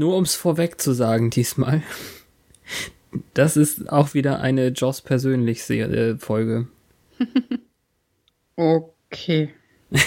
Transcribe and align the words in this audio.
Nur 0.00 0.16
um 0.16 0.22
es 0.22 0.34
vorweg 0.34 0.80
zu 0.80 0.94
sagen 0.94 1.28
diesmal. 1.28 1.82
Das 3.34 3.58
ist 3.58 3.92
auch 3.92 4.14
wieder 4.14 4.40
eine 4.40 4.68
Joss 4.68 5.02
persönlich 5.02 5.62
Folge. 6.18 6.68
okay. 8.56 9.52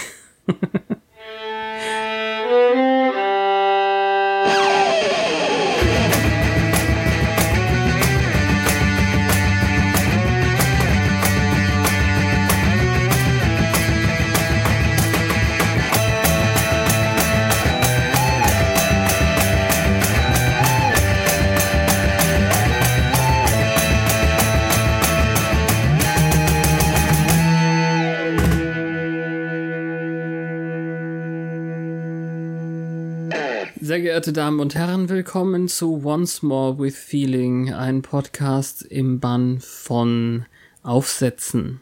Sehr 34.14 34.20
geehrte 34.20 34.34
Damen 34.34 34.60
und 34.60 34.76
Herren, 34.76 35.10
willkommen 35.10 35.68
zu 35.68 36.06
Once 36.06 36.44
More 36.44 36.78
with 36.78 36.96
Feeling, 36.96 37.74
ein 37.74 38.04
Podcast 38.04 38.84
im 38.84 39.20
Bann 39.20 39.60
von 39.60 40.46
Aufsätzen. 40.84 41.82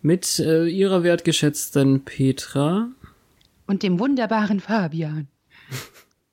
Mit 0.00 0.40
äh, 0.40 0.66
ihrer 0.66 1.04
wertgeschätzten 1.04 2.04
Petra. 2.04 2.88
Und 3.68 3.84
dem 3.84 4.00
wunderbaren 4.00 4.58
Fabian. 4.58 5.28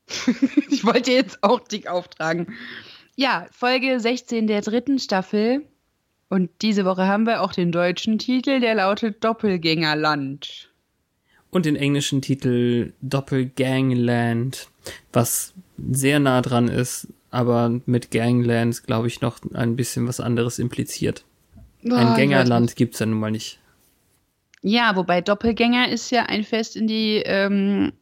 ich 0.71 0.83
wollte 0.83 1.11
jetzt 1.11 1.43
auch 1.43 1.59
dick 1.59 1.85
auftragen. 1.85 2.47
Ja, 3.15 3.45
Folge 3.51 3.99
16 3.99 4.47
der 4.47 4.61
dritten 4.61 4.97
Staffel. 4.97 5.63
Und 6.29 6.49
diese 6.63 6.85
Woche 6.85 7.05
haben 7.05 7.27
wir 7.27 7.43
auch 7.43 7.53
den 7.53 7.71
deutschen 7.71 8.17
Titel, 8.17 8.59
der 8.61 8.73
lautet 8.73 9.23
Doppelgängerland. 9.23 10.68
Und 11.51 11.65
den 11.65 11.75
englischen 11.75 12.21
Titel 12.21 12.93
Doppelgangland 13.01 14.67
was 15.11 15.53
sehr 15.77 16.19
nah 16.19 16.41
dran 16.41 16.67
ist, 16.67 17.07
aber 17.31 17.79
mit 17.85 18.11
Ganglands, 18.11 18.83
glaube 18.83 19.07
ich, 19.07 19.21
noch 19.21 19.39
ein 19.53 19.75
bisschen 19.75 20.07
was 20.07 20.19
anderes 20.19 20.59
impliziert. 20.59 21.23
Oh, 21.85 21.93
ein 21.93 22.15
Gängerland 22.15 22.75
gibt 22.75 22.95
es 22.95 22.99
ja 22.99 23.05
nun 23.05 23.19
mal 23.19 23.31
nicht. 23.31 23.59
Ja, 24.61 24.95
wobei 24.95 25.21
Doppelgänger 25.21 25.89
ist 25.89 26.11
ja 26.11 26.23
ein 26.23 26.43
fest 26.43 26.75
in 26.75 26.87
die 26.87 27.21
ähm, 27.25 27.93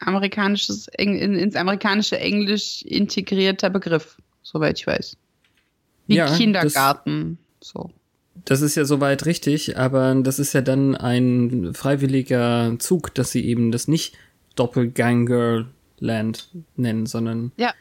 amerikanisches, 0.00 0.88
in, 0.98 1.16
ins 1.16 1.56
amerikanische 1.56 2.18
Englisch 2.18 2.82
integrierter 2.82 3.70
Begriff, 3.70 4.18
soweit 4.42 4.78
ich 4.78 4.86
weiß. 4.86 5.16
Wie 6.06 6.16
ja, 6.16 6.36
Kindergarten. 6.36 7.38
So. 7.62 7.90
Das 8.44 8.60
ist 8.60 8.74
ja 8.74 8.84
soweit 8.84 9.24
richtig, 9.26 9.78
aber 9.78 10.14
das 10.16 10.38
ist 10.38 10.52
ja 10.52 10.60
dann 10.60 10.94
ein 10.94 11.72
freiwilliger 11.72 12.76
Zug, 12.78 13.14
dass 13.14 13.30
sie 13.30 13.44
eben 13.44 13.72
das 13.72 13.88
nicht 13.88 14.16
Doppelganger 14.54 15.66
Land 15.98 16.50
nennen, 16.76 17.06
sondern 17.06 17.52
ja. 17.56 17.72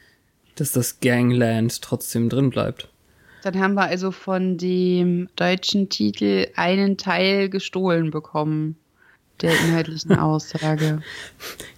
dass 0.56 0.72
das 0.72 1.00
Gangland 1.00 1.82
trotzdem 1.82 2.30
drin 2.30 2.50
bleibt. 2.50 2.90
Dann 3.44 3.60
haben 3.60 3.74
wir 3.74 3.84
also 3.84 4.12
von 4.12 4.58
dem 4.58 5.28
deutschen 5.36 5.90
Titel 5.90 6.48
einen 6.56 6.98
Teil 6.98 7.50
gestohlen 7.50 8.10
bekommen, 8.10 8.78
der 9.42 9.52
inhaltlichen 9.52 10.14
Aussage. 10.18 11.02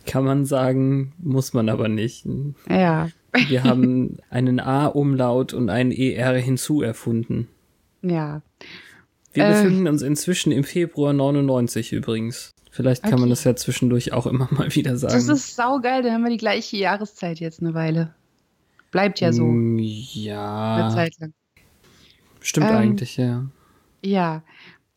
Kann 0.06 0.24
man 0.26 0.46
sagen, 0.46 1.14
muss 1.18 1.54
man 1.54 1.70
aber 1.70 1.88
nicht. 1.88 2.28
Ja. 2.70 3.10
Wir 3.48 3.64
haben 3.64 4.20
einen 4.30 4.60
A-Umlaut 4.60 5.54
und 5.54 5.70
einen 5.70 5.92
ER 5.92 6.38
hinzuerfunden. 6.38 7.48
Ja. 8.10 8.42
Wir 9.34 9.46
äh, 9.46 9.52
befinden 9.52 9.88
uns 9.88 10.02
inzwischen 10.02 10.52
im 10.52 10.64
Februar 10.64 11.14
99 11.14 11.92
übrigens. 11.92 12.54
Vielleicht 12.72 13.04
kann 13.04 13.14
okay. 13.14 13.22
man 13.22 13.30
das 13.30 13.44
ja 13.44 13.56
zwischendurch 13.56 14.14
auch 14.14 14.26
immer 14.26 14.48
mal 14.52 14.74
wieder 14.76 14.98
sagen. 14.98 15.14
Das 15.14 15.28
ist 15.28 15.56
saugeil, 15.56 16.04
da 16.04 16.12
haben 16.12 16.24
wir 16.24 16.30
die 16.30 16.38
gleiche 16.38 16.78
Jahreszeit 16.78 17.40
jetzt 17.40 17.62
eine 17.62 17.74
Weile. 17.74 18.14
Bleibt 18.92 19.20
ja 19.20 19.34
so. 19.34 19.44
Mm, 19.44 19.80
ja. 19.80 20.76
Eine 20.76 20.94
Zeit 20.94 21.14
lang. 21.20 21.34
Stimmt 22.40 22.70
ähm, 22.70 22.76
eigentlich, 22.76 23.18
ja. 23.18 23.46
Ja. 24.04 24.44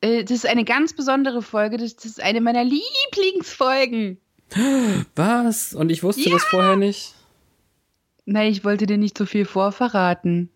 Äh, 0.01 0.23
das 0.23 0.33
ist 0.33 0.47
eine 0.47 0.65
ganz 0.65 0.93
besondere 0.93 1.43
Folge. 1.43 1.79
Das, 1.79 1.97
das, 1.97 2.05
ist 2.05 2.23
eine 2.23 2.41
meiner 2.41 2.65
Lieblingsfolgen. 2.65 4.19
Was? 5.17 5.75
Und 5.75 5.91
ich 5.91 6.03
wusste 6.03 6.29
ja. 6.29 6.35
das 6.35 6.45
vorher 6.45 6.77
nicht? 6.77 7.15
Nein, 8.25 8.53
ich 8.53 8.65
wollte 8.65 8.87
dir 8.87 8.99
nicht 8.99 9.17
so 9.17 9.25
viel 9.25 9.47
vorverraten. 9.47 10.51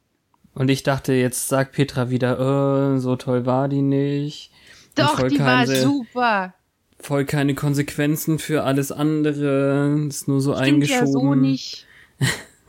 Und 0.55 0.71
ich 0.71 0.83
dachte, 0.83 1.13
jetzt 1.13 1.49
sagt 1.49 1.73
Petra 1.73 2.11
wieder, 2.11 2.39
oh, 2.39 2.99
so 2.99 3.17
toll 3.17 3.47
war 3.47 3.69
die 3.69 3.83
nicht. 3.83 4.51
Doch, 4.95 5.27
die 5.27 5.39
war 5.39 5.67
super 5.67 6.55
voll 7.03 7.25
keine 7.25 7.55
Konsequenzen 7.55 8.39
für 8.39 8.65
alles 8.65 8.93
andere. 8.93 10.07
Ist 10.09 10.29
nur 10.29 10.41
so 10.41 10.53
Stimmt 10.55 10.67
eingeschoben. 10.67 11.07
Ja 11.07 11.13
so 11.13 11.35
nicht. 11.35 11.87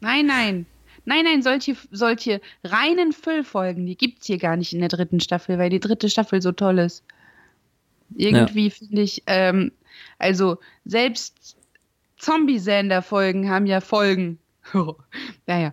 nein, 0.00 0.26
nein. 0.26 0.66
Nein, 1.06 1.24
nein, 1.24 1.42
solche, 1.42 1.76
solche 1.90 2.40
reinen 2.62 3.12
Füllfolgen, 3.12 3.86
die 3.86 3.96
gibt's 3.96 4.26
hier 4.26 4.38
gar 4.38 4.56
nicht 4.56 4.74
in 4.74 4.80
der 4.80 4.90
dritten 4.90 5.18
Staffel, 5.18 5.58
weil 5.58 5.70
die 5.70 5.80
dritte 5.80 6.10
Staffel 6.10 6.42
so 6.42 6.52
toll 6.52 6.78
ist. 6.78 7.02
Irgendwie 8.14 8.68
ja. 8.68 8.70
finde 8.70 9.02
ich, 9.02 9.22
ähm, 9.26 9.72
also 10.18 10.58
selbst 10.84 11.56
Zombie-Sender-Folgen 12.18 13.48
haben 13.48 13.66
ja 13.66 13.80
Folgen. 13.80 14.38
naja. 15.46 15.72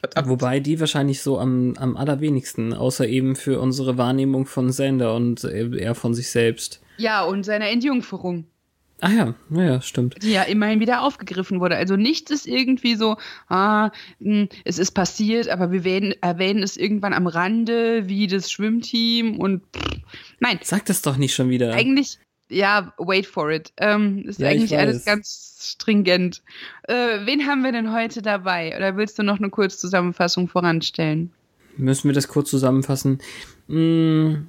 Verdammt. 0.00 0.28
Wobei 0.28 0.60
die 0.60 0.78
wahrscheinlich 0.80 1.22
so 1.22 1.38
am, 1.38 1.74
am 1.78 1.96
allerwenigsten, 1.96 2.72
außer 2.72 3.06
eben 3.08 3.36
für 3.36 3.60
unsere 3.60 3.98
Wahrnehmung 3.98 4.46
von 4.46 4.70
Sander 4.70 5.14
und 5.14 5.44
er 5.44 5.94
von 5.94 6.14
sich 6.14 6.30
selbst. 6.30 6.80
Ja, 6.98 7.24
und 7.24 7.44
seiner 7.44 7.68
Entjungferung. 7.68 8.46
Ah 9.00 9.10
ja, 9.10 9.34
naja, 9.48 9.80
stimmt. 9.80 10.16
Die 10.22 10.32
ja 10.32 10.42
immerhin 10.42 10.80
wieder 10.80 11.02
aufgegriffen 11.02 11.60
wurde. 11.60 11.76
Also 11.76 11.94
nichts 11.94 12.32
ist 12.32 12.48
irgendwie 12.48 12.96
so, 12.96 13.16
ah, 13.48 13.90
hm, 14.20 14.48
es 14.64 14.78
ist 14.78 14.90
passiert, 14.90 15.48
aber 15.48 15.70
wir 15.70 15.84
werden, 15.84 16.14
erwähnen 16.20 16.64
es 16.64 16.76
irgendwann 16.76 17.12
am 17.12 17.28
Rande, 17.28 18.08
wie 18.08 18.26
das 18.26 18.50
Schwimmteam 18.50 19.38
und 19.38 19.62
pff, 19.76 20.00
nein. 20.40 20.58
Sag 20.62 20.86
das 20.86 21.02
doch 21.02 21.16
nicht 21.16 21.34
schon 21.34 21.48
wieder. 21.48 21.74
Eigentlich, 21.74 22.18
ja, 22.48 22.92
wait 22.98 23.26
for 23.26 23.50
it. 23.50 23.72
Ähm, 23.76 24.24
ist 24.26 24.40
ja, 24.40 24.48
eigentlich 24.48 24.76
alles 24.76 25.04
ganz 25.04 25.56
stringent. 25.60 26.42
Äh, 26.84 27.26
wen 27.26 27.46
haben 27.46 27.62
wir 27.62 27.72
denn 27.72 27.92
heute 27.92 28.22
dabei? 28.22 28.76
Oder 28.76 28.96
willst 28.96 29.18
du 29.18 29.22
noch 29.22 29.38
eine 29.38 29.50
Kurzzusammenfassung 29.50 30.48
voranstellen? 30.48 31.30
Müssen 31.76 32.08
wir 32.08 32.14
das 32.14 32.28
kurz 32.28 32.50
zusammenfassen? 32.50 33.20
Hm, 33.68 34.48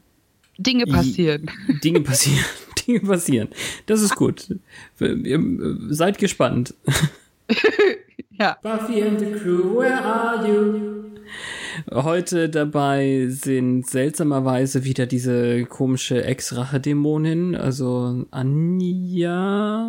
Dinge 0.58 0.86
passieren. 0.86 1.50
Dinge 1.84 2.02
passieren. 2.02 2.46
Dinge 2.88 3.00
passieren. 3.02 3.50
Das 3.86 4.02
ist 4.02 4.16
gut. 4.16 4.48
Seid 5.90 6.18
gespannt. 6.18 6.74
ja. 8.32 8.58
Buffy 8.62 9.04
and 9.04 9.20
the 9.20 9.32
Crew, 9.32 9.80
where 9.80 10.04
are 10.04 10.48
you? 10.48 11.09
Heute 11.92 12.50
dabei 12.50 13.28
sind 13.30 13.88
seltsamerweise 13.88 14.84
wieder 14.84 15.06
diese 15.06 15.66
komische 15.66 16.24
Ex-Rache-Dämonin, 16.24 17.56
also 17.56 18.26
Anja. 18.32 19.86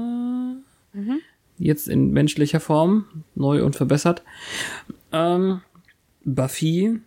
Mhm. 0.92 1.20
Jetzt 1.58 1.88
in 1.88 2.10
menschlicher 2.12 2.60
Form, 2.60 3.04
neu 3.34 3.64
und 3.64 3.76
verbessert. 3.76 4.22
Ähm, 5.12 5.60
Buffy, 6.24 7.00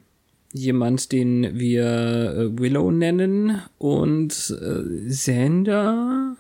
jemand, 0.54 1.12
den 1.12 1.60
wir 1.60 1.86
äh, 1.86 2.60
Willow 2.60 2.92
nennen, 2.92 3.62
und 3.78 4.56
äh, 4.62 5.10
Xander. 5.10 6.36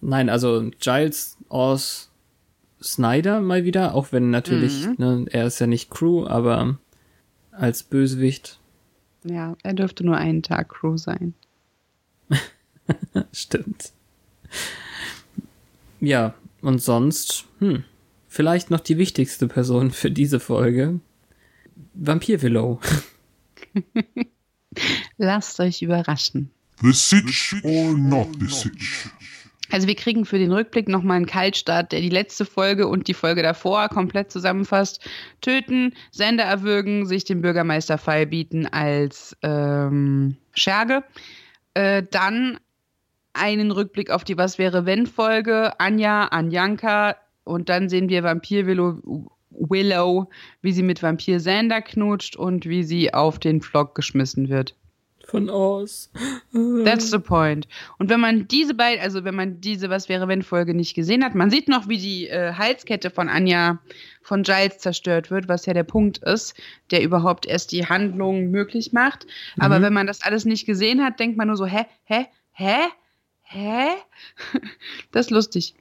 Nein, 0.00 0.28
also 0.28 0.70
Giles 0.80 1.36
Oz 1.48 2.10
Snyder 2.82 3.40
mal 3.40 3.64
wieder, 3.64 3.94
auch 3.94 4.12
wenn 4.12 4.30
natürlich, 4.30 4.86
mhm. 4.86 4.94
ne, 4.98 5.26
er 5.30 5.46
ist 5.46 5.58
ja 5.58 5.66
nicht 5.66 5.90
Crew, 5.90 6.26
aber 6.26 6.78
als 7.58 7.82
Bösewicht. 7.82 8.58
Ja, 9.24 9.56
er 9.62 9.74
dürfte 9.74 10.04
nur 10.04 10.16
einen 10.16 10.42
Tag 10.42 10.68
Crew 10.68 10.96
sein. 10.96 11.34
Stimmt. 13.32 13.92
Ja, 16.00 16.34
und 16.62 16.80
sonst, 16.80 17.46
hm, 17.58 17.84
vielleicht 18.28 18.70
noch 18.70 18.80
die 18.80 18.98
wichtigste 18.98 19.48
Person 19.48 19.90
für 19.90 20.10
diese 20.10 20.40
Folge. 20.40 21.00
Vampir 21.94 22.42
Willow. 22.42 22.80
Lasst 25.16 25.58
euch 25.60 25.82
überraschen. 25.82 26.50
The 26.80 26.92
Sitch 26.92 27.56
or 27.64 27.92
not 27.94 28.28
the 28.38 28.46
Sitch? 28.46 29.10
Also 29.70 29.86
wir 29.86 29.94
kriegen 29.94 30.24
für 30.24 30.38
den 30.38 30.52
Rückblick 30.52 30.88
nochmal 30.88 31.16
einen 31.16 31.26
Kaltstart, 31.26 31.92
der 31.92 32.00
die 32.00 32.08
letzte 32.08 32.44
Folge 32.44 32.88
und 32.88 33.08
die 33.08 33.14
Folge 33.14 33.42
davor 33.42 33.88
komplett 33.88 34.30
zusammenfasst. 34.30 35.06
Töten, 35.40 35.94
Sender 36.10 36.44
erwürgen, 36.44 37.06
sich 37.06 37.24
dem 37.24 37.42
Bürgermeister 37.42 37.98
bieten 38.26 38.66
als 38.66 39.36
ähm, 39.42 40.36
Scherge. 40.54 41.04
Äh, 41.74 42.02
dann 42.10 42.58
einen 43.34 43.70
Rückblick 43.70 44.10
auf 44.10 44.24
die 44.24 44.38
Was 44.38 44.58
wäre 44.58 44.86
wenn 44.86 45.06
Folge. 45.06 45.78
Anja, 45.78 46.24
Anjanka, 46.24 47.16
und 47.44 47.68
dann 47.68 47.88
sehen 47.88 48.08
wir 48.08 48.22
Vampir 48.24 48.66
Willow, 48.66 49.30
Willow, 49.50 50.28
wie 50.60 50.72
sie 50.72 50.82
mit 50.82 51.02
Vampir 51.02 51.38
Xander 51.38 51.80
knutscht 51.80 52.36
und 52.36 52.66
wie 52.66 52.84
sie 52.84 53.14
auf 53.14 53.38
den 53.38 53.62
Flock 53.62 53.94
geschmissen 53.94 54.48
wird. 54.48 54.74
Von 55.28 55.50
aus. 55.50 56.10
That's 56.84 57.10
the 57.10 57.18
point. 57.18 57.68
Und 57.98 58.08
wenn 58.08 58.18
man 58.18 58.48
diese 58.48 58.72
beiden, 58.72 59.02
also 59.04 59.24
wenn 59.24 59.34
man 59.34 59.60
diese 59.60 59.90
Was 59.90 60.08
wäre 60.08 60.26
wenn 60.26 60.42
Folge 60.42 60.72
nicht 60.72 60.94
gesehen 60.94 61.22
hat, 61.22 61.34
man 61.34 61.50
sieht 61.50 61.68
noch, 61.68 61.86
wie 61.86 61.98
die 61.98 62.28
äh, 62.28 62.54
Halskette 62.54 63.10
von 63.10 63.28
Anja 63.28 63.78
von 64.22 64.42
Giles 64.42 64.78
zerstört 64.78 65.30
wird, 65.30 65.46
was 65.46 65.66
ja 65.66 65.74
der 65.74 65.84
Punkt 65.84 66.16
ist, 66.18 66.54
der 66.90 67.02
überhaupt 67.02 67.44
erst 67.44 67.72
die 67.72 67.86
Handlung 67.86 68.50
möglich 68.50 68.94
macht. 68.94 69.26
Mhm. 69.56 69.62
Aber 69.62 69.82
wenn 69.82 69.92
man 69.92 70.06
das 70.06 70.22
alles 70.22 70.46
nicht 70.46 70.64
gesehen 70.64 71.04
hat, 71.04 71.20
denkt 71.20 71.36
man 71.36 71.48
nur 71.48 71.58
so, 71.58 71.66
hä, 71.66 71.84
hä, 72.04 72.24
hä, 72.52 72.76
hä? 73.42 73.88
das 75.12 75.26
ist 75.26 75.30
lustig. 75.30 75.74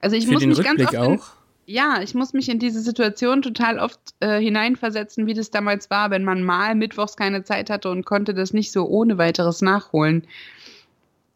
Also 0.00 0.16
ich 0.16 0.24
Für 0.24 0.32
muss 0.32 0.40
den 0.40 0.48
mich 0.48 0.58
Rückblick 0.58 0.78
ganz 0.78 0.94
oft 0.94 1.06
in, 1.06 1.18
auch. 1.20 1.37
Ja, 1.68 2.00
ich 2.02 2.14
muss 2.14 2.32
mich 2.32 2.48
in 2.48 2.58
diese 2.58 2.80
Situation 2.80 3.42
total 3.42 3.78
oft 3.78 4.00
äh, 4.20 4.40
hineinversetzen, 4.40 5.26
wie 5.26 5.34
das 5.34 5.50
damals 5.50 5.90
war, 5.90 6.10
wenn 6.10 6.24
man 6.24 6.42
mal 6.42 6.74
mittwochs 6.74 7.14
keine 7.14 7.44
Zeit 7.44 7.68
hatte 7.68 7.90
und 7.90 8.06
konnte 8.06 8.32
das 8.32 8.54
nicht 8.54 8.72
so 8.72 8.86
ohne 8.88 9.18
weiteres 9.18 9.60
nachholen. 9.60 10.26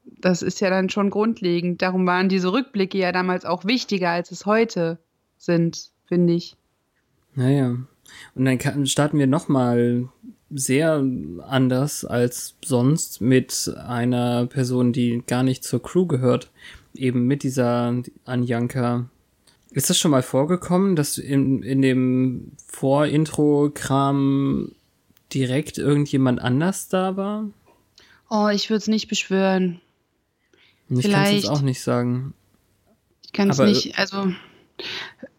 Das 0.05 0.40
ist 0.40 0.62
ja 0.62 0.70
dann 0.70 0.88
schon 0.88 1.11
grundlegend. 1.11 1.82
Darum 1.82 2.06
waren 2.06 2.31
diese 2.31 2.50
Rückblicke 2.50 2.96
ja 2.96 3.12
damals 3.12 3.44
auch 3.44 3.67
wichtiger, 3.67 4.08
als 4.08 4.31
es 4.31 4.46
heute 4.46 4.99
sind, 5.37 5.90
finde 6.06 6.32
ich. 6.32 6.56
Naja. 7.34 7.76
Und 8.34 8.44
dann 8.44 8.87
starten 8.87 9.19
wir 9.19 9.26
nochmal 9.26 10.08
sehr 10.50 11.05
anders 11.46 12.06
als 12.06 12.56
sonst 12.64 13.20
mit 13.20 13.70
einer 13.87 14.46
Person, 14.46 14.94
die 14.94 15.23
gar 15.26 15.43
nicht 15.43 15.62
zur 15.62 15.82
Crew 15.82 16.06
gehört. 16.06 16.50
Eben 16.94 17.26
mit 17.26 17.43
dieser 17.43 18.02
Anjanka. 18.25 19.11
Ist 19.75 19.91
das 19.91 19.99
schon 19.99 20.11
mal 20.11 20.23
vorgekommen, 20.23 20.97
dass 20.97 21.19
in, 21.19 21.63
in 21.63 21.83
dem 21.83 22.53
Vorintro-Kram 22.69 24.73
direkt 25.33 25.79
irgendjemand 25.79 26.41
anders 26.41 26.89
da 26.89 27.17
war? 27.17 27.49
Oh, 28.29 28.49
ich 28.49 28.71
würde 28.71 28.79
es 28.79 28.89
nicht 28.89 29.09
beschwören. 29.09 29.81
Ich 30.89 31.11
kann 31.11 31.25
es 31.25 31.33
jetzt 31.33 31.49
auch 31.49 31.63
nicht 31.63 31.81
sagen. 31.81 32.35
Ich 33.25 33.33
kann 33.33 33.51
es 33.51 33.61
Aber- 33.61 33.69
nicht, 33.69 33.99
also 33.99 34.33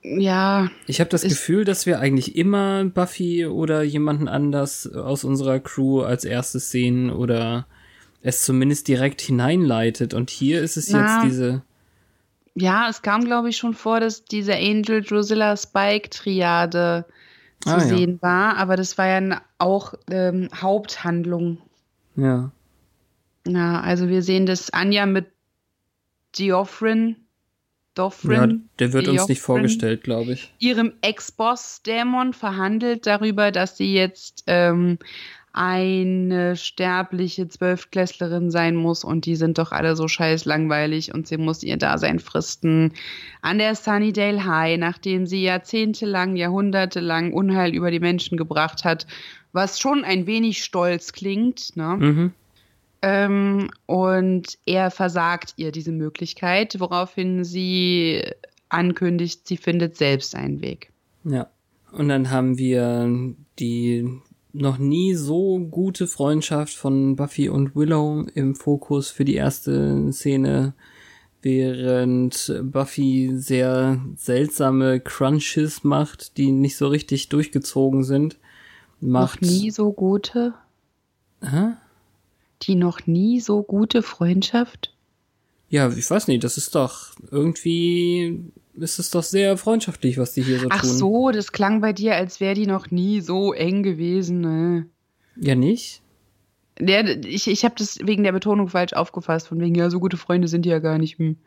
ja, 0.04 0.70
Ich 0.88 1.00
habe 1.00 1.10
das 1.10 1.24
Gefühl, 1.24 1.66
dass 1.66 1.86
wir 1.86 2.00
eigentlich 2.00 2.36
immer 2.36 2.84
Buffy 2.86 3.46
oder 3.46 3.84
jemanden 3.84 4.28
anders 4.28 4.88
aus 4.92 5.24
unserer 5.24 5.60
Crew 5.60 6.02
als 6.02 6.26
erstes 6.26 6.72
sehen 6.72 7.10
oder 7.10 7.68
es 8.22 8.44
zumindest 8.44 8.88
direkt 8.88 9.22
hineinleitet. 9.22 10.14
Und 10.14 10.30
hier 10.30 10.62
ist 10.62 10.78
es 10.78 10.90
Na. 10.90 11.24
jetzt 11.24 11.32
diese. 11.32 11.62
Ja, 12.56 12.88
es 12.90 13.02
kam, 13.02 13.24
glaube 13.26 13.50
ich, 13.50 13.58
schon 13.58 13.74
vor, 13.74 14.00
dass 14.00 14.26
diese 14.26 14.56
Angel 14.56 15.02
Drusilla 15.02 15.58
Spike 15.58 16.10
Triade 16.10 17.06
zu 17.62 17.70
Ah, 17.70 17.78
ja. 17.78 17.80
sehen 17.80 18.22
war, 18.22 18.58
aber 18.58 18.76
das 18.76 18.98
war 18.98 19.08
ja 19.08 19.42
auch 19.58 19.94
ähm, 20.12 20.50
Haupthandlung. 20.54 21.60
Ja. 22.16 22.52
Ja, 23.48 23.82
also 23.82 24.10
wir 24.10 24.22
sehen 24.22 24.46
das 24.46 24.70
Anja 24.72 25.06
mit 25.06 25.28
Geoffrin, 26.34 27.10
ja, 27.10 27.16
Doffrin, 27.96 28.70
der 28.80 28.92
wird 28.94 29.08
uns 29.08 29.28
nicht 29.28 29.38
Geoffrin, 29.40 29.56
vorgestellt, 29.56 30.04
glaube 30.04 30.34
ich. 30.34 30.52
ihrem 30.60 30.94
Ex-Boss 31.02 31.84
Dämon 31.84 32.34
verhandelt 32.34 33.06
darüber, 33.06 33.52
dass 33.52 33.78
sie 33.78 33.94
jetzt 33.94 34.44
ähm, 34.48 34.98
eine 35.54 36.56
sterbliche 36.56 37.48
Zwölfklässlerin 37.48 38.50
sein 38.50 38.76
muss 38.76 39.04
und 39.04 39.28
die 39.28 39.36
sind 39.36 39.60
doch 39.60 39.72
alle 39.72 39.96
so 39.96 40.08
scheiß 40.08 40.46
langweilig 40.46 41.14
und 41.14 41.28
sie 41.28 41.38
muss 41.38 41.62
ihr 41.62 41.78
Dasein 41.78 42.20
fristen 42.20 42.94
an 43.44 43.60
der 43.60 43.76
Sunnydale 43.76 44.46
High, 44.46 44.80
nachdem 44.80 45.28
sie 45.28 45.44
jahrzehntelang, 45.44 46.36
jahrhundertelang 46.36 47.34
Unheil 47.34 47.76
über 47.76 47.92
die 47.92 48.00
Menschen 48.00 48.36
gebracht 48.36 48.84
hat, 48.84 49.06
was 49.52 49.80
schon 49.80 50.04
ein 50.04 50.26
wenig 50.26 50.64
stolz 50.64 51.14
klingt, 51.14 51.78
ne? 51.78 51.98
Mhm. 52.00 52.34
Ähm, 53.04 53.70
und 53.86 54.58
er 54.66 54.90
versagt 54.90 55.54
ihr 55.58 55.72
diese 55.72 55.92
Möglichkeit, 55.92 56.80
woraufhin 56.80 57.44
sie 57.44 58.24
ankündigt, 58.70 59.48
sie 59.48 59.58
findet 59.58 59.98
selbst 59.98 60.36
einen 60.36 60.62
Weg. 60.62 60.90
Ja. 61.26 61.48
Und 61.92 62.08
dann 62.10 62.32
haben 62.32 62.58
wir 62.58 63.36
die 63.60 64.10
noch 64.54 64.78
nie 64.78 65.16
so 65.16 65.60
gute 65.60 66.08
Freundschaft 66.08 66.74
von 66.76 67.16
Buffy 67.16 67.50
und 67.50 67.76
Willow 67.76 68.26
im 68.36 68.56
Fokus 68.56 69.10
für 69.10 69.26
die 69.26 69.36
erste 69.36 70.12
Szene, 70.12 70.74
während 71.42 72.54
Buffy 72.64 73.32
sehr 73.34 74.00
seltsame 74.16 75.00
Crunches 75.00 75.84
macht, 75.84 76.38
die 76.38 76.52
nicht 76.52 76.78
so 76.78 76.88
richtig 76.88 77.30
durchgezogen 77.30 78.04
sind. 78.04 78.38
Macht 79.02 79.42
Noch 79.42 79.50
nie 79.50 79.72
so 79.72 79.92
gute, 79.92 80.54
Hä? 81.42 81.74
die 82.62 82.76
noch 82.76 83.06
nie 83.06 83.42
so 83.42 83.64
gute 83.64 84.04
Freundschaft? 84.04 84.94
Ja, 85.70 85.90
ich 85.90 86.10
weiß 86.10 86.28
nicht, 86.28 86.44
das 86.44 86.58
ist 86.58 86.76
doch 86.76 87.12
irgendwie 87.32 88.40
ist 88.76 89.00
es 89.00 89.10
doch 89.12 89.24
sehr 89.24 89.58
freundschaftlich, 89.58 90.18
was 90.18 90.34
die 90.34 90.42
hier 90.44 90.60
so 90.60 90.68
Ach 90.70 90.82
tun. 90.82 90.90
so, 90.90 91.32
das 91.32 91.52
klang 91.52 91.82
bei 91.82 91.94
dir, 91.94 92.16
als 92.16 92.40
wäre 92.40 92.56
die 92.56 92.68
noch 92.68 92.92
nie 92.92 93.22
so 93.22 93.54
eng 93.54 93.84
gewesen. 93.84 94.42
Ne? 94.42 94.86
Ja, 95.36 95.56
nicht? 95.56 96.02
Der, 96.80 97.24
ich 97.26 97.48
ich 97.48 97.66
habe 97.66 97.76
das 97.78 98.00
wegen 98.02 98.24
der 98.24 98.32
Betonung 98.32 98.68
falsch 98.68 98.94
aufgefasst, 98.94 99.48
von 99.48 99.60
wegen, 99.60 99.76
ja, 99.76 99.90
so 99.90 100.00
gute 100.00 100.18
Freunde 100.18 100.48
sind 100.48 100.66
die 100.66 100.70
ja 100.70 100.80
gar 100.80 100.98
nicht. 100.98 101.20
Hm. 101.20 101.38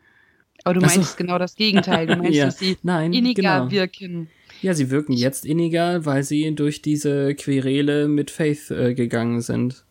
Aber 0.63 0.73
du 0.75 0.81
Ach 0.85 0.89
so. 0.89 0.99
meinst 0.99 1.17
genau 1.17 1.37
das 1.37 1.55
Gegenteil. 1.55 2.07
Du 2.07 2.15
meinst, 2.17 2.33
Ja, 2.33 2.45
dass 2.45 2.59
sie 2.59 2.77
nein, 2.83 3.13
inniger 3.13 3.59
genau. 3.59 3.71
wirken. 3.71 4.29
Ja, 4.61 4.73
sie 4.73 4.89
wirken 4.89 5.13
jetzt 5.13 5.45
inniger, 5.45 6.05
weil 6.05 6.23
sie 6.23 6.55
durch 6.55 6.81
diese 6.81 7.35
Querele 7.35 8.07
mit 8.07 8.31
Faith 8.31 8.71
äh, 8.71 8.93
gegangen 8.95 9.41
sind. 9.41 9.83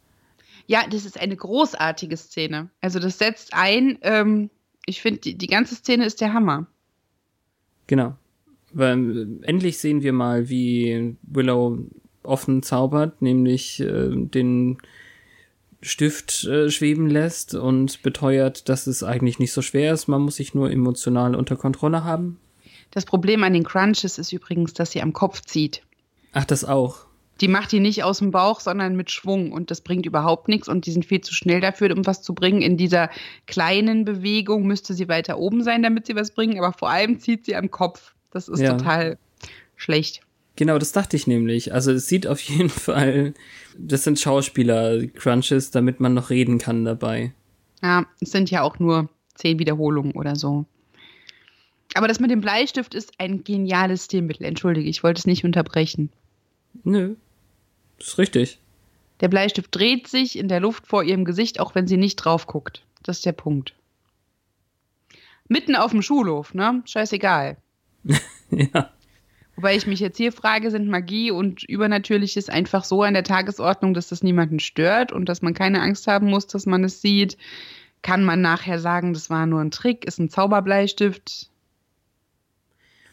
Ja, 0.66 0.84
das 0.90 1.04
ist 1.04 1.20
eine 1.20 1.36
großartige 1.36 2.16
Szene. 2.16 2.70
Also 2.80 2.98
das 2.98 3.18
setzt 3.18 3.54
ein, 3.54 3.98
ähm, 4.02 4.50
ich 4.86 5.00
finde, 5.02 5.20
die, 5.20 5.38
die 5.38 5.46
ganze 5.46 5.76
Szene 5.76 6.04
ist 6.04 6.20
der 6.20 6.32
Hammer. 6.32 6.66
Genau. 7.86 8.16
Weil 8.72 9.40
äh, 9.42 9.46
endlich 9.46 9.78
sehen 9.78 10.02
wir 10.02 10.12
mal, 10.12 10.48
wie 10.48 11.16
Willow 11.22 11.78
offen 12.22 12.62
zaubert, 12.62 13.22
nämlich 13.22 13.80
äh, 13.80 14.10
den 14.10 14.78
Stift 15.82 16.44
äh, 16.44 16.70
schweben 16.70 17.08
lässt 17.08 17.54
und 17.54 18.02
beteuert, 18.02 18.68
dass 18.68 18.86
es 18.86 19.02
eigentlich 19.02 19.38
nicht 19.38 19.52
so 19.52 19.62
schwer 19.62 19.92
ist. 19.92 20.08
Man 20.08 20.22
muss 20.22 20.36
sich 20.36 20.54
nur 20.54 20.70
emotional 20.70 21.34
unter 21.34 21.56
Kontrolle 21.56 22.04
haben. 22.04 22.38
Das 22.90 23.04
Problem 23.04 23.44
an 23.44 23.52
den 23.52 23.64
Crunches 23.64 24.18
ist 24.18 24.32
übrigens, 24.32 24.72
dass 24.72 24.90
sie 24.90 25.02
am 25.02 25.12
Kopf 25.12 25.42
zieht. 25.42 25.82
Ach, 26.32 26.44
das 26.44 26.64
auch. 26.64 27.05
Die 27.40 27.48
macht 27.48 27.70
die 27.72 27.80
nicht 27.80 28.02
aus 28.02 28.18
dem 28.20 28.30
Bauch, 28.30 28.60
sondern 28.60 28.96
mit 28.96 29.10
Schwung 29.10 29.52
und 29.52 29.70
das 29.70 29.82
bringt 29.82 30.06
überhaupt 30.06 30.48
nichts 30.48 30.68
und 30.68 30.86
die 30.86 30.90
sind 30.92 31.04
viel 31.04 31.20
zu 31.20 31.34
schnell 31.34 31.60
dafür, 31.60 31.94
um 31.94 32.06
was 32.06 32.22
zu 32.22 32.34
bringen. 32.34 32.62
In 32.62 32.76
dieser 32.78 33.10
kleinen 33.46 34.04
Bewegung 34.06 34.66
müsste 34.66 34.94
sie 34.94 35.08
weiter 35.08 35.38
oben 35.38 35.62
sein, 35.62 35.82
damit 35.82 36.06
sie 36.06 36.16
was 36.16 36.30
bringen, 36.30 36.58
aber 36.58 36.72
vor 36.72 36.88
allem 36.90 37.18
zieht 37.18 37.44
sie 37.44 37.54
am 37.56 37.70
Kopf. 37.70 38.14
Das 38.30 38.48
ist 38.48 38.60
Ja. 38.60 38.76
total 38.76 39.18
schlecht. 39.76 40.20
Genau, 40.56 40.78
das 40.78 40.92
dachte 40.92 41.16
ich 41.16 41.26
nämlich. 41.26 41.74
Also 41.74 41.92
es 41.92 42.08
sieht 42.08 42.26
auf 42.26 42.40
jeden 42.40 42.70
Fall, 42.70 43.34
das 43.78 44.04
sind 44.04 44.18
Schauspieler-Crunches, 44.18 45.70
damit 45.70 46.00
man 46.00 46.14
noch 46.14 46.30
reden 46.30 46.56
kann 46.58 46.84
dabei. 46.84 47.32
Ja, 47.82 48.06
es 48.20 48.30
sind 48.30 48.50
ja 48.50 48.62
auch 48.62 48.78
nur 48.78 49.10
zehn 49.34 49.58
Wiederholungen 49.58 50.12
oder 50.12 50.34
so. 50.36 50.64
Aber 51.94 52.08
das 52.08 52.20
mit 52.20 52.30
dem 52.30 52.40
Bleistift 52.40 52.94
ist 52.94 53.12
ein 53.18 53.44
geniales 53.44 54.06
Stilmittel. 54.06 54.44
Entschuldige, 54.46 54.88
ich 54.88 55.02
wollte 55.02 55.18
es 55.18 55.26
nicht 55.26 55.44
unterbrechen. 55.44 56.10
Nö, 56.84 57.14
das 57.98 58.08
ist 58.08 58.18
richtig. 58.18 58.58
Der 59.20 59.28
Bleistift 59.28 59.74
dreht 59.74 60.08
sich 60.08 60.38
in 60.38 60.48
der 60.48 60.60
Luft 60.60 60.86
vor 60.86 61.02
ihrem 61.02 61.24
Gesicht, 61.24 61.60
auch 61.60 61.74
wenn 61.74 61.86
sie 61.86 61.96
nicht 61.96 62.16
drauf 62.16 62.46
guckt. 62.46 62.82
Das 63.02 63.18
ist 63.18 63.26
der 63.26 63.32
Punkt. 63.32 63.74
Mitten 65.48 65.76
auf 65.76 65.92
dem 65.92 66.02
Schulhof, 66.02 66.54
ne? 66.54 66.82
Scheißegal. 66.84 67.56
ja. 68.50 68.90
Wobei 69.54 69.74
ich 69.74 69.86
mich 69.86 70.00
jetzt 70.00 70.18
hier 70.18 70.32
frage, 70.32 70.70
sind 70.70 70.88
Magie 70.88 71.30
und 71.30 71.62
Übernatürliches 71.62 72.50
einfach 72.50 72.84
so 72.84 73.02
an 73.02 73.14
der 73.14 73.24
Tagesordnung, 73.24 73.94
dass 73.94 74.08
das 74.08 74.22
niemanden 74.22 74.60
stört 74.60 75.12
und 75.12 75.28
dass 75.30 75.40
man 75.40 75.54
keine 75.54 75.80
Angst 75.80 76.06
haben 76.06 76.28
muss, 76.28 76.46
dass 76.46 76.66
man 76.66 76.84
es 76.84 77.00
sieht? 77.00 77.38
Kann 78.02 78.22
man 78.22 78.42
nachher 78.42 78.78
sagen, 78.78 79.14
das 79.14 79.30
war 79.30 79.46
nur 79.46 79.60
ein 79.60 79.70
Trick, 79.70 80.04
ist 80.04 80.18
ein 80.18 80.28
Zauberbleistift? 80.28 81.48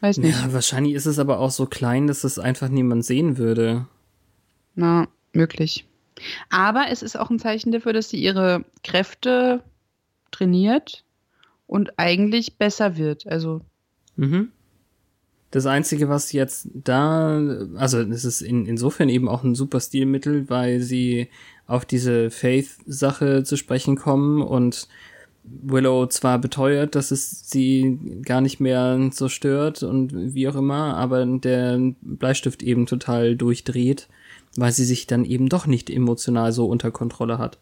Weiß 0.01 0.17
nicht. 0.17 0.37
Ja, 0.37 0.51
wahrscheinlich 0.51 0.95
ist 0.95 1.05
es 1.05 1.17
aber 1.17 1.39
auch 1.39 1.51
so 1.51 1.65
klein, 1.65 2.07
dass 2.07 2.25
es 2.25 2.37
einfach 2.37 2.67
niemand 2.67 3.05
sehen 3.05 3.37
würde. 3.37 3.87
Na, 4.75 5.08
möglich. 5.34 5.86
Aber 6.50 6.86
es 6.89 7.01
ist 7.01 7.18
auch 7.18 7.30
ein 7.30 7.39
Zeichen 7.39 7.72
dafür, 7.72 7.94
dass 7.94 8.10
sie 8.10 8.18
ihre 8.18 8.65
Kräfte 8.84 9.63
trainiert 10.32 11.03
und 11.68 11.98
eigentlich 11.98 12.58
besser 12.58 12.98
wird. 12.98 13.27
Also, 13.27 13.62
Mhm. 14.15 14.50
Das 15.51 15.68
Einzige, 15.68 16.10
was 16.10 16.32
jetzt 16.32 16.68
da, 16.74 17.38
also 17.75 18.00
es 18.00 18.25
ist 18.25 18.42
in, 18.42 18.65
insofern 18.65 19.08
eben 19.08 19.30
auch 19.30 19.44
ein 19.44 19.53
super 19.53 19.80
Stilmittel, 19.80 20.50
weil 20.50 20.80
sie 20.80 21.30
auf 21.68 21.86
diese 21.86 22.32
Faith-Sache 22.32 23.44
zu 23.44 23.56
sprechen 23.56 23.96
kommen 23.96 24.42
und 24.42 24.88
Willow 25.44 26.08
zwar 26.08 26.39
beteuert, 26.39 26.96
dass 26.96 27.12
es 27.12 27.50
sie 27.50 28.00
gar 28.25 28.42
nicht 28.42 28.62
mehr 28.62 29.10
so 29.12 29.30
stört 29.30 29.84
und 29.84 30.34
wie 30.34 30.48
auch 30.48 30.56
immer, 30.56 30.96
aber 30.96 31.24
der 31.25 31.80
Bleistift 32.01 32.63
eben 32.63 32.88
total 32.88 33.36
durchdreht, 33.36 34.08
weil 34.55 34.72
sie 34.72 34.86
sich 34.86 35.07
dann 35.07 35.25
eben 35.25 35.50
doch 35.50 35.65
nicht 35.65 35.89
emotional 35.89 36.51
so 36.51 36.67
unter 36.67 36.91
Kontrolle 36.91 37.38
hat. 37.38 37.60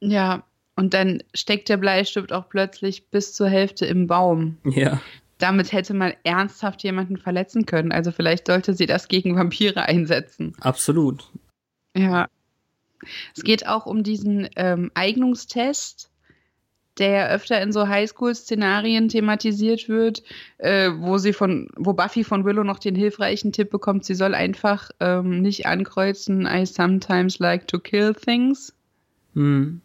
Ja, 0.00 0.44
und 0.76 0.94
dann 0.94 1.22
steckt 1.34 1.68
der 1.68 1.76
Bleistift 1.76 2.32
auch 2.32 2.48
plötzlich 2.48 3.08
bis 3.10 3.32
zur 3.32 3.48
Hälfte 3.48 3.86
im 3.86 4.06
Baum. 4.06 4.58
Ja. 4.64 5.00
Damit 5.38 5.72
hätte 5.72 5.94
man 5.94 6.14
ernsthaft 6.24 6.82
jemanden 6.82 7.16
verletzen 7.16 7.66
können. 7.66 7.92
Also 7.92 8.12
vielleicht 8.12 8.46
sollte 8.46 8.74
sie 8.74 8.86
das 8.86 9.08
gegen 9.08 9.36
Vampire 9.36 9.82
einsetzen. 9.82 10.54
Absolut. 10.60 11.30
Ja. 11.96 12.28
Es 13.36 13.42
geht 13.42 13.66
auch 13.66 13.86
um 13.86 14.02
diesen 14.02 14.48
ähm, 14.56 14.90
Eignungstest, 14.94 16.10
der 16.98 17.10
ja 17.10 17.28
öfter 17.28 17.60
in 17.60 17.72
so 17.72 17.88
Highschool-Szenarien 17.88 19.08
thematisiert 19.08 19.88
wird, 19.88 20.22
äh, 20.58 20.90
wo 20.96 21.18
sie 21.18 21.32
von, 21.32 21.68
wo 21.76 21.92
Buffy 21.92 22.24
von 22.24 22.44
Willow 22.44 22.64
noch 22.64 22.78
den 22.78 22.94
hilfreichen 22.94 23.52
Tipp 23.52 23.70
bekommt, 23.70 24.04
sie 24.04 24.14
soll 24.14 24.34
einfach 24.34 24.90
ähm, 25.00 25.40
nicht 25.42 25.66
ankreuzen, 25.66 26.46
I 26.46 26.66
sometimes 26.66 27.38
like 27.38 27.66
to 27.68 27.78
kill 27.78 28.14
things. 28.14 28.72
Hm. 29.34 29.80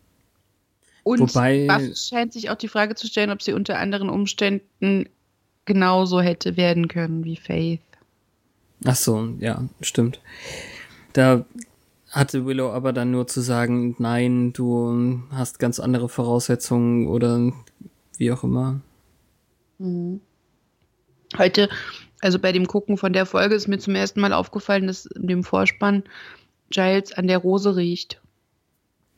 Und 1.03 1.19
Wobei- 1.19 1.67
Buffy 1.67 1.95
scheint 1.95 2.33
sich 2.33 2.49
auch 2.49 2.55
die 2.55 2.67
Frage 2.67 2.95
zu 2.95 3.07
stellen, 3.07 3.31
ob 3.31 3.41
sie 3.41 3.53
unter 3.53 3.79
anderen 3.79 4.09
Umständen 4.09 5.09
genauso 5.65 6.21
hätte 6.21 6.57
werden 6.57 6.87
können 6.87 7.23
wie 7.23 7.37
Faith. 7.37 7.81
Ach 8.85 8.95
so, 8.95 9.33
ja, 9.39 9.63
stimmt. 9.81 10.21
Da 11.13 11.45
hatte 12.11 12.45
Willow 12.45 12.71
aber 12.71 12.93
dann 12.93 13.11
nur 13.11 13.27
zu 13.27 13.41
sagen, 13.41 13.95
nein, 13.99 14.53
du 14.53 15.21
hast 15.31 15.59
ganz 15.59 15.79
andere 15.79 16.09
Voraussetzungen 16.09 17.07
oder 17.07 17.51
wie 18.17 18.31
auch 18.31 18.43
immer. 18.43 18.81
Heute, 21.37 21.69
also 22.19 22.39
bei 22.39 22.51
dem 22.51 22.67
Gucken 22.67 22.97
von 22.97 23.13
der 23.13 23.25
Folge 23.25 23.55
ist 23.55 23.67
mir 23.67 23.79
zum 23.79 23.95
ersten 23.95 24.19
Mal 24.19 24.33
aufgefallen, 24.33 24.87
dass 24.87 25.05
in 25.05 25.27
dem 25.27 25.43
Vorspann 25.43 26.03
Giles 26.69 27.13
an 27.13 27.27
der 27.27 27.37
Rose 27.39 27.75
riecht. 27.75 28.21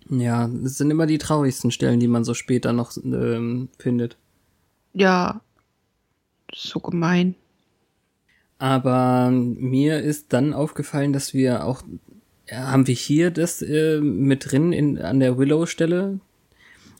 Ja, 0.09 0.47
das 0.47 0.77
sind 0.77 0.91
immer 0.91 1.05
die 1.05 1.17
traurigsten 1.17 1.71
Stellen, 1.71 1.99
die 1.99 2.07
man 2.07 2.23
so 2.23 2.33
später 2.33 2.73
noch 2.73 2.95
ähm, 2.97 3.69
findet. 3.79 4.17
Ja, 4.93 5.41
das 6.47 6.65
ist 6.65 6.71
so 6.71 6.79
gemein. 6.79 7.35
Aber 8.59 9.31
mir 9.31 10.01
ist 10.01 10.33
dann 10.33 10.53
aufgefallen, 10.53 11.13
dass 11.13 11.33
wir 11.33 11.65
auch, 11.65 11.81
haben 12.51 12.87
wir 12.87 12.95
hier 12.95 13.31
das 13.31 13.61
äh, 13.61 13.99
mit 14.01 14.51
drin 14.51 14.73
in, 14.73 14.97
an 14.97 15.19
der 15.19 15.37
Willow-Stelle? 15.37 16.19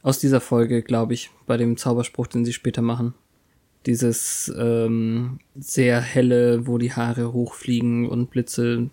Aus 0.03 0.19
dieser 0.19 0.41
Folge, 0.41 0.81
glaube 0.81 1.13
ich, 1.13 1.29
bei 1.45 1.57
dem 1.57 1.77
Zauberspruch, 1.77 2.27
den 2.27 2.43
sie 2.43 2.53
später 2.53 2.81
machen. 2.81 3.13
Dieses 3.85 4.51
ähm, 4.57 5.39
sehr 5.55 6.01
helle, 6.01 6.65
wo 6.65 6.77
die 6.77 6.93
Haare 6.93 7.33
hochfliegen 7.33 8.09
und 8.09 8.31
Blitze 8.31 8.89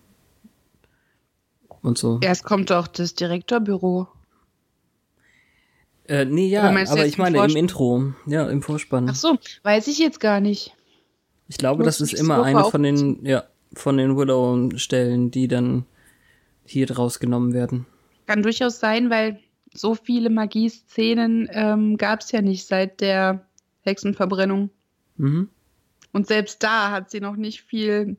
und 1.81 1.97
so. 1.97 2.19
Erst 2.21 2.43
kommt 2.43 2.69
doch 2.69 2.87
das 2.87 3.15
Direktorbüro. 3.15 4.07
Äh, 6.07 6.25
nee, 6.25 6.47
ja, 6.47 6.63
aber 6.63 7.05
ich 7.05 7.17
im 7.17 7.21
meine 7.21 7.37
im 7.37 7.41
Vorspann? 7.41 7.55
Intro. 7.55 8.13
Ja, 8.25 8.49
im 8.49 8.61
Vorspann. 8.61 9.09
Ach 9.09 9.15
so, 9.15 9.37
weiß 9.63 9.87
ich 9.87 9.99
jetzt 9.99 10.19
gar 10.19 10.39
nicht. 10.39 10.75
Ich 11.47 11.57
glaube, 11.57 11.83
das 11.83 12.01
ist 12.01 12.13
immer 12.13 12.43
eine 12.43 12.65
von 12.65 12.83
den, 12.83 13.25
ja, 13.25 13.43
von 13.73 13.97
den 13.97 14.17
Willow-Stellen, 14.17 15.31
die 15.31 15.47
dann 15.47 15.85
hier 16.69 16.85
draus 16.85 17.19
genommen 17.19 17.53
werden. 17.53 17.85
Kann 18.27 18.43
durchaus 18.43 18.79
sein, 18.79 19.09
weil 19.09 19.39
so 19.73 19.95
viele 19.95 20.29
Magieszenen 20.29 21.47
ähm, 21.51 21.97
gab 21.97 22.21
es 22.21 22.31
ja 22.31 22.41
nicht 22.41 22.65
seit 22.67 23.01
der 23.01 23.45
Hexenverbrennung. 23.81 24.69
Mhm. 25.17 25.49
Und 26.11 26.27
selbst 26.27 26.63
da 26.63 26.91
hat 26.91 27.11
sie 27.11 27.19
noch 27.19 27.35
nicht 27.35 27.61
viel 27.61 28.17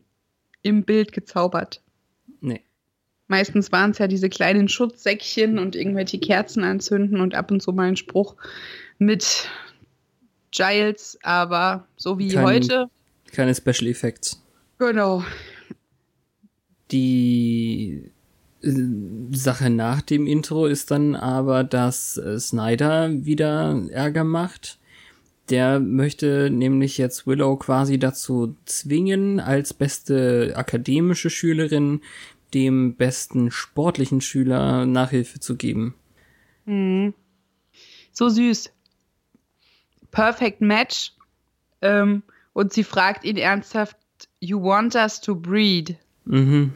im 0.63 0.85
Bild 0.85 1.13
gezaubert. 1.13 1.83
Nee. 2.41 2.63
Meistens 3.29 3.73
waren 3.73 3.93
es 3.93 3.99
ja 3.99 4.07
diese 4.09 4.29
kleinen 4.29 4.69
Schutzsäckchen 4.69 5.59
und 5.59 5.75
irgendwelche 5.77 6.19
Kerzen 6.19 6.65
anzünden 6.65 7.21
und 7.21 7.35
ab 7.35 7.51
und 7.51 7.61
zu 7.63 7.73
mal 7.73 7.89
ein 7.89 7.97
Spruch 7.97 8.37
mit 8.99 9.49
Giles, 10.51 11.19
aber 11.23 11.87
so 11.97 12.19
wie 12.19 12.29
Kein- 12.31 12.45
heute. 12.45 12.87
Keine 13.33 13.55
Special 13.55 13.87
Effects. 13.89 14.43
Genau. 14.79 15.23
Die 16.91 18.11
Sache 18.63 19.71
nach 19.71 20.03
dem 20.03 20.27
Intro 20.27 20.67
ist 20.67 20.91
dann 20.91 21.15
aber, 21.17 21.65
dass 21.65 22.17
äh, 22.19 22.39
Snyder 22.39 23.11
wieder 23.25 23.83
Ärger 23.91 24.25
macht. 24.25 24.79
Der 25.49 25.81
möchte 25.81 26.51
nämlich 26.51 26.99
jetzt 26.99 27.27
Willow 27.27 27.57
quasi 27.57 27.99
dazu 27.99 28.57
zwingen, 28.67 29.41
als 29.41 29.75
beste 29.75 30.53
akademische 30.57 31.31
Schülerin 31.31 32.03
dem 32.55 32.95
besten 32.95 33.51
sportlichen 33.51 34.21
Schüler 34.21 34.87
Nachhilfe 34.87 35.41
zu 35.41 35.57
geben. 35.57 35.95
Mhm. 36.67 37.15
So 38.13 38.29
süß. 38.29 38.71
Perfect 40.11 40.61
Match. 40.61 41.15
Ähm, 41.81 42.23
und 42.53 42.73
sie 42.73 42.85
fragt 42.85 43.25
ihn 43.25 43.37
ernsthaft, 43.37 43.97
You 44.39 44.63
want 44.63 44.95
us 44.95 45.21
to 45.21 45.35
breed? 45.35 45.97
Mhm. 46.25 46.75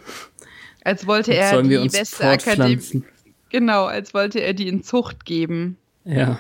Als 0.85 1.07
wollte 1.07 1.35
er 1.35 1.51
Sollen 1.51 1.69
die 1.69 1.89
beste 1.89 2.25
Akademie. 2.25 3.03
Genau, 3.49 3.87
als 3.87 4.13
wollte 4.15 4.41
er 4.41 4.53
die 4.53 4.69
in 4.69 4.83
Zucht 4.83 5.25
geben. 5.25 5.79
Ja. 6.05 6.39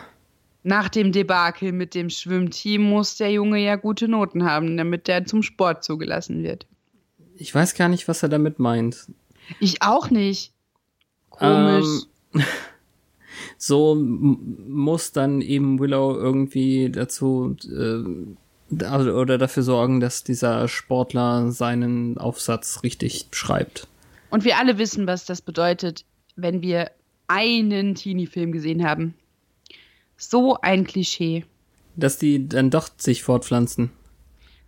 Nach 0.62 0.88
dem 0.88 1.12
Debakel 1.12 1.72
mit 1.72 1.94
dem 1.94 2.10
Schwimmteam 2.10 2.82
muss 2.82 3.16
der 3.16 3.32
Junge 3.32 3.58
ja 3.58 3.76
gute 3.76 4.08
Noten 4.08 4.44
haben, 4.44 4.76
damit 4.76 5.08
der 5.08 5.24
zum 5.24 5.42
Sport 5.42 5.84
zugelassen 5.84 6.42
wird. 6.42 6.66
Ich 7.36 7.54
weiß 7.54 7.74
gar 7.74 7.88
nicht, 7.88 8.06
was 8.08 8.22
er 8.22 8.28
damit 8.28 8.58
meint. 8.58 9.06
Ich 9.60 9.82
auch 9.82 10.10
nicht. 10.10 10.52
Komisch. 11.30 11.86
Ähm, 12.34 12.42
so 13.58 13.94
muss 13.94 15.12
dann 15.12 15.40
eben 15.40 15.78
Willow 15.78 16.16
irgendwie 16.16 16.90
dazu 16.90 17.56
äh, 17.64 18.02
oder 19.10 19.38
dafür 19.38 19.62
sorgen, 19.62 20.00
dass 20.00 20.24
dieser 20.24 20.68
Sportler 20.68 21.52
seinen 21.52 22.18
Aufsatz 22.18 22.82
richtig 22.82 23.26
schreibt. 23.32 23.86
Und 24.34 24.44
wir 24.44 24.58
alle 24.58 24.78
wissen, 24.78 25.06
was 25.06 25.26
das 25.26 25.42
bedeutet, 25.42 26.04
wenn 26.34 26.60
wir 26.60 26.90
einen 27.28 27.94
Teenie-Film 27.94 28.50
gesehen 28.50 28.84
haben. 28.84 29.14
So 30.16 30.58
ein 30.60 30.82
Klischee. 30.82 31.44
Dass 31.94 32.18
die 32.18 32.48
dann 32.48 32.68
doch 32.68 32.88
sich 32.96 33.22
fortpflanzen. 33.22 33.92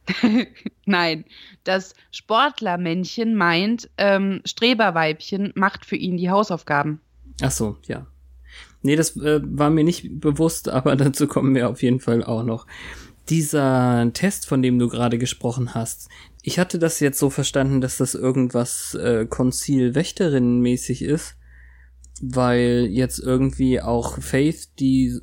Nein, 0.85 1.25
das 1.65 1.95
Sportlermännchen 2.13 3.35
meint, 3.35 3.91
ähm, 3.99 4.41
Streberweibchen 4.45 5.51
macht 5.57 5.85
für 5.85 5.97
ihn 5.97 6.17
die 6.17 6.31
Hausaufgaben. 6.31 7.01
Ach 7.43 7.51
so, 7.51 7.77
ja. 7.89 8.07
Nee, 8.83 8.95
das 8.95 9.17
äh, 9.17 9.41
war 9.43 9.71
mir 9.71 9.83
nicht 9.83 10.21
bewusst, 10.21 10.69
aber 10.69 10.95
dazu 10.95 11.27
kommen 11.27 11.57
wir 11.57 11.69
auf 11.69 11.83
jeden 11.83 11.99
Fall 11.99 12.23
auch 12.23 12.45
noch. 12.45 12.69
Dieser 13.29 14.13
Test, 14.13 14.47
von 14.47 14.63
dem 14.63 14.79
du 14.79 14.89
gerade 14.89 15.19
gesprochen 15.19 15.75
hast, 15.75 16.09
ich 16.47 16.61
hatte 16.61 16.79
das 16.79 17.01
jetzt 17.01 17.19
so 17.19 17.29
verstanden, 17.29 17.81
dass 17.81 17.97
das 17.97 18.15
irgendwas 18.15 18.95
äh, 18.95 19.27
Konzil-Wächterin-mäßig 19.27 21.03
ist, 21.03 21.35
weil 22.23 22.87
jetzt 22.89 23.19
irgendwie 23.19 23.81
auch 23.81 24.23
Faith, 24.23 24.69
die 24.79 25.19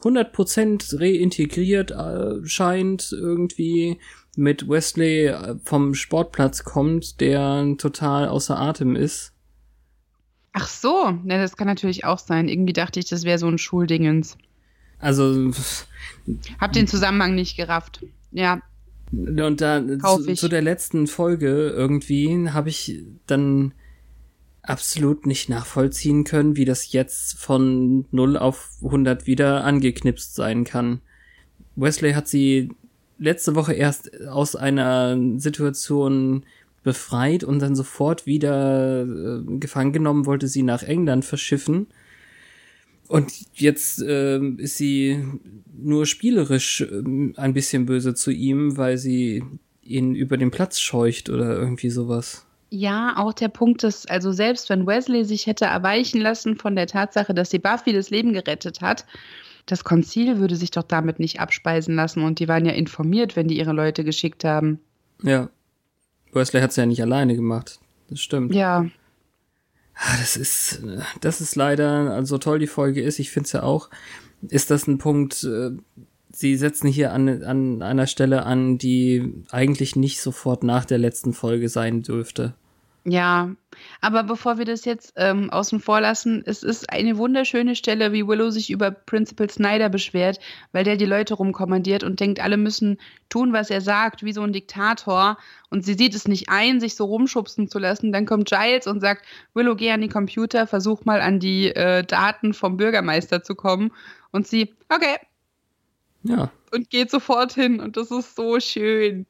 100% 0.00 0.98
reintegriert 0.98 1.90
äh, 1.90 2.46
scheint, 2.46 3.12
irgendwie 3.12 4.00
mit 4.36 4.66
Wesley 4.66 5.26
äh, 5.26 5.56
vom 5.62 5.94
Sportplatz 5.94 6.64
kommt, 6.64 7.20
der 7.20 7.74
total 7.76 8.28
außer 8.28 8.58
Atem 8.58 8.96
ist. 8.96 9.34
Ach 10.54 10.68
so, 10.68 11.10
ne, 11.10 11.36
das 11.36 11.58
kann 11.58 11.66
natürlich 11.66 12.06
auch 12.06 12.18
sein. 12.18 12.48
Irgendwie 12.48 12.72
dachte 12.72 13.00
ich, 13.00 13.06
das 13.06 13.24
wäre 13.24 13.38
so 13.38 13.48
ein 13.48 13.58
Schuldingens. 13.58 14.38
Also 14.98 15.52
Hab 16.58 16.72
den 16.72 16.86
Zusammenhang 16.86 17.34
nicht 17.34 17.54
gerafft. 17.54 18.02
Ja, 18.30 18.62
Und 19.16 19.60
da 19.60 19.82
zu, 19.98 20.34
zu 20.34 20.48
der 20.48 20.62
letzten 20.62 21.06
Folge 21.06 21.70
irgendwie 21.70 22.50
habe 22.50 22.68
ich 22.68 23.02
dann 23.26 23.72
absolut 24.62 25.26
nicht 25.26 25.48
nachvollziehen 25.48 26.24
können, 26.24 26.56
wie 26.56 26.64
das 26.64 26.92
jetzt 26.92 27.38
von 27.38 28.06
0 28.10 28.36
auf 28.36 28.70
100 28.82 29.26
wieder 29.26 29.64
angeknipst 29.64 30.34
sein 30.34 30.64
kann. 30.64 31.00
Wesley 31.76 32.12
hat 32.12 32.28
sie 32.28 32.70
letzte 33.18 33.54
Woche 33.54 33.74
erst 33.74 34.26
aus 34.26 34.56
einer 34.56 35.18
Situation 35.38 36.44
befreit 36.82 37.44
und 37.44 37.60
dann 37.60 37.74
sofort 37.74 38.26
wieder 38.26 39.02
äh, 39.02 39.58
gefangen 39.58 39.92
genommen, 39.92 40.26
wollte 40.26 40.48
sie 40.48 40.62
nach 40.62 40.82
England 40.82 41.24
verschiffen. 41.24 41.86
Und 43.08 43.32
jetzt 43.54 44.02
ähm, 44.06 44.58
ist 44.58 44.78
sie 44.78 45.22
nur 45.76 46.06
spielerisch 46.06 46.80
ähm, 46.80 47.34
ein 47.36 47.52
bisschen 47.52 47.86
böse 47.86 48.14
zu 48.14 48.30
ihm, 48.30 48.76
weil 48.76 48.98
sie 48.98 49.44
ihn 49.82 50.14
über 50.14 50.36
den 50.36 50.50
Platz 50.50 50.80
scheucht 50.80 51.28
oder 51.28 51.56
irgendwie 51.56 51.90
sowas. 51.90 52.46
Ja, 52.70 53.14
auch 53.18 53.32
der 53.32 53.48
Punkt 53.48 53.84
ist, 53.84 54.10
also 54.10 54.32
selbst 54.32 54.70
wenn 54.70 54.86
Wesley 54.86 55.24
sich 55.24 55.46
hätte 55.46 55.66
erweichen 55.66 56.20
lassen 56.20 56.56
von 56.56 56.74
der 56.74 56.86
Tatsache, 56.86 57.34
dass 57.34 57.50
sie 57.50 57.58
Buffy 57.58 57.92
das 57.92 58.10
Leben 58.10 58.32
gerettet 58.32 58.80
hat, 58.80 59.04
das 59.66 59.84
Konzil 59.84 60.38
würde 60.38 60.56
sich 60.56 60.70
doch 60.70 60.82
damit 60.82 61.20
nicht 61.20 61.40
abspeisen 61.40 61.94
lassen 61.94 62.22
und 62.22 62.38
die 62.38 62.48
waren 62.48 62.66
ja 62.66 62.72
informiert, 62.72 63.36
wenn 63.36 63.48
die 63.48 63.58
ihre 63.58 63.72
Leute 63.72 64.02
geschickt 64.02 64.44
haben. 64.44 64.80
Ja. 65.22 65.50
Wesley 66.32 66.60
hat 66.60 66.70
es 66.70 66.76
ja 66.76 66.86
nicht 66.86 67.00
alleine 67.00 67.36
gemacht. 67.36 67.78
Das 68.08 68.20
stimmt. 68.20 68.54
Ja. 68.54 68.86
Ah, 69.94 70.16
Das 70.18 70.36
ist, 70.36 70.82
das 71.20 71.40
ist 71.40 71.56
leider, 71.56 72.10
also 72.12 72.38
toll 72.38 72.58
die 72.58 72.66
Folge 72.66 73.02
ist, 73.02 73.18
ich 73.18 73.30
finde 73.30 73.46
es 73.46 73.52
ja 73.52 73.62
auch, 73.62 73.90
ist 74.48 74.70
das 74.70 74.86
ein 74.86 74.98
Punkt, 74.98 75.44
äh, 75.44 75.70
sie 76.32 76.56
setzen 76.56 76.88
hier 76.88 77.12
an, 77.12 77.42
an 77.44 77.82
einer 77.82 78.06
Stelle 78.06 78.44
an, 78.44 78.76
die 78.78 79.32
eigentlich 79.50 79.96
nicht 79.96 80.20
sofort 80.20 80.64
nach 80.64 80.84
der 80.84 80.98
letzten 80.98 81.32
Folge 81.32 81.68
sein 81.68 82.02
dürfte. 82.02 82.54
Ja, 83.06 83.54
aber 84.00 84.22
bevor 84.22 84.56
wir 84.56 84.64
das 84.64 84.86
jetzt 84.86 85.12
ähm, 85.16 85.50
außen 85.50 85.78
vor 85.80 86.00
lassen, 86.00 86.42
es 86.46 86.62
ist 86.62 86.90
eine 86.90 87.18
wunderschöne 87.18 87.76
Stelle, 87.76 88.12
wie 88.14 88.26
Willow 88.26 88.48
sich 88.48 88.70
über 88.70 88.90
Principal 88.90 89.50
Snyder 89.50 89.90
beschwert, 89.90 90.38
weil 90.72 90.84
der 90.84 90.96
die 90.96 91.04
Leute 91.04 91.34
rumkommandiert 91.34 92.02
und 92.02 92.18
denkt, 92.18 92.40
alle 92.40 92.56
müssen 92.56 92.98
tun, 93.28 93.52
was 93.52 93.68
er 93.68 93.82
sagt, 93.82 94.22
wie 94.24 94.32
so 94.32 94.40
ein 94.40 94.54
Diktator. 94.54 95.36
Und 95.68 95.84
sie 95.84 95.92
sieht 95.94 96.14
es 96.14 96.26
nicht 96.26 96.48
ein, 96.48 96.80
sich 96.80 96.94
so 96.96 97.04
rumschubsen 97.04 97.68
zu 97.68 97.78
lassen. 97.78 98.10
Dann 98.10 98.24
kommt 98.24 98.48
Giles 98.48 98.86
und 98.86 99.00
sagt, 99.00 99.26
Willow, 99.52 99.74
geh 99.76 99.90
an 99.90 100.00
die 100.00 100.08
Computer, 100.08 100.66
versuch 100.66 101.04
mal 101.04 101.20
an 101.20 101.40
die 101.40 101.66
äh, 101.76 102.04
Daten 102.04 102.54
vom 102.54 102.78
Bürgermeister 102.78 103.42
zu 103.42 103.54
kommen. 103.54 103.92
Und 104.30 104.46
sie, 104.46 104.72
okay, 104.88 105.16
Ja. 106.22 106.50
und 106.72 106.88
geht 106.88 107.10
sofort 107.10 107.52
hin. 107.52 107.80
Und 107.80 107.98
das 107.98 108.10
ist 108.10 108.34
so 108.34 108.58
schön. 108.60 109.26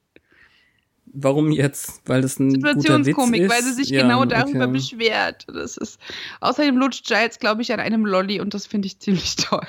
Warum 1.16 1.52
jetzt? 1.52 2.02
Weil 2.06 2.22
das 2.22 2.40
ein 2.40 2.54
guter 2.54 2.74
Witz 2.74 2.82
Situationskomik, 2.82 3.42
ist? 3.42 3.50
weil 3.50 3.62
sie 3.62 3.72
sich 3.72 3.88
Ja, 3.90 4.02
genau 4.02 4.24
darüber 4.24 4.64
okay. 4.64 4.72
beschwert. 4.72 5.46
Das 5.46 5.76
ist, 5.76 6.00
außerdem 6.40 6.76
lutscht 6.76 7.06
Giles, 7.06 7.38
glaube 7.38 7.62
ich, 7.62 7.72
an 7.72 7.78
einem 7.80 8.04
Lolli 8.04 8.40
und 8.40 8.52
das 8.52 8.66
finde 8.66 8.86
ich 8.86 8.98
ziemlich 8.98 9.36
toll. 9.36 9.66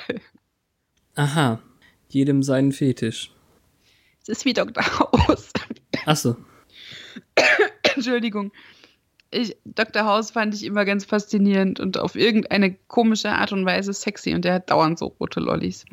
Aha. 1.14 1.60
Jedem 2.08 2.42
seinen 2.42 2.72
Fetisch. 2.72 3.30
Es 4.22 4.28
ist 4.28 4.44
wie 4.44 4.54
Dr. 4.54 4.82
House. 4.98 5.52
Achso. 6.04 6.36
Entschuldigung. 7.94 8.50
Ich, 9.30 9.56
Dr. 9.64 10.04
House 10.04 10.32
fand 10.32 10.54
ich 10.54 10.64
immer 10.64 10.84
ganz 10.84 11.04
faszinierend 11.04 11.78
und 11.78 11.98
auf 11.98 12.16
irgendeine 12.16 12.74
komische 12.88 13.30
Art 13.30 13.52
und 13.52 13.64
Weise 13.66 13.92
sexy 13.92 14.34
und 14.34 14.44
der 14.44 14.54
hat 14.54 14.70
dauernd 14.70 14.98
so 14.98 15.06
rote 15.20 15.40
Lollis. 15.40 15.84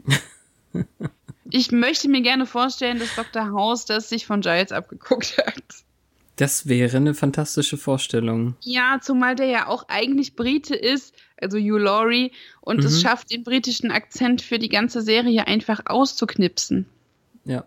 ich 1.52 1.72
möchte 1.72 2.08
mir 2.10 2.22
gerne 2.22 2.46
vorstellen, 2.46 3.00
dass 3.00 3.16
Dr. 3.16 3.52
House 3.52 3.86
das 3.86 4.10
sich 4.10 4.26
von 4.26 4.42
Giles 4.42 4.72
abgeguckt 4.72 5.38
hat. 5.38 5.64
Das 6.36 6.68
wäre 6.68 6.98
eine 6.98 7.14
fantastische 7.14 7.78
Vorstellung. 7.78 8.56
Ja, 8.62 9.00
zumal 9.02 9.36
der 9.36 9.46
ja 9.48 9.68
auch 9.68 9.86
eigentlich 9.88 10.36
Brite 10.36 10.76
ist, 10.76 11.14
also 11.40 11.58
Hugh 11.60 11.78
Laurie, 11.78 12.32
und 12.62 12.84
es 12.84 12.98
Mhm. 12.98 13.02
schafft, 13.02 13.32
den 13.32 13.44
britischen 13.44 13.92
Akzent 13.92 14.42
für 14.42 14.58
die 14.58 14.70
ganze 14.70 15.02
Serie 15.04 15.46
einfach 15.46 15.82
auszuknipsen. 15.86 16.88
Ja. 17.46 17.66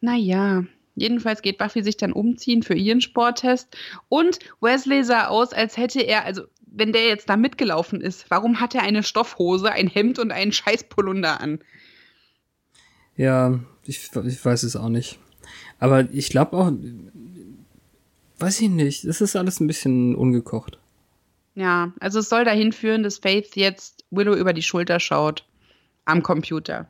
Naja, 0.00 0.64
jedenfalls 0.94 1.42
geht 1.42 1.58
Buffy 1.58 1.82
sich 1.82 1.96
dann 1.96 2.12
umziehen 2.12 2.62
für 2.62 2.74
ihren 2.74 3.00
Sporttest 3.00 3.76
und 4.08 4.38
Wesley 4.60 5.04
sah 5.04 5.26
aus, 5.26 5.52
als 5.52 5.76
hätte 5.76 6.00
er, 6.00 6.24
also 6.24 6.42
wenn 6.66 6.92
der 6.92 7.06
jetzt 7.08 7.28
da 7.28 7.36
mitgelaufen 7.36 8.00
ist, 8.00 8.30
warum 8.30 8.60
hat 8.60 8.74
er 8.74 8.82
eine 8.82 9.02
Stoffhose, 9.02 9.72
ein 9.72 9.88
Hemd 9.88 10.18
und 10.18 10.30
einen 10.30 10.52
Scheißpolunder 10.52 11.40
an? 11.40 11.60
Ja, 13.18 13.58
ich, 13.84 14.10
ich 14.24 14.44
weiß 14.44 14.62
es 14.62 14.76
auch 14.76 14.88
nicht. 14.88 15.18
Aber 15.78 16.08
ich 16.10 16.30
glaube 16.30 16.56
auch, 16.56 16.72
weiß 18.38 18.60
ich 18.60 18.70
nicht, 18.70 19.04
es 19.04 19.20
ist 19.20 19.36
alles 19.36 19.60
ein 19.60 19.66
bisschen 19.66 20.14
ungekocht. 20.14 20.78
Ja, 21.54 21.92
also 21.98 22.20
es 22.20 22.28
soll 22.28 22.44
dahin 22.44 22.72
führen, 22.72 23.02
dass 23.02 23.18
Faith 23.18 23.56
jetzt 23.56 24.04
Willow 24.10 24.34
über 24.34 24.52
die 24.52 24.62
Schulter 24.62 25.00
schaut 25.00 25.44
am 26.04 26.22
Computer. 26.22 26.88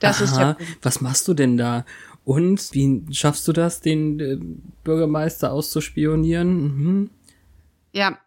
Das 0.00 0.20
ist 0.20 0.34
Aha, 0.34 0.54
der 0.54 0.54
Punkt. 0.54 0.78
was 0.82 1.00
machst 1.00 1.28
du 1.28 1.34
denn 1.34 1.56
da? 1.56 1.86
Und 2.24 2.74
wie 2.74 3.04
schaffst 3.12 3.46
du 3.48 3.52
das, 3.52 3.80
den 3.80 4.20
äh, 4.20 4.38
Bürgermeister 4.84 5.52
auszuspionieren? 5.52 6.62
Mhm. 6.62 7.10
Ja. 7.92 8.18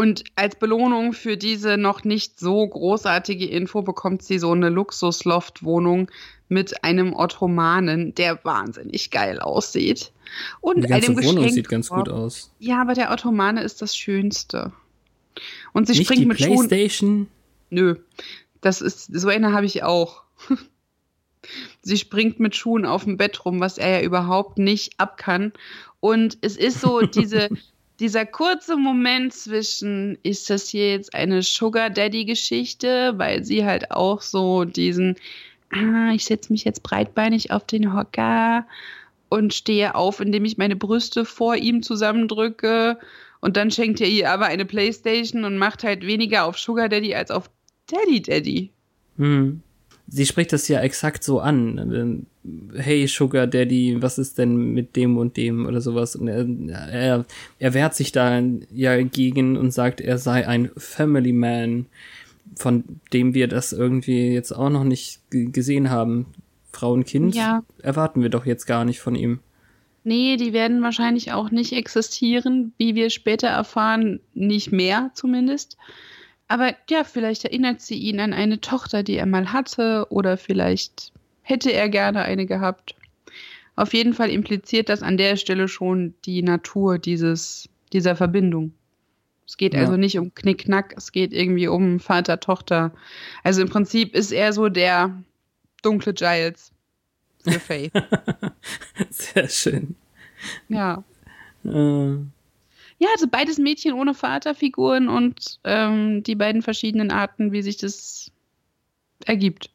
Und 0.00 0.24
als 0.34 0.56
Belohnung 0.56 1.12
für 1.12 1.36
diese 1.36 1.76
noch 1.76 2.04
nicht 2.04 2.40
so 2.40 2.66
großartige 2.66 3.44
Info 3.44 3.82
bekommt 3.82 4.22
sie 4.22 4.38
so 4.38 4.50
eine 4.50 4.70
Luxus-Loft-Wohnung 4.70 6.10
mit 6.48 6.82
einem 6.84 7.12
Ottomanen, 7.12 8.14
der 8.14 8.42
wahnsinnig 8.42 9.10
geil 9.10 9.40
aussieht. 9.40 10.10
Und 10.62 10.84
Die 10.84 10.88
ganze 10.88 11.08
einem 11.08 11.16
Wohnung 11.18 11.34
Geschenk 11.42 11.52
sieht 11.52 11.68
ganz 11.68 11.90
gut 11.90 12.08
aus. 12.08 12.50
Ja, 12.58 12.80
aber 12.80 12.94
der 12.94 13.10
Ottomane 13.10 13.62
ist 13.62 13.82
das 13.82 13.94
Schönste. 13.94 14.72
Und 15.74 15.86
sie 15.86 15.92
Nicht 15.92 16.06
springt 16.06 16.22
die 16.22 16.26
mit 16.28 16.40
Schuhen. 16.40 16.66
Playstation? 16.66 17.28
Nö. 17.68 17.96
Das 18.62 18.80
ist, 18.80 19.10
so 19.12 19.28
eine 19.28 19.52
habe 19.52 19.66
ich 19.66 19.82
auch. 19.82 20.22
Sie 21.82 21.98
springt 21.98 22.40
mit 22.40 22.56
Schuhen 22.56 22.86
auf 22.86 23.04
dem 23.04 23.18
Bett 23.18 23.44
rum, 23.44 23.60
was 23.60 23.76
er 23.76 24.00
ja 24.00 24.00
überhaupt 24.00 24.56
nicht 24.56 24.98
ab 24.98 25.18
kann. 25.18 25.52
Und 26.00 26.38
es 26.40 26.56
ist 26.56 26.80
so 26.80 27.02
diese, 27.02 27.50
dieser 28.00 28.24
kurze 28.24 28.76
Moment 28.76 29.34
zwischen, 29.34 30.18
ist 30.22 30.48
das 30.48 30.68
hier 30.68 30.92
jetzt 30.92 31.14
eine 31.14 31.42
Sugar 31.42 31.90
Daddy 31.90 32.24
Geschichte, 32.24 33.12
weil 33.16 33.44
sie 33.44 33.64
halt 33.64 33.90
auch 33.90 34.22
so 34.22 34.64
diesen, 34.64 35.16
ah, 35.70 36.10
ich 36.12 36.24
setze 36.24 36.50
mich 36.52 36.64
jetzt 36.64 36.82
breitbeinig 36.82 37.52
auf 37.52 37.66
den 37.66 37.94
Hocker 37.94 38.66
und 39.28 39.52
stehe 39.54 39.94
auf, 39.94 40.20
indem 40.20 40.46
ich 40.46 40.56
meine 40.56 40.76
Brüste 40.76 41.24
vor 41.24 41.56
ihm 41.56 41.82
zusammendrücke. 41.82 42.98
Und 43.40 43.56
dann 43.56 43.70
schenkt 43.70 44.00
er 44.00 44.08
ihr 44.08 44.30
aber 44.30 44.46
eine 44.46 44.64
Playstation 44.64 45.44
und 45.44 45.58
macht 45.58 45.84
halt 45.84 46.06
weniger 46.06 46.44
auf 46.46 46.58
Sugar 46.58 46.88
Daddy 46.88 47.14
als 47.14 47.30
auf 47.30 47.50
Daddy 47.86 48.22
Daddy. 48.22 48.70
Hm. 49.18 49.62
Sie 50.12 50.26
spricht 50.26 50.52
das 50.52 50.66
ja 50.66 50.80
exakt 50.80 51.22
so 51.22 51.40
an. 51.40 51.78
Ähm, 51.78 52.26
Hey 52.74 53.06
Sugar 53.06 53.46
Daddy, 53.46 53.96
was 54.00 54.18
ist 54.18 54.38
denn 54.38 54.72
mit 54.74 54.96
dem 54.96 55.16
und 55.18 55.36
dem 55.36 55.66
oder 55.66 55.80
sowas? 55.80 56.16
Und 56.16 56.26
er, 56.28 56.46
er, 56.90 57.24
er 57.58 57.74
wehrt 57.74 57.94
sich 57.94 58.12
da 58.12 58.42
ja 58.72 59.00
gegen 59.02 59.56
und 59.56 59.70
sagt, 59.72 60.00
er 60.00 60.18
sei 60.18 60.48
ein 60.48 60.70
Family 60.76 61.32
Man, 61.32 61.86
von 62.56 62.82
dem 63.12 63.34
wir 63.34 63.46
das 63.46 63.72
irgendwie 63.72 64.32
jetzt 64.32 64.52
auch 64.52 64.70
noch 64.70 64.84
nicht 64.84 65.20
gesehen 65.30 65.90
haben. 65.90 66.26
Frau 66.72 66.92
und 66.92 67.04
Kind 67.06 67.34
Ja. 67.34 67.62
erwarten 67.82 68.22
wir 68.22 68.30
doch 68.30 68.46
jetzt 68.46 68.66
gar 68.66 68.84
nicht 68.84 69.00
von 69.00 69.14
ihm. 69.14 69.40
Nee, 70.02 70.36
die 70.36 70.52
werden 70.52 70.82
wahrscheinlich 70.82 71.32
auch 71.32 71.50
nicht 71.50 71.72
existieren, 71.72 72.72
wie 72.78 72.94
wir 72.94 73.10
später 73.10 73.48
erfahren, 73.48 74.20
nicht 74.34 74.72
mehr 74.72 75.10
zumindest. 75.14 75.76
Aber 76.50 76.74
ja, 76.90 77.04
vielleicht 77.04 77.44
erinnert 77.44 77.80
sie 77.80 77.94
ihn 77.94 78.18
an 78.18 78.32
eine 78.32 78.60
Tochter, 78.60 79.04
die 79.04 79.14
er 79.14 79.26
mal 79.26 79.52
hatte, 79.52 80.08
oder 80.10 80.36
vielleicht 80.36 81.12
hätte 81.42 81.72
er 81.72 81.88
gerne 81.88 82.22
eine 82.22 82.44
gehabt. 82.44 82.96
Auf 83.76 83.94
jeden 83.94 84.14
Fall 84.14 84.30
impliziert 84.30 84.88
das 84.88 85.00
an 85.04 85.16
der 85.16 85.36
Stelle 85.36 85.68
schon 85.68 86.12
die 86.24 86.42
Natur 86.42 86.98
dieses, 86.98 87.68
dieser 87.92 88.16
Verbindung. 88.16 88.72
Es 89.46 89.58
geht 89.58 89.74
Ja. 89.74 89.80
also 89.80 89.96
nicht 89.96 90.18
um 90.18 90.34
Knickknack, 90.34 90.92
es 90.96 91.12
geht 91.12 91.32
irgendwie 91.32 91.68
um 91.68 92.00
Vater-Tochter. 92.00 92.90
Also 93.44 93.62
im 93.62 93.68
Prinzip 93.68 94.12
ist 94.16 94.32
er 94.32 94.52
so 94.52 94.68
der 94.68 95.22
dunkle 95.82 96.14
Giles 96.14 96.72
für 97.44 97.60
Faith. 97.60 97.92
Sehr 99.10 99.48
schön. 99.48 99.94
ja. 100.68 101.04
Äh, 101.64 102.16
Ja, 103.00 103.08
also 103.14 103.26
beides 103.28 103.56
Mädchen 103.56 103.94
ohne 103.94 104.12
Vaterfiguren 104.12 105.08
und 105.08 105.58
ähm, 105.64 106.22
die 106.22 106.34
beiden 106.34 106.60
verschiedenen 106.60 107.10
Arten, 107.10 107.50
wie 107.50 107.62
sich 107.62 107.78
das 107.78 108.30
ergibt. 109.24 109.70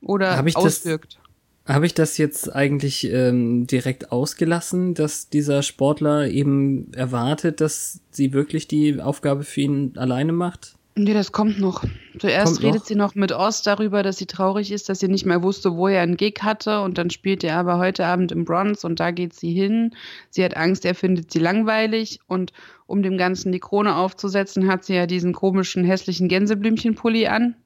Oder 0.00 0.38
Hab 0.38 0.46
ich 0.46 0.56
auswirkt. 0.56 1.20
Habe 1.66 1.84
ich 1.84 1.92
das 1.92 2.16
jetzt 2.16 2.52
eigentlich 2.52 3.04
ähm, 3.04 3.66
direkt 3.66 4.10
ausgelassen, 4.10 4.94
dass 4.94 5.28
dieser 5.28 5.62
Sportler 5.62 6.26
eben 6.26 6.92
erwartet, 6.94 7.60
dass 7.60 8.00
sie 8.10 8.32
wirklich 8.32 8.66
die 8.66 8.98
Aufgabe 9.00 9.44
für 9.44 9.60
ihn 9.60 9.92
alleine 9.96 10.32
macht? 10.32 10.76
Nee, 10.94 11.14
das 11.14 11.32
kommt 11.32 11.58
noch. 11.58 11.84
Zuerst 12.18 12.54
Kommt 12.54 12.62
redet 12.62 12.80
noch? 12.80 12.86
sie 12.86 12.94
noch 12.94 13.14
mit 13.14 13.32
Oz 13.32 13.62
darüber, 13.62 14.02
dass 14.02 14.18
sie 14.18 14.26
traurig 14.26 14.70
ist, 14.70 14.90
dass 14.90 15.00
sie 15.00 15.08
nicht 15.08 15.24
mehr 15.24 15.42
wusste, 15.42 15.74
wo 15.74 15.88
er 15.88 16.02
einen 16.02 16.18
Gig 16.18 16.40
hatte. 16.42 16.82
Und 16.82 16.98
dann 16.98 17.08
spielt 17.08 17.42
er 17.44 17.56
aber 17.56 17.78
heute 17.78 18.04
Abend 18.04 18.30
im 18.30 18.44
Bronx 18.44 18.84
und 18.84 19.00
da 19.00 19.10
geht 19.10 19.32
sie 19.32 19.52
hin. 19.52 19.94
Sie 20.28 20.44
hat 20.44 20.56
Angst, 20.56 20.84
er 20.84 20.94
findet 20.94 21.30
sie 21.32 21.38
langweilig. 21.38 22.20
Und 22.26 22.52
um 22.86 23.02
dem 23.02 23.16
Ganzen 23.16 23.52
die 23.52 23.60
Krone 23.60 23.96
aufzusetzen, 23.96 24.68
hat 24.68 24.84
sie 24.84 24.94
ja 24.94 25.06
diesen 25.06 25.32
komischen, 25.32 25.84
hässlichen 25.84 26.28
Gänseblümchenpulli 26.28 27.26
an. 27.26 27.56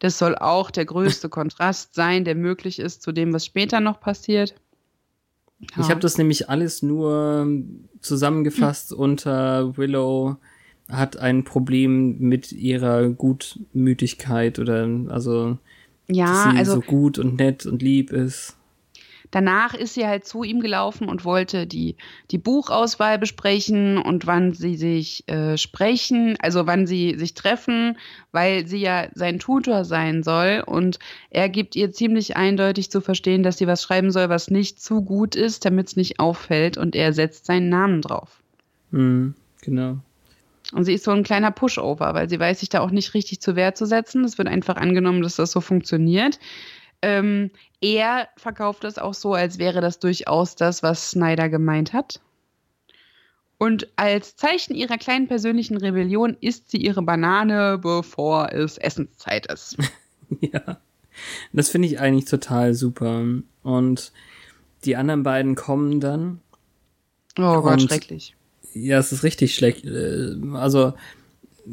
Das 0.00 0.18
soll 0.18 0.34
auch 0.34 0.72
der 0.72 0.86
größte 0.86 1.28
Kontrast 1.30 1.94
sein, 1.94 2.24
der 2.24 2.34
möglich 2.34 2.80
ist 2.80 3.00
zu 3.02 3.12
dem, 3.12 3.32
was 3.32 3.46
später 3.46 3.78
noch 3.78 4.00
passiert. 4.00 4.56
Ja. 5.60 5.82
Ich 5.82 5.90
habe 5.90 6.00
das 6.00 6.18
nämlich 6.18 6.50
alles 6.50 6.82
nur 6.82 7.46
zusammengefasst 8.00 8.92
unter 8.92 9.76
Willow 9.76 10.36
hat 10.90 11.16
ein 11.18 11.44
Problem 11.44 12.18
mit 12.18 12.52
ihrer 12.52 13.08
Gutmütigkeit 13.08 14.58
oder 14.58 14.88
also 15.08 15.58
ja, 16.08 16.26
dass 16.26 16.42
sie 16.44 16.58
also 16.58 16.74
so 16.74 16.80
gut 16.80 17.18
und 17.18 17.36
nett 17.36 17.66
und 17.66 17.82
lieb 17.82 18.12
ist. 18.12 18.56
danach 19.30 19.74
ist 19.74 19.94
sie 19.94 20.06
halt 20.06 20.24
zu 20.24 20.44
ihm 20.44 20.60
gelaufen 20.60 21.08
und 21.08 21.24
wollte 21.24 21.66
die, 21.66 21.96
die 22.30 22.38
Buchauswahl 22.38 23.18
besprechen 23.18 23.98
und 23.98 24.26
wann 24.26 24.52
sie 24.52 24.76
sich 24.76 25.28
äh, 25.28 25.56
sprechen, 25.58 26.36
also 26.40 26.66
wann 26.66 26.86
sie 26.86 27.18
sich 27.18 27.34
treffen, 27.34 27.98
weil 28.32 28.66
sie 28.66 28.78
ja 28.78 29.08
sein 29.14 29.38
Tutor 29.38 29.84
sein 29.84 30.22
soll. 30.22 30.62
Und 30.64 30.98
er 31.30 31.48
gibt 31.48 31.76
ihr 31.76 31.92
ziemlich 31.92 32.36
eindeutig 32.36 32.90
zu 32.90 33.00
verstehen, 33.00 33.42
dass 33.42 33.58
sie 33.58 33.66
was 33.66 33.82
schreiben 33.82 34.10
soll, 34.10 34.28
was 34.28 34.50
nicht 34.50 34.80
zu 34.80 35.02
gut 35.02 35.34
ist, 35.34 35.64
damit 35.64 35.88
es 35.88 35.96
nicht 35.96 36.20
auffällt. 36.20 36.78
Und 36.78 36.94
er 36.94 37.12
setzt 37.12 37.46
seinen 37.46 37.68
Namen 37.68 38.02
drauf. 38.02 38.42
Mhm, 38.90 39.34
genau. 39.62 39.98
Und 40.72 40.84
sie 40.84 40.94
ist 40.94 41.04
so 41.04 41.12
ein 41.12 41.22
kleiner 41.22 41.50
Pushover, 41.50 42.14
weil 42.14 42.28
sie 42.28 42.40
weiß 42.40 42.60
sich 42.60 42.68
da 42.68 42.80
auch 42.80 42.90
nicht 42.90 43.14
richtig 43.14 43.40
zu 43.40 43.56
Wehr 43.56 43.74
zu 43.74 43.86
setzen. 43.86 44.24
Es 44.24 44.38
wird 44.38 44.48
einfach 44.48 44.76
angenommen, 44.76 45.22
dass 45.22 45.36
das 45.36 45.52
so 45.52 45.60
funktioniert. 45.60 46.38
Ähm, 47.02 47.50
er 47.80 48.28
verkauft 48.36 48.84
das 48.84 48.98
auch 48.98 49.14
so, 49.14 49.34
als 49.34 49.58
wäre 49.58 49.80
das 49.80 49.98
durchaus 49.98 50.56
das, 50.56 50.82
was 50.82 51.10
Snyder 51.10 51.48
gemeint 51.48 51.92
hat. 51.92 52.20
Und 53.58 53.88
als 53.96 54.36
Zeichen 54.36 54.74
ihrer 54.74 54.98
kleinen 54.98 55.28
persönlichen 55.28 55.76
Rebellion 55.76 56.36
isst 56.40 56.70
sie 56.70 56.78
ihre 56.78 57.02
Banane, 57.02 57.78
bevor 57.78 58.52
es 58.52 58.76
Essenszeit 58.76 59.50
ist. 59.50 59.76
ja, 60.40 60.78
das 61.52 61.70
finde 61.70 61.88
ich 61.88 62.00
eigentlich 62.00 62.26
total 62.26 62.74
super. 62.74 63.24
Und 63.62 64.12
die 64.84 64.96
anderen 64.96 65.22
beiden 65.22 65.54
kommen 65.54 66.00
dann. 66.00 66.40
Oh 67.38 67.62
Gott, 67.62 67.80
schrecklich. 67.82 68.36
Ja, 68.76 68.98
es 68.98 69.12
ist 69.12 69.22
richtig 69.22 69.54
schlecht. 69.54 69.84
Äh, 69.84 70.36
also, 70.54 70.94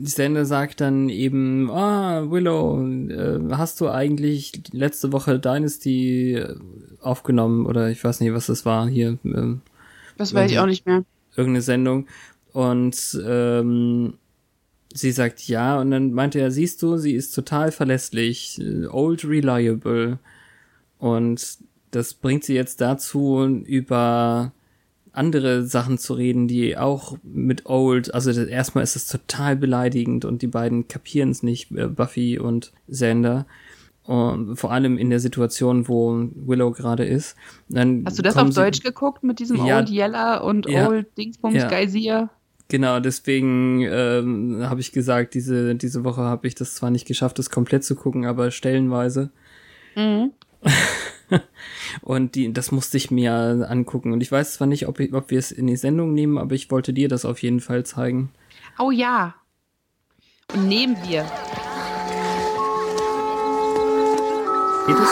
Sende 0.02 0.46
sagt 0.46 0.82
dann 0.82 1.10
eben, 1.10 1.70
ah, 1.70 2.30
Willow, 2.32 2.84
äh, 3.10 3.40
hast 3.52 3.80
du 3.80 3.90
eigentlich 3.90 4.64
letzte 4.72 5.12
Woche 5.12 5.40
Dynasty 5.40 6.34
äh, 6.34 6.56
aufgenommen 7.00 7.68
oder 7.68 7.90
ich 7.92 8.04
weiß 8.04 8.20
nicht, 8.22 8.34
was 8.34 8.48
das 8.48 8.66
war 8.66 8.88
hier. 8.88 9.20
Ähm, 9.24 9.62
das 10.18 10.34
weiß 10.34 10.52
ich 10.52 10.60
auch 10.60 10.66
nicht 10.66 10.86
mehr. 10.86 11.04
Irgendeine 11.36 11.62
Sendung. 11.62 12.08
Und 12.54 13.22
ähm, 13.26 14.16
sie 14.94 15.12
sagt 15.12 15.48
ja 15.48 15.80
und 15.80 15.92
dann 15.92 16.14
meinte 16.14 16.40
er, 16.40 16.52
siehst 16.52 16.82
du, 16.82 16.98
sie 16.98 17.14
ist 17.14 17.32
total 17.32 17.72
verlässlich, 17.72 18.60
old 18.90 19.26
reliable. 19.26 20.18
Und 20.98 21.58
das 21.92 22.14
bringt 22.14 22.44
sie 22.44 22.56
jetzt 22.56 22.82
dazu, 22.82 23.44
über 23.66 24.54
andere 25.14 25.66
Sachen 25.66 25.98
zu 25.98 26.16
reden, 26.16 26.48
die 26.48 26.76
auch 26.76 27.18
mit 27.24 27.68
Old, 27.68 28.14
also 28.14 28.34
das, 28.34 28.48
erstmal 28.48 28.84
ist 28.84 28.96
es 28.96 29.08
total 29.08 29.56
beleidigend 29.56 30.26
und 30.26 30.42
die 30.42 30.48
beiden 30.48 30.88
kapieren 30.88 31.30
es 31.30 31.44
nicht, 31.44 31.72
äh, 31.72 31.88
Buffy 31.88 32.40
und 32.40 32.74
Xander. 32.90 33.46
Und 34.06 34.58
vor 34.58 34.74
allem 34.74 34.98
in 34.98 35.10
der 35.10 35.22
Situation, 35.22 35.88
wo 35.88 36.28
Willow 36.36 36.72
gerade 36.72 37.06
ist. 37.06 37.38
Dann 37.70 38.04
Hast 38.06 38.20
du 38.20 38.22
das 38.22 38.36
auf 38.36 38.50
sie, 38.50 38.56
Deutsch 38.56 38.82
geguckt 38.82 39.24
mit 39.24 39.40
diesem 39.40 39.66
ja, 39.66 39.78
Old 39.78 39.90
Yeller 39.90 40.44
und 40.44 40.68
ja, 40.68 40.90
Old 40.90 41.08
Dingsbums 41.18 41.56
ja. 41.56 41.70
Geysir? 41.70 42.30
Genau, 42.68 43.00
deswegen 43.00 43.82
ähm, 43.82 44.64
habe 44.64 44.82
ich 44.82 44.92
gesagt, 44.92 45.36
diese, 45.36 45.76
diese 45.76 46.04
Woche 46.04 46.22
habe 46.22 46.48
ich 46.48 46.56
das 46.56 46.76
zwar 46.76 46.90
nicht 46.90 47.08
geschafft, 47.08 47.40
das 47.40 47.50
komplett 47.50 47.86
zu 47.86 47.96
gucken, 47.96 48.26
aber 48.26 48.52
stellenweise. 48.52 49.30
Mhm. 49.96 50.32
und 52.02 52.36
die, 52.36 52.52
das 52.54 52.72
musste 52.72 52.98
ich 52.98 53.12
mir 53.12 53.34
angucken. 53.70 54.14
Und 54.14 54.22
ich 54.22 54.32
weiß 54.32 54.56
zwar 54.56 54.68
nicht, 54.68 54.88
ob, 54.88 55.00
ich, 55.00 55.14
ob 55.14 55.30
wir 55.30 55.40
es 55.40 55.52
in 55.52 55.68
die 55.68 55.76
Sendung 55.76 56.14
nehmen, 56.14 56.38
aber 56.38 56.56
ich 56.56 56.72
wollte 56.72 56.94
dir 56.94 57.08
das 57.08 57.26
auf 57.26 57.42
jeden 57.42 57.60
Fall 57.60 57.86
zeigen. 57.86 58.32
Oh 58.80 58.92
ja. 58.92 59.36
Und 60.54 60.68
nehmen 60.68 60.98
wir. 61.08 61.24
Geht 64.86 64.98
es? 64.98 65.10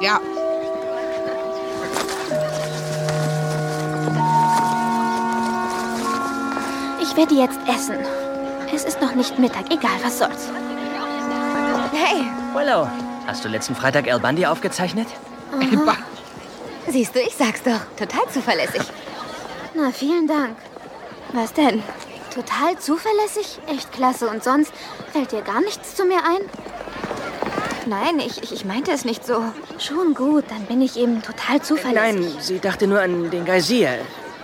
Ja. 0.00 0.20
Ich 7.00 7.16
werde 7.16 7.34
jetzt 7.34 7.58
essen. 7.68 7.96
Es 8.74 8.84
ist 8.84 9.00
noch 9.00 9.14
nicht 9.14 9.38
Mittag, 9.38 9.66
egal 9.70 9.98
was 10.02 10.18
soll's. 10.18 10.48
Hey, 11.92 12.24
Willow, 12.54 12.88
Hast 13.26 13.44
du 13.44 13.48
letzten 13.48 13.74
Freitag 13.74 14.06
El 14.06 14.18
Bundy 14.20 14.46
aufgezeichnet? 14.46 15.06
Mhm. 15.58 15.88
Siehst 16.88 17.14
du, 17.14 17.20
ich 17.20 17.34
sag's 17.34 17.62
doch. 17.62 17.80
Total 17.96 18.28
zuverlässig. 18.30 18.82
Na, 19.74 19.90
vielen 19.92 20.26
Dank. 20.26 20.56
Was 21.32 21.52
denn? 21.52 21.82
Total 22.34 22.78
zuverlässig? 22.78 23.58
Echt 23.68 23.92
klasse. 23.92 24.28
Und 24.28 24.42
sonst 24.42 24.72
fällt 25.12 25.32
dir 25.32 25.42
gar 25.42 25.60
nichts 25.60 25.94
zu 25.94 26.04
mir 26.04 26.18
ein? 26.18 26.40
Nein, 27.86 28.18
ich, 28.18 28.42
ich, 28.42 28.52
ich 28.52 28.64
meinte 28.64 28.90
es 28.92 29.04
nicht 29.04 29.24
so. 29.24 29.42
Schon 29.78 30.14
gut, 30.14 30.44
dann 30.48 30.64
bin 30.66 30.80
ich 30.82 30.96
eben 30.96 31.22
total 31.22 31.60
zuverlässig. 31.62 32.20
Nein, 32.20 32.36
sie 32.40 32.58
dachte 32.58 32.86
nur 32.86 33.00
an 33.00 33.30
den 33.30 33.44
Geysir. 33.44 33.98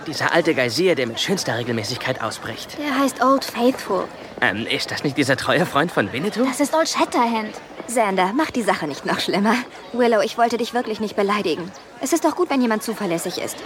Dieser 0.07 0.33
alte 0.33 0.55
Geysir, 0.55 0.95
der 0.95 1.07
mit 1.07 1.19
schönster 1.19 1.57
Regelmäßigkeit 1.57 2.21
ausbricht. 2.21 2.77
Der 2.79 2.97
heißt 2.97 3.21
Old 3.23 3.45
Faithful. 3.45 4.05
Ähm, 4.41 4.65
ist 4.65 4.91
das 4.91 5.03
nicht 5.03 5.17
dieser 5.17 5.37
treue 5.37 5.65
Freund 5.65 5.91
von 5.91 6.11
Winnetou? 6.11 6.45
Das 6.45 6.59
ist 6.59 6.73
Old 6.73 6.87
Shatterhand. 6.89 7.55
Xander, 7.89 8.33
mach 8.33 8.51
die 8.51 8.61
Sache 8.61 8.87
nicht 8.87 9.05
noch 9.05 9.19
schlimmer. 9.19 9.55
Willow, 9.93 10.21
ich 10.21 10.37
wollte 10.37 10.57
dich 10.57 10.73
wirklich 10.73 10.99
nicht 10.99 11.15
beleidigen. 11.15 11.69
Es 12.01 12.13
ist 12.13 12.23
doch 12.23 12.35
gut, 12.35 12.49
wenn 12.49 12.61
jemand 12.61 12.83
zuverlässig 12.83 13.39
ist. 13.39 13.57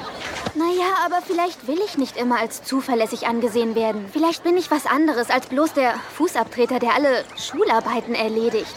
Naja, 0.56 0.96
aber 1.06 1.22
vielleicht 1.22 1.68
will 1.68 1.80
ich 1.86 1.98
nicht 1.98 2.18
immer 2.18 2.40
als 2.40 2.64
zuverlässig 2.64 3.28
angesehen 3.28 3.76
werden. 3.76 4.06
Vielleicht 4.12 4.44
bin 4.44 4.58
ich 4.58 4.72
was 4.72 4.86
anderes 4.86 5.30
als 5.30 5.48
bloß 5.48 5.74
der 5.74 5.94
Fußabtreter, 6.16 6.80
der 6.80 6.96
alle 6.96 7.24
Schularbeiten 7.38 8.16
erledigt. 8.16 8.74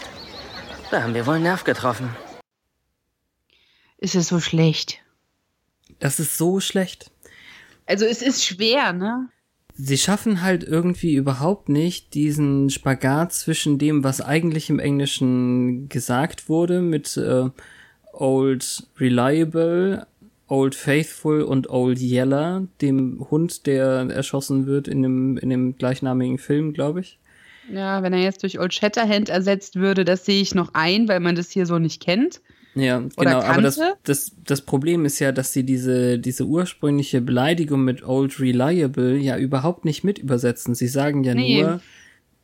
Da 0.91 1.01
haben 1.01 1.13
wir 1.13 1.25
wohl 1.25 1.35
einen 1.35 1.43
Nerv 1.43 1.63
getroffen. 1.63 2.15
Ist 3.97 4.15
es 4.15 4.27
so 4.27 4.39
schlecht? 4.39 4.99
Das 5.99 6.19
ist 6.19 6.37
so 6.37 6.59
schlecht. 6.59 7.09
Also 7.85 8.05
es 8.05 8.21
ist 8.21 8.45
schwer, 8.45 8.93
ne? 8.93 9.29
Sie 9.77 9.97
schaffen 9.97 10.41
halt 10.41 10.63
irgendwie 10.63 11.13
überhaupt 11.13 11.69
nicht 11.69 12.13
diesen 12.13 12.69
Spagat 12.69 13.33
zwischen 13.33 13.77
dem, 13.77 14.03
was 14.03 14.21
eigentlich 14.21 14.69
im 14.69 14.79
Englischen 14.79 15.87
gesagt 15.87 16.49
wurde 16.49 16.81
mit 16.81 17.15
äh, 17.17 17.49
Old 18.11 18.87
Reliable, 18.99 20.07
Old 20.47 20.75
Faithful 20.75 21.43
und 21.43 21.69
Old 21.69 21.99
Yeller, 21.99 22.67
dem 22.81 23.27
Hund, 23.29 23.67
der 23.67 24.09
erschossen 24.09 24.65
wird 24.65 24.87
in 24.87 25.03
dem, 25.03 25.37
in 25.37 25.49
dem 25.49 25.77
gleichnamigen 25.77 26.39
Film, 26.39 26.73
glaube 26.73 27.01
ich. 27.01 27.19
Ja, 27.71 28.01
wenn 28.01 28.13
er 28.13 28.21
jetzt 28.21 28.43
durch 28.43 28.59
Old 28.59 28.73
Shatterhand 28.73 29.29
ersetzt 29.29 29.75
würde, 29.75 30.05
das 30.05 30.25
sehe 30.25 30.41
ich 30.41 30.55
noch 30.55 30.73
ein, 30.73 31.07
weil 31.07 31.19
man 31.19 31.35
das 31.35 31.51
hier 31.51 31.65
so 31.65 31.79
nicht 31.79 32.01
kennt. 32.01 32.41
Ja, 32.79 32.99
genau, 33.17 33.41
aber 33.41 33.61
das, 33.61 33.79
das, 34.03 34.31
das 34.45 34.61
Problem 34.61 35.05
ist 35.05 35.19
ja, 35.19 35.31
dass 35.31 35.51
sie 35.51 35.63
diese, 35.63 36.19
diese 36.19 36.45
ursprüngliche 36.45 37.21
Beleidigung 37.21 37.83
mit 37.83 38.03
Old 38.03 38.39
Reliable 38.39 39.17
ja 39.17 39.37
überhaupt 39.37 39.83
nicht 39.83 40.03
mit 40.03 40.19
übersetzen. 40.19 40.75
Sie 40.75 40.87
sagen 40.87 41.23
ja 41.23 41.33
nee. 41.33 41.61
nur, 41.61 41.81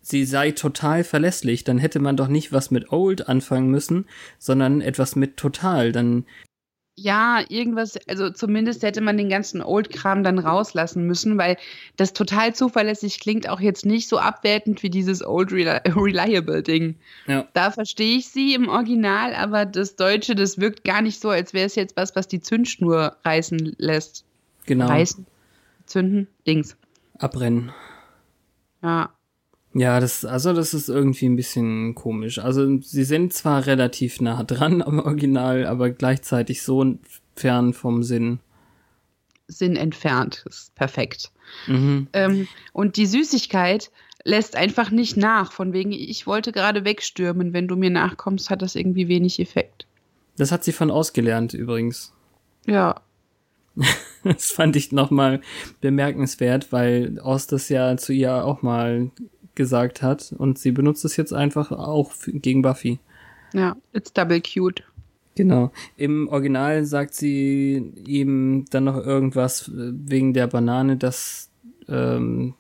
sie 0.02 0.26
sei 0.26 0.52
total 0.52 1.04
verlässlich. 1.04 1.64
Dann 1.64 1.78
hätte 1.78 2.00
man 2.00 2.18
doch 2.18 2.28
nicht 2.28 2.52
was 2.52 2.72
mit 2.72 2.92
Old 2.92 3.28
anfangen 3.30 3.70
müssen, 3.70 4.06
sondern 4.40 4.82
etwas 4.82 5.16
mit 5.16 5.38
total. 5.38 5.92
Dann 5.92 6.26
ja, 6.96 7.42
irgendwas, 7.50 7.98
also 8.08 8.30
zumindest 8.30 8.84
hätte 8.84 9.02
man 9.02 9.18
den 9.18 9.30
ganzen 9.30 9.64
Old-Kram 9.64 10.24
dann 10.24 10.38
rauslassen 10.38 11.08
müssen, 11.08 11.38
weil 11.38 11.58
das 11.98 12.14
total 12.14 12.54
zuverlässig 12.54 13.20
klingt 13.20 13.50
auch 13.50 13.60
jetzt 13.60 13.86
nicht 13.86 14.08
so 14.08 14.20
abwertend 14.20 14.84
wie 14.84 14.92
dieses 14.92 15.26
Old 15.26 15.52
Reliable-Ding. 15.54 16.96
Ja. 17.26 17.48
Da 17.54 17.72
verstehe 17.72 18.18
ich 18.18 18.28
sie 18.28 18.54
im 18.54 18.70
Original, 18.70 19.34
aber 19.34 19.66
das 19.66 19.96
Deutsche, 19.96 20.36
das 20.36 20.60
wirkt 20.60 20.84
gar 20.84 21.02
nicht 21.02 21.20
so, 21.20 21.30
als 21.30 21.54
wäre 21.54 21.66
es 21.66 21.76
jetzt 21.76 21.98
was, 21.98 22.16
was 22.16 22.28
die 22.28 22.42
Zündschnur 22.42 23.18
reißen 23.26 23.76
lässt. 23.78 24.24
Genau. 24.66 24.88
Reißen, 24.88 25.26
zünden, 25.86 26.28
Dings. 26.46 26.78
Abbrennen. 27.18 27.72
Ja. 28.84 29.10
Ja, 29.74 30.00
das, 30.00 30.24
also 30.24 30.54
das 30.54 30.74
ist 30.74 30.88
irgendwie 30.88 31.26
ein 31.26 31.36
bisschen 31.36 31.96
komisch. 31.96 32.40
Also 32.40 32.80
sie 32.80 33.04
sind 33.04 33.34
zwar 33.34 33.66
relativ 33.66 34.22
nah 34.22 34.44
dran 34.44 34.82
am 34.84 35.00
Original, 35.00 35.66
aber 35.66 35.90
gleichzeitig 35.90 36.62
so 36.62 36.98
fern 37.36 37.74
vom 37.74 38.04
Sinn. 38.04 38.40
Sinn 39.48 39.76
entfernt, 39.76 40.46
ist 40.48 40.74
perfekt. 40.76 41.32
Mhm. 41.68 42.08
Ähm, 42.14 42.48
und 42.72 42.98
die 42.98 43.06
Süßigkeit 43.06 43.92
lässt 44.24 44.56
einfach 44.56 44.90
nicht 44.90 45.18
nach, 45.18 45.52
von 45.52 45.74
wegen, 45.74 45.92
ich 45.92 46.26
wollte 46.28 46.52
gerade 46.52 46.86
wegstürmen, 46.86 47.52
wenn 47.52 47.68
du 47.68 47.76
mir 47.76 47.90
nachkommst, 47.90 48.50
hat 48.50 48.62
das 48.62 48.76
irgendwie 48.76 49.08
wenig 49.08 49.40
Effekt. 49.40 49.86
Das 50.38 50.52
hat 50.52 50.64
sie 50.64 50.72
von 50.72 50.92
ausgelernt 50.92 51.54
übrigens. 51.54 52.14
Ja. 52.66 53.02
das 54.24 54.52
fand 54.52 54.76
ich 54.76 54.92
nochmal 54.92 55.42
bemerkenswert, 55.82 56.72
weil 56.72 57.20
Ost 57.20 57.52
das 57.52 57.70
ja 57.70 57.98
zu 57.98 58.14
ihr 58.14 58.46
auch 58.46 58.62
mal 58.62 59.12
gesagt 59.56 60.02
hat 60.02 60.34
und 60.38 60.58
sie 60.58 60.72
benutzt 60.72 61.06
es 61.06 61.18
jetzt 61.18 61.34
einfach 61.34 61.72
auch 61.72 62.12
gegen 62.26 62.62
Buffy. 62.62 63.00
Ja, 63.54 63.76
it's 63.94 64.12
double 64.14 64.42
cute. 64.42 64.84
Genau. 65.36 65.72
Im 65.98 66.28
Original 66.28 66.86
sagt 66.86 67.16
sie 67.16 67.92
ihm 68.06 68.66
dann 68.70 68.84
noch 68.84 68.98
irgendwas 68.98 69.72
wegen 69.74 70.34
der 70.34 70.48
Banane, 70.48 70.98
dass 70.98 71.50
ähm, 71.88 72.54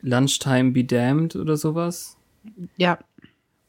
Lunchtime 0.00 0.70
be 0.70 0.84
damned 0.84 1.36
oder 1.36 1.56
sowas. 1.56 2.16
Ja. 2.76 2.98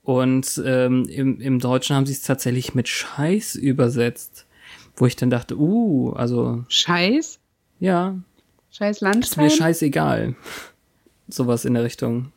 Und 0.04 0.62
ähm, 0.66 1.06
im, 1.10 1.42
im 1.42 1.60
Deutschen 1.60 1.96
haben 1.96 2.06
sie 2.06 2.14
es 2.14 2.22
tatsächlich 2.22 2.76
mit 2.76 2.88
Scheiß 2.88 3.56
übersetzt. 3.56 4.46
Wo 4.96 5.06
ich 5.06 5.16
dann 5.16 5.30
dachte, 5.30 5.58
uh, 5.58 6.12
also. 6.12 6.64
Scheiß? 6.70 7.40
Ja. 7.80 8.16
Scheiß 8.72 8.98
Ist 8.98 9.02
Lunchtime? 9.02 9.46
mir 9.46 9.50
scheißegal. 9.50 10.36
Sowas 11.28 11.66
in 11.66 11.74
der 11.74 11.84
Richtung. 11.84 12.32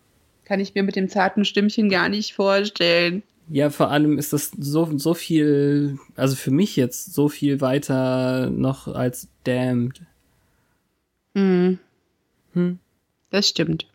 Kann 0.45 0.61
ich 0.61 0.75
mir 0.75 0.83
mit 0.83 0.97
dem 0.97 1.09
zarten 1.09 1.45
Stimmchen 1.45 1.91
gar 1.91 2.09
nicht 2.09 2.35
vorstellen. 2.35 3.23
Ja, 3.51 3.71
vor 3.71 3.91
allem 3.91 4.19
ist 4.19 4.33
das 4.33 4.51
so, 4.59 4.99
so 4.99 5.15
viel, 5.15 5.99
also 6.17 6.37
für 6.37 6.51
mich 6.51 6.77
jetzt 6.77 7.15
so 7.15 7.29
viel 7.29 7.61
weiter 7.61 8.51
noch 8.51 8.89
als 8.89 9.29
Damned. 9.45 10.03
Hm. 11.35 11.79
Hm. 12.53 12.79
Das 13.31 13.49
stimmt. 13.49 13.87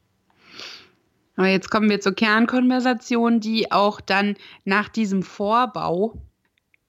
Aber 1.35 1.47
jetzt 1.47 1.69
kommen 1.69 1.89
wir 1.89 1.99
zur 1.99 2.13
Kernkonversation, 2.13 3.39
die 3.39 3.71
auch 3.71 4.01
dann 4.01 4.35
nach 4.65 4.89
diesem 4.89 5.23
Vorbau 5.23 6.13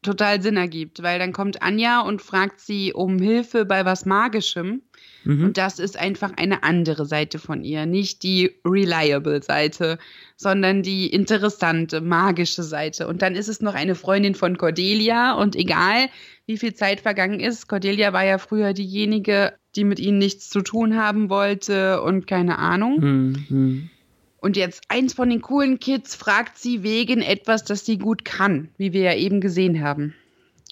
total 0.03 0.43
Sinn 0.43 0.57
ergibt, 0.57 1.03
weil 1.03 1.19
dann 1.19 1.33
kommt 1.33 1.63
Anja 1.63 2.01
und 2.01 2.21
fragt 2.21 2.61
sie 2.61 2.93
um 2.93 3.19
Hilfe 3.19 3.65
bei 3.65 3.85
was 3.85 4.05
Magischem. 4.05 4.83
Mhm. 5.25 5.47
Und 5.47 5.59
das 5.59 5.79
ist 5.79 5.99
einfach 5.99 6.33
eine 6.37 6.63
andere 6.63 7.07
Seite 7.07 7.39
von 7.39 7.65
ihr. 7.65 7.87
Nicht 7.87 8.23
die 8.23 8.53
reliable 8.65 9.43
Seite, 9.43 9.99
sondern 10.37 10.83
die 10.83 11.07
interessante, 11.09 12.01
magische 12.01 12.63
Seite. 12.63 13.09
Und 13.09 13.23
dann 13.23 13.35
ist 13.35 13.49
es 13.49 13.61
noch 13.61 13.75
eine 13.75 13.95
Freundin 13.95 14.35
von 14.35 14.59
Cordelia. 14.59 15.35
Und 15.35 15.57
egal, 15.57 16.09
wie 16.47 16.59
viel 16.59 16.75
Zeit 16.75 17.01
vergangen 17.01 17.41
ist, 17.41 17.69
Cordelia 17.69 18.13
war 18.13 18.25
ja 18.25 18.39
früher 18.39 18.73
diejenige, 18.73 19.55
die 19.77 19.85
mit 19.85 19.99
ihnen 19.99 20.19
nichts 20.19 20.51
zu 20.51 20.61
tun 20.61 20.97
haben 20.97 21.31
wollte 21.31 22.03
und 22.03 22.27
keine 22.27 22.59
Ahnung. 22.59 23.01
Hm, 23.01 23.45
hm. 23.49 23.91
Und 24.39 24.59
jetzt 24.59 24.83
eins 24.89 25.15
von 25.15 25.31
den 25.31 25.41
coolen 25.41 25.81
Kids 25.81 26.15
fragt 26.15 26.59
sie 26.59 26.83
wegen 26.83 27.23
etwas, 27.23 27.65
das 27.65 27.87
sie 27.87 27.97
gut 27.97 28.27
kann, 28.27 28.69
wie 28.77 28.93
wir 28.93 29.01
ja 29.01 29.15
eben 29.15 29.41
gesehen 29.41 29.83
haben. 29.83 30.15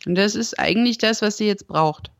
Und 0.05 0.17
das 0.17 0.35
ist 0.35 0.59
eigentlich 0.59 0.99
das, 0.99 1.23
was 1.23 1.39
sie 1.39 1.47
jetzt 1.47 1.69
braucht. 1.69 2.11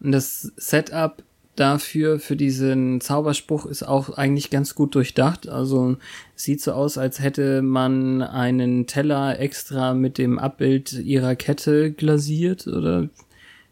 Und 0.00 0.12
das 0.12 0.52
Setup 0.56 1.22
dafür, 1.56 2.18
für 2.20 2.36
diesen 2.36 3.00
Zauberspruch 3.00 3.66
ist 3.66 3.82
auch 3.82 4.10
eigentlich 4.16 4.50
ganz 4.50 4.74
gut 4.74 4.94
durchdacht. 4.94 5.48
Also 5.48 5.96
sieht 6.34 6.60
so 6.60 6.72
aus, 6.72 6.98
als 6.98 7.20
hätte 7.20 7.62
man 7.62 8.22
einen 8.22 8.86
Teller 8.86 9.40
extra 9.40 9.94
mit 9.94 10.18
dem 10.18 10.38
Abbild 10.38 10.92
ihrer 10.92 11.34
Kette 11.34 11.92
glasiert 11.92 12.66
oder 12.66 13.08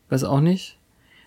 weiß 0.08 0.24
auch 0.24 0.40
nicht. 0.40 0.78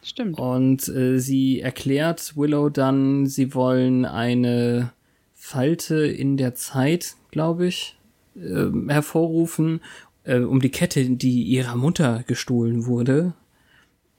Stimmt. 0.04 0.39
Und 0.39 0.88
äh, 0.88 1.20
sie 1.20 1.60
erklärt 1.60 2.38
Willow 2.38 2.70
dann, 2.70 3.26
sie 3.26 3.54
wollen 3.54 4.06
eine 4.06 4.93
Falte 5.34 6.06
in 6.06 6.38
der 6.38 6.56
Zeit, 6.56 7.15
glaube 7.32 7.67
ich, 7.67 7.98
äh, 8.36 8.67
hervorrufen, 8.88 9.82
äh, 10.24 10.39
um 10.39 10.62
die 10.62 10.70
Kette, 10.70 11.10
die 11.10 11.43
ihrer 11.43 11.76
Mutter 11.76 12.24
gestohlen 12.26 12.86
wurde, 12.86 13.34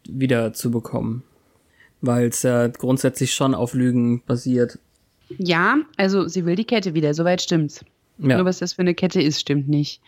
wieder 0.08 0.52
zu 0.52 0.70
bekommen. 0.70 1.22
Weil 2.00 2.28
es 2.28 2.42
ja 2.42 2.68
grundsätzlich 2.68 3.34
schon 3.34 3.54
auf 3.54 3.74
Lügen 3.74 4.22
basiert. 4.24 4.78
Ja, 5.36 5.78
also 5.96 6.28
sie 6.28 6.44
will 6.46 6.56
die 6.56 6.64
Kette 6.64 6.94
wieder, 6.94 7.12
soweit 7.14 7.42
stimmt's. 7.42 7.84
Ja. 8.18 8.36
Nur 8.36 8.46
was 8.46 8.58
das 8.58 8.74
für 8.74 8.82
eine 8.82 8.94
Kette 8.94 9.20
ist, 9.20 9.40
stimmt 9.40 9.68
nicht. 9.68 10.00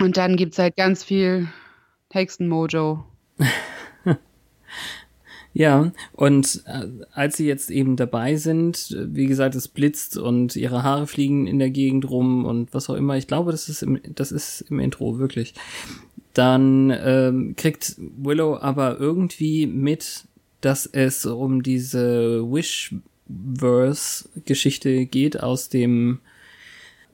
Und 0.00 0.16
dann 0.16 0.36
gibt's 0.36 0.58
halt 0.58 0.76
ganz 0.76 1.02
viel 1.02 1.48
Hexenmojo. 2.10 3.04
Ja, 5.58 5.90
und 6.12 6.64
äh, 6.66 6.86
als 7.12 7.38
sie 7.38 7.46
jetzt 7.46 7.70
eben 7.70 7.96
dabei 7.96 8.36
sind, 8.36 8.94
wie 9.08 9.24
gesagt, 9.24 9.54
es 9.54 9.68
blitzt 9.68 10.18
und 10.18 10.54
ihre 10.54 10.82
Haare 10.82 11.06
fliegen 11.06 11.46
in 11.46 11.58
der 11.58 11.70
Gegend 11.70 12.10
rum 12.10 12.44
und 12.44 12.74
was 12.74 12.90
auch 12.90 12.94
immer, 12.94 13.16
ich 13.16 13.26
glaube, 13.26 13.52
das 13.52 13.70
ist 13.70 13.82
im, 13.82 13.98
das 14.14 14.32
ist 14.32 14.66
im 14.68 14.80
Intro, 14.80 15.18
wirklich. 15.18 15.54
Dann 16.34 16.92
ähm, 17.02 17.54
kriegt 17.56 17.96
Willow 18.18 18.58
aber 18.58 19.00
irgendwie 19.00 19.66
mit, 19.66 20.24
dass 20.60 20.86
es 20.86 21.26
um 21.26 21.62
diese 21.62 22.42
Wish-Verse-Geschichte 22.50 25.06
geht 25.06 25.42
aus 25.42 25.68
dem 25.68 26.20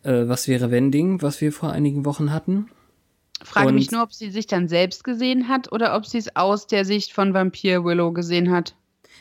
äh, 0.05 0.29
Was 0.29 0.49
wäre 0.49 0.71
Wending, 0.71 1.23
was 1.23 1.41
wir 1.41 1.53
vor 1.53 1.73
einigen 1.73 2.05
Wochen 2.05 2.33
hatten. 2.33 2.69
Frage 3.43 3.69
Und- 3.69 3.75
mich 3.77 3.91
nur, 3.91 4.03
ob 4.03 4.13
sie 4.13 4.31
sich 4.31 4.47
dann 4.47 4.69
selbst 4.69 5.05
gesehen 5.05 5.49
hat 5.49 5.73
oder 5.73 5.97
ob 5.97 6.07
sie 6.07 6.19
es 6.19 6.37
aus 6.37 6.67
der 6.67 6.85
Sicht 6.85 7.13
von 7.13 7.35
Vampir 7.35 7.85
Willow 7.85 8.13
gesehen 8.13 8.51
hat. 8.51 8.75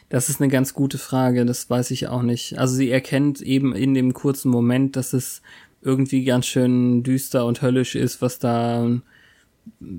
Das 0.10 0.30
ist 0.30 0.42
eine 0.42 0.52
ganz 0.52 0.74
gute 0.74 0.98
Frage, 0.98 1.46
das 1.46 1.70
weiß 1.70 1.92
ich 1.92 2.08
auch 2.08 2.22
nicht. 2.22 2.60
Also 2.60 2.76
sie 2.76 2.92
erkennt 2.92 3.42
eben 3.42 3.74
in 3.74 3.94
dem 3.94 4.14
kurzen 4.14 4.52
Moment, 4.52 4.96
dass 4.96 5.14
es 5.14 5.42
irgendwie 5.82 6.26
ganz 6.26 6.46
schön 6.48 7.04
düster 7.04 7.46
und 7.46 7.62
höllisch 7.62 7.96
ist, 7.96 8.22
was 8.22 8.38
da 8.38 8.90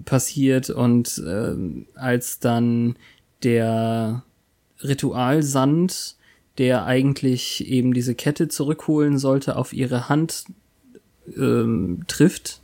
passiert 0.05 0.71
und 0.71 1.23
ähm, 1.27 1.87
als 1.95 2.41
dann 2.41 2.97
der 3.45 4.23
Ritualsand, 4.83 6.17
der 6.59 6.85
eigentlich 6.85 7.67
eben 7.67 7.95
diese 7.95 8.15
Kette 8.15 8.49
zurückholen 8.49 9.19
sollte, 9.19 9.57
auf 9.57 9.73
ihre 9.73 10.09
Hand 10.09 10.45
ähm, 11.37 12.05
trifft, 12.09 12.61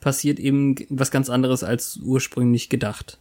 passiert 0.00 0.38
eben 0.38 0.76
was 0.88 1.10
ganz 1.10 1.30
anderes 1.30 1.62
als 1.62 1.98
ursprünglich 2.02 2.68
gedacht. 2.68 3.18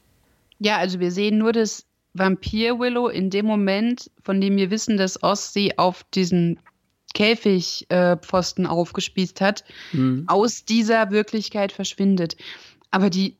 Ja, 0.60 0.78
also 0.78 1.00
wir 1.00 1.12
sehen 1.12 1.38
nur, 1.38 1.52
dass 1.52 1.86
Vampir 2.14 2.80
Willow 2.80 3.10
in 3.10 3.30
dem 3.30 3.46
Moment, 3.46 4.10
von 4.24 4.40
dem 4.40 4.56
wir 4.56 4.72
wissen, 4.72 4.98
dass 4.98 5.22
Oz 5.22 5.52
sie 5.52 5.78
auf 5.78 6.06
diesen 6.14 6.60
Käfigpfosten 7.14 8.66
äh, 8.66 8.68
aufgespießt 8.68 9.42
hat, 9.42 9.64
Hm. 9.92 10.24
aus 10.28 10.66
dieser 10.66 11.12
Wirklichkeit 11.12 11.72
verschwindet. 11.72 12.36
Aber 12.92 13.10
die 13.10 13.38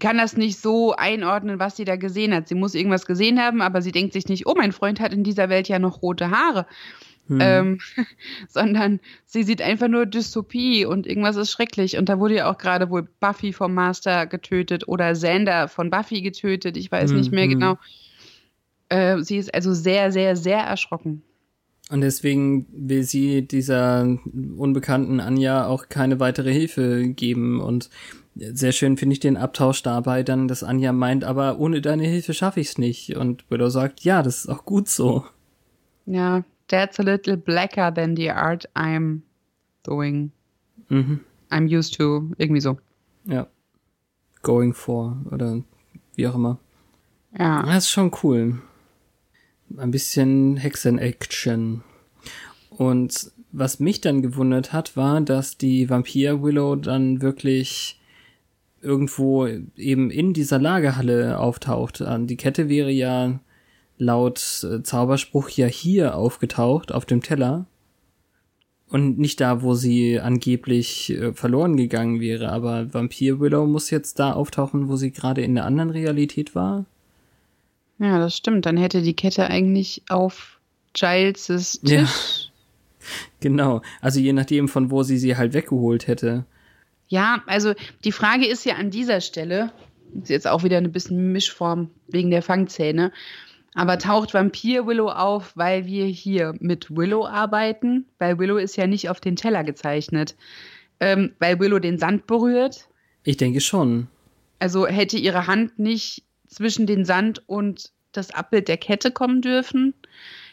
kann 0.00 0.18
das 0.18 0.36
nicht 0.36 0.58
so 0.58 0.94
einordnen, 0.94 1.58
was 1.58 1.76
sie 1.76 1.84
da 1.84 1.96
gesehen 1.96 2.34
hat. 2.34 2.48
Sie 2.48 2.54
muss 2.54 2.74
irgendwas 2.74 3.06
gesehen 3.06 3.40
haben, 3.40 3.62
aber 3.62 3.82
sie 3.82 3.92
denkt 3.92 4.12
sich 4.12 4.28
nicht, 4.28 4.46
oh, 4.46 4.54
mein 4.56 4.72
Freund 4.72 5.00
hat 5.00 5.12
in 5.12 5.24
dieser 5.24 5.48
Welt 5.48 5.68
ja 5.68 5.78
noch 5.78 6.02
rote 6.02 6.30
Haare. 6.30 6.66
Hm. 7.28 7.38
Ähm, 7.40 7.78
sondern 8.48 9.00
sie 9.24 9.42
sieht 9.42 9.60
einfach 9.60 9.88
nur 9.88 10.06
Dystopie 10.06 10.84
und 10.84 11.06
irgendwas 11.06 11.36
ist 11.36 11.50
schrecklich. 11.50 11.96
Und 11.96 12.08
da 12.08 12.18
wurde 12.18 12.36
ja 12.36 12.50
auch 12.50 12.58
gerade 12.58 12.90
wohl 12.90 13.08
Buffy 13.20 13.52
vom 13.52 13.74
Master 13.74 14.26
getötet 14.26 14.86
oder 14.86 15.12
Xander 15.12 15.68
von 15.68 15.90
Buffy 15.90 16.22
getötet. 16.22 16.76
Ich 16.76 16.92
weiß 16.92 17.10
Hm, 17.10 17.16
nicht 17.16 17.32
mehr 17.32 17.44
hm. 17.44 17.50
genau. 17.50 17.78
Äh, 18.88 19.22
sie 19.22 19.38
ist 19.38 19.52
also 19.52 19.74
sehr, 19.74 20.12
sehr, 20.12 20.36
sehr 20.36 20.60
erschrocken. 20.60 21.22
Und 21.88 22.00
deswegen 22.00 22.66
will 22.72 23.04
sie 23.04 23.46
dieser 23.46 24.18
unbekannten 24.56 25.20
Anja 25.20 25.66
auch 25.66 25.88
keine 25.88 26.18
weitere 26.18 26.52
Hilfe 26.52 27.08
geben. 27.08 27.60
Und 27.60 27.90
sehr 28.38 28.72
schön 28.72 28.96
finde 28.96 29.14
ich 29.14 29.20
den 29.20 29.36
Abtausch 29.36 29.82
dabei 29.82 30.22
dann, 30.22 30.48
dass 30.48 30.62
Anja 30.62 30.92
meint, 30.92 31.24
aber 31.24 31.58
ohne 31.58 31.80
deine 31.80 32.04
Hilfe 32.04 32.34
schaffe 32.34 32.60
ich's 32.60 32.78
nicht. 32.78 33.16
Und 33.16 33.50
Willow 33.50 33.70
sagt, 33.70 34.00
ja, 34.00 34.22
das 34.22 34.40
ist 34.40 34.48
auch 34.48 34.64
gut 34.64 34.88
so. 34.88 35.24
Ja, 36.04 36.44
that's 36.68 37.00
a 37.00 37.02
little 37.02 37.36
blacker 37.36 37.92
than 37.92 38.16
the 38.16 38.30
art 38.30 38.68
I'm 38.74 39.20
doing. 39.82 40.30
Mhm. 40.88 41.20
I'm 41.50 41.66
used 41.66 41.96
to. 41.96 42.30
Irgendwie 42.38 42.60
so. 42.60 42.78
Ja. 43.24 43.46
Going 44.42 44.74
for 44.74 45.16
oder 45.30 45.62
wie 46.14 46.26
auch 46.28 46.34
immer. 46.34 46.58
Ja. 47.38 47.62
Das 47.62 47.84
ist 47.84 47.90
schon 47.90 48.12
cool. 48.22 48.60
Ein 49.76 49.90
bisschen 49.90 50.56
Hexen-Action. 50.56 51.82
Und 52.70 53.32
was 53.50 53.80
mich 53.80 54.00
dann 54.00 54.22
gewundert 54.22 54.72
hat, 54.72 54.96
war, 54.96 55.20
dass 55.20 55.56
die 55.56 55.88
Vampir-Willow 55.88 56.76
dann 56.76 57.22
wirklich 57.22 57.95
irgendwo 58.86 59.46
eben 59.76 60.10
in 60.10 60.32
dieser 60.32 60.58
Lagerhalle 60.58 61.38
auftaucht. 61.38 62.02
Die 62.02 62.36
Kette 62.36 62.68
wäre 62.68 62.90
ja 62.90 63.40
laut 63.98 64.64
äh, 64.64 64.82
Zauberspruch 64.82 65.48
ja 65.50 65.66
hier 65.66 66.16
aufgetaucht, 66.16 66.92
auf 66.92 67.04
dem 67.04 67.22
Teller. 67.22 67.66
Und 68.88 69.18
nicht 69.18 69.40
da, 69.40 69.62
wo 69.62 69.74
sie 69.74 70.20
angeblich 70.20 71.10
äh, 71.10 71.32
verloren 71.32 71.76
gegangen 71.76 72.20
wäre. 72.20 72.50
Aber 72.50 72.92
Vampir 72.94 73.40
Willow 73.40 73.66
muss 73.66 73.90
jetzt 73.90 74.18
da 74.18 74.32
auftauchen, 74.32 74.88
wo 74.88 74.96
sie 74.96 75.10
gerade 75.10 75.42
in 75.42 75.54
der 75.56 75.64
anderen 75.64 75.90
Realität 75.90 76.54
war. 76.54 76.84
Ja, 77.98 78.18
das 78.18 78.36
stimmt. 78.36 78.66
Dann 78.66 78.76
hätte 78.76 79.02
die 79.02 79.14
Kette 79.14 79.48
eigentlich 79.48 80.02
auf 80.08 80.60
Giles' 80.94 81.80
Tisch. 81.80 81.90
Ja. 81.90 82.06
Genau. 83.38 83.82
Also 84.00 84.18
je 84.18 84.32
nachdem, 84.32 84.66
von 84.66 84.90
wo 84.90 85.04
sie 85.04 85.18
sie 85.18 85.36
halt 85.36 85.54
weggeholt 85.54 86.08
hätte. 86.08 86.44
Ja, 87.08 87.42
also 87.46 87.74
die 88.04 88.12
Frage 88.12 88.46
ist 88.46 88.64
ja 88.64 88.74
an 88.74 88.90
dieser 88.90 89.20
Stelle, 89.20 89.72
ist 90.20 90.30
jetzt 90.30 90.46
auch 90.46 90.62
wieder 90.62 90.78
eine 90.78 90.88
bisschen 90.88 91.32
Mischform 91.32 91.90
wegen 92.08 92.30
der 92.30 92.42
Fangzähne, 92.42 93.12
aber 93.74 93.98
taucht 93.98 94.32
Vampir 94.32 94.86
Willow 94.86 95.10
auf, 95.10 95.52
weil 95.54 95.84
wir 95.84 96.06
hier 96.06 96.54
mit 96.60 96.96
Willow 96.96 97.26
arbeiten? 97.26 98.06
Weil 98.18 98.38
Willow 98.38 98.56
ist 98.56 98.76
ja 98.76 98.86
nicht 98.86 99.10
auf 99.10 99.20
den 99.20 99.36
Teller 99.36 99.64
gezeichnet. 99.64 100.34
Ähm, 100.98 101.34
weil 101.40 101.60
Willow 101.60 101.78
den 101.78 101.98
Sand 101.98 102.26
berührt. 102.26 102.88
Ich 103.22 103.36
denke 103.36 103.60
schon. 103.60 104.08
Also 104.60 104.86
hätte 104.86 105.18
ihre 105.18 105.46
Hand 105.46 105.78
nicht 105.78 106.22
zwischen 106.48 106.86
den 106.86 107.04
Sand 107.04 107.42
und 107.46 107.92
das 108.12 108.30
Abbild 108.30 108.68
der 108.68 108.78
Kette 108.78 109.10
kommen 109.10 109.42
dürfen? 109.42 109.92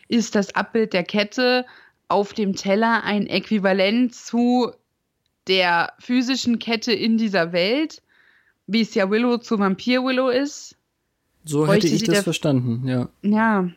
Ist 0.10 0.36
das 0.36 0.54
Abbild 0.54 0.92
der 0.92 1.04
Kette 1.04 1.66
auf 2.10 2.34
dem 2.34 2.56
Teller 2.56 3.06
ein 3.06 3.28
Äquivalent 3.28 4.14
zu 4.14 4.72
der 5.48 5.94
physischen 6.00 6.60
Kette 6.60 6.94
in 6.94 7.18
dieser 7.18 7.52
Welt? 7.54 8.02
wie 8.68 8.82
es 8.82 8.94
ja 8.96 9.10
Willow 9.10 9.38
zu 9.38 9.60
Vampir 9.60 10.04
Willow 10.04 10.30
ist. 10.30 10.76
So 11.46 11.68
hätte 11.68 11.88
ich 11.88 12.04
das 12.04 12.24
verstanden, 12.24 12.88
ja. 12.88 13.10
Ja. 13.22 13.70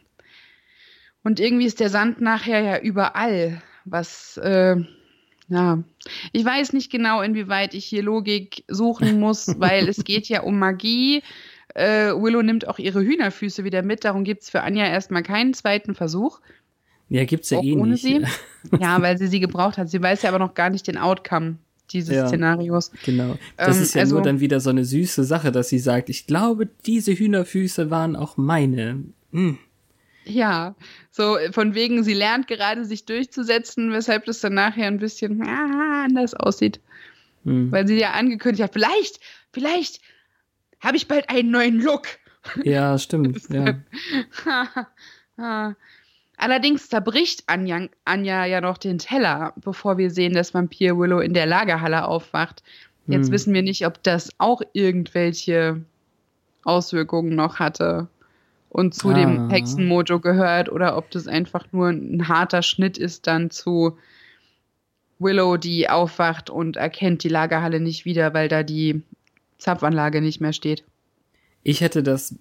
Und 1.25 1.41
irgendwie 1.41 1.67
ist 1.67 1.81
der 1.81 1.91
Sand 1.91 2.21
nachher 2.21 2.61
ja 2.61 2.79
überall, 2.79 3.61
was, 3.85 4.37
äh, 4.37 4.77
ja. 5.49 5.83
Ich 6.33 6.45
weiß 6.45 6.73
nicht 6.73 6.91
genau, 6.93 7.23
inwieweit 7.23 7.75
ich 7.75 7.85
hier 7.85 8.03
Logik 8.03 8.65
suchen 8.69 9.19
muss, 9.21 9.59
weil 9.59 9.89
es 9.89 10.05
geht 10.05 10.29
ja 10.29 10.43
um 10.43 10.59
Magie. 10.59 11.23
Äh, 11.75 12.13
Willow 12.13 12.43
nimmt 12.43 12.69
auch 12.69 12.79
ihre 12.79 13.01
Hühnerfüße 13.01 13.65
wieder 13.65 13.83
mit, 13.83 14.05
darum 14.05 14.23
gibt 14.23 14.43
es 14.43 14.51
für 14.51 14.63
Anja 14.63 14.87
erstmal 14.87 15.25
keinen 15.25 15.53
zweiten 15.53 15.97
Versuch. 15.97 16.41
Ja, 17.09 17.25
gibt's 17.25 17.51
ja 17.51 17.59
auch 17.59 17.65
eh 17.65 17.75
ohne 17.75 17.93
nicht. 17.93 18.03
Sie. 18.03 18.25
Ja, 18.81 19.01
weil 19.01 19.17
sie 19.17 19.29
sie 19.29 19.39
gebraucht 19.39 19.79
hat. 19.79 19.89
Sie 19.89 20.03
weiß 20.03 20.23
ja 20.23 20.31
aber 20.31 20.41
noch 20.41 20.55
gar 20.55 20.71
nicht 20.71 20.89
den 20.89 20.99
Outcome 20.99 21.59
dieses 21.93 22.17
ja, 22.17 22.27
Szenarios. 22.27 22.91
Genau. 23.05 23.39
Das 23.57 23.77
ähm, 23.77 23.83
ist 23.83 23.95
ja 23.95 24.01
also, 24.01 24.17
nur 24.17 24.25
dann 24.25 24.41
wieder 24.41 24.59
so 24.59 24.71
eine 24.71 24.85
süße 24.85 25.23
Sache, 25.23 25.53
dass 25.53 25.69
sie 25.69 25.79
sagt, 25.79 26.09
ich 26.09 26.27
glaube, 26.27 26.67
diese 26.85 27.13
Hühnerfüße 27.13 27.91
waren 27.91 28.17
auch 28.17 28.37
meine. 28.37 29.05
Hm. 29.33 29.59
Ja, 30.25 30.75
so 31.13 31.37
von 31.53 31.77
wegen, 31.77 32.03
sie 32.03 32.15
lernt 32.15 32.49
gerade 32.49 32.85
sich 32.85 33.05
durchzusetzen, 33.05 33.93
weshalb 33.93 34.25
das 34.25 34.41
dann 34.41 34.55
nachher 34.55 34.89
ein 34.89 34.99
bisschen 34.99 35.41
ah, 35.43 36.05
anders 36.05 36.35
aussieht. 36.35 36.81
Hm. 37.45 37.71
Weil 37.71 37.87
sie 37.87 37.99
ja 37.99 38.11
angekündigt 38.13 38.65
hat, 38.65 38.73
vielleicht, 38.73 39.21
vielleicht 39.53 40.01
habe 40.81 40.97
ich 40.97 41.07
bald 41.07 41.31
einen 41.31 41.53
neuen 41.53 41.81
Look. 41.81 42.09
Ja, 42.65 42.99
stimmt. 42.99 43.43
ja. 43.49 43.77
Allerdings 46.37 46.89
zerbricht 46.89 47.45
Anja, 47.47 47.89
Anja 48.05 48.45
ja 48.45 48.61
noch 48.61 48.79
den 48.79 48.99
Teller, 48.99 49.55
bevor 49.57 49.97
wir 49.97 50.11
sehen, 50.11 50.35
dass 50.35 50.53
Vampir 50.53 50.99
Willow 50.99 51.21
in 51.21 51.35
der 51.35 51.47
Lagerhalle 51.47 52.07
aufwacht. 52.07 52.63
Jetzt 53.07 53.27
hm. 53.27 53.33
wissen 53.33 53.55
wir 53.55 53.63
nicht, 53.63 53.87
ob 53.87 54.03
das 54.03 54.31
auch 54.39 54.61
irgendwelche 54.73 55.81
Auswirkungen 56.65 57.35
noch 57.35 57.59
hatte 57.59 58.09
und 58.69 58.95
zu 58.95 59.11
ah. 59.11 59.15
dem 59.15 59.49
Hexenmojo 59.49 60.21
gehört 60.21 60.71
oder 60.71 60.99
ob 60.99 61.11
das 61.11 61.27
einfach 61.27 61.65
nur 61.73 61.89
ein 61.89 62.29
harter 62.29 62.63
Schnitt 62.63 62.99
ist 62.99 63.27
dann 63.27 63.51
zu 63.51 63.97
Willow, 65.19 65.57
die 65.57 65.89
aufwacht 65.89 66.51
und 66.51 66.77
erkennt 66.77 67.25
die 67.25 67.31
Lagerhalle 67.31 67.81
nicht 67.81 68.05
wieder, 68.05 68.35
weil 68.35 68.49
da 68.49 68.63
die 68.63 69.03
Zapfanlage 69.57 70.21
nicht 70.21 70.43
mehr 70.43 70.53
steht. 70.53 70.85
Ich 71.69 71.81
hätte 71.81 72.05
das 72.05 72.37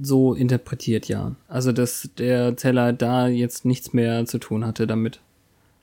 so 0.00 0.32
interpretiert, 0.32 1.06
ja. 1.06 1.36
Also, 1.48 1.70
dass 1.70 2.08
der 2.16 2.56
Teller 2.56 2.94
da 2.94 3.28
jetzt 3.28 3.66
nichts 3.66 3.92
mehr 3.92 4.24
zu 4.24 4.38
tun 4.38 4.64
hatte 4.64 4.86
damit. 4.86 5.20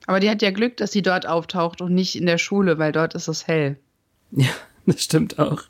Aber 0.07 0.19
die 0.19 0.31
hat 0.31 0.41
ja 0.41 0.49
Glück, 0.49 0.77
dass 0.77 0.93
sie 0.93 1.03
dort 1.03 1.27
auftaucht 1.27 1.79
und 1.79 1.93
nicht 1.93 2.15
in 2.15 2.25
der 2.25 2.39
Schule, 2.39 2.79
weil 2.79 2.91
dort 2.91 3.13
ist 3.13 3.27
es 3.27 3.45
hell. 3.45 3.77
Ja, 4.31 4.49
das 4.88 5.03
stimmt 5.03 5.38
auch. 5.38 5.62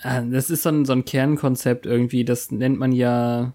Ah, 0.00 0.22
das 0.22 0.48
ist 0.48 0.62
so 0.62 0.70
ein, 0.70 0.86
so 0.86 0.94
ein 0.94 1.04
Kernkonzept 1.04 1.84
irgendwie, 1.84 2.24
das 2.24 2.50
nennt 2.50 2.78
man 2.78 2.92
ja 2.92 3.52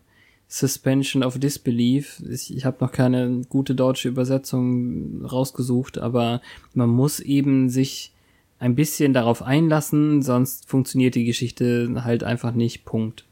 Suspension 0.48 1.24
of 1.24 1.40
Disbelief. 1.40 2.22
Ich, 2.30 2.56
ich 2.56 2.64
habe 2.64 2.78
noch 2.80 2.92
keine 2.92 3.42
gute 3.50 3.74
deutsche 3.74 4.08
Übersetzung 4.08 5.26
rausgesucht, 5.26 5.98
aber 5.98 6.42
man 6.76 6.90
muss 6.90 7.22
eben 7.22 7.70
sich 7.70 8.14
ein 8.62 8.76
bisschen 8.76 9.12
darauf 9.12 9.42
einlassen, 9.42 10.22
sonst 10.22 10.70
funktioniert 10.70 11.16
die 11.16 11.26
Geschichte 11.26 12.04
halt 12.06 12.24
einfach 12.24 12.54
nicht. 12.54 12.86
Punkt. 12.86 13.26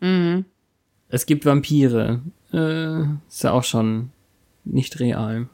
Mhm. 0.00 0.46
Es 1.10 1.26
gibt 1.26 1.44
Vampire. 1.44 2.22
Äh, 2.52 3.02
ist 3.28 3.44
ja 3.44 3.52
auch 3.52 3.64
schon 3.64 4.10
nicht 4.64 4.98
real. 4.98 5.48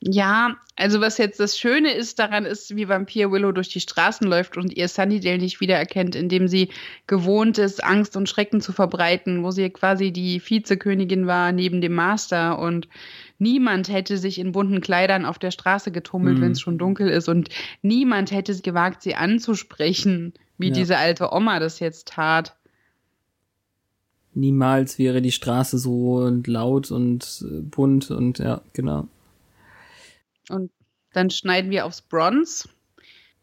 Ja, 0.00 0.56
also 0.76 1.00
was 1.00 1.18
jetzt 1.18 1.38
das 1.38 1.58
Schöne 1.58 1.92
ist 1.92 2.18
daran 2.18 2.46
ist, 2.46 2.76
wie 2.76 2.88
Vampir 2.88 3.30
Willow 3.30 3.52
durch 3.52 3.68
die 3.68 3.80
Straßen 3.80 4.26
läuft 4.26 4.56
und 4.56 4.74
ihr 4.74 4.88
Sunnydale 4.88 5.38
nicht 5.38 5.60
wiedererkennt, 5.60 6.14
indem 6.14 6.48
sie 6.48 6.70
gewohnt 7.06 7.58
ist, 7.58 7.84
Angst 7.84 8.16
und 8.16 8.28
Schrecken 8.28 8.60
zu 8.62 8.72
verbreiten, 8.72 9.42
wo 9.42 9.50
sie 9.50 9.68
quasi 9.70 10.12
die 10.12 10.40
Vizekönigin 10.40 11.26
war 11.26 11.52
neben 11.52 11.80
dem 11.80 11.94
Master 11.94 12.58
und 12.58 12.88
Niemand 13.38 13.88
hätte 13.88 14.16
sich 14.16 14.38
in 14.38 14.52
bunten 14.52 14.80
Kleidern 14.80 15.24
auf 15.24 15.38
der 15.38 15.50
Straße 15.50 15.90
getummelt, 15.90 16.38
mhm. 16.38 16.42
wenn 16.42 16.52
es 16.52 16.60
schon 16.60 16.78
dunkel 16.78 17.08
ist. 17.08 17.28
Und 17.28 17.48
niemand 17.82 18.30
hätte 18.30 18.52
es 18.52 18.62
gewagt, 18.62 19.02
sie 19.02 19.16
anzusprechen, 19.16 20.34
wie 20.58 20.68
ja. 20.68 20.74
diese 20.74 20.96
alte 20.98 21.32
Oma 21.32 21.58
das 21.58 21.80
jetzt 21.80 22.08
tat. 22.08 22.56
Niemals 24.34 24.98
wäre 24.98 25.22
die 25.22 25.32
Straße 25.32 25.78
so 25.78 26.28
laut 26.46 26.90
und 26.90 27.44
äh, 27.48 27.60
bunt 27.60 28.10
und 28.10 28.38
ja, 28.38 28.62
genau. 28.72 29.06
Und 30.48 30.70
dann 31.12 31.30
schneiden 31.30 31.70
wir 31.70 31.86
aufs 31.86 32.02
Bronze, 32.02 32.68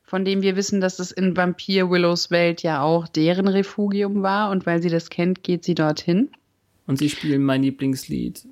von 0.04 0.26
dem 0.26 0.42
wir 0.42 0.56
wissen, 0.58 0.82
dass 0.82 1.00
es 1.00 1.12
in 1.12 1.38
Vampir 1.38 1.90
Willows 1.90 2.32
Welt 2.32 2.64
ja 2.64 2.82
auch 2.82 3.08
deren 3.08 3.48
Refugium 3.48 4.22
war. 4.22 4.52
Und 4.52 4.66
weil 4.66 4.82
sie 4.82 4.90
das 4.90 5.10
kennt, 5.10 5.44
geht 5.44 5.64
sie 5.64 5.76
dorthin. 5.76 6.30
Und 6.88 6.98
sie 6.98 7.10
spielen 7.10 7.44
mein 7.44 7.64
Lieblingslied. 7.64 8.46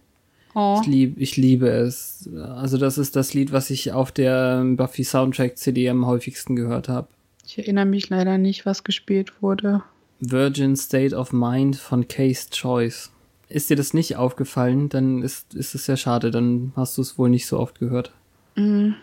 Oh. 0.62 0.80
Ich, 0.82 0.88
lieb, 0.88 1.15
ich 1.17 1.38
liebe 1.38 1.69
es. 1.69 2.30
Also 2.36 2.78
das 2.78 2.98
ist 2.98 3.15
das 3.15 3.34
Lied, 3.34 3.54
was 3.54 3.69
ich 3.69 3.93
auf 3.93 4.12
der 4.12 4.62
Buffy 4.65 5.06
Soundtrack 5.06 5.58
CD 5.58 5.89
am 5.89 6.06
häufigsten 6.06 6.58
gehört 6.58 6.89
habe. 6.89 7.08
Ich 7.48 7.58
erinnere 7.58 7.86
mich 7.86 8.10
leider 8.10 8.38
nicht, 8.38 8.65
was 8.65 8.84
gespielt 8.84 9.41
wurde. 9.41 9.84
Virgin 10.19 10.76
State 10.76 11.15
of 11.15 11.32
Mind 11.32 11.78
von 11.78 12.10
Case 12.10 12.50
Choice. 12.50 13.10
Ist 13.48 13.69
dir 13.69 13.78
das 13.78 13.93
nicht 13.93 14.17
aufgefallen, 14.17 14.89
dann 14.89 15.22
ist, 15.22 15.54
ist 15.54 15.76
es 15.76 15.88
ja 15.88 15.95
schade, 15.95 16.30
dann 16.30 16.74
hast 16.76 16.98
du 16.98 17.04
es 17.04 17.17
wohl 17.17 17.30
nicht 17.30 17.48
so 17.48 17.58
oft 17.58 17.80
gehört. 17.80 18.12
Mhm. 18.58 18.95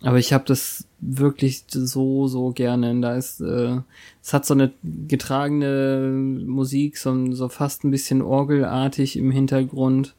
Aber 0.00 0.18
ich 0.18 0.32
habe 0.32 0.44
das 0.46 0.86
wirklich 1.00 1.64
so, 1.68 2.28
so 2.28 2.50
gerne. 2.52 2.98
Da 3.02 3.14
ist, 3.14 3.42
äh, 3.42 3.76
es 4.22 4.32
hat 4.32 4.46
so 4.46 4.54
eine 4.54 4.72
getragene 5.06 6.10
Musik, 6.46 6.96
so, 6.96 7.30
so 7.32 7.50
fast 7.50 7.84
ein 7.84 7.90
bisschen 7.90 8.22
orgelartig 8.22 9.18
im 9.18 9.30
Hintergrund 9.30 10.14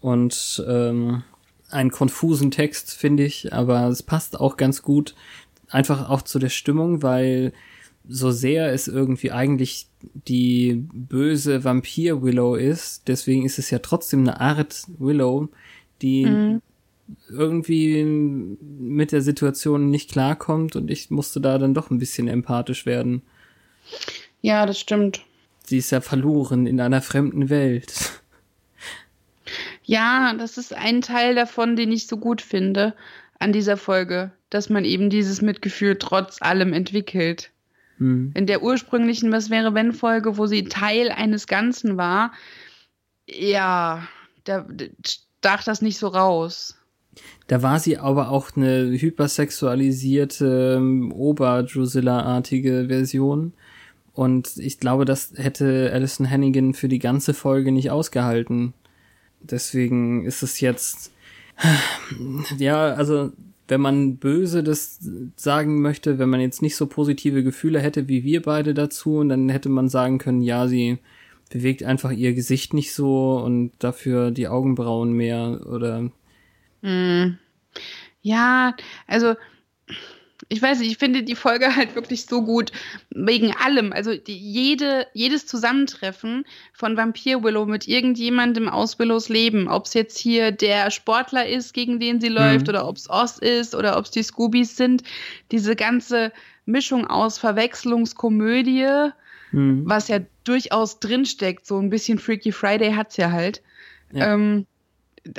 und 0.00 0.64
ähm, 0.66 1.22
einen 1.70 1.90
konfusen 1.90 2.50
Text, 2.50 2.94
finde 2.94 3.24
ich, 3.24 3.52
aber 3.52 3.86
es 3.88 4.02
passt 4.02 4.38
auch 4.38 4.56
ganz 4.56 4.82
gut 4.82 5.14
einfach 5.68 6.10
auch 6.10 6.22
zu 6.22 6.38
der 6.38 6.48
Stimmung, 6.48 7.02
weil 7.02 7.52
so 8.08 8.30
sehr 8.30 8.72
es 8.72 8.88
irgendwie 8.88 9.30
eigentlich 9.30 9.86
die 10.02 10.84
böse 10.92 11.64
Vampir-Willow 11.64 12.56
ist, 12.56 13.06
deswegen 13.08 13.44
ist 13.44 13.58
es 13.58 13.70
ja 13.70 13.78
trotzdem 13.78 14.20
eine 14.20 14.40
Art 14.40 14.84
Willow, 14.98 15.48
die 16.02 16.26
mhm. 16.26 16.62
irgendwie 17.28 18.04
mit 18.04 19.12
der 19.12 19.22
Situation 19.22 19.90
nicht 19.90 20.10
klarkommt 20.10 20.76
und 20.76 20.90
ich 20.90 21.10
musste 21.10 21.40
da 21.40 21.58
dann 21.58 21.74
doch 21.74 21.90
ein 21.90 21.98
bisschen 21.98 22.26
empathisch 22.26 22.86
werden. 22.86 23.22
Ja, 24.40 24.66
das 24.66 24.80
stimmt. 24.80 25.24
Sie 25.66 25.78
ist 25.78 25.90
ja 25.90 26.00
verloren 26.00 26.66
in 26.66 26.80
einer 26.80 27.02
fremden 27.02 27.48
Welt. 27.48 28.19
Ja, 29.90 30.34
das 30.38 30.56
ist 30.56 30.72
ein 30.72 31.00
Teil 31.00 31.34
davon, 31.34 31.74
den 31.74 31.90
ich 31.90 32.06
so 32.06 32.16
gut 32.16 32.42
finde 32.42 32.94
an 33.40 33.52
dieser 33.52 33.76
Folge, 33.76 34.30
dass 34.48 34.70
man 34.70 34.84
eben 34.84 35.10
dieses 35.10 35.42
Mitgefühl 35.42 35.96
trotz 35.98 36.40
allem 36.40 36.72
entwickelt. 36.72 37.50
Hm. 37.98 38.30
In 38.36 38.46
der 38.46 38.62
ursprünglichen 38.62 39.32
Was 39.32 39.50
wäre 39.50 39.74
wenn 39.74 39.92
Folge, 39.92 40.38
wo 40.38 40.46
sie 40.46 40.62
Teil 40.62 41.10
eines 41.10 41.48
Ganzen 41.48 41.96
war, 41.96 42.30
ja, 43.28 44.06
da 44.44 44.64
stach 45.04 45.64
das 45.64 45.82
nicht 45.82 45.98
so 45.98 46.06
raus. 46.06 46.76
Da 47.48 47.60
war 47.60 47.80
sie 47.80 47.98
aber 47.98 48.30
auch 48.30 48.56
eine 48.56 48.92
hypersexualisierte, 48.92 50.76
ähm, 50.78 51.10
Ober-Drusilla-artige 51.10 52.84
Version. 52.86 53.54
Und 54.12 54.56
ich 54.56 54.78
glaube, 54.78 55.04
das 55.04 55.32
hätte 55.34 55.90
Alison 55.92 56.30
Hannigan 56.30 56.74
für 56.74 56.88
die 56.88 57.00
ganze 57.00 57.34
Folge 57.34 57.72
nicht 57.72 57.90
ausgehalten. 57.90 58.72
Deswegen 59.40 60.24
ist 60.24 60.42
es 60.42 60.60
jetzt, 60.60 61.12
ja, 62.58 62.94
also 62.94 63.32
wenn 63.68 63.80
man 63.80 64.16
böse 64.16 64.64
das 64.64 64.98
sagen 65.36 65.80
möchte, 65.80 66.18
wenn 66.18 66.28
man 66.28 66.40
jetzt 66.40 66.60
nicht 66.60 66.76
so 66.76 66.86
positive 66.86 67.44
Gefühle 67.44 67.78
hätte 67.78 68.08
wie 68.08 68.24
wir 68.24 68.42
beide 68.42 68.74
dazu, 68.74 69.22
dann 69.24 69.48
hätte 69.48 69.68
man 69.68 69.88
sagen 69.88 70.18
können, 70.18 70.42
ja, 70.42 70.66
sie 70.66 70.98
bewegt 71.50 71.84
einfach 71.84 72.10
ihr 72.10 72.34
Gesicht 72.34 72.74
nicht 72.74 72.92
so 72.92 73.38
und 73.38 73.72
dafür 73.78 74.30
die 74.30 74.48
Augenbrauen 74.48 75.12
mehr 75.12 75.60
oder. 75.66 76.10
Mm. 76.82 77.38
Ja, 78.22 78.74
also 79.06 79.34
ich 80.48 80.62
weiß 80.62 80.80
nicht, 80.80 80.90
ich 80.90 80.98
finde 80.98 81.22
die 81.22 81.34
Folge 81.34 81.66
halt 81.76 81.94
wirklich 81.94 82.26
so 82.26 82.42
gut 82.42 82.72
wegen 83.10 83.54
allem. 83.56 83.92
Also 83.92 84.16
die, 84.16 84.36
jede, 84.36 85.06
jedes 85.12 85.46
Zusammentreffen 85.46 86.44
von 86.72 86.96
Vampir 86.96 87.42
Willow 87.42 87.66
mit 87.66 87.88
irgendjemandem 87.88 88.68
aus 88.68 88.98
Willows 88.98 89.28
Leben, 89.28 89.68
ob 89.68 89.86
es 89.86 89.94
jetzt 89.94 90.18
hier 90.18 90.52
der 90.52 90.90
Sportler 90.90 91.46
ist, 91.48 91.74
gegen 91.74 92.00
den 92.00 92.20
sie 92.20 92.28
läuft, 92.28 92.66
mhm. 92.66 92.70
oder 92.70 92.88
ob 92.88 92.96
es 92.96 93.10
Oz 93.10 93.38
ist, 93.38 93.74
oder 93.74 93.96
ob 93.96 94.06
es 94.06 94.10
die 94.10 94.22
Scoobies 94.22 94.76
sind, 94.76 95.02
diese 95.50 95.76
ganze 95.76 96.32
Mischung 96.64 97.06
aus 97.06 97.38
Verwechslungskomödie, 97.38 99.10
mhm. 99.52 99.82
was 99.84 100.08
ja 100.08 100.20
durchaus 100.44 101.00
drinsteckt, 101.00 101.66
so 101.66 101.78
ein 101.78 101.90
bisschen 101.90 102.18
Freaky 102.18 102.52
Friday 102.52 102.92
hat's 102.92 103.16
ja 103.16 103.30
halt. 103.30 103.62
Ja. 104.12 104.34
Ähm, 104.34 104.66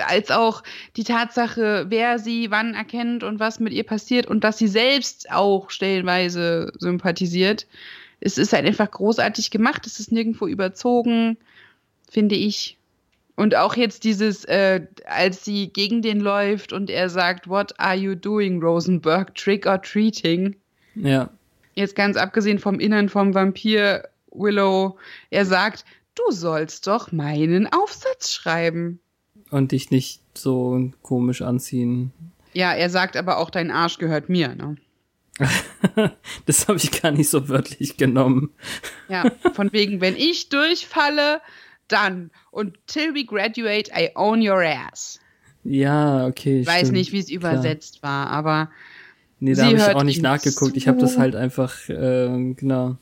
als 0.05 0.32
auch 0.32 0.63
die 0.95 1.03
Tatsache, 1.03 1.86
wer 1.89 2.19
sie 2.19 2.51
wann 2.51 2.73
erkennt 2.73 3.23
und 3.23 3.39
was 3.39 3.59
mit 3.59 3.73
ihr 3.73 3.84
passiert 3.84 4.27
und 4.27 4.43
dass 4.43 4.57
sie 4.57 4.67
selbst 4.67 5.32
auch 5.32 5.69
stellenweise 5.69 6.71
sympathisiert. 6.77 7.67
Es 8.19 8.38
ist 8.38 8.53
halt 8.53 8.65
einfach 8.65 8.89
großartig 8.89 9.49
gemacht, 9.49 9.88
es 9.88 9.99
ist 9.99 10.11
nirgendwo 10.11 10.47
überzogen, 10.47 11.38
finde 12.09 12.36
ich. 12.36 12.77
Und 13.36 13.55
auch 13.55 13.75
jetzt 13.75 14.03
dieses, 14.03 14.45
äh, 14.45 14.86
als 15.05 15.43
sie 15.43 15.69
gegen 15.69 16.01
den 16.03 16.19
läuft 16.19 16.73
und 16.73 16.89
er 16.89 17.09
sagt, 17.09 17.47
What 17.47 17.79
are 17.79 17.95
you 17.95 18.13
doing, 18.13 18.61
Rosenberg? 18.61 19.34
Trick 19.34 19.65
or 19.65 19.82
treating? 19.82 20.55
Ja. 20.93 21.29
Jetzt 21.73 21.95
ganz 21.95 22.17
abgesehen 22.17 22.59
vom 22.59 22.79
Innern 22.79 23.09
vom 23.09 23.34
Vampir 23.34 24.03
Willow, 24.32 24.97
er 25.29 25.45
sagt, 25.45 25.86
du 26.15 26.32
sollst 26.32 26.88
doch 26.88 27.11
meinen 27.11 27.71
Aufsatz 27.71 28.32
schreiben. 28.32 28.99
Und 29.52 29.72
dich 29.74 29.91
nicht 29.91 30.22
so 30.34 30.91
komisch 31.02 31.41
anziehen. 31.41 32.12
Ja, 32.54 32.74
er 32.74 32.89
sagt 32.89 33.16
aber 33.16 33.38
auch, 33.38 33.49
dein 33.49 33.70
Arsch 33.70 33.97
gehört 33.97 34.30
mir, 34.30 34.56
ne? 34.56 34.76
das 36.45 36.68
habe 36.68 36.78
ich 36.78 37.02
gar 37.02 37.12
nicht 37.12 37.30
so 37.30 37.49
wörtlich 37.49 37.97
genommen. 37.97 38.52
Ja, 39.10 39.32
von 39.54 39.72
wegen, 39.74 40.02
wenn 40.02 40.16
ich 40.16 40.49
durchfalle, 40.49 41.41
dann. 41.88 42.32
Und 42.52 42.78
till 42.88 43.14
we 43.14 43.26
graduate, 43.26 43.91
I 43.95 44.12
own 44.16 44.47
your 44.47 44.62
ass. 44.62 45.20
Ja, 45.64 46.28
okay. 46.28 46.62
Ich 46.62 46.68
weiß 46.68 46.80
stimmt. 46.80 46.93
nicht, 46.93 47.12
wie 47.12 47.20
es 47.20 47.30
übersetzt 47.30 48.04
war, 48.04 48.28
aber. 48.28 48.70
Nee, 49.39 49.54
da 49.54 49.66
habe 49.66 49.76
ich 49.76 49.84
auch 49.84 50.04
nicht 50.04 50.22
nachgeguckt. 50.22 50.72
Zu. 50.72 50.78
Ich 50.78 50.88
habe 50.88 50.99
das 50.99 51.18
halt 51.18 51.36
einfach, 51.36 51.89
äh, 51.89 52.54
genau. 52.56 52.97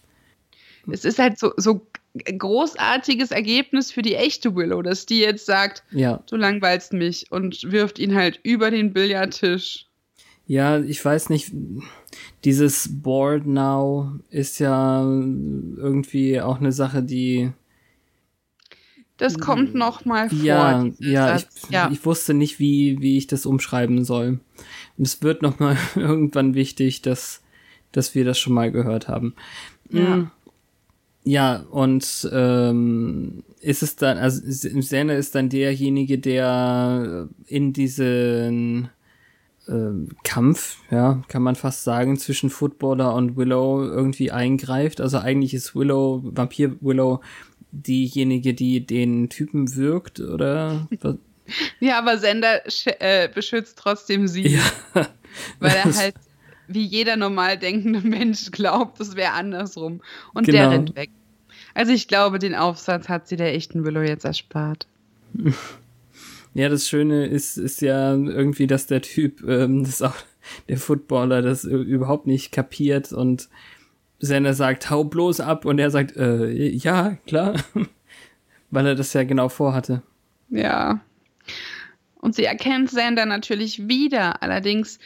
Es 0.91 1.05
ist 1.05 1.19
halt 1.19 1.37
so, 1.37 1.53
so 1.57 1.85
großartiges 2.15 3.31
Ergebnis 3.31 3.91
für 3.91 4.01
die 4.01 4.15
echte 4.15 4.55
Willow, 4.55 4.81
dass 4.81 5.05
die 5.05 5.19
jetzt 5.19 5.45
sagt, 5.45 5.83
ja. 5.91 6.23
du 6.29 6.35
langweilst 6.35 6.93
mich 6.93 7.31
und 7.31 7.71
wirft 7.71 7.99
ihn 7.99 8.15
halt 8.15 8.39
über 8.43 8.71
den 8.71 8.93
Billardtisch. 8.93 9.85
Ja, 10.47 10.79
ich 10.79 11.03
weiß 11.03 11.29
nicht, 11.29 11.51
dieses 12.43 12.89
Board 13.03 13.45
Now 13.45 14.13
ist 14.31 14.59
ja 14.59 15.03
irgendwie 15.03 16.41
auch 16.41 16.59
eine 16.59 16.71
Sache, 16.71 17.03
die 17.03 17.51
das 19.17 19.37
kommt 19.37 19.75
noch 19.75 20.05
mal 20.05 20.29
vor. 20.29 20.39
Ja, 20.39 20.85
ja 20.99 21.35
ich, 21.35 21.45
ja, 21.69 21.89
ich, 21.91 22.05
wusste 22.05 22.33
nicht, 22.33 22.57
wie, 22.57 23.01
wie 23.01 23.17
ich 23.17 23.27
das 23.27 23.45
umschreiben 23.45 24.05
soll. 24.05 24.39
Und 24.97 25.07
es 25.07 25.21
wird 25.21 25.41
noch 25.41 25.59
mal 25.59 25.77
irgendwann 25.95 26.55
wichtig, 26.55 27.01
dass, 27.01 27.43
dass 27.91 28.15
wir 28.15 28.23
das 28.23 28.39
schon 28.39 28.53
mal 28.53 28.71
gehört 28.71 29.09
haben. 29.09 29.35
Ja. 29.89 30.31
Ja, 31.23 31.65
und 31.69 32.29
ähm, 32.31 33.43
ist 33.59 33.83
es 33.83 33.95
dann, 33.95 34.17
also 34.17 34.41
Sender 34.45 35.17
ist 35.17 35.35
dann 35.35 35.49
derjenige, 35.49 36.17
der 36.17 37.27
in 37.45 37.73
diesen 37.73 38.89
äh, 39.67 39.91
Kampf, 40.23 40.77
ja, 40.89 41.21
kann 41.27 41.43
man 41.43 41.55
fast 41.55 41.83
sagen, 41.83 42.17
zwischen 42.17 42.49
Footballer 42.49 43.13
und 43.13 43.35
Willow 43.37 43.83
irgendwie 43.83 44.31
eingreift. 44.31 45.01
Also 45.01 45.19
eigentlich 45.19 45.53
ist 45.53 45.75
Willow, 45.75 46.21
Vampir 46.23 46.77
Willow, 46.81 47.21
diejenige, 47.71 48.53
die 48.53 48.85
den 48.85 49.29
Typen 49.29 49.75
wirkt, 49.75 50.19
oder? 50.19 50.87
ja, 51.79 51.99
aber 51.99 52.17
Sender 52.17 52.61
äh, 52.99 53.29
beschützt 53.29 53.77
trotzdem 53.77 54.27
sie. 54.27 54.47
Ja. 54.47 55.07
Weil 55.59 55.75
er 55.75 55.95
halt 55.95 56.15
wie 56.69 56.85
jeder 56.85 57.17
normal 57.17 57.57
denkende 57.57 58.01
Mensch 58.07 58.51
glaubt, 58.51 58.99
es 58.99 59.15
wäre 59.15 59.33
andersrum. 59.33 60.01
Und 60.33 60.45
genau. 60.45 60.57
der 60.57 60.71
rennt 60.71 60.95
weg. 60.95 61.09
Also 61.73 61.91
ich 61.91 62.07
glaube, 62.07 62.39
den 62.39 62.55
Aufsatz 62.55 63.09
hat 63.09 63.27
sie 63.27 63.35
der 63.35 63.53
echten 63.53 63.83
Willow 63.83 64.01
jetzt 64.01 64.25
erspart. 64.25 64.87
Ja, 66.55 66.67
das 66.67 66.89
Schöne 66.89 67.27
ist, 67.27 67.57
ist 67.57 67.79
ja 67.81 68.13
irgendwie, 68.13 68.65
dass 68.65 68.87
der 68.87 69.03
Typ, 69.03 69.47
ähm, 69.47 69.83
das 69.83 70.01
auch 70.01 70.15
der 70.67 70.77
Footballer, 70.77 71.43
das 71.43 71.63
überhaupt 71.63 72.25
nicht 72.25 72.51
kapiert 72.51 73.11
und 73.13 73.49
Sender 74.17 74.53
sagt, 74.53 74.89
hau 74.89 75.03
bloß 75.03 75.41
ab 75.41 75.63
und 75.65 75.79
er 75.79 75.91
sagt, 75.91 76.17
äh, 76.17 76.49
ja, 76.49 77.17
klar, 77.27 77.53
weil 78.71 78.87
er 78.87 78.95
das 78.95 79.13
ja 79.13 79.23
genau 79.23 79.47
vorhatte. 79.47 80.01
Ja. 80.49 80.99
Und 82.21 82.35
sie 82.35 82.43
erkennt 82.43 82.89
Sender 82.89 83.25
natürlich 83.25 83.87
wieder. 83.87 84.43
Allerdings, 84.43 84.99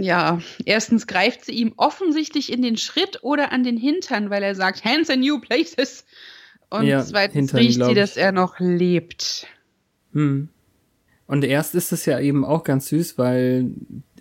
ja, 0.00 0.40
erstens 0.64 1.06
greift 1.06 1.44
sie 1.44 1.52
ihm 1.52 1.74
offensichtlich 1.76 2.52
in 2.52 2.62
den 2.62 2.76
Schritt 2.76 3.18
oder 3.22 3.52
an 3.52 3.62
den 3.62 3.76
Hintern, 3.76 4.30
weil 4.30 4.42
er 4.42 4.54
sagt, 4.54 4.84
Hands 4.84 5.08
in 5.08 5.20
new 5.20 5.40
places. 5.40 6.04
Und 6.70 6.86
ja, 6.86 7.02
zweitens 7.02 7.52
Hintern, 7.52 7.60
riecht 7.60 7.84
sie, 7.84 7.94
dass 7.94 8.16
er 8.16 8.32
noch 8.32 8.58
lebt. 8.58 9.46
Hm. 10.12 10.48
Und 11.26 11.44
erst 11.44 11.74
ist 11.74 11.92
es 11.92 12.06
ja 12.06 12.18
eben 12.18 12.44
auch 12.44 12.64
ganz 12.64 12.88
süß, 12.88 13.18
weil 13.18 13.70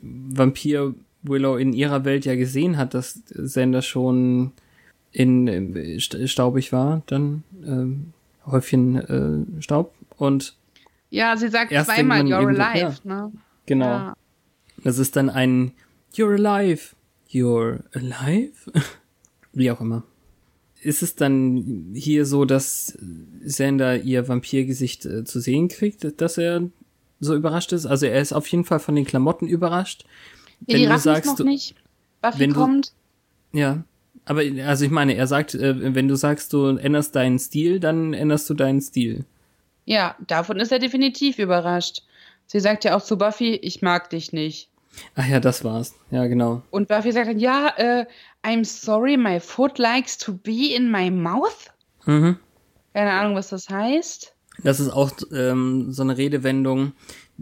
Vampir 0.02 0.94
Willow 1.24 1.58
in 1.58 1.74
ihrer 1.74 2.06
Welt 2.06 2.26
ja 2.26 2.36
gesehen 2.36 2.78
hat, 2.78 2.94
dass 2.94 3.22
Sender 3.28 3.82
schon 3.82 4.52
in 5.12 5.48
äh, 5.76 6.00
staubig 6.00 6.72
war, 6.72 7.02
dann 7.08 7.44
äh, 7.64 8.50
Häufchen 8.50 9.58
äh, 9.58 9.62
Staub 9.62 9.94
und 10.18 10.56
ja, 11.10 11.36
sie 11.38 11.48
sagt 11.48 11.72
zweimal 11.72 12.22
You're 12.22 12.48
alive, 12.48 12.78
ja, 12.78 12.94
ne? 13.04 13.32
Genau. 13.66 13.86
Ja. 13.86 14.14
Das 14.84 14.98
ist 14.98 15.16
dann 15.16 15.30
ein 15.30 15.74
You're 16.14 16.36
alive, 16.36 16.96
You're 17.30 17.84
alive, 17.94 18.72
wie 19.54 19.72
auch 19.72 19.82
immer. 19.82 20.04
Ist 20.82 21.04
es 21.04 21.16
dann 21.16 21.92
hier 21.94 22.26
so, 22.26 22.46
dass 22.46 22.98
Sender 23.44 23.98
ihr 24.02 24.28
Vampirgesicht 24.28 25.06
äh, 25.06 25.24
zu 25.26 25.40
sehen 25.40 25.68
kriegt, 25.68 26.22
dass 26.22 26.38
er 26.38 26.70
so 27.20 27.36
überrascht 27.36 27.74
ist? 27.74 27.86
Also 27.86 28.06
er 28.06 28.22
ist 28.22 28.32
auf 28.32 28.48
jeden 28.48 28.64
Fall 28.64 28.80
von 28.80 28.96
den 28.96 29.06
Klamotten 29.06 29.48
überrascht 29.48 30.06
ja, 30.68 30.74
wenn 30.74 30.82
die 30.82 30.88
du 30.88 31.00
sagst, 31.00 31.26
noch 31.28 31.36
du, 31.38 31.44
nicht. 31.44 31.76
Buffy 32.22 32.40
wenn 32.40 32.54
kommt. 32.54 32.94
Du, 33.52 33.60
ja. 33.60 33.84
Aber 34.26 34.42
also 34.66 34.86
ich 34.86 34.92
meine, 34.92 35.16
er 35.16 35.28
sagt, 35.28 35.56
äh, 35.56 35.96
wenn 35.96 36.08
du 36.08 36.16
sagst, 36.16 36.54
du 36.54 36.78
änderst 36.78 37.16
deinen 37.16 37.40
Stil, 37.40 37.80
dann 37.80 38.14
änderst 38.14 38.50
du 38.50 38.54
deinen 38.54 38.82
Stil. 38.82 39.26
Ja, 39.86 40.16
davon 40.28 40.60
ist 40.60 40.72
er 40.72 40.80
definitiv 40.80 41.40
überrascht. 41.40 42.04
Sie 42.52 42.60
sagt 42.60 42.84
ja 42.84 42.98
auch 42.98 43.04
zu 43.04 43.16
Buffy, 43.16 43.54
ich 43.54 43.84
mag 43.84 44.10
dich 44.10 44.34
nicht. 44.34 44.70
Ach 45.14 45.28
ja, 45.28 45.40
das 45.40 45.64
war's. 45.64 45.94
Ja, 46.10 46.26
genau. 46.26 46.64
Und 46.72 46.88
Buffy 46.88 47.12
sagt 47.12 47.28
dann, 47.28 47.38
ja, 47.38 47.72
äh, 47.78 48.06
I'm 48.44 48.66
sorry, 48.66 49.18
my 49.18 49.40
foot 49.40 49.78
likes 49.78 50.18
to 50.18 50.34
be 50.34 50.74
in 50.76 50.90
my 50.90 51.12
mouth. 51.12 51.72
Mhm. 52.08 52.38
Keine 52.96 53.12
Ahnung, 53.12 53.36
was 53.36 53.50
das 53.50 53.70
heißt. 53.70 54.34
Das 54.64 54.80
ist 54.80 54.90
auch 54.90 55.12
ähm, 55.32 55.92
so 55.92 56.02
eine 56.02 56.18
Redewendung, 56.18 56.94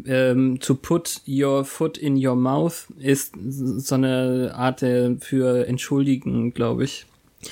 ähm, 0.05 0.59
to 0.59 0.75
put 0.75 1.21
your 1.25 1.63
foot 1.63 1.97
in 1.97 2.23
your 2.23 2.35
mouth 2.35 2.87
ist 2.99 3.33
so 3.47 3.95
eine 3.95 4.51
Art 4.55 4.81
für 4.81 5.65
entschuldigen, 5.67 6.53
glaube 6.53 6.83
ich. 6.83 7.05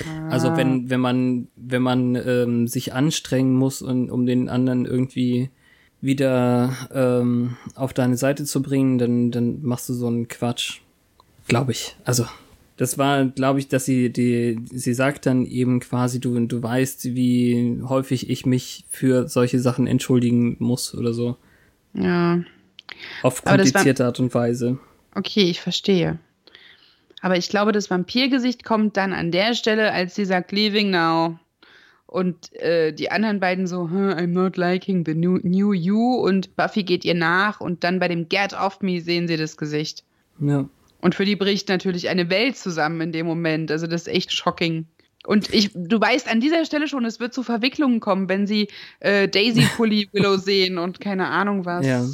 Ah. 0.04 0.30
Also 0.30 0.58
wenn 0.58 0.90
wenn 0.90 1.00
man 1.00 1.48
wenn 1.56 1.82
man 1.82 2.16
ähm, 2.16 2.68
sich 2.68 2.94
anstrengen 2.94 3.56
muss 3.56 3.82
und 3.82 4.12
um 4.12 4.26
den 4.26 4.50
anderen 4.50 4.86
irgendwie 4.86 5.50
wieder 6.02 6.74
ähm, 6.94 7.58
auf 7.76 7.94
deine 7.94 8.18
Seite 8.18 8.46
zu 8.46 8.62
bringen, 8.62 8.98
dann 8.98 9.32
dann 9.32 9.62
machst 9.62 9.90
du 9.90 9.94
so 9.94 10.08
einen 10.08 10.28
Quatsch, 10.28 10.80
glaube 11.48 11.72
ich. 11.72 11.96
Also 12.06 12.26
das 12.78 12.98
war, 12.98 13.26
glaube 13.26 13.60
ich, 13.60 13.68
dass 13.70 13.86
sie 13.86 14.12
die 14.12 14.60
sie 14.72 14.94
sagt 14.94 15.26
dann 15.26 15.46
eben 15.46 15.80
quasi 15.80 16.20
du 16.20 16.40
du 16.46 16.62
weißt, 16.62 17.16
wie 17.16 17.82
häufig 17.88 18.30
ich 18.30 18.46
mich 18.46 18.86
für 18.90 19.28
solche 19.28 19.60
Sachen 19.60 19.88
entschuldigen 19.88 20.58
muss 20.60 20.94
oder 20.94 21.14
so. 21.14 21.38
Ja. 21.94 22.42
Auf 23.24 23.44
komplizierte 23.44 24.04
war, 24.04 24.08
Art 24.08 24.20
und 24.20 24.34
Weise. 24.34 24.78
Okay, 25.16 25.50
ich 25.50 25.62
verstehe. 25.62 26.20
Aber 27.22 27.38
ich 27.38 27.50
glaube, 27.50 27.72
das 27.72 27.90
Vampirgesicht 27.90 28.64
kommt 28.64 28.98
dann 28.98 29.14
an 29.14 29.32
der 29.32 29.56
Stelle, 29.56 29.92
als 29.92 30.16
sie 30.16 30.26
sagt, 30.26 30.52
leaving 30.52 30.92
now. 30.92 31.40
Und 32.16 32.54
äh, 32.62 32.94
die 32.94 33.12
anderen 33.12 33.42
beiden 33.42 33.68
so, 33.68 33.90
I'm 33.90 34.28
not 34.28 34.56
liking 34.56 35.04
the 35.06 35.14
new, 35.14 35.38
new 35.44 35.74
you. 35.74 36.16
Und 36.16 36.56
Buffy 36.56 36.84
geht 36.84 37.04
ihr 37.04 37.14
nach. 37.14 37.60
Und 37.60 37.84
dann 37.84 38.00
bei 38.00 38.08
dem 38.08 38.30
Get 38.30 38.54
off 38.54 38.80
me 38.80 39.02
sehen 39.02 39.28
sie 39.28 39.36
das 39.36 39.58
Gesicht. 39.58 40.06
Ja. 40.40 40.70
Und 41.02 41.14
für 41.14 41.26
die 41.26 41.36
bricht 41.36 41.68
natürlich 41.68 42.08
eine 42.08 42.30
Welt 42.30 42.56
zusammen 42.56 43.02
in 43.02 43.12
dem 43.12 43.26
Moment. 43.26 43.70
Also 43.70 43.86
das 43.86 44.04
ist 44.04 44.08
echt 44.08 44.32
shocking. 44.32 44.86
Und 45.28 45.54
ich, 45.54 45.72
du 45.74 46.00
weißt 46.00 46.30
an 46.30 46.40
dieser 46.40 46.64
Stelle 46.64 46.88
schon, 46.88 47.04
es 47.04 47.20
wird 47.20 47.34
zu 47.34 47.44
Verwicklungen 47.44 48.00
kommen, 48.00 48.30
wenn 48.30 48.48
sie 48.48 48.70
äh, 49.02 49.28
Daisy 49.28 49.64
Pully 49.76 50.08
Willow 50.14 50.38
sehen 50.38 50.78
und 50.78 51.02
keine 51.02 51.28
Ahnung 51.28 51.66
was. 51.66 51.86
Ja. 51.86 52.08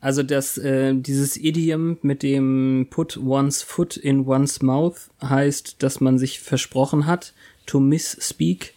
Also 0.00 0.22
das, 0.22 0.58
äh, 0.58 0.94
dieses 0.94 1.36
Idiom 1.36 1.98
mit 2.02 2.22
dem 2.22 2.86
Put 2.88 3.16
one's 3.16 3.62
foot 3.62 3.96
in 3.96 4.28
one's 4.28 4.62
mouth 4.62 5.10
heißt, 5.20 5.82
dass 5.82 6.00
man 6.00 6.20
sich 6.20 6.38
versprochen 6.38 7.06
hat, 7.06 7.34
to 7.66 7.80
misspeak 7.80 8.74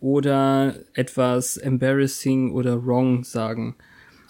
oder 0.00 0.74
etwas 0.94 1.56
embarrassing 1.56 2.52
oder 2.52 2.84
wrong 2.84 3.24
sagen. 3.24 3.76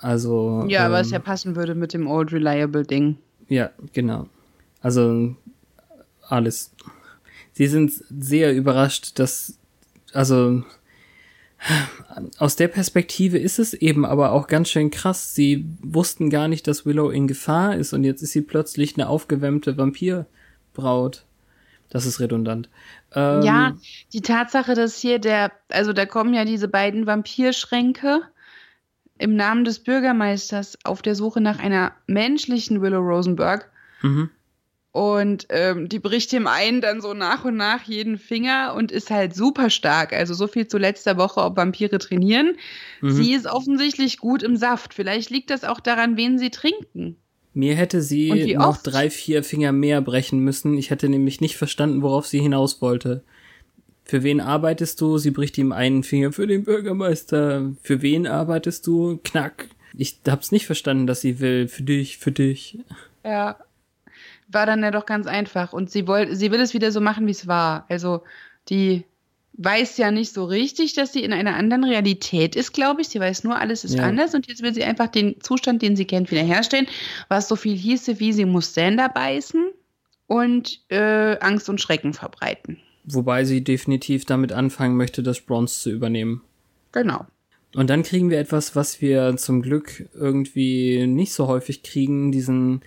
Also. 0.00 0.64
Ja, 0.68 0.86
ähm, 0.86 0.92
was 0.92 1.10
ja 1.10 1.18
passen 1.18 1.56
würde 1.56 1.74
mit 1.74 1.92
dem 1.92 2.06
Old 2.06 2.32
Reliable 2.32 2.84
Ding. 2.84 3.18
Ja, 3.48 3.70
genau. 3.92 4.28
Also 4.80 5.34
alles 6.22 6.72
sie 7.58 7.66
sind 7.66 7.92
sehr 8.08 8.54
überrascht, 8.54 9.18
dass, 9.18 9.58
also, 10.12 10.62
Aus 12.38 12.54
der 12.54 12.68
Perspektive 12.68 13.36
ist 13.36 13.58
es 13.58 13.74
eben 13.74 14.06
aber 14.06 14.30
auch 14.30 14.46
ganz 14.46 14.70
schön 14.70 14.92
krass. 14.92 15.34
Sie 15.34 15.66
wussten 15.82 16.30
gar 16.30 16.46
nicht, 16.46 16.68
dass 16.68 16.86
Willow 16.86 17.10
in 17.10 17.26
Gefahr 17.26 17.76
ist 17.76 17.92
und 17.92 18.04
jetzt 18.04 18.22
ist 18.22 18.30
sie 18.30 18.42
plötzlich 18.42 18.94
eine 18.94 19.08
aufgewärmte 19.08 19.76
Vampirbraut. 19.76 21.24
Das 21.90 22.06
ist 22.06 22.20
redundant. 22.20 22.68
Ähm, 23.14 23.42
ja, 23.42 23.76
die 24.12 24.20
Tatsache, 24.20 24.74
dass 24.74 24.98
hier 24.98 25.18
der, 25.18 25.52
also 25.70 25.92
da 25.92 26.06
kommen 26.06 26.34
ja 26.34 26.44
diese 26.44 26.68
beiden 26.68 27.06
Vampirschränke 27.06 28.22
im 29.18 29.34
Namen 29.34 29.64
des 29.64 29.80
Bürgermeisters 29.80 30.78
auf 30.84 31.02
der 31.02 31.14
Suche 31.14 31.40
nach 31.40 31.58
einer 31.58 31.92
menschlichen 32.06 32.80
Willow 32.80 33.00
Rosenberg. 33.00 33.70
Mhm. 34.02 34.30
Und 34.92 35.46
ähm, 35.50 35.88
die 35.88 35.98
bricht 35.98 36.32
dem 36.32 36.46
einen 36.46 36.80
dann 36.80 37.00
so 37.00 37.14
nach 37.14 37.44
und 37.44 37.56
nach 37.56 37.82
jeden 37.82 38.18
Finger 38.18 38.74
und 38.74 38.90
ist 38.90 39.10
halt 39.10 39.34
super 39.34 39.70
stark. 39.70 40.12
Also 40.12 40.34
so 40.34 40.46
viel 40.46 40.66
zu 40.66 40.78
letzter 40.78 41.16
Woche, 41.16 41.40
ob 41.40 41.56
Vampire 41.56 41.98
trainieren. 41.98 42.56
Mhm. 43.00 43.10
Sie 43.10 43.32
ist 43.32 43.46
offensichtlich 43.46 44.18
gut 44.18 44.42
im 44.42 44.56
Saft. 44.56 44.94
Vielleicht 44.94 45.30
liegt 45.30 45.50
das 45.50 45.64
auch 45.64 45.80
daran, 45.80 46.16
wen 46.16 46.38
sie 46.38 46.50
trinken. 46.50 47.16
Mir 47.58 47.74
hätte 47.74 48.02
sie 48.02 48.54
noch 48.54 48.68
oft? 48.68 48.86
drei, 48.86 49.10
vier 49.10 49.42
Finger 49.42 49.72
mehr 49.72 50.00
brechen 50.00 50.38
müssen. 50.38 50.78
Ich 50.78 50.90
hätte 50.90 51.08
nämlich 51.08 51.40
nicht 51.40 51.56
verstanden, 51.56 52.02
worauf 52.02 52.24
sie 52.24 52.38
hinaus 52.38 52.80
wollte. 52.80 53.24
Für 54.04 54.22
wen 54.22 54.40
arbeitest 54.40 55.00
du? 55.00 55.18
Sie 55.18 55.32
bricht 55.32 55.58
ihm 55.58 55.72
einen 55.72 56.04
Finger 56.04 56.30
für 56.30 56.46
den 56.46 56.62
Bürgermeister. 56.62 57.72
Für 57.82 58.00
wen 58.00 58.28
arbeitest 58.28 58.86
du? 58.86 59.18
Knack. 59.24 59.66
Ich 59.96 60.20
hab's 60.28 60.52
nicht 60.52 60.66
verstanden, 60.66 61.08
dass 61.08 61.20
sie 61.20 61.40
will. 61.40 61.66
Für 61.66 61.82
dich, 61.82 62.18
für 62.18 62.30
dich. 62.30 62.78
Ja. 63.24 63.58
War 64.46 64.64
dann 64.64 64.84
ja 64.84 64.92
doch 64.92 65.04
ganz 65.04 65.26
einfach. 65.26 65.72
Und 65.72 65.90
sie 65.90 66.06
wollte, 66.06 66.36
sie 66.36 66.52
will 66.52 66.60
es 66.60 66.74
wieder 66.74 66.92
so 66.92 67.00
machen, 67.00 67.26
wie 67.26 67.32
es 67.32 67.48
war. 67.48 67.86
Also, 67.88 68.22
die 68.68 69.04
weiß 69.58 69.98
ja 69.98 70.10
nicht 70.10 70.32
so 70.32 70.44
richtig, 70.44 70.94
dass 70.94 71.12
sie 71.12 71.22
in 71.22 71.32
einer 71.32 71.56
anderen 71.56 71.84
Realität 71.84 72.56
ist, 72.56 72.72
glaube 72.72 73.02
ich. 73.02 73.08
Sie 73.08 73.20
weiß 73.20 73.44
nur, 73.44 73.58
alles 73.58 73.84
ist 73.84 73.96
ja. 73.96 74.04
anders 74.04 74.34
und 74.34 74.46
jetzt 74.46 74.62
will 74.62 74.72
sie 74.72 74.84
einfach 74.84 75.08
den 75.08 75.40
Zustand, 75.40 75.82
den 75.82 75.96
sie 75.96 76.04
kennt, 76.04 76.30
wiederherstellen, 76.30 76.86
was 77.28 77.48
so 77.48 77.56
viel 77.56 77.76
hieße, 77.76 78.20
wie 78.20 78.32
sie 78.32 78.44
muss 78.44 78.72
Sander 78.72 79.08
beißen 79.08 79.70
und 80.28 80.80
äh, 80.90 81.38
Angst 81.40 81.68
und 81.68 81.80
Schrecken 81.80 82.14
verbreiten. 82.14 82.78
Wobei 83.04 83.44
sie 83.44 83.64
definitiv 83.64 84.24
damit 84.24 84.52
anfangen 84.52 84.96
möchte, 84.96 85.22
das 85.22 85.40
Bronze 85.40 85.80
zu 85.80 85.90
übernehmen. 85.90 86.42
Genau. 86.92 87.26
Und 87.74 87.90
dann 87.90 88.02
kriegen 88.02 88.30
wir 88.30 88.38
etwas, 88.38 88.76
was 88.76 89.00
wir 89.00 89.36
zum 89.36 89.60
Glück 89.62 90.08
irgendwie 90.14 91.06
nicht 91.06 91.32
so 91.32 91.48
häufig 91.48 91.82
kriegen, 91.82 92.32
diesen 92.32 92.82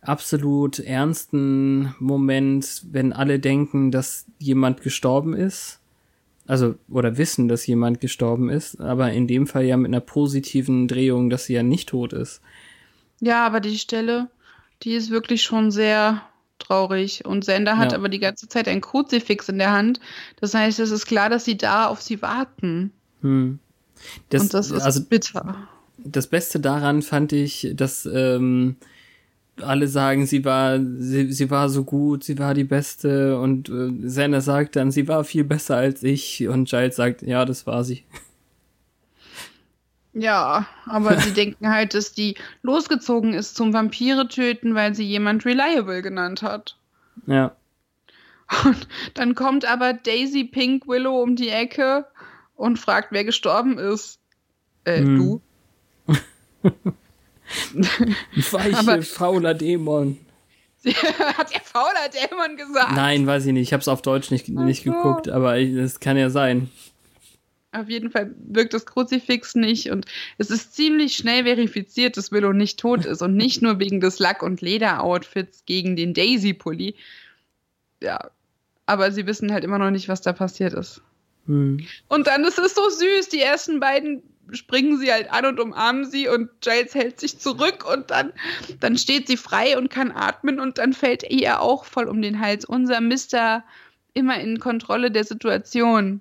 absolut 0.00 0.78
ernsten 0.78 1.94
Moment, 1.98 2.82
wenn 2.90 3.12
alle 3.12 3.38
denken, 3.38 3.90
dass 3.90 4.26
jemand 4.38 4.82
gestorben 4.82 5.34
ist. 5.34 5.80
Also, 6.46 6.76
oder 6.88 7.18
wissen, 7.18 7.48
dass 7.48 7.66
jemand 7.66 8.00
gestorben 8.00 8.50
ist, 8.50 8.80
aber 8.80 9.12
in 9.12 9.26
dem 9.26 9.46
Fall 9.46 9.64
ja 9.64 9.76
mit 9.76 9.88
einer 9.88 10.00
positiven 10.00 10.86
Drehung, 10.86 11.28
dass 11.28 11.46
sie 11.46 11.54
ja 11.54 11.62
nicht 11.62 11.88
tot 11.88 12.12
ist. 12.12 12.40
Ja, 13.20 13.44
aber 13.44 13.60
die 13.60 13.78
Stelle, 13.78 14.28
die 14.82 14.92
ist 14.92 15.10
wirklich 15.10 15.42
schon 15.42 15.70
sehr 15.70 16.22
traurig. 16.58 17.24
Und 17.24 17.44
Sender 17.44 17.78
hat 17.78 17.92
ja. 17.92 17.98
aber 17.98 18.08
die 18.08 18.18
ganze 18.18 18.48
Zeit 18.48 18.68
ein 18.68 18.80
Kruzifix 18.80 19.48
in 19.48 19.58
der 19.58 19.72
Hand. 19.72 20.00
Das 20.40 20.54
heißt, 20.54 20.78
es 20.78 20.90
ist 20.90 21.06
klar, 21.06 21.28
dass 21.28 21.44
sie 21.44 21.56
da 21.56 21.86
auf 21.86 22.00
sie 22.00 22.22
warten. 22.22 22.92
Hm. 23.22 23.58
Das, 24.28 24.42
Und 24.42 24.54
das 24.54 24.70
ist 24.70 24.82
also, 24.82 25.02
bitter. 25.02 25.68
Das 25.98 26.26
Beste 26.26 26.60
daran 26.60 27.02
fand 27.02 27.32
ich, 27.32 27.72
dass 27.74 28.06
ähm, 28.06 28.76
alle 29.62 29.88
sagen, 29.88 30.26
sie 30.26 30.44
war, 30.44 30.78
sie, 30.78 31.32
sie 31.32 31.50
war 31.50 31.68
so 31.68 31.84
gut, 31.84 32.24
sie 32.24 32.38
war 32.38 32.54
die 32.54 32.64
Beste 32.64 33.38
und 33.38 33.68
äh, 33.68 34.08
Sender 34.08 34.40
sagt 34.40 34.76
dann, 34.76 34.90
sie 34.90 35.08
war 35.08 35.24
viel 35.24 35.44
besser 35.44 35.76
als 35.76 36.02
ich 36.02 36.46
und 36.48 36.68
Giles 36.68 36.96
sagt, 36.96 37.22
ja, 37.22 37.44
das 37.44 37.66
war 37.66 37.84
sie. 37.84 38.04
Ja, 40.12 40.66
aber 40.86 41.16
sie 41.20 41.32
denken 41.32 41.68
halt, 41.68 41.94
dass 41.94 42.12
die 42.12 42.36
losgezogen 42.62 43.34
ist 43.34 43.56
zum 43.56 43.72
Vampire 43.72 44.28
töten, 44.28 44.74
weil 44.74 44.94
sie 44.94 45.04
jemand 45.04 45.44
Reliable 45.44 46.02
genannt 46.02 46.42
hat. 46.42 46.76
Ja. 47.26 47.54
Und 48.64 48.88
dann 49.14 49.34
kommt 49.34 49.64
aber 49.64 49.92
Daisy 49.92 50.44
Pink 50.44 50.86
Willow 50.86 51.22
um 51.22 51.34
die 51.36 51.48
Ecke 51.48 52.06
und 52.54 52.78
fragt, 52.78 53.08
wer 53.10 53.24
gestorben 53.24 53.78
ist. 53.78 54.20
Äh, 54.84 55.00
hm. 55.00 55.18
du? 55.18 55.42
Weiche, 58.50 58.78
aber, 58.78 59.02
fauler 59.02 59.54
Dämon. 59.54 60.18
Hat 60.86 61.52
der 61.52 61.60
fauler 61.62 62.08
Dämon 62.08 62.56
gesagt? 62.56 62.94
Nein, 62.94 63.26
weiß 63.26 63.46
ich 63.46 63.52
nicht. 63.52 63.62
Ich 63.68 63.72
habe 63.72 63.80
es 63.80 63.88
auf 63.88 64.02
Deutsch 64.02 64.30
nicht, 64.30 64.48
nicht 64.48 64.84
geguckt, 64.84 65.28
aber 65.28 65.58
es 65.58 66.00
kann 66.00 66.16
ja 66.16 66.30
sein. 66.30 66.70
Auf 67.72 67.90
jeden 67.90 68.10
Fall 68.10 68.34
wirkt 68.38 68.72
das 68.72 68.86
Kruzifix 68.86 69.54
nicht 69.54 69.90
und 69.90 70.06
es 70.38 70.50
ist 70.50 70.74
ziemlich 70.74 71.14
schnell 71.14 71.44
verifiziert, 71.44 72.16
dass 72.16 72.32
Willow 72.32 72.52
nicht 72.52 72.80
tot 72.80 73.04
ist 73.04 73.20
und 73.20 73.36
nicht 73.36 73.60
nur 73.60 73.78
wegen 73.78 74.00
des 74.00 74.18
Lack- 74.18 74.42
und 74.42 74.62
Leder-Outfits 74.62 75.64
gegen 75.66 75.94
den 75.94 76.14
Daisy-Pulli. 76.14 76.94
Ja, 78.02 78.30
aber 78.86 79.12
sie 79.12 79.26
wissen 79.26 79.52
halt 79.52 79.64
immer 79.64 79.78
noch 79.78 79.90
nicht, 79.90 80.08
was 80.08 80.22
da 80.22 80.32
passiert 80.32 80.72
ist. 80.72 81.02
Hm. 81.46 81.86
Und 82.08 82.26
dann 82.26 82.44
ist 82.44 82.58
es 82.58 82.74
so 82.74 82.88
süß, 82.88 83.28
die 83.28 83.40
ersten 83.40 83.80
beiden 83.80 84.22
springen 84.52 84.98
sie 84.98 85.12
halt 85.12 85.32
an 85.32 85.44
und 85.44 85.58
umarmen 85.58 86.08
sie 86.08 86.28
und 86.28 86.48
Giles 86.60 86.94
hält 86.94 87.18
sich 87.18 87.38
zurück 87.38 87.84
und 87.92 88.10
dann, 88.10 88.32
dann 88.80 88.96
steht 88.96 89.26
sie 89.26 89.36
frei 89.36 89.76
und 89.76 89.90
kann 89.90 90.12
atmen 90.12 90.60
und 90.60 90.78
dann 90.78 90.92
fällt 90.92 91.28
ihr 91.28 91.60
auch 91.60 91.84
voll 91.84 92.08
um 92.08 92.22
den 92.22 92.40
Hals. 92.40 92.64
Unser 92.64 93.00
Mister 93.00 93.64
immer 94.14 94.40
in 94.40 94.60
Kontrolle 94.60 95.10
der 95.10 95.24
Situation. 95.24 96.20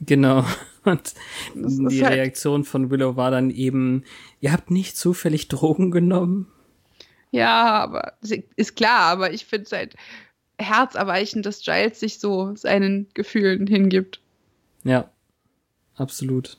Genau. 0.00 0.44
Und 0.84 1.14
die 1.64 2.02
halt 2.02 2.14
Reaktion 2.14 2.64
von 2.64 2.90
Willow 2.90 3.14
war 3.16 3.30
dann 3.30 3.50
eben, 3.50 4.04
ihr 4.40 4.50
habt 4.50 4.70
nicht 4.70 4.96
zufällig 4.96 5.48
Drogen 5.48 5.90
genommen? 5.90 6.46
Ja, 7.32 7.74
aber 7.82 8.14
ist 8.56 8.76
klar, 8.76 9.02
aber 9.02 9.32
ich 9.32 9.44
finde 9.44 9.64
es 9.64 9.72
halt 9.72 9.94
herzerweichend, 10.58 11.44
dass 11.44 11.62
Giles 11.62 12.00
sich 12.00 12.18
so 12.18 12.54
seinen 12.56 13.08
Gefühlen 13.14 13.66
hingibt. 13.66 14.19
Ja, 14.84 15.10
absolut. 15.94 16.56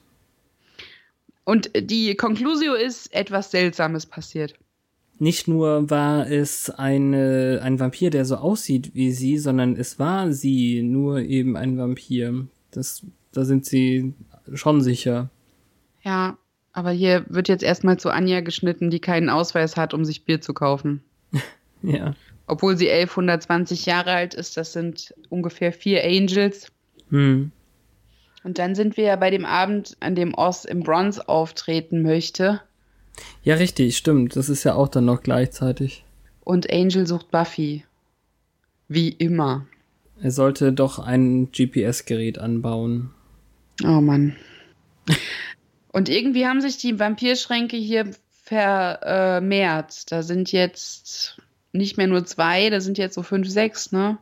Und 1.43 1.71
die 1.75 2.15
Conclusio 2.15 2.73
ist, 2.73 3.13
etwas 3.13 3.51
Seltsames 3.51 4.05
passiert. 4.05 4.55
Nicht 5.19 5.47
nur 5.47 5.89
war 5.89 6.29
es 6.29 6.69
eine, 6.69 7.59
ein 7.63 7.79
Vampir, 7.79 8.09
der 8.09 8.25
so 8.25 8.37
aussieht 8.37 8.91
wie 8.95 9.11
sie, 9.11 9.37
sondern 9.37 9.75
es 9.75 9.99
war 9.99 10.31
sie, 10.31 10.81
nur 10.81 11.19
eben 11.19 11.55
ein 11.55 11.77
Vampir. 11.77 12.47
Das 12.71 13.03
da 13.31 13.45
sind 13.45 13.65
sie 13.65 14.13
schon 14.53 14.81
sicher. 14.81 15.29
Ja, 16.03 16.37
aber 16.73 16.91
hier 16.91 17.25
wird 17.29 17.47
jetzt 17.47 17.63
erstmal 17.63 17.97
zu 17.97 18.09
Anja 18.09 18.41
geschnitten, 18.41 18.89
die 18.89 18.99
keinen 18.99 19.29
Ausweis 19.29 19.77
hat, 19.77 19.93
um 19.93 20.05
sich 20.05 20.25
Bier 20.25 20.41
zu 20.41 20.53
kaufen. 20.53 21.01
ja. 21.81 22.15
Obwohl 22.47 22.75
sie 22.77 22.89
1120 22.89 23.85
Jahre 23.85 24.11
alt 24.11 24.33
ist, 24.33 24.57
das 24.57 24.73
sind 24.73 25.13
ungefähr 25.29 25.71
vier 25.71 26.03
Angels. 26.03 26.71
Hm. 27.09 27.51
Und 28.43 28.57
dann 28.57 28.75
sind 28.75 28.97
wir 28.97 29.05
ja 29.05 29.15
bei 29.15 29.29
dem 29.29 29.45
Abend, 29.45 29.97
an 29.99 30.15
dem 30.15 30.33
Oz 30.33 30.65
im 30.65 30.81
Bronze 30.83 31.27
auftreten 31.29 32.01
möchte. 32.01 32.61
Ja, 33.43 33.55
richtig, 33.55 33.97
stimmt. 33.97 34.35
Das 34.35 34.49
ist 34.49 34.63
ja 34.63 34.75
auch 34.75 34.87
dann 34.87 35.05
noch 35.05 35.21
gleichzeitig. 35.21 36.03
Und 36.43 36.71
Angel 36.71 37.05
sucht 37.05 37.29
Buffy. 37.29 37.85
Wie 38.87 39.09
immer. 39.09 39.67
Er 40.21 40.31
sollte 40.31 40.73
doch 40.73 40.99
ein 40.99 41.51
GPS-Gerät 41.51 42.39
anbauen. 42.39 43.11
Oh 43.83 44.01
Mann. 44.01 44.35
Und 45.91 46.09
irgendwie 46.09 46.45
haben 46.45 46.61
sich 46.61 46.77
die 46.77 46.99
Vampirschränke 46.99 47.77
hier 47.77 48.11
vermehrt. 48.43 50.11
Da 50.11 50.23
sind 50.23 50.51
jetzt 50.51 51.37
nicht 51.73 51.97
mehr 51.97 52.07
nur 52.07 52.25
zwei, 52.25 52.69
da 52.69 52.81
sind 52.81 52.97
jetzt 52.97 53.15
so 53.15 53.23
fünf, 53.23 53.49
sechs, 53.49 53.91
ne? 53.91 54.17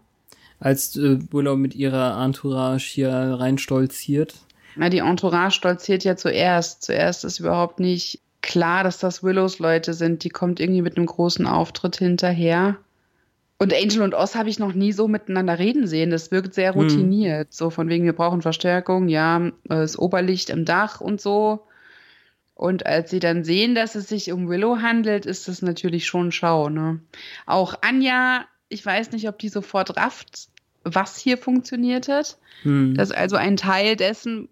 Als 0.60 0.96
äh, 0.96 1.20
Willow 1.32 1.56
mit 1.56 1.76
ihrer 1.76 2.24
Entourage 2.24 2.92
hier 2.92 3.12
rein 3.12 3.58
stolziert. 3.58 4.36
Na, 4.76 4.90
die 4.90 5.00
Entourage 5.00 5.56
stolziert 5.56 6.04
ja 6.04 6.16
zuerst. 6.16 6.84
Zuerst 6.84 7.24
ist 7.24 7.40
überhaupt 7.40 7.80
nicht 7.80 8.22
klar, 8.42 8.84
dass 8.84 9.00
das 9.00 9.24
Willows 9.24 9.60
Leute 9.60 9.94
sind. 9.94 10.24
Die 10.24 10.30
kommt 10.30 10.60
irgendwie 10.60 10.82
mit 10.82 10.98
einem 10.98 11.06
großen 11.06 11.48
Auftritt 11.48 11.98
hinterher. 11.98 12.78
Und 13.58 13.74
Angel 13.74 14.04
und 14.04 14.16
Oz 14.16 14.36
habe 14.36 14.50
ich 14.50 14.58
noch 14.58 14.74
nie 14.74 14.94
so 14.94 15.10
miteinander 15.10 15.60
reden 15.60 15.86
sehen. 15.86 16.12
Das 16.12 16.32
wirkt 16.32 16.54
sehr 16.54 16.74
hm. 16.74 16.82
routiniert. 16.82 17.48
Hm. 17.48 17.52
So 17.52 17.70
von 17.70 17.90
wegen, 17.90 18.06
wir 18.06 18.14
brauchen 18.14 18.42
Verstärkung, 18.42 19.10
ja, 19.10 19.52
das 19.66 20.00
Oberlicht 20.00 20.50
im 20.50 20.66
Dach 20.66 21.02
und 21.02 21.20
so. 21.20 21.66
Und 22.56 22.86
als 22.86 23.10
sie 23.10 23.20
dann 23.20 23.44
sehen, 23.44 23.76
dass 23.76 23.96
es 23.96 24.10
sich 24.10 24.32
um 24.34 24.50
Willow 24.50 24.82
handelt, 24.82 25.26
ist 25.26 25.48
das 25.48 25.62
natürlich 25.62 26.08
schon 26.08 26.32
Schau. 26.32 26.70
Ne? 26.70 27.00
Auch 27.46 27.76
Anja, 27.82 28.46
ich 28.70 28.86
weiß 28.86 29.12
nicht, 29.12 29.28
ob 29.28 29.38
die 29.40 29.50
sofort 29.50 29.98
rafft, 29.98 30.48
was 30.84 31.18
hier 31.18 31.38
funktioniert 31.38 32.08
hat. 32.08 32.38
Hm. 32.64 32.96
Dass 32.96 33.12
also 33.12 33.36
ein 33.36 33.58
Teil 33.58 33.96
dessen, 33.96 34.50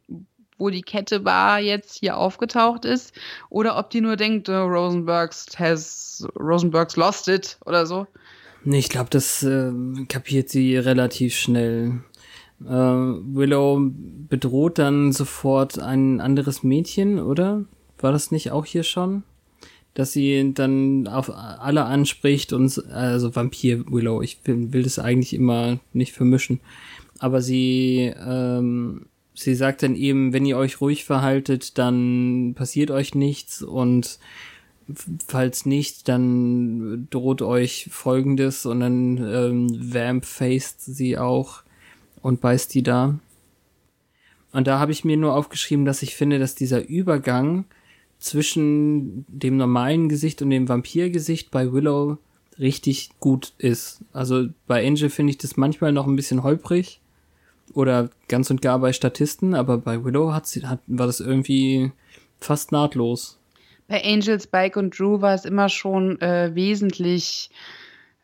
wo 0.57 0.69
die 0.69 0.81
Kette 0.81 1.23
war, 1.23 1.59
jetzt 1.59 1.99
hier 1.99 2.17
aufgetaucht 2.17 2.85
ist. 2.85 3.13
Oder 3.49 3.77
ob 3.77 3.89
die 3.89 4.01
nur 4.01 4.15
denkt, 4.15 4.49
oh, 4.49 4.65
Rosenbergs 4.65 5.47
has 5.57 6.27
Rosenbergs 6.37 6.95
lost 6.95 7.27
it 7.27 7.57
oder 7.65 7.85
so. 7.85 8.07
Nee, 8.63 8.79
ich 8.79 8.89
glaube, 8.89 9.09
das 9.09 9.43
äh, 9.43 9.71
kapiert 10.09 10.49
sie 10.49 10.75
relativ 10.75 11.35
schnell. 11.35 12.01
Äh, 12.65 12.67
Willow 12.67 13.79
bedroht 13.79 14.79
dann 14.79 15.11
sofort 15.11 15.79
ein 15.79 16.19
anderes 16.19 16.63
Mädchen, 16.63 17.19
oder? 17.19 17.65
War 17.99 18.11
das 18.11 18.31
nicht 18.31 18.51
auch 18.51 18.65
hier 18.65 18.83
schon? 18.83 19.23
Dass 19.97 20.13
sie 20.13 20.53
dann 20.53 21.07
auf 21.07 21.31
alle 21.31 21.85
anspricht 21.85 22.53
und 22.53 22.85
also 22.91 23.35
Vampir 23.35 23.83
Willow, 23.91 24.21
ich 24.21 24.37
will, 24.43 24.71
will 24.71 24.83
das 24.83 24.99
eigentlich 24.99 25.33
immer 25.33 25.79
nicht 25.91 26.13
vermischen. 26.13 26.59
Aber 27.17 27.41
sie, 27.41 28.13
ähm, 28.23 29.07
sie 29.33 29.55
sagt 29.55 29.81
dann 29.81 29.95
eben, 29.95 30.33
wenn 30.33 30.45
ihr 30.45 30.55
euch 30.55 30.81
ruhig 30.81 31.03
verhaltet, 31.03 31.79
dann 31.79 32.53
passiert 32.55 32.91
euch 32.91 33.15
nichts 33.15 33.63
und 33.63 34.19
falls 35.25 35.65
nicht, 35.65 36.07
dann 36.07 37.07
droht 37.09 37.41
euch 37.41 37.87
folgendes 37.91 38.67
und 38.67 38.79
dann 38.81 39.17
ähm, 39.17 39.93
Vamp 39.93 40.25
faced 40.25 40.79
sie 40.81 41.17
auch 41.17 41.63
und 42.21 42.39
beißt 42.39 42.71
die 42.75 42.83
da. 42.83 43.17
Und 44.51 44.67
da 44.67 44.77
habe 44.77 44.91
ich 44.91 45.03
mir 45.03 45.17
nur 45.17 45.33
aufgeschrieben, 45.33 45.85
dass 45.85 46.03
ich 46.03 46.15
finde, 46.15 46.37
dass 46.37 46.53
dieser 46.53 46.87
Übergang 46.87 47.65
zwischen 48.19 49.25
dem 49.27 49.57
normalen 49.57 50.09
Gesicht 50.09 50.41
und 50.41 50.49
dem 50.49 50.67
Vampirgesicht 50.67 51.51
bei 51.51 51.71
Willow 51.71 52.17
richtig 52.59 53.11
gut 53.19 53.53
ist. 53.57 54.01
Also 54.13 54.47
bei 54.65 54.85
Angel 54.85 55.09
finde 55.09 55.31
ich 55.31 55.37
das 55.37 55.57
manchmal 55.57 55.91
noch 55.91 56.07
ein 56.07 56.15
bisschen 56.15 56.43
holprig 56.43 56.99
oder 57.73 58.09
ganz 58.27 58.49
und 58.49 58.61
gar 58.61 58.79
bei 58.79 58.93
Statisten, 58.93 59.53
aber 59.53 59.77
bei 59.77 60.03
Willow 60.03 60.33
hat 60.33 60.47
sie, 60.47 60.65
hat, 60.65 60.79
war 60.87 61.05
das 61.05 61.19
irgendwie 61.19 61.91
fast 62.39 62.71
nahtlos. 62.71 63.37
Bei 63.87 64.03
Angel, 64.03 64.39
Spike 64.39 64.77
und 64.77 64.97
Drew 64.97 65.21
war 65.21 65.33
es 65.33 65.45
immer 65.45 65.69
schon 65.69 66.19
äh, 66.19 66.53
wesentlich 66.53 67.49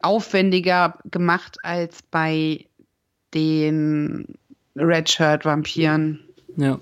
aufwendiger 0.02 0.98
gemacht 1.10 1.58
als 1.64 2.02
bei 2.12 2.66
den 3.34 4.36
Redshirt-Vampiren. 4.76 6.20
Ja. 6.58 6.80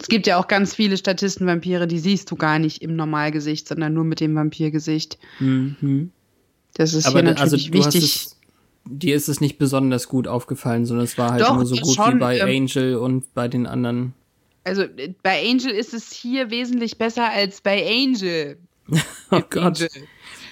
Es 0.00 0.08
gibt 0.08 0.26
ja 0.26 0.38
auch 0.38 0.48
ganz 0.48 0.74
viele 0.74 0.96
Statisten-Vampire, 0.96 1.86
die 1.86 1.98
siehst 1.98 2.30
du 2.30 2.36
gar 2.36 2.58
nicht 2.58 2.82
im 2.82 2.96
Normalgesicht, 2.96 3.68
sondern 3.68 3.92
nur 3.92 4.04
mit 4.04 4.20
dem 4.20 4.34
Vampirgesicht. 4.34 5.18
Mhm. 5.38 6.10
Das 6.74 6.94
ist 6.94 7.06
Aber 7.06 7.20
hier 7.20 7.38
also 7.38 7.56
natürlich 7.56 7.86
hast 7.86 7.94
wichtig. 7.94 8.14
es, 8.14 8.36
dir 8.86 9.14
ist 9.14 9.28
es 9.28 9.40
nicht 9.40 9.58
besonders 9.58 10.08
gut 10.08 10.26
aufgefallen, 10.26 10.86
sondern 10.86 11.04
es 11.04 11.18
war 11.18 11.32
halt 11.32 11.42
Doch, 11.42 11.54
nur 11.54 11.66
so 11.66 11.76
gut 11.76 11.90
wie 11.90 11.94
schon, 11.94 12.18
bei 12.18 12.38
ähm, 12.38 12.62
Angel 12.62 12.96
und 12.96 13.34
bei 13.34 13.48
den 13.48 13.66
anderen. 13.66 14.14
Also 14.64 14.82
äh, 14.82 15.12
bei 15.22 15.42
Angel 15.46 15.72
ist 15.72 15.92
es 15.92 16.12
hier 16.12 16.50
wesentlich 16.50 16.96
besser 16.96 17.30
als 17.30 17.60
bei 17.60 17.86
Angel. 17.86 18.58
Oh 19.32 19.42
Gott. 19.48 19.80
Angel. 19.80 19.88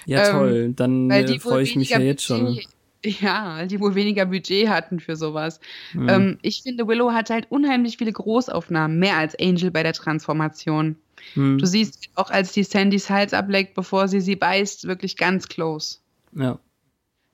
Ja, 0.05 0.27
Ähm, 0.27 0.31
toll. 0.31 0.73
Dann 0.75 1.09
Weil 1.09 1.29
äh, 1.29 1.39
freue 1.39 1.63
ich 1.63 1.75
mich 1.75 1.89
ja 1.89 1.99
jetzt 1.99 2.23
schon. 2.23 2.59
Ja, 3.03 3.55
weil 3.57 3.67
die 3.67 3.79
wohl 3.79 3.95
weniger 3.95 4.25
Budget 4.25 4.67
hatten 4.67 4.99
für 4.99 5.15
sowas. 5.15 5.59
Hm. 5.91 6.09
Ähm, 6.09 6.37
ich 6.41 6.63
finde, 6.63 6.87
Willow 6.87 7.11
hat 7.13 7.29
halt 7.29 7.47
unheimlich 7.49 7.97
viele 7.97 8.11
Großaufnahmen, 8.11 8.99
mehr 8.99 9.15
als 9.17 9.39
Angel 9.39 9.71
bei 9.71 9.83
der 9.83 9.93
Transformation. 9.93 10.97
Hm. 11.33 11.57
Du 11.57 11.65
siehst 11.65 12.09
auch, 12.15 12.29
als 12.29 12.51
die 12.51 12.63
Sandys 12.63 13.09
Hals 13.09 13.33
ableckt, 13.33 13.73
bevor 13.73 14.07
sie 14.07 14.19
sie 14.19 14.35
beißt, 14.35 14.85
wirklich 14.85 15.15
ganz 15.15 15.47
close. 15.47 15.99
Ja. 16.33 16.59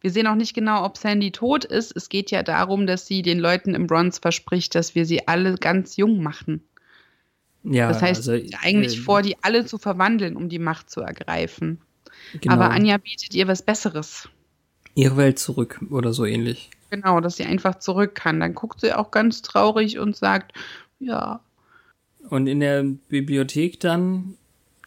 Wir 0.02 0.12
sehen 0.12 0.28
auch 0.28 0.36
nicht 0.36 0.54
genau, 0.54 0.86
ob 0.86 0.98
Sandy 0.98 1.32
tot 1.32 1.66
ist. 1.66 1.96
Es 1.96 2.10
geht 2.10 2.30
ja 2.30 2.44
darum, 2.44 2.86
dass 2.86 3.08
sie 3.08 3.24
den 3.24 3.40
Leuten 3.40 3.74
im 3.74 3.88
Bronze 3.88 4.22
verspricht, 4.22 4.76
dass 4.76 4.94
wir 4.94 5.06
sie 5.06 5.28
alle 5.28 5.56
ganz 5.56 5.98
jung 5.98 6.22
machen. 6.22 6.62
Ja, 7.64 7.88
Das 7.88 8.04
heißt, 8.04 8.30
also, 8.30 8.48
eigentlich 8.62 8.98
äh, 8.98 9.02
vor, 9.02 9.24
die 9.24 9.36
alle 9.42 9.66
zu 9.66 9.80
verwandeln, 9.80 10.36
um 10.36 10.50
die 10.50 10.60
Macht 10.60 10.92
zu 10.92 11.02
ergreifen. 11.02 11.82
genau, 12.40 12.54
Aber 12.54 12.70
Anja 12.70 12.98
bietet 12.98 13.34
ihr 13.34 13.48
was 13.48 13.64
Besseres. 13.64 14.30
Ihre 14.96 15.18
Welt 15.18 15.38
zurück 15.38 15.80
oder 15.92 16.14
so 16.14 16.26
ähnlich. 16.26 16.72
Genau, 16.90 17.20
dass 17.20 17.36
sie 17.38 17.44
einfach 17.44 17.80
zurück 17.80 18.16
kann. 18.16 18.40
Dann 18.40 18.56
guckt 18.56 18.82
sie 18.82 18.94
auch 18.94 19.12
ganz 19.12 19.42
traurig 19.42 20.00
und 20.00 20.16
sagt, 20.16 20.54
ja, 21.00 21.42
Und 22.30 22.48
in 22.48 22.62
der 22.62 22.84
Bibliothek 22.84 23.80
dann 23.80 24.36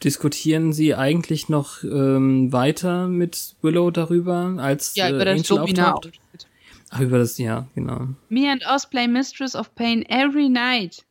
diskutieren 0.03 0.73
sie 0.73 0.95
eigentlich 0.95 1.49
noch 1.49 1.83
ähm, 1.83 2.53
weiter 2.53 3.09
mit 3.09 3.57
Willow 3.63 3.91
darüber, 3.91 4.55
als 4.59 4.95
ja, 4.95 5.09
äh, 5.09 5.15
über 5.15 5.25
das 5.25 5.51
Angel 5.51 5.63
auftaucht. 5.63 6.21
Ach, 6.91 7.01
über 7.01 7.19
das, 7.19 7.37
ja, 7.37 7.67
genau. 7.75 8.09
Me 8.29 8.51
and 8.51 8.65
Oz 8.67 8.89
play 8.89 9.07
Mistress 9.07 9.55
of 9.55 9.75
Pain 9.75 10.03
every 10.09 10.49
night. 10.49 11.05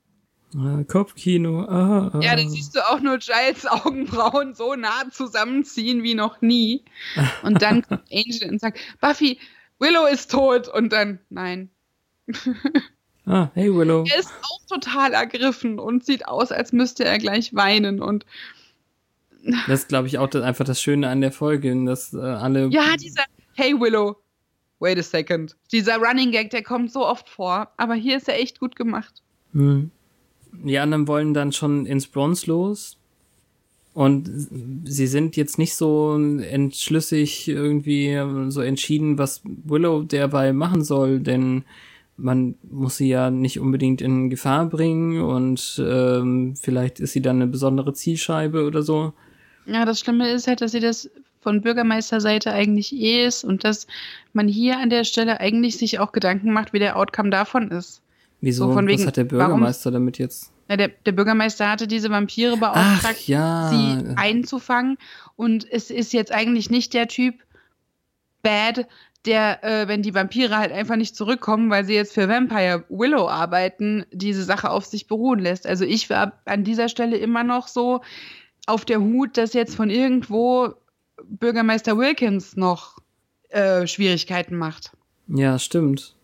Ah, 0.56 0.84
Kopfkino. 0.88 1.66
Ah, 1.66 2.12
ah. 2.14 2.20
Ja, 2.22 2.36
da 2.36 2.48
siehst 2.48 2.76
du 2.76 2.80
auch 2.90 3.02
nur 3.02 3.18
Giles 3.18 3.66
Augenbrauen 3.66 4.54
so 4.54 4.76
nah 4.76 5.10
zusammenziehen 5.12 6.04
wie 6.04 6.16
noch 6.16 6.42
nie. 6.42 6.84
Und 7.44 7.62
dann 7.62 7.82
kommt 7.82 8.04
Angel 8.12 8.50
und 8.50 8.62
sagt, 8.62 8.80
Buffy, 9.02 9.40
Willow 9.80 10.06
ist 10.06 10.32
tot. 10.32 10.70
Und 10.70 10.94
dann, 10.94 11.20
nein. 11.30 11.70
ah, 13.26 13.50
hey 13.56 13.74
Willow. 13.74 14.06
Er 14.10 14.20
ist 14.20 14.32
auch 14.42 14.66
total 14.68 15.14
ergriffen 15.14 15.80
und 15.80 16.06
sieht 16.06 16.28
aus, 16.28 16.52
als 16.52 16.72
müsste 16.72 17.04
er 17.04 17.18
gleich 17.18 17.54
weinen. 17.54 18.02
Und 18.02 18.26
Das 19.68 19.82
ist, 19.82 19.90
glaube 19.90 20.08
ich, 20.08 20.18
auch 20.18 20.30
das, 20.30 20.44
einfach 20.44 20.66
das 20.66 20.82
Schöne 20.82 21.10
an 21.10 21.20
der 21.20 21.34
Folge, 21.34 21.76
dass 21.86 22.14
äh, 22.14 22.20
alle. 22.20 22.68
ja, 22.68 22.96
dieser, 22.96 23.24
hey 23.56 23.78
Willow, 23.78 24.16
wait 24.80 24.98
a 24.98 25.04
second. 25.04 25.58
Dieser 25.74 25.98
Running 25.98 26.32
Gag, 26.32 26.52
der 26.52 26.64
kommt 26.64 26.94
so 26.94 27.06
oft 27.06 27.28
vor. 27.28 27.74
Aber 27.76 27.96
hier 27.96 28.16
ist 28.16 28.30
er 28.30 28.40
echt 28.40 28.62
gut 28.62 28.78
gemacht. 28.78 29.22
Hm. 29.52 29.92
Die 30.64 30.78
anderen 30.80 31.08
wollen 31.08 31.34
dann 31.34 31.52
schon 31.52 31.86
ins 31.86 32.08
Bronze 32.08 32.48
los. 32.48 32.98
Und 33.94 34.30
sie 34.86 35.08
sind 35.08 35.36
jetzt 35.38 35.58
nicht 35.58 35.76
so 35.76 36.16
entschlüssig 36.16 37.48
irgendwie 37.48 38.16
so 38.50 38.62
entschieden, 38.62 39.18
was 39.18 39.42
Willow 39.44 40.04
derweil 40.04 40.54
machen 40.54 40.84
soll, 40.84 41.20
denn 41.20 41.64
man 42.16 42.56
muss 42.70 42.98
sie 42.98 43.10
ja 43.10 43.32
nicht 43.32 43.60
unbedingt 43.60 44.02
in 44.02 44.30
Gefahr 44.30 44.66
bringen 44.66 45.22
und 45.22 45.82
ähm, 45.84 46.56
vielleicht 46.60 47.00
ist 47.00 47.14
sie 47.14 47.22
dann 47.22 47.38
eine 47.38 47.48
besondere 47.48 47.94
Zielscheibe 47.94 48.66
oder 48.66 48.82
so. 48.82 49.14
Ja, 49.66 49.86
das 49.86 50.00
Schlimme 50.00 50.30
ist 50.30 50.48
halt, 50.48 50.62
dass 50.62 50.72
sie 50.72 50.80
das 50.80 51.10
von 51.42 51.62
Bürgermeisterseite 51.62 52.52
eigentlich 52.52 52.94
eh 52.94 53.26
ist 53.26 53.44
und 53.44 53.64
dass 53.64 53.88
man 54.34 54.48
hier 54.48 54.78
an 54.80 54.90
der 54.90 55.04
Stelle 55.06 55.40
eigentlich 55.40 55.78
sich 55.78 56.00
auch 56.00 56.12
Gedanken 56.12 56.52
macht, 56.52 56.74
wie 56.74 56.80
der 56.80 56.98
Outcome 56.98 57.30
davon 57.30 57.70
ist. 57.72 58.02
Wieso? 58.42 58.68
So 58.68 58.74
von 58.74 58.88
wegen, 58.88 59.00
was 59.00 59.08
hat 59.08 59.18
der 59.18 59.24
Bürgermeister 59.24 59.92
damit 59.92 60.18
jetzt? 60.18 60.52
Na, 60.68 60.76
der, 60.76 60.90
der 60.90 61.12
Bürgermeister 61.12 61.70
hatte 61.70 61.88
diese 61.88 62.10
Vampire 62.10 62.58
beauftragt, 62.58 63.18
Ach 63.24 63.28
ja. 63.28 63.70
sie 63.70 64.16
einzufangen. 64.16 64.98
Und 65.36 65.70
es 65.70 65.90
ist 65.90 66.14
jetzt 66.14 66.32
eigentlich 66.32 66.70
nicht 66.70 66.94
der 66.94 67.08
Typ 67.08 67.36
Bad, 68.44 68.88
der, 69.26 69.64
äh, 69.64 69.88
wenn 69.88 70.02
die 70.02 70.14
Vampire 70.14 70.58
halt 70.58 70.72
einfach 70.72 70.96
nicht 70.96 71.16
zurückkommen, 71.16 71.70
weil 71.70 71.86
sie 71.86 71.94
jetzt 71.94 72.14
für 72.14 72.30
Vampire 72.30 72.86
Willow 72.90 73.28
arbeiten, 73.28 74.06
diese 74.12 74.44
Sache 74.44 74.70
auf 74.70 74.86
sich 74.86 75.08
beruhen 75.08 75.40
lässt. 75.40 75.68
Also 75.68 75.86
ich 75.86 76.10
war 76.10 76.34
an 76.46 76.64
dieser 76.64 76.90
Stelle 76.90 77.18
immer 77.18 77.44
noch 77.44 77.68
so 77.68 78.02
auf 78.68 78.86
der 78.86 79.00
Hut, 79.00 79.38
dass 79.38 79.54
jetzt 79.54 79.76
von 79.76 79.90
irgendwo 79.90 80.74
Bürgermeister 81.24 81.98
Wilkins 81.98 82.56
noch 82.56 82.98
äh, 83.50 83.88
Schwierigkeiten 83.88 84.56
macht. 84.56 84.92
Ja, 85.28 85.60
stimmt. 85.60 86.17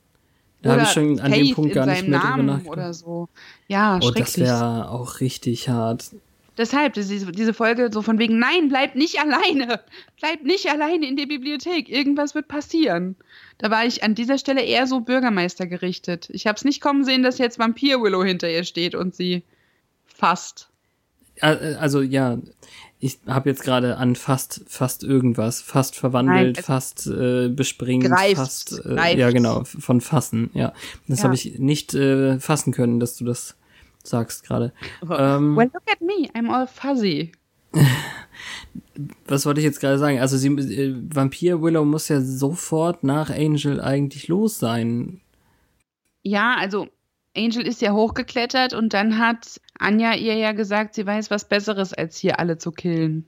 Da 0.64 0.72
habe 0.72 0.82
ich 0.84 0.89
schon 0.89 1.20
an 1.20 1.32
dem 1.32 1.53
Punkt 1.53 1.74
gar 1.74 1.86
nicht 1.86 2.07
mehr 2.07 2.20
drüber 2.20 2.30
Namen 2.32 2.45
nachgedacht. 2.47 2.72
oder 2.78 2.93
so. 2.93 3.30
Ja, 3.68 3.97
Oh, 3.97 4.09
das 4.09 4.32
schrecklich. 4.32 4.47
wäre 4.47 4.89
auch 4.89 5.20
richtig 5.20 5.70
hart. 5.70 6.11
Deshalb, 6.57 6.93
diese, 6.93 7.32
diese 7.32 7.53
Folge 7.53 7.89
so 7.91 8.01
von 8.03 8.20
wegen, 8.20 8.38
nein, 8.39 8.70
bleib 8.70 8.95
nicht 8.95 9.20
alleine. 9.20 9.80
Bleib 10.20 10.43
nicht 10.43 10.70
alleine 10.70 11.07
in 11.07 11.18
der 11.18 11.26
Bibliothek. 11.26 11.89
Irgendwas 11.89 12.36
wird 12.36 12.47
passieren. 12.47 13.16
Da 13.57 13.72
war 13.72 13.86
ich 13.86 14.03
an 14.03 14.14
dieser 14.16 14.38
Stelle 14.38 14.61
eher 14.61 14.86
so 14.88 14.99
Bürgermeister 14.99 15.66
gerichtet. 15.66 16.30
Ich 16.32 16.45
habe 16.47 16.55
es 16.55 16.64
nicht 16.64 16.80
kommen 16.80 17.03
sehen, 17.05 17.24
dass 17.24 17.39
jetzt 17.39 17.57
Vampir 17.59 18.01
Willow 18.01 18.24
hinter 18.24 18.49
ihr 18.51 18.64
steht 18.66 18.93
und 18.95 19.16
sie 19.16 19.41
fasst. 20.05 20.70
Äh, 21.38 21.74
Also 21.80 22.01
ja, 22.01 22.38
ich 23.04 23.20
habe 23.28 23.49
jetzt 23.49 23.64
gerade 23.64 23.97
an 23.97 24.16
fast 24.16 24.64
fast 24.68 25.04
irgendwas, 25.04 25.62
fast 25.62 25.95
verwandelt, 25.95 26.56
Nein, 26.58 26.64
fast 26.64 27.08
äh, 27.08 27.49
bespringt, 27.49 28.06
Greift, 28.06 28.36
fast 28.38 28.80
äh, 28.86 28.95
greift. 28.95 29.18
ja 29.20 29.32
genau 29.32 29.64
von 29.66 29.99
fassen. 30.01 30.49
Ja, 30.54 30.74
das 31.08 31.20
Ja. 31.20 31.26
habe 31.26 31.36
ich 31.36 31.60
nicht 31.60 31.93
äh, 31.93 32.39
fassen 32.39 32.72
können, 32.74 32.99
dass 32.99 33.18
du 33.18 33.26
das 33.26 33.56
sagst 34.04 34.43
gerade. 34.43 34.74
Ähm, 35.01 35.56
Well, 35.56 35.70
look 35.74 35.84
at 35.91 36.01
me, 36.01 36.30
I'm 36.34 36.49
all 36.49 36.68
fuzzy. 36.68 37.32
was 39.28 39.45
wollte 39.45 39.60
ich 39.60 39.66
jetzt 39.66 39.80
gerade 39.80 39.97
sagen? 39.99 40.20
Also 40.20 40.38
sie, 40.38 40.47
äh, 40.49 40.95
Vampir 41.14 41.62
Willow 41.62 41.86
muss 41.86 42.08
ja 42.10 42.22
sofort 42.22 43.04
nach 43.04 43.30
Angel 43.30 43.82
eigentlich 43.82 44.28
los 44.28 44.60
sein. 44.60 45.22
Ja, 46.22 46.56
also 46.58 46.88
Angel 47.36 47.65
ist 47.65 47.81
ja 47.81 47.93
hochgeklettert 47.93 48.73
und 48.73 48.93
dann 48.93 49.17
hat 49.17 49.59
Anja 49.79 50.13
ihr 50.15 50.36
ja 50.36 50.51
gesagt, 50.51 50.93
sie 50.95 51.05
weiß 51.05 51.31
was 51.31 51.45
Besseres, 51.47 51.93
als 51.93 52.17
hier 52.17 52.39
alle 52.39 52.57
zu 52.57 52.71
killen. 52.71 53.25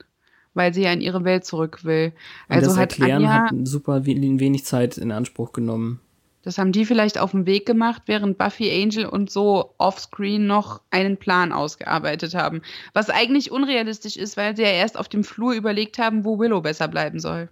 Weil 0.54 0.74
sie 0.74 0.84
ja 0.84 0.94
in 0.94 1.02
ihre 1.02 1.24
Welt 1.26 1.44
zurück 1.44 1.84
will. 1.84 2.14
Und 2.48 2.56
Also 2.56 2.70
das 2.70 2.78
hat 2.78 2.92
Erklären 2.98 3.26
Anja, 3.26 3.50
hat 3.50 3.68
super 3.68 4.06
we- 4.06 4.16
wenig 4.40 4.64
Zeit 4.64 4.98
in 4.98 5.12
Anspruch 5.12 5.52
genommen. 5.52 6.00
das 6.44 6.58
haben 6.60 6.72
die 6.72 6.86
vielleicht 6.86 7.18
auf 7.18 7.32
dem 7.32 7.46
Weg 7.48 7.66
gemacht, 7.66 8.04
während 8.06 8.38
Buffy, 8.38 8.72
Angel 8.82 9.06
und 9.08 9.30
so 9.32 9.74
offscreen 9.80 10.46
noch 10.48 10.80
einen 10.92 11.18
Plan 11.18 11.52
ausgearbeitet 11.52 12.36
haben. 12.36 12.62
Was 12.94 13.10
eigentlich 13.10 13.52
unrealistisch 13.52 14.16
ist, 14.16 14.38
weil 14.38 14.56
sie 14.56 14.62
ja 14.62 14.70
erst 14.70 14.98
auf 14.98 15.10
dem 15.10 15.24
Flur 15.24 15.54
überlegt 15.54 15.98
haben, 15.98 16.24
wo 16.24 16.38
Willow 16.40 16.62
besser 16.62 16.88
bleiben 16.88 17.20
soll. 17.20 17.50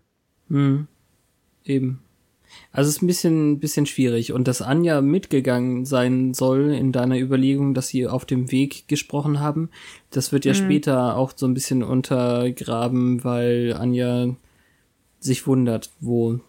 Hm. 0.50 0.88
Eben. 1.66 2.00
Also 2.76 2.90
es 2.90 2.96
ist 2.96 3.02
ein 3.04 3.08
bisschen, 3.08 3.60
bisschen 3.60 3.86
schwierig. 3.86 4.34
Und 4.34 4.48
dass 4.48 4.64
Anja 4.64 5.02
mitgegangen 5.02 5.86
sein 5.86 6.34
soll 6.34 6.72
in 6.72 6.92
deiner 6.92 7.20
Überlegung, 7.20 7.76
dass 7.76 7.88
sie 7.88 8.08
auf 8.08 8.26
dem 8.26 8.52
Weg 8.52 8.88
gesprochen 8.88 9.40
haben, 9.40 9.70
das 10.10 10.32
wird 10.32 10.44
ja 10.44 10.54
mhm. 10.54 10.58
später 10.58 11.16
auch 11.16 11.34
so 11.36 11.46
ein 11.46 11.54
bisschen 11.54 11.84
untergraben, 11.84 13.24
weil 13.24 13.76
Anja 13.80 14.36
sich 15.20 15.46
wundert, 15.46 15.92
wo, 16.00 16.40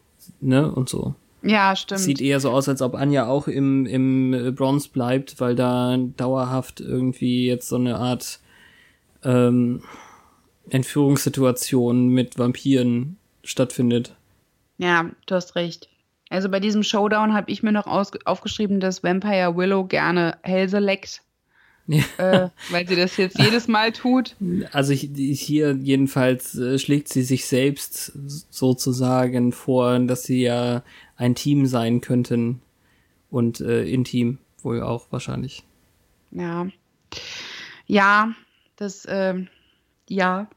ne, 0.41 0.73
und 0.73 0.89
so. 0.89 1.15
Ja, 1.43 1.77
stimmt. 1.77 2.01
Sieht 2.01 2.23
eher 2.23 2.41
so 2.41 2.51
aus, 2.51 2.71
als 2.71 2.81
ob 2.81 2.95
Anja 2.95 3.27
auch 3.27 3.47
im, 3.47 3.85
im 3.85 4.55
Bronze 4.55 4.89
bleibt, 4.89 5.41
weil 5.41 5.55
da 5.55 5.99
dauerhaft 6.17 6.81
irgendwie 6.81 7.47
jetzt 7.47 7.69
so 7.69 7.77
eine 7.77 7.97
Art 7.97 8.41
ähm, 9.25 9.83
Entführungssituation 10.71 12.09
mit 12.09 12.39
Vampiren 12.39 13.19
stattfindet. 13.43 14.17
Ja, 14.79 15.11
du 15.27 15.35
hast 15.35 15.55
recht. 15.55 15.91
Also 16.35 16.49
bei 16.49 16.59
diesem 16.59 16.83
Showdown 16.83 17.33
habe 17.33 17.51
ich 17.51 17.63
mir 17.63 17.71
noch 17.71 17.87
aufgeschrieben, 17.87 18.81
dass 18.81 19.05
Vampire 19.05 19.57
Willow 19.57 19.85
gerne 19.85 20.37
Hälse 20.43 20.81
leckt. 20.81 21.23
Ja. 21.87 22.03
Äh, 22.17 22.51
weil 22.71 22.89
sie 22.89 22.97
das 22.97 23.17
jetzt 23.19 23.39
jedes 23.39 23.69
Mal 23.69 23.93
tut. 23.93 24.37
Also 24.73 24.93
ich, 24.93 25.11
hier 25.13 25.75
jedenfalls 25.75 26.55
äh, 26.57 26.79
schlägt 26.79 27.09
sie 27.09 27.23
sich 27.23 27.47
selbst 27.47 28.13
sozusagen 28.51 29.53
vor, 29.53 29.99
dass 30.01 30.23
sie 30.25 30.43
ja 30.43 30.83
ein 31.17 31.35
Team 31.35 31.67
sein 31.67 32.01
könnten 32.01 32.63
und 33.31 33.61
äh, 33.61 33.85
intim 33.85 34.39
wohl 34.63 34.83
auch 34.83 35.07
wahrscheinlich. 35.11 35.63
Ja. 36.31 36.67
Ja, 37.87 38.33
das, 38.77 39.05
äh, 39.05 39.45
ja. 40.09 40.49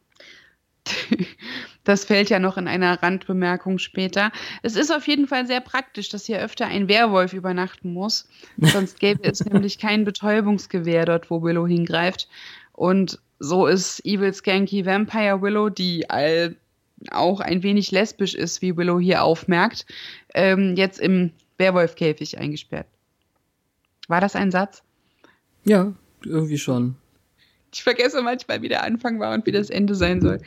Das 1.87 2.03
fällt 2.03 2.29
ja 2.29 2.37
noch 2.37 2.57
in 2.57 2.67
einer 2.67 3.01
Randbemerkung 3.01 3.77
später. 3.77 4.33
Es 4.61 4.75
ist 4.75 4.91
auf 4.91 5.07
jeden 5.07 5.25
Fall 5.25 5.47
sehr 5.47 5.61
praktisch, 5.61 6.09
dass 6.09 6.25
hier 6.25 6.41
öfter 6.41 6.65
ein 6.65 6.89
Werwolf 6.89 7.31
übernachten 7.31 7.93
muss. 7.93 8.27
Sonst 8.57 8.99
gäbe 8.99 9.23
es 9.23 9.39
nämlich 9.45 9.79
kein 9.79 10.03
Betäubungsgewehr 10.03 11.05
dort, 11.05 11.31
wo 11.31 11.41
Willow 11.41 11.65
hingreift. 11.65 12.27
Und 12.73 13.21
so 13.39 13.67
ist 13.67 14.05
Evil 14.05 14.33
Skanky 14.33 14.85
Vampire 14.85 15.41
Willow, 15.41 15.69
die 15.69 16.09
all, 16.09 16.57
auch 17.11 17.39
ein 17.39 17.63
wenig 17.63 17.91
lesbisch 17.91 18.35
ist, 18.35 18.61
wie 18.61 18.75
Willow 18.75 18.99
hier 18.99 19.23
aufmerkt, 19.23 19.85
ähm, 20.33 20.75
jetzt 20.75 20.99
im 20.99 21.31
Werwolfkäfig 21.57 22.37
eingesperrt. 22.37 22.87
War 24.09 24.19
das 24.19 24.35
ein 24.35 24.51
Satz? 24.51 24.83
Ja, 25.63 25.93
irgendwie 26.25 26.57
schon. 26.57 26.97
Ich 27.77 27.83
vergesse 27.83 28.23
manchmal, 28.23 28.63
wie 28.63 28.69
der 28.69 28.83
Anfang 28.83 29.19
war 29.19 29.35
und 29.35 29.45
wie 29.45 29.51
das 29.51 29.69
Ende 29.69 29.93
sein 29.93 30.19
soll. 30.19 30.41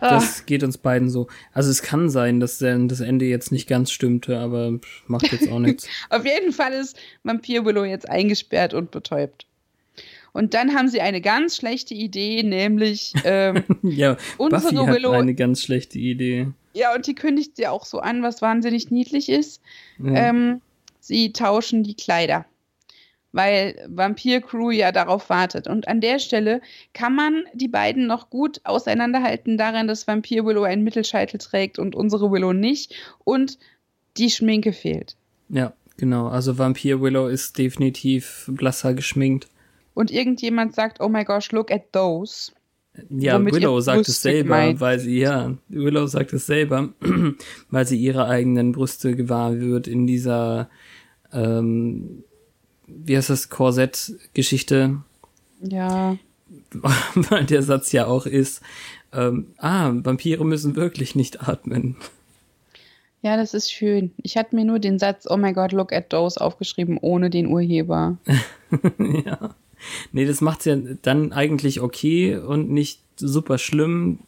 Ah. 0.00 0.10
Das 0.10 0.44
geht 0.44 0.62
uns 0.62 0.76
beiden 0.76 1.08
so. 1.08 1.26
Also 1.54 1.70
es 1.70 1.80
kann 1.80 2.10
sein, 2.10 2.38
dass 2.38 2.58
das 2.58 3.00
Ende 3.00 3.24
jetzt 3.24 3.50
nicht 3.50 3.66
ganz 3.66 3.90
stimmte, 3.90 4.38
aber 4.38 4.78
macht 5.06 5.32
jetzt 5.32 5.50
auch 5.50 5.58
nichts. 5.58 5.88
Auf 6.10 6.26
jeden 6.26 6.52
Fall 6.52 6.74
ist 6.74 6.98
Vampir 7.22 7.64
Willow 7.64 7.84
jetzt 7.84 8.06
eingesperrt 8.10 8.74
und 8.74 8.90
betäubt. 8.90 9.46
Und 10.34 10.52
dann 10.52 10.74
haben 10.74 10.88
sie 10.88 11.00
eine 11.00 11.22
ganz 11.22 11.56
schlechte 11.56 11.94
Idee, 11.94 12.42
nämlich 12.42 13.14
ähm, 13.24 13.64
ja, 13.82 14.18
unsere 14.36 14.74
Buffy 14.74 14.86
Willow. 14.96 15.12
Hat 15.14 15.20
eine 15.20 15.34
ganz 15.34 15.62
schlechte 15.62 15.98
Idee. 15.98 16.48
Ja, 16.74 16.94
und 16.94 17.06
die 17.06 17.14
kündigt 17.14 17.56
sie 17.56 17.68
auch 17.68 17.86
so 17.86 18.00
an, 18.00 18.22
was 18.22 18.42
wahnsinnig 18.42 18.90
niedlich 18.90 19.30
ist. 19.30 19.62
Ja. 19.98 20.28
Ähm, 20.28 20.60
sie 21.00 21.32
tauschen 21.32 21.84
die 21.84 21.94
Kleider 21.94 22.44
weil 23.32 23.76
Vampir 23.88 24.40
Crew 24.40 24.70
ja 24.70 24.92
darauf 24.92 25.28
wartet. 25.28 25.68
Und 25.68 25.88
an 25.88 26.00
der 26.00 26.18
Stelle 26.18 26.60
kann 26.94 27.14
man 27.14 27.44
die 27.52 27.68
beiden 27.68 28.06
noch 28.06 28.30
gut 28.30 28.60
auseinanderhalten 28.64 29.58
daran, 29.58 29.88
dass 29.88 30.06
Vampir 30.06 30.44
Willow 30.44 30.62
einen 30.62 30.84
Mittelscheitel 30.84 31.38
trägt 31.38 31.78
und 31.78 31.94
unsere 31.94 32.30
Willow 32.30 32.52
nicht 32.52 32.94
und 33.24 33.58
die 34.16 34.30
Schminke 34.30 34.72
fehlt. 34.72 35.16
Ja, 35.48 35.72
genau. 35.96 36.28
Also 36.28 36.58
Vampir 36.58 37.00
Willow 37.00 37.28
ist 37.28 37.58
definitiv 37.58 38.46
blasser 38.48 38.94
geschminkt. 38.94 39.48
Und 39.94 40.10
irgendjemand 40.10 40.74
sagt, 40.74 41.00
oh 41.00 41.08
my 41.08 41.24
gosh, 41.24 41.52
look 41.52 41.70
at 41.70 41.92
those. 41.92 42.52
Ja, 43.10 43.42
Willow 43.44 43.80
sagt 43.80 44.08
es 44.08 44.22
selber, 44.22 44.50
meint. 44.50 44.80
weil 44.80 44.98
sie, 44.98 45.18
ja, 45.18 45.54
Willow 45.68 46.06
sagt 46.06 46.32
es 46.32 46.46
selber, 46.46 46.90
weil 47.70 47.86
sie 47.86 47.98
ihre 47.98 48.26
eigenen 48.26 48.72
Brüste 48.72 49.14
gewahr 49.14 49.58
wird 49.60 49.86
in 49.86 50.06
dieser 50.06 50.70
ähm, 51.32 52.24
wie 52.86 53.16
heißt 53.16 53.30
das, 53.30 53.48
Korsett-Geschichte. 53.48 54.98
Ja. 55.60 56.16
Weil 57.14 57.44
der 57.44 57.62
Satz 57.62 57.92
ja 57.92 58.06
auch 58.06 58.26
ist, 58.26 58.60
ähm, 59.12 59.48
ah, 59.58 59.92
Vampire 59.94 60.44
müssen 60.44 60.76
wirklich 60.76 61.14
nicht 61.14 61.48
atmen. 61.48 61.96
Ja, 63.22 63.36
das 63.36 63.54
ist 63.54 63.72
schön. 63.72 64.12
Ich 64.22 64.36
hatte 64.36 64.54
mir 64.54 64.64
nur 64.64 64.78
den 64.78 64.98
Satz, 64.98 65.26
oh 65.28 65.36
my 65.36 65.52
God, 65.52 65.72
look 65.72 65.92
at 65.92 66.10
those 66.10 66.40
aufgeschrieben, 66.40 66.98
ohne 67.00 67.30
den 67.30 67.46
Urheber. 67.46 68.18
ja. 68.98 69.54
Nee, 70.12 70.26
das 70.26 70.40
macht's 70.40 70.64
ja 70.64 70.76
dann 71.02 71.32
eigentlich 71.32 71.80
okay 71.80 72.36
und 72.36 72.70
nicht 72.70 73.00
super 73.16 73.58
schlimm, 73.58 74.20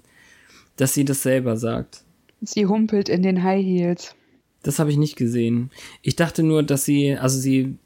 dass 0.77 0.95
sie 0.95 1.05
das 1.05 1.23
selber 1.23 1.57
sagt. 1.57 2.03
Sie 2.41 2.67
humpelt 2.67 3.09
in 3.09 3.23
den 3.23 3.43
High 3.43 3.65
Heels. 3.65 4.15
Das 4.63 4.79
habe 4.79 4.91
ich 4.91 4.97
nicht 4.97 5.17
gesehen. 5.17 5.71
Ich 6.03 6.17
dachte 6.17 6.43
nur, 6.43 6.63
dass 6.63 6.85
sie, 6.85 7.17
also 7.17 7.39
sie 7.39 7.77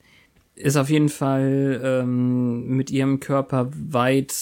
ist 0.54 0.76
auf 0.76 0.90
jeden 0.90 1.08
Fall 1.08 1.80
ähm, 1.82 2.68
mit 2.68 2.90
ihrem 2.90 3.20
Körper 3.20 3.70
weit. 3.72 4.32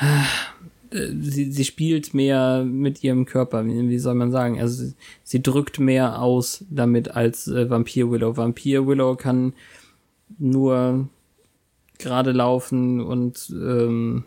Äh, 0.00 1.08
sie, 1.20 1.50
sie 1.50 1.64
spielt 1.64 2.14
mehr 2.14 2.64
mit 2.64 3.02
ihrem 3.02 3.24
Körper, 3.24 3.64
wie, 3.66 3.88
wie 3.88 3.98
soll 3.98 4.14
man 4.14 4.30
sagen? 4.30 4.60
Also 4.60 4.92
sie, 5.22 5.42
drückt 5.42 5.80
mehr 5.80 6.20
aus 6.20 6.64
damit 6.70 7.16
als 7.16 7.48
äh, 7.48 7.68
Vampir 7.68 8.10
Willow. 8.10 8.36
Vampir 8.36 8.86
Willow 8.86 9.16
kann 9.16 9.54
nur 10.38 11.08
gerade 11.98 12.32
laufen 12.32 13.00
und 13.00 13.50
ähm, 13.50 14.24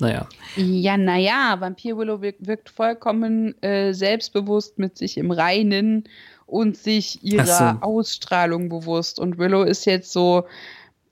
naja. 0.00 0.28
Ja, 0.56 0.96
naja, 0.96 1.56
Vampir 1.58 1.96
Willow 1.96 2.20
wirkt, 2.20 2.46
wirkt 2.46 2.68
vollkommen 2.68 3.60
äh, 3.62 3.94
selbstbewusst 3.94 4.78
mit 4.78 4.98
sich 4.98 5.16
im 5.16 5.30
Reinen 5.30 6.04
und 6.46 6.76
sich 6.76 7.22
ihrer 7.22 7.78
so. 7.80 7.86
Ausstrahlung 7.86 8.68
bewusst. 8.68 9.18
Und 9.18 9.38
Willow 9.38 9.62
ist 9.62 9.84
jetzt 9.84 10.12
so 10.12 10.44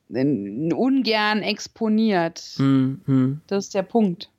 ungern 0.08 1.42
exponiert. 1.42 2.40
Hm, 2.56 3.00
hm. 3.04 3.40
Das 3.46 3.66
ist 3.66 3.74
der 3.74 3.82
Punkt. 3.82 4.30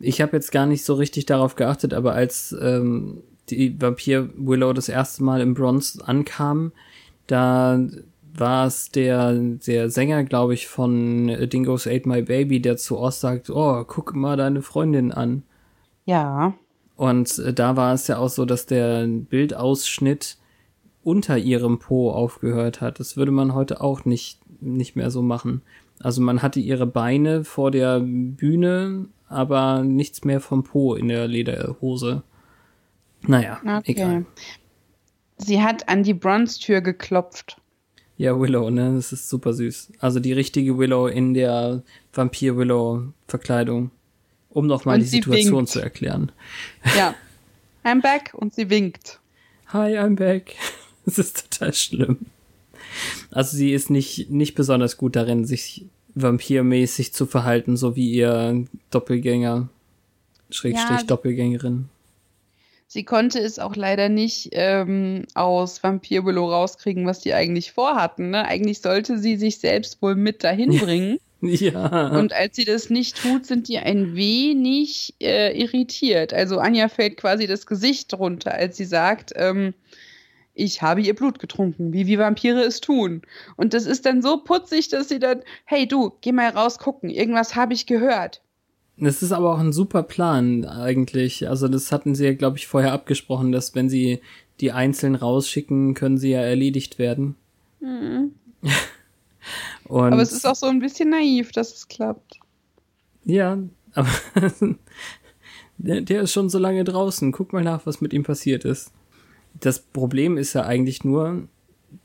Ich 0.00 0.20
habe 0.20 0.36
jetzt 0.36 0.50
gar 0.50 0.66
nicht 0.66 0.84
so 0.84 0.94
richtig 0.94 1.26
darauf 1.26 1.54
geachtet, 1.54 1.94
aber 1.94 2.14
als 2.14 2.54
ähm, 2.60 3.22
die 3.48 3.80
Vampir 3.80 4.30
Willow 4.36 4.72
das 4.72 4.88
erste 4.88 5.22
Mal 5.22 5.40
im 5.40 5.54
Bronze 5.54 6.06
ankam, 6.06 6.72
da 7.26 7.80
war 8.36 8.66
es 8.66 8.90
der, 8.90 9.32
der 9.32 9.90
Sänger, 9.90 10.24
glaube 10.24 10.54
ich, 10.54 10.66
von 10.66 11.28
Dingoes 11.48 11.86
Ate 11.86 12.08
My 12.08 12.22
Baby, 12.22 12.60
der 12.60 12.76
zu 12.76 12.98
Oz 12.98 13.20
sagt, 13.20 13.48
oh, 13.50 13.84
guck 13.86 14.14
mal 14.14 14.36
deine 14.36 14.62
Freundin 14.62 15.12
an. 15.12 15.44
Ja. 16.04 16.54
Und 16.96 17.42
da 17.58 17.76
war 17.76 17.94
es 17.94 18.06
ja 18.06 18.18
auch 18.18 18.28
so, 18.28 18.44
dass 18.44 18.66
der 18.66 19.06
Bildausschnitt 19.06 20.38
unter 21.02 21.36
ihrem 21.36 21.78
Po 21.78 22.10
aufgehört 22.10 22.80
hat. 22.80 23.00
Das 23.00 23.16
würde 23.16 23.32
man 23.32 23.54
heute 23.54 23.80
auch 23.80 24.04
nicht, 24.04 24.40
nicht 24.60 24.96
mehr 24.96 25.10
so 25.10 25.22
machen. 25.22 25.62
Also 26.00 26.22
man 26.22 26.42
hatte 26.42 26.60
ihre 26.60 26.86
Beine 26.86 27.44
vor 27.44 27.70
der 27.70 28.00
Bühne, 28.00 29.06
aber 29.28 29.82
nichts 29.82 30.24
mehr 30.24 30.40
vom 30.40 30.64
Po 30.64 30.94
in 30.94 31.08
der 31.08 31.26
Lederhose. 31.26 32.22
Naja, 33.22 33.58
okay. 33.62 33.82
egal. 33.84 34.26
Sie 35.36 35.62
hat 35.62 35.88
an 35.88 36.02
die 36.02 36.14
Bronze-Tür 36.14 36.80
geklopft. 36.80 37.60
Ja, 38.16 38.38
Willow, 38.38 38.70
ne? 38.70 38.94
Das 38.94 39.12
ist 39.12 39.28
super 39.28 39.52
süß. 39.52 39.92
Also 39.98 40.20
die 40.20 40.32
richtige 40.32 40.78
Willow 40.78 41.08
in 41.08 41.34
der 41.34 41.82
Vampir-Willow-Verkleidung 42.12 43.90
um 44.54 44.66
nochmal 44.66 44.98
die 44.98 45.04
Situation 45.04 45.58
winkt. 45.58 45.70
zu 45.70 45.80
erklären. 45.80 46.32
Ja. 46.96 47.14
I'm 47.84 48.00
back 48.00 48.32
und 48.32 48.54
sie 48.54 48.70
winkt. 48.70 49.20
Hi, 49.68 49.98
I'm 49.98 50.16
back. 50.16 50.54
Das 51.06 51.18
ist 51.18 51.50
total 51.50 51.74
schlimm. 51.74 52.16
Also 53.30 53.58
sie 53.58 53.74
ist 53.74 53.90
nicht, 53.90 54.30
nicht 54.30 54.54
besonders 54.54 54.96
gut 54.96 55.16
darin, 55.16 55.44
sich 55.44 55.84
vampirmäßig 56.14 57.12
zu 57.12 57.26
verhalten, 57.26 57.76
so 57.76 57.94
wie 57.94 58.10
ihr 58.10 58.64
Doppelgänger, 58.90 59.68
Schrägstrich 60.48 61.00
ja, 61.00 61.04
Doppelgängerin. 61.06 61.90
Sie 62.86 63.04
konnte 63.04 63.38
es 63.38 63.58
auch 63.58 63.76
leider 63.76 64.08
nicht 64.08 64.50
ähm, 64.52 65.26
aus 65.34 65.82
Vampir 65.82 66.24
Willow 66.24 66.50
rauskriegen, 66.50 67.06
was 67.06 67.20
die 67.20 67.34
eigentlich 67.34 67.72
vorhatten. 67.72 68.30
Ne? 68.30 68.46
Eigentlich 68.46 68.80
sollte 68.80 69.18
sie 69.18 69.36
sich 69.36 69.58
selbst 69.58 70.00
wohl 70.00 70.14
mit 70.14 70.42
dahin 70.42 70.70
bringen. 70.78 71.18
Ja. 71.64 72.08
Und 72.08 72.32
als 72.32 72.56
sie 72.56 72.64
das 72.64 72.90
nicht 72.90 73.16
tut, 73.16 73.46
sind 73.46 73.68
die 73.68 73.78
ein 73.78 74.14
wenig 74.14 75.14
äh, 75.20 75.58
irritiert. 75.58 76.32
Also 76.32 76.58
Anja 76.58 76.88
fällt 76.88 77.16
quasi 77.16 77.46
das 77.46 77.66
Gesicht 77.66 78.12
runter, 78.14 78.54
als 78.54 78.76
sie 78.76 78.84
sagt, 78.84 79.32
ähm, 79.36 79.74
ich 80.54 80.82
habe 80.82 81.00
ihr 81.00 81.14
Blut 81.14 81.38
getrunken, 81.38 81.92
wie 81.92 82.06
wir 82.06 82.18
Vampire 82.18 82.62
es 82.62 82.80
tun. 82.80 83.22
Und 83.56 83.74
das 83.74 83.86
ist 83.86 84.06
dann 84.06 84.22
so 84.22 84.38
putzig, 84.38 84.88
dass 84.88 85.08
sie 85.08 85.18
dann, 85.18 85.42
hey 85.64 85.86
du, 85.86 86.12
geh 86.20 86.32
mal 86.32 86.48
raus 86.50 86.78
gucken, 86.78 87.10
irgendwas 87.10 87.56
habe 87.56 87.74
ich 87.74 87.86
gehört. 87.86 88.40
Das 88.96 89.22
ist 89.22 89.32
aber 89.32 89.52
auch 89.52 89.58
ein 89.58 89.72
super 89.72 90.04
Plan 90.04 90.64
eigentlich. 90.64 91.48
Also 91.48 91.66
das 91.66 91.90
hatten 91.90 92.14
sie 92.14 92.26
ja, 92.26 92.34
glaube 92.34 92.58
ich, 92.58 92.68
vorher 92.68 92.92
abgesprochen, 92.92 93.50
dass 93.50 93.74
wenn 93.74 93.88
sie 93.88 94.20
die 94.60 94.70
einzeln 94.70 95.16
rausschicken, 95.16 95.94
können 95.94 96.18
sie 96.18 96.30
ja 96.30 96.40
erledigt 96.40 97.00
werden. 97.00 97.34
Mhm. 97.80 98.34
Und 99.86 100.12
Aber 100.12 100.22
es 100.22 100.32
ist 100.32 100.46
auch 100.46 100.54
so 100.54 100.66
ein 100.66 100.80
bisschen 100.80 101.10
naiv, 101.10 101.52
dass 101.52 101.74
es 101.74 101.88
klappt. 101.88 102.38
Ja, 103.24 103.58
aber 103.94 104.08
der, 105.78 106.00
der 106.00 106.22
ist 106.22 106.32
schon 106.32 106.48
so 106.48 106.58
lange 106.58 106.84
draußen. 106.84 107.32
Guck 107.32 107.52
mal 107.52 107.64
nach, 107.64 107.86
was 107.86 108.00
mit 108.00 108.12
ihm 108.12 108.22
passiert 108.22 108.64
ist. 108.64 108.92
Das 109.60 109.78
Problem 109.78 110.36
ist 110.36 110.52
ja 110.54 110.64
eigentlich 110.64 111.04
nur, 111.04 111.48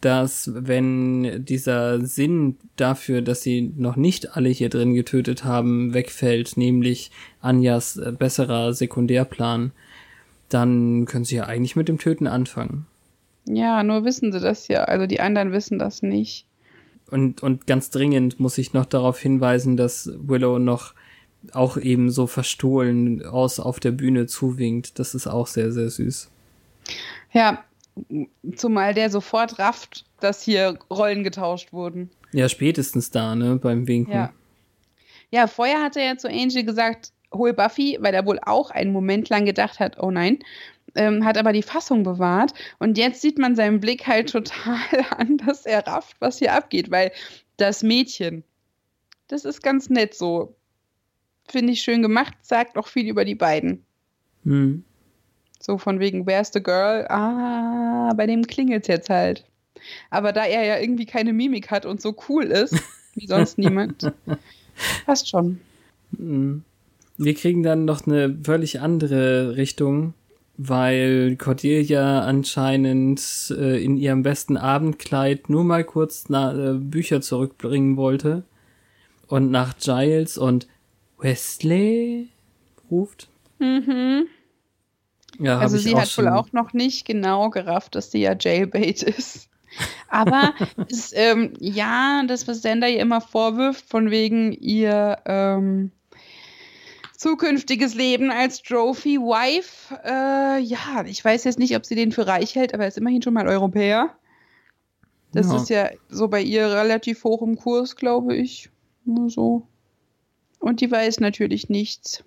dass 0.01 0.51
wenn 0.53 1.45
dieser 1.45 2.05
Sinn 2.05 2.57
dafür, 2.75 3.21
dass 3.21 3.41
sie 3.41 3.73
noch 3.75 3.95
nicht 3.95 4.35
alle 4.35 4.49
hier 4.49 4.69
drin 4.69 4.93
getötet 4.93 5.43
haben, 5.43 5.93
wegfällt, 5.93 6.57
nämlich 6.57 7.11
Anjas 7.41 7.97
äh, 7.97 8.11
besserer 8.11 8.73
Sekundärplan, 8.73 9.71
dann 10.47 11.05
können 11.05 11.25
sie 11.25 11.37
ja 11.37 11.45
eigentlich 11.45 11.75
mit 11.75 11.87
dem 11.87 11.97
Töten 11.97 12.27
anfangen. 12.27 12.85
Ja, 13.47 13.83
nur 13.83 14.03
wissen 14.05 14.31
sie 14.31 14.39
das 14.39 14.67
ja. 14.67 14.83
Also 14.83 15.07
die 15.07 15.19
anderen 15.21 15.51
wissen 15.51 15.79
das 15.79 16.01
nicht. 16.01 16.45
Und, 17.11 17.43
und 17.43 17.67
ganz 17.67 17.89
dringend 17.89 18.39
muss 18.39 18.57
ich 18.57 18.73
noch 18.73 18.85
darauf 18.85 19.19
hinweisen, 19.19 19.77
dass 19.77 20.11
Willow 20.15 20.59
noch 20.59 20.93
auch 21.53 21.77
eben 21.77 22.11
so 22.11 22.27
verstohlen 22.27 23.25
aus 23.25 23.59
auf 23.59 23.79
der 23.79 23.91
Bühne 23.91 24.27
zuwinkt. 24.27 24.99
Das 24.99 25.15
ist 25.15 25.27
auch 25.27 25.47
sehr, 25.47 25.71
sehr 25.71 25.89
süß. 25.89 26.29
Ja, 27.31 27.63
zumal 28.55 28.93
der 28.93 29.09
sofort 29.09 29.59
rafft, 29.59 30.05
dass 30.19 30.41
hier 30.41 30.77
Rollen 30.89 31.23
getauscht 31.23 31.71
wurden. 31.73 32.09
Ja, 32.31 32.49
spätestens 32.49 33.11
da, 33.11 33.35
ne, 33.35 33.55
beim 33.55 33.87
Winken. 33.87 34.13
Ja. 34.13 34.33
Ja, 35.31 35.47
vorher 35.47 35.83
hat 35.83 35.95
er 35.95 36.05
ja 36.05 36.17
zu 36.17 36.27
Angel 36.27 36.63
gesagt, 36.63 37.11
hol 37.31 37.53
Buffy, 37.53 37.97
weil 38.01 38.13
er 38.13 38.25
wohl 38.25 38.39
auch 38.41 38.71
einen 38.71 38.91
Moment 38.91 39.29
lang 39.29 39.45
gedacht 39.45 39.79
hat, 39.79 39.99
oh 39.99 40.09
nein, 40.09 40.39
ähm, 40.95 41.25
hat 41.25 41.37
aber 41.37 41.53
die 41.53 41.63
Fassung 41.63 42.03
bewahrt. 42.03 42.53
Und 42.79 42.97
jetzt 42.97 43.21
sieht 43.21 43.37
man 43.37 43.55
seinen 43.55 43.79
Blick 43.79 44.07
halt 44.07 44.31
total 44.31 44.77
an, 45.17 45.37
dass 45.37 45.65
er 45.65 45.85
rafft, 45.85 46.17
was 46.19 46.39
hier 46.39 46.53
abgeht, 46.53 46.91
weil 46.91 47.11
das 47.57 47.83
Mädchen, 47.83 48.43
das 49.27 49.45
ist 49.45 49.61
ganz 49.61 49.89
nett 49.89 50.13
so. 50.13 50.55
Finde 51.47 51.73
ich 51.73 51.81
schön 51.81 52.01
gemacht, 52.01 52.33
sagt 52.41 52.77
auch 52.77 52.87
viel 52.87 53.07
über 53.07 53.25
die 53.25 53.35
beiden. 53.35 53.83
Hm. 54.43 54.83
So 55.59 55.77
von 55.77 55.99
wegen, 55.99 56.25
where's 56.25 56.51
the 56.53 56.61
girl? 56.61 57.05
Ah, 57.09 58.13
bei 58.15 58.27
dem 58.27 58.45
klingelt's 58.45 58.87
jetzt 58.87 59.09
halt. 59.09 59.45
Aber 60.09 60.31
da 60.31 60.45
er 60.45 60.63
ja 60.65 60.79
irgendwie 60.79 61.05
keine 61.05 61.33
Mimik 61.33 61.71
hat 61.71 61.85
und 61.85 62.01
so 62.01 62.15
cool 62.29 62.45
ist, 62.45 62.75
wie 63.15 63.27
sonst 63.27 63.57
niemand, 63.57 64.11
passt 65.05 65.29
schon. 65.29 65.59
Hm. 66.17 66.63
Wir 67.17 67.33
kriegen 67.33 67.63
dann 67.63 67.83
noch 67.83 68.07
eine 68.07 68.37
völlig 68.43 68.79
andere 68.79 69.57
Richtung, 69.57 70.13
weil 70.61 71.37
Cordelia 71.37 72.19
anscheinend 72.19 73.55
äh, 73.57 73.81
in 73.81 73.95
ihrem 73.95 74.23
besten 74.23 74.57
Abendkleid 74.57 75.49
nur 75.49 75.63
mal 75.63 75.85
kurz 75.85 76.25
na, 76.27 76.51
äh, 76.51 76.73
Bücher 76.73 77.21
zurückbringen 77.21 77.95
wollte 77.95 78.43
und 79.27 79.51
nach 79.51 79.77
Giles 79.77 80.37
und 80.37 80.67
Wesley 81.17 82.27
ruft. 82.91 83.29
Mhm. 83.59 84.27
Ja, 85.39 85.59
Also 85.59 85.77
sie 85.77 85.95
hat 85.95 86.17
wohl 86.17 86.27
auch 86.27 86.51
noch 86.51 86.73
nicht 86.73 87.05
genau 87.05 87.49
gerafft, 87.49 87.95
dass 87.95 88.11
sie 88.11 88.19
ja 88.19 88.35
Jailbait 88.37 89.01
ist. 89.03 89.47
Aber 90.09 90.53
es, 90.91 91.13
ähm, 91.15 91.53
ja, 91.59 92.23
das, 92.27 92.49
was 92.49 92.61
Sender 92.61 92.89
ihr 92.89 92.99
immer 92.99 93.21
vorwirft, 93.21 93.85
von 93.87 94.11
wegen 94.11 94.51
ihr 94.51 95.19
ähm, 95.25 95.91
zukünftiges 97.19 97.95
Leben 97.95 98.31
als 98.31 98.63
Trophy-Wife, 98.63 99.99
äh, 100.05 100.59
ja, 100.61 101.03
ich 101.05 101.23
weiß 101.23 101.43
jetzt 101.43 101.59
nicht, 101.59 101.75
ob 101.75 101.85
sie 101.85 101.95
den 101.95 102.13
für 102.13 102.25
reich 102.25 102.55
hält, 102.55 102.73
aber 102.73 102.83
er 102.83 102.87
ist 102.87 102.97
immerhin 102.97 103.21
schon 103.21 103.33
mal 103.33 103.47
Europäer. 103.47 104.15
Das 105.33 105.47
Ja. 105.47 105.57
ist 105.57 105.69
ja 105.69 105.89
so 106.07 106.29
bei 106.29 106.41
ihr 106.41 106.65
relativ 106.71 107.23
hoch 107.25 107.41
im 107.41 107.57
Kurs, 107.57 107.97
glaube 107.97 108.35
ich. 108.35 108.69
Nur 109.03 109.29
so. 109.29 109.67
Und 110.59 110.79
die 110.81 110.89
weiß 110.89 111.19
natürlich 111.19 111.69
nichts. 111.69 112.23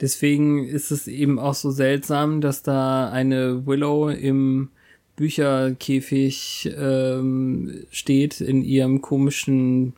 Deswegen 0.00 0.64
ist 0.64 0.90
es 0.90 1.06
eben 1.06 1.38
auch 1.38 1.54
so 1.54 1.70
seltsam, 1.70 2.40
dass 2.40 2.64
da 2.64 3.10
eine 3.10 3.64
Willow 3.64 4.08
im 4.08 4.70
Bücherkäfig 5.14 6.72
ähm, 6.76 7.84
steht 7.90 8.40
in 8.40 8.62
ihrem 8.62 9.02
komischen, 9.02 9.94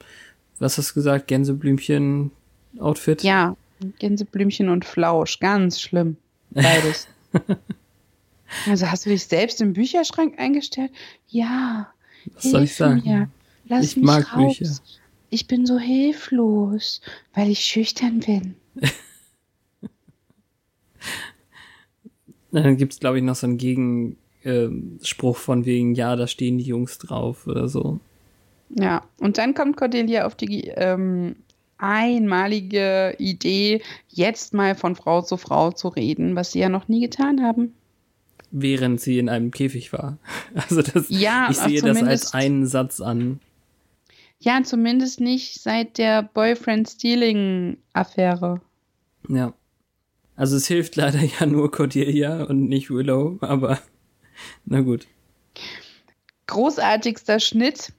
was 0.59 0.77
hast 0.77 0.91
du 0.91 0.95
gesagt, 0.95 1.29
Gänseblümchen-Outfit. 1.29 3.23
Ja, 3.23 3.57
Gänseblümchen 3.99 4.69
und 4.69 4.85
Flausch, 4.85 5.41
ganz 5.41 5.81
schlimm. 5.81 6.17
Beides. 6.51 7.09
also 8.67 8.91
hast 8.91 9.07
du 9.07 9.11
dich 9.11 9.25
selbst 9.25 9.61
im 9.61 9.73
Bücherschrank 9.73 10.39
eingestellt? 10.39 10.93
Ja. 11.29 11.89
Was 12.35 12.45
soll 12.45 12.65
ich 12.65 12.75
sagen? 12.75 13.03
Mir. 13.05 13.29
Lass 13.67 13.85
Ich 13.85 13.97
mich 13.97 14.05
mag 14.05 14.37
raus. 14.37 14.59
Bücher. 14.59 14.73
Ich 15.31 15.47
bin 15.49 15.67
so 15.67 15.79
hilflos, 15.79 17.01
weil 17.35 17.51
ich 17.51 17.61
schüchtern 17.61 18.21
bin. 18.21 18.55
Dann 22.53 22.77
gibt's 22.77 23.01
glaube 23.01 23.19
ich, 23.19 23.25
noch 23.25 23.35
so 23.35 23.49
einen 23.49 23.59
Gegenspruch 23.59 25.37
von 25.37 25.65
wegen, 25.65 25.95
ja, 25.95 26.15
da 26.15 26.29
stehen 26.29 26.59
die 26.59 26.65
Jungs 26.65 26.99
drauf 26.99 27.49
oder 27.49 27.69
so. 27.69 27.99
Ja, 28.71 29.03
und 29.19 29.39
dann 29.39 29.55
kommt 29.55 29.77
Cordelia 29.77 30.27
auf 30.27 30.35
die 30.35 30.69
ähm, 30.69 31.37
einmalige 31.79 33.15
Idee, 33.19 33.83
jetzt 34.09 34.55
mal 34.55 34.75
von 34.75 34.97
Frau 34.97 35.23
zu 35.23 35.37
Frau 35.37 35.71
zu 35.73 35.89
reden, 35.89 36.37
was 36.37 36.53
sie 36.53 36.61
ja 36.61 36.69
noch 36.69 36.89
nie 36.89 37.01
getan 37.01 37.43
haben. 37.43 37.75
Während 38.51 39.01
sie 39.01 39.19
in 39.19 39.29
einem 39.29 39.51
Käfig 39.51 39.93
war. 39.93 40.19
Also 40.55 40.83
das, 40.83 41.07
Ja, 41.09 41.49
ich 41.51 41.57
sehe 41.57 41.83
das 41.83 42.03
als 42.03 42.35
einen 42.35 42.67
Satz 42.67 43.01
an. 43.01 43.41
Ja, 44.39 44.63
zumindest 44.63 45.21
nicht 45.21 45.61
seit 45.61 45.99
der 45.99 46.23
Boyfriend-Stealing-Affäre. 46.23 48.61
Ja. 49.29 49.55
Also 50.37 50.57
es 50.57 50.67
hilft 50.67 50.97
leider 50.97 51.21
ja 51.21 51.47
nur 51.47 51.71
Cordelia 51.71 52.43
und 52.45 52.69
nicht 52.69 52.91
Willow, 52.91 53.39
aber 53.41 53.79
na 54.65 54.81
gut. 54.81 55.07
großartigster 56.47 57.41
Schnitt 57.41 57.93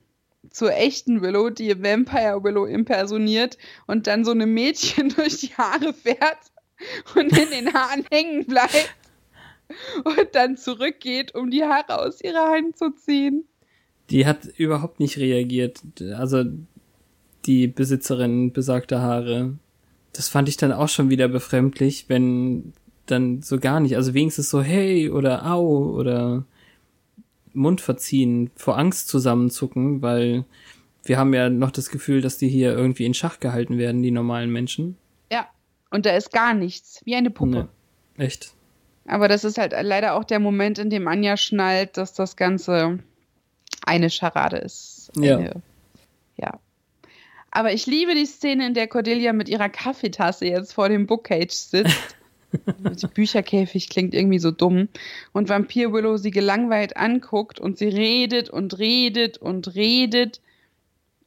zur 0.55 0.73
echten 0.73 1.21
Willow, 1.21 1.49
die 1.49 1.83
Vampire 1.83 2.41
Willow 2.41 2.65
impersoniert 2.65 3.57
und 3.87 4.07
dann 4.07 4.23
so 4.23 4.31
einem 4.31 4.53
Mädchen 4.53 5.09
durch 5.17 5.41
die 5.41 5.53
Haare 5.53 5.93
fährt 5.93 6.39
und 7.15 7.37
in 7.37 7.49
den 7.49 7.73
Haaren 7.73 8.05
hängen 8.09 8.45
bleibt 8.45 8.95
und 10.05 10.29
dann 10.31 10.55
zurückgeht, 10.55 11.35
um 11.35 11.51
die 11.51 11.63
Haare 11.63 11.99
aus 11.99 12.21
ihrer 12.21 12.51
Hand 12.51 12.77
zu 12.77 12.91
ziehen. 12.91 13.43
Die 14.09 14.25
hat 14.25 14.45
überhaupt 14.45 15.01
nicht 15.01 15.17
reagiert. 15.17 15.81
Also 16.15 16.45
die 17.45 17.67
Besitzerin 17.67 18.53
besagter 18.53 19.01
Haare. 19.01 19.57
Das 20.13 20.29
fand 20.29 20.47
ich 20.47 20.55
dann 20.55 20.71
auch 20.71 20.89
schon 20.89 21.09
wieder 21.09 21.27
befremdlich, 21.27 22.05
wenn 22.07 22.71
dann 23.07 23.41
so 23.41 23.59
gar 23.59 23.81
nicht. 23.81 23.97
Also 23.97 24.13
wenigstens 24.13 24.49
so 24.49 24.61
hey 24.61 25.09
oder 25.09 25.45
au 25.51 25.91
oder 25.97 26.45
Mund 27.55 27.81
verziehen, 27.81 28.51
vor 28.55 28.77
Angst 28.77 29.07
zusammenzucken, 29.07 30.01
weil 30.01 30.45
wir 31.03 31.17
haben 31.17 31.33
ja 31.33 31.49
noch 31.49 31.71
das 31.71 31.89
Gefühl, 31.89 32.21
dass 32.21 32.37
die 32.37 32.47
hier 32.47 32.71
irgendwie 32.75 33.05
in 33.05 33.13
Schach 33.13 33.39
gehalten 33.39 33.77
werden, 33.77 34.01
die 34.01 34.11
normalen 34.11 34.51
Menschen. 34.51 34.97
Ja, 35.31 35.47
und 35.91 36.05
da 36.05 36.15
ist 36.15 36.31
gar 36.31 36.53
nichts, 36.53 37.01
wie 37.05 37.15
eine 37.15 37.29
Puppe. 37.29 37.69
Nee, 38.17 38.25
echt. 38.25 38.53
Aber 39.07 39.27
das 39.27 39.43
ist 39.43 39.57
halt 39.57 39.73
leider 39.79 40.15
auch 40.15 40.23
der 40.23 40.39
Moment, 40.39 40.79
in 40.79 40.89
dem 40.89 41.07
Anja 41.07 41.37
schnallt, 41.37 41.97
dass 41.97 42.13
das 42.13 42.35
Ganze 42.35 42.99
eine 43.85 44.09
Scharade 44.09 44.57
ist. 44.57 45.11
Ja. 45.15 45.37
Eine, 45.37 45.61
ja. 46.37 46.59
Aber 47.51 47.71
ich 47.71 47.85
liebe 47.85 48.15
die 48.15 48.25
Szene, 48.25 48.67
in 48.67 48.73
der 48.73 48.87
Cordelia 48.87 49.31
mit 49.31 49.47
ihrer 49.47 49.69
Kaffeetasse 49.69 50.45
jetzt 50.45 50.73
vor 50.73 50.89
dem 50.89 51.05
Bookcage 51.05 51.53
sitzt. 51.53 52.15
Die 53.01 53.07
Bücherkäfig 53.07 53.89
klingt 53.89 54.13
irgendwie 54.13 54.39
so 54.39 54.51
dumm. 54.51 54.87
Und 55.33 55.49
Vampir 55.49 55.91
Willow 55.93 56.17
sie 56.17 56.31
gelangweilt 56.31 56.97
anguckt 56.97 57.59
und 57.59 57.77
sie 57.77 57.87
redet 57.87 58.49
und 58.49 58.77
redet 58.79 59.37
und 59.37 59.75
redet 59.75 60.41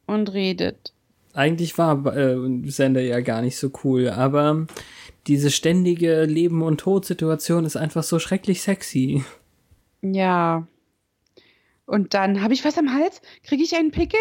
und 0.05 0.33
redet. 0.33 0.93
Eigentlich 1.33 1.77
war 1.77 2.05
äh, 2.17 2.37
Sender 2.65 3.01
ja 3.01 3.19
gar 3.21 3.41
nicht 3.41 3.57
so 3.57 3.71
cool, 3.83 4.09
aber 4.09 4.65
diese 5.27 5.51
ständige 5.51 6.23
Leben- 6.23 6.63
und 6.63 6.79
Todsituation 6.79 7.65
ist 7.65 7.75
einfach 7.77 8.03
so 8.03 8.19
schrecklich 8.19 8.61
sexy. 8.61 9.23
Ja. 10.01 10.67
Und 11.85 12.13
dann 12.13 12.41
habe 12.41 12.53
ich 12.53 12.65
was 12.65 12.77
am 12.77 12.93
Hals? 12.93 13.21
Kriege 13.43 13.63
ich 13.63 13.75
einen 13.75 13.91
Pickel? 13.91 14.19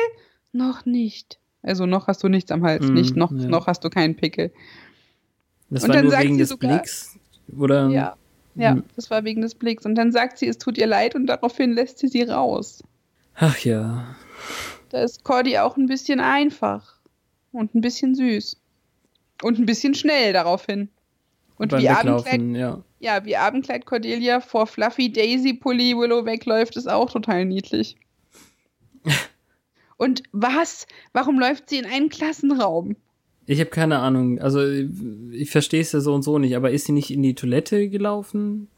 Noch 0.53 0.85
nicht. 0.87 1.39
Also 1.63 1.87
noch 1.87 2.07
hast 2.07 2.23
du 2.23 2.29
nichts 2.29 2.51
am 2.51 2.63
Hals, 2.65 2.89
Mm, 2.89 2.95
nicht 2.95 3.17
noch, 3.17 3.33
ja. 3.33 3.47
noch 3.49 3.67
hast 3.67 3.85
du 3.85 3.91
keinen 3.91 4.17
Pickel. 4.17 4.53
Das 5.71 5.83
Und 5.85 5.89
war 5.91 5.97
dann 5.97 6.05
nur 6.05 6.13
sagt 6.13 6.25
wegen 6.25 6.35
sie 6.35 6.39
des 6.41 6.49
sogar- 6.49 6.71
Blicks, 6.79 7.19
oder? 7.57 7.89
Ja. 7.89 8.17
Ja, 8.55 8.75
Mhm. 8.75 8.85
das 8.97 9.09
war 9.11 9.23
wegen 9.25 9.41
des 9.43 9.55
Blicks. 9.55 9.85
Und 9.87 9.95
dann 9.95 10.11
sagt 10.11 10.39
sie, 10.39 10.49
es 10.49 10.59
tut 10.59 10.79
ihr 10.79 10.87
leid 10.87 11.15
und 11.15 11.27
daraufhin 11.27 11.73
lässt 11.73 11.99
sie 11.99 12.09
sie 12.09 12.23
raus. 12.23 12.83
Ach 13.37 13.57
ja. 13.59 14.17
Da 14.89 15.03
ist 15.03 15.23
Cordy 15.23 15.59
auch 15.59 15.77
ein 15.77 15.87
bisschen 15.87 16.19
einfach. 16.21 16.95
Und 17.53 17.75
ein 17.75 17.81
bisschen 17.81 18.15
süß. 18.17 18.57
Und 19.43 19.59
ein 19.59 19.67
bisschen 19.67 19.95
schnell 19.95 20.33
daraufhin. 20.33 20.89
Und 21.57 21.71
beim 21.71 21.83
wie 21.83 21.89
Abendkleid, 21.89 22.41
ja. 22.57 22.83
ja, 22.99 23.25
wie 23.25 23.37
Abendkleid 23.37 23.85
Cordelia 23.87 24.41
vor 24.41 24.67
Fluffy 24.67 25.13
Daisy 25.13 25.55
Pulli 25.55 25.97
Willow 25.97 26.25
wegläuft, 26.25 26.77
ist 26.77 26.89
auch 26.89 27.11
total 27.11 27.45
niedlich. 27.45 27.97
Und 29.97 30.23
was? 30.33 30.87
Warum 31.13 31.39
läuft 31.39 31.69
sie 31.71 31.79
in 31.79 31.87
einen 31.87 32.09
Klassenraum? 32.09 32.97
Ich 33.49 33.61
habe 33.61 33.71
keine 33.71 34.01
Ahnung. 34.01 34.39
Also 34.41 34.61
ich 34.61 35.51
verstehe 35.51 35.81
es 35.81 35.93
ja 35.93 36.01
so 36.01 36.13
und 36.13 36.23
so 36.23 36.39
nicht, 36.39 36.55
aber 36.55 36.71
ist 36.71 36.85
sie 36.85 36.93
nicht 36.93 37.11
in 37.11 37.23
die 37.23 37.35
Toilette 37.35 37.89
gelaufen? 37.89 38.69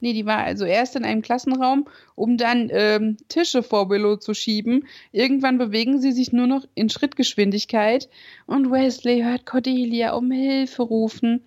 Nee, 0.00 0.12
die 0.12 0.26
war 0.26 0.38
also 0.38 0.64
erst 0.64 0.96
in 0.96 1.04
einem 1.04 1.22
Klassenraum, 1.22 1.86
um 2.16 2.36
dann 2.36 2.68
ähm, 2.72 3.16
Tische 3.28 3.62
vor 3.62 3.88
Willow 3.90 4.16
zu 4.16 4.34
schieben. 4.34 4.88
Irgendwann 5.12 5.56
bewegen 5.56 6.00
sie 6.00 6.10
sich 6.10 6.32
nur 6.32 6.48
noch 6.48 6.66
in 6.74 6.90
Schrittgeschwindigkeit 6.90 8.08
und 8.46 8.72
Wesley 8.72 9.22
hört 9.22 9.46
Cordelia 9.46 10.14
um 10.14 10.32
Hilfe 10.32 10.82
rufen. 10.82 11.42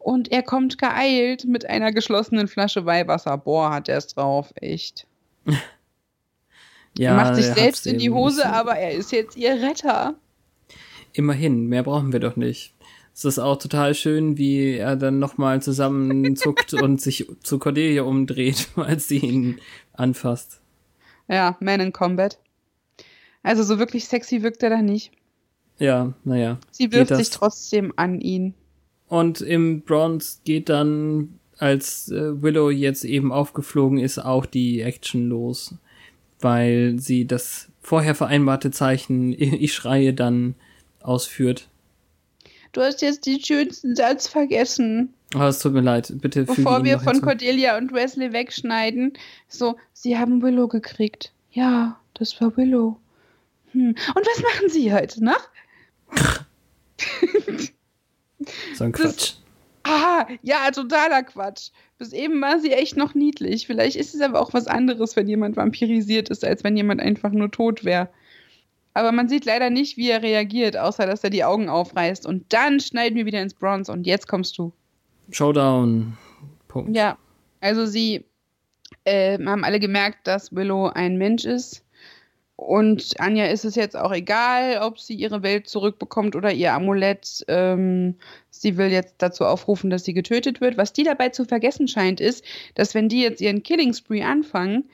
Und 0.00 0.32
er 0.32 0.42
kommt 0.42 0.78
geeilt 0.78 1.44
mit 1.44 1.70
einer 1.70 1.92
geschlossenen 1.92 2.48
Flasche 2.48 2.84
Weihwasser. 2.84 3.38
Boah, 3.38 3.70
hat 3.70 3.88
er 3.88 3.98
es 3.98 4.08
drauf, 4.08 4.52
echt. 4.56 5.06
Ja, 6.98 7.10
er 7.10 7.14
macht 7.14 7.36
sich 7.36 7.46
selbst 7.46 7.86
in 7.86 7.98
die 7.98 8.10
Hose, 8.10 8.44
aber 8.44 8.74
er 8.74 8.90
ist 8.90 9.12
jetzt 9.12 9.36
ihr 9.36 9.62
Retter. 9.62 10.16
Immerhin, 11.12 11.66
mehr 11.66 11.82
brauchen 11.82 12.12
wir 12.12 12.20
doch 12.20 12.36
nicht. 12.36 12.74
Es 13.14 13.24
ist 13.24 13.38
auch 13.38 13.58
total 13.58 13.94
schön, 13.94 14.38
wie 14.38 14.76
er 14.76 14.96
dann 14.96 15.18
nochmal 15.18 15.60
zusammenzuckt 15.60 16.74
und 16.82 17.00
sich 17.00 17.26
zu 17.42 17.58
Cordelia 17.58 18.02
umdreht, 18.02 18.68
als 18.76 19.08
sie 19.08 19.18
ihn 19.18 19.60
anfasst. 19.92 20.60
Ja, 21.28 21.56
Man 21.60 21.80
in 21.80 21.92
Combat. 21.92 22.38
Also 23.42 23.62
so 23.62 23.78
wirklich 23.78 24.06
sexy 24.06 24.42
wirkt 24.42 24.62
er 24.62 24.70
da 24.70 24.82
nicht. 24.82 25.12
Ja, 25.78 26.14
naja. 26.24 26.58
Sie 26.70 26.92
wirft 26.92 27.16
sich 27.16 27.30
trotzdem 27.30 27.92
an 27.96 28.20
ihn. 28.20 28.54
Und 29.08 29.40
im 29.40 29.82
Bronze 29.82 30.38
geht 30.44 30.68
dann, 30.68 31.38
als 31.58 32.08
äh, 32.10 32.40
Willow 32.40 32.70
jetzt 32.70 33.04
eben 33.04 33.32
aufgeflogen 33.32 33.98
ist, 33.98 34.18
auch 34.18 34.46
die 34.46 34.80
Action 34.80 35.28
los. 35.28 35.74
Weil 36.40 36.98
sie 36.98 37.26
das 37.26 37.68
vorher 37.80 38.14
vereinbarte 38.14 38.70
Zeichen, 38.70 39.32
ich 39.38 39.74
schreie, 39.74 40.14
dann 40.14 40.54
ausführt. 41.04 41.68
Du 42.72 42.80
hast 42.80 43.02
jetzt 43.02 43.26
den 43.26 43.42
schönsten 43.42 43.94
Satz 43.96 44.28
vergessen. 44.28 45.12
Aber 45.34 45.48
es 45.48 45.58
tut 45.60 45.72
mir 45.72 45.80
leid, 45.82 46.12
bitte 46.20 46.44
Bevor 46.44 46.84
wir 46.84 46.98
von 46.98 47.12
hinzu. 47.14 47.26
Cordelia 47.26 47.76
und 47.76 47.92
Wesley 47.92 48.32
wegschneiden. 48.32 49.12
So, 49.48 49.76
sie 49.92 50.18
haben 50.18 50.42
Willow 50.42 50.68
gekriegt. 50.68 51.32
Ja, 51.50 51.98
das 52.14 52.40
war 52.40 52.56
Willow. 52.56 52.98
Hm. 53.72 53.88
Und 54.14 54.26
was 54.26 54.42
machen 54.42 54.68
sie 54.70 54.92
heute 54.92 55.24
noch? 55.24 55.48
So 58.74 58.84
ein 58.84 58.92
das- 58.92 59.00
Quatsch. 59.00 59.32
Ah, 59.84 60.26
ja, 60.42 60.70
totaler 60.70 61.24
Quatsch. 61.24 61.70
Bis 61.98 62.12
eben 62.12 62.40
war 62.40 62.60
sie 62.60 62.70
echt 62.72 62.96
noch 62.96 63.14
niedlich. 63.14 63.66
Vielleicht 63.66 63.96
ist 63.96 64.14
es 64.14 64.20
aber 64.20 64.40
auch 64.40 64.52
was 64.54 64.68
anderes, 64.68 65.16
wenn 65.16 65.28
jemand 65.28 65.56
vampirisiert 65.56 66.28
ist, 66.28 66.44
als 66.44 66.62
wenn 66.62 66.76
jemand 66.76 67.00
einfach 67.00 67.32
nur 67.32 67.50
tot 67.50 67.84
wäre. 67.84 68.08
Aber 68.94 69.12
man 69.12 69.28
sieht 69.28 69.44
leider 69.44 69.70
nicht, 69.70 69.96
wie 69.96 70.10
er 70.10 70.22
reagiert, 70.22 70.76
außer 70.76 71.06
dass 71.06 71.24
er 71.24 71.30
die 71.30 71.44
Augen 71.44 71.68
aufreißt. 71.68 72.26
Und 72.26 72.52
dann 72.52 72.80
schneiden 72.80 73.16
wir 73.16 73.26
wieder 73.26 73.40
ins 73.40 73.54
Bronze 73.54 73.90
und 73.90 74.06
jetzt 74.06 74.28
kommst 74.28 74.58
du. 74.58 74.72
Showdown. 75.30 76.16
Punkt. 76.68 76.94
Ja, 76.94 77.16
also 77.60 77.86
sie 77.86 78.24
äh, 79.04 79.38
haben 79.38 79.64
alle 79.64 79.80
gemerkt, 79.80 80.26
dass 80.26 80.54
Willow 80.54 80.88
ein 80.88 81.16
Mensch 81.16 81.44
ist. 81.44 81.84
Und 82.56 83.18
Anja 83.18 83.46
ist 83.46 83.64
es 83.64 83.74
jetzt 83.74 83.96
auch 83.96 84.12
egal, 84.12 84.78
ob 84.82 85.00
sie 85.00 85.14
ihre 85.14 85.42
Welt 85.42 85.68
zurückbekommt 85.68 86.36
oder 86.36 86.52
ihr 86.52 86.72
Amulett. 86.72 87.44
Ähm, 87.48 88.16
sie 88.50 88.76
will 88.76 88.92
jetzt 88.92 89.16
dazu 89.18 89.44
aufrufen, 89.44 89.90
dass 89.90 90.04
sie 90.04 90.14
getötet 90.14 90.60
wird. 90.60 90.76
Was 90.76 90.92
die 90.92 91.02
dabei 91.02 91.30
zu 91.30 91.44
vergessen 91.44 91.88
scheint, 91.88 92.20
ist, 92.20 92.44
dass 92.74 92.94
wenn 92.94 93.08
die 93.08 93.22
jetzt 93.22 93.40
ihren 93.40 93.62
Killing 93.62 93.94
Spree 93.94 94.22
anfangen, 94.22 94.88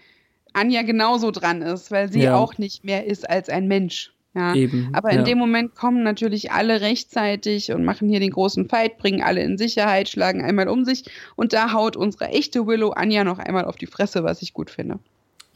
Anja 0.52 0.82
genauso 0.82 1.30
dran 1.30 1.62
ist, 1.62 1.90
weil 1.90 2.10
sie 2.12 2.22
Ja. 2.22 2.36
auch 2.36 2.58
nicht 2.58 2.84
mehr 2.84 3.06
ist 3.06 3.28
als 3.28 3.48
ein 3.48 3.68
Mensch. 3.68 4.12
Ja. 4.34 4.54
Eben. 4.54 4.90
Aber 4.92 5.10
in 5.10 5.18
ja. 5.18 5.24
dem 5.24 5.38
Moment 5.38 5.74
kommen 5.74 6.02
natürlich 6.02 6.52
alle 6.52 6.80
rechtzeitig 6.80 7.72
und 7.72 7.84
machen 7.84 8.08
hier 8.08 8.20
den 8.20 8.30
großen 8.30 8.68
Fight, 8.68 8.98
bringen 8.98 9.22
alle 9.22 9.42
in 9.42 9.58
Sicherheit, 9.58 10.08
schlagen 10.08 10.44
einmal 10.44 10.68
um 10.68 10.84
sich 10.84 11.04
und 11.34 11.52
da 11.52 11.72
haut 11.72 11.96
unsere 11.96 12.28
echte 12.28 12.66
Willow 12.66 12.90
Anja 12.90 13.24
noch 13.24 13.38
einmal 13.38 13.64
auf 13.64 13.76
die 13.76 13.86
Fresse, 13.86 14.24
was 14.24 14.42
ich 14.42 14.52
gut 14.52 14.70
finde. 14.70 14.98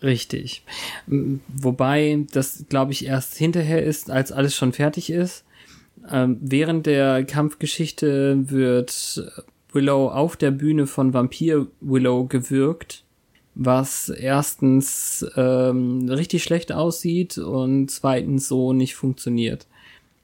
Richtig. 0.02 0.64
Wobei 1.06 2.24
das, 2.32 2.64
glaube 2.68 2.92
ich, 2.92 3.06
erst 3.06 3.36
hinterher 3.36 3.82
ist, 3.82 4.10
als 4.10 4.32
alles 4.32 4.56
schon 4.56 4.72
fertig 4.72 5.10
ist. 5.10 5.44
Ähm, 6.10 6.38
während 6.40 6.86
der 6.86 7.24
Kampfgeschichte 7.24 8.50
wird 8.50 9.22
Willow 9.72 10.08
auf 10.08 10.36
der 10.36 10.50
Bühne 10.50 10.88
von 10.88 11.14
Vampir 11.14 11.68
Willow 11.80 12.24
gewürgt, 12.24 13.04
was 13.54 14.08
erstens 14.08 15.26
ähm, 15.36 16.08
richtig 16.08 16.42
schlecht 16.42 16.72
aussieht 16.72 17.38
und 17.38 17.90
zweitens 17.90 18.48
so 18.48 18.72
nicht 18.72 18.94
funktioniert. 18.94 19.66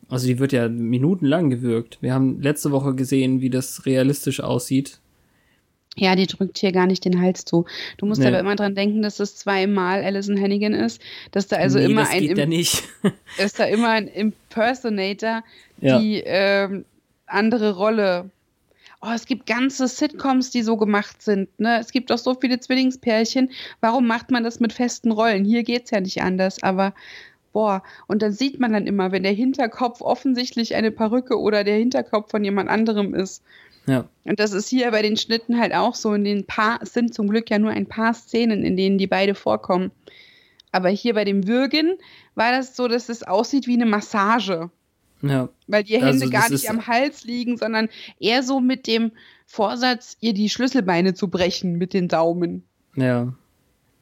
Also 0.08 0.26
die 0.26 0.38
wird 0.38 0.52
ja 0.52 0.68
minutenlang 0.68 1.50
gewürgt. 1.50 1.98
Wir 2.00 2.14
haben 2.14 2.40
letzte 2.40 2.70
Woche 2.70 2.94
gesehen, 2.94 3.40
wie 3.42 3.50
das 3.50 3.84
realistisch 3.84 4.40
aussieht. 4.40 5.00
Ja, 5.96 6.14
die 6.14 6.26
drückt 6.28 6.58
hier 6.58 6.70
gar 6.72 6.86
nicht 6.86 7.04
den 7.04 7.20
Hals 7.20 7.44
zu. 7.44 7.66
Du 7.98 8.06
musst 8.06 8.20
Nee. 8.20 8.28
aber 8.28 8.38
immer 8.38 8.54
dran 8.56 8.74
denken, 8.76 9.02
dass 9.02 9.16
das 9.16 9.34
zweimal 9.36 10.02
Alison 10.04 10.40
Hannigan 10.40 10.72
ist, 10.72 11.02
dass 11.32 11.48
da 11.48 11.56
also 11.56 11.78
nee, 11.78 11.86
immer 11.86 12.02
das 12.02 12.10
ein 12.12 12.20
geht 12.20 12.30
Im- 12.30 12.38
ja 12.38 12.46
nicht. 12.46 12.84
ist 13.38 13.58
da 13.58 13.64
immer 13.64 13.90
ein 13.90 14.06
Impersonator, 14.08 15.42
Ja. 15.80 15.98
die 15.98 16.22
ähm, 16.24 16.84
andere 17.26 17.74
Rolle. 17.76 18.30
Oh, 19.00 19.10
es 19.14 19.26
gibt 19.26 19.46
ganze 19.46 19.86
Sitcoms, 19.86 20.50
die 20.50 20.62
so 20.62 20.76
gemacht 20.76 21.22
sind. 21.22 21.48
Ne? 21.60 21.78
Es 21.78 21.92
gibt 21.92 22.10
doch 22.10 22.18
so 22.18 22.34
viele 22.34 22.58
Zwillingspärchen. 22.58 23.50
Warum 23.80 24.08
macht 24.08 24.32
man 24.32 24.42
das 24.42 24.58
mit 24.58 24.72
festen 24.72 25.12
Rollen? 25.12 25.44
Hier 25.44 25.62
geht's 25.62 25.92
ja 25.92 26.00
nicht 26.00 26.20
anders, 26.20 26.62
aber 26.64 26.94
boah, 27.52 27.82
und 28.08 28.22
dann 28.22 28.32
sieht 28.32 28.58
man 28.58 28.72
dann 28.72 28.86
immer, 28.86 29.12
wenn 29.12 29.22
der 29.22 29.32
Hinterkopf 29.32 30.00
offensichtlich 30.00 30.74
eine 30.74 30.90
Perücke 30.90 31.38
oder 31.38 31.62
der 31.62 31.76
Hinterkopf 31.76 32.30
von 32.30 32.44
jemand 32.44 32.68
anderem 32.68 33.14
ist. 33.14 33.42
ja. 33.86 34.08
Und 34.24 34.40
das 34.40 34.52
ist 34.52 34.68
hier 34.68 34.90
bei 34.90 35.02
den 35.02 35.16
Schnitten 35.16 35.58
halt 35.58 35.74
auch 35.74 35.94
so. 35.94 36.12
In 36.14 36.24
den 36.24 36.44
paar, 36.46 36.80
es 36.82 36.92
sind 36.92 37.14
zum 37.14 37.28
Glück 37.28 37.50
ja 37.50 37.58
nur 37.58 37.70
ein 37.70 37.86
paar 37.86 38.14
Szenen, 38.14 38.64
in 38.64 38.76
denen 38.76 38.98
die 38.98 39.06
beide 39.06 39.34
vorkommen. 39.34 39.92
Aber 40.72 40.88
hier 40.88 41.14
bei 41.14 41.24
dem 41.24 41.46
Würgen 41.46 41.98
war 42.34 42.50
das 42.52 42.76
so, 42.76 42.88
dass 42.88 43.08
es 43.08 43.22
aussieht 43.22 43.66
wie 43.66 43.74
eine 43.74 43.86
Massage. 43.86 44.70
Ja. 45.22 45.48
Weil 45.66 45.84
die 45.84 45.94
Hände 45.94 46.06
Also 46.08 46.30
gar 46.30 46.50
nicht 46.50 46.70
am 46.70 46.86
Hals 46.86 47.24
liegen, 47.24 47.56
sondern 47.56 47.88
eher 48.20 48.42
so 48.42 48.60
mit 48.60 48.86
dem 48.86 49.12
Vorsatz, 49.46 50.16
ihr 50.20 50.34
die 50.34 50.48
Schlüsselbeine 50.48 51.14
zu 51.14 51.28
brechen 51.28 51.78
mit 51.78 51.92
den 51.94 52.08
Daumen. 52.08 52.62
Ja. 52.96 53.32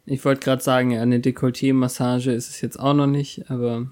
Ich 0.05 0.25
wollte 0.25 0.41
gerade 0.41 0.63
sagen, 0.63 0.97
eine 0.97 1.19
Dekolleté-Massage 1.21 2.31
ist 2.33 2.49
es 2.51 2.61
jetzt 2.61 2.79
auch 2.79 2.95
noch 2.95 3.07
nicht, 3.07 3.51
aber 3.51 3.91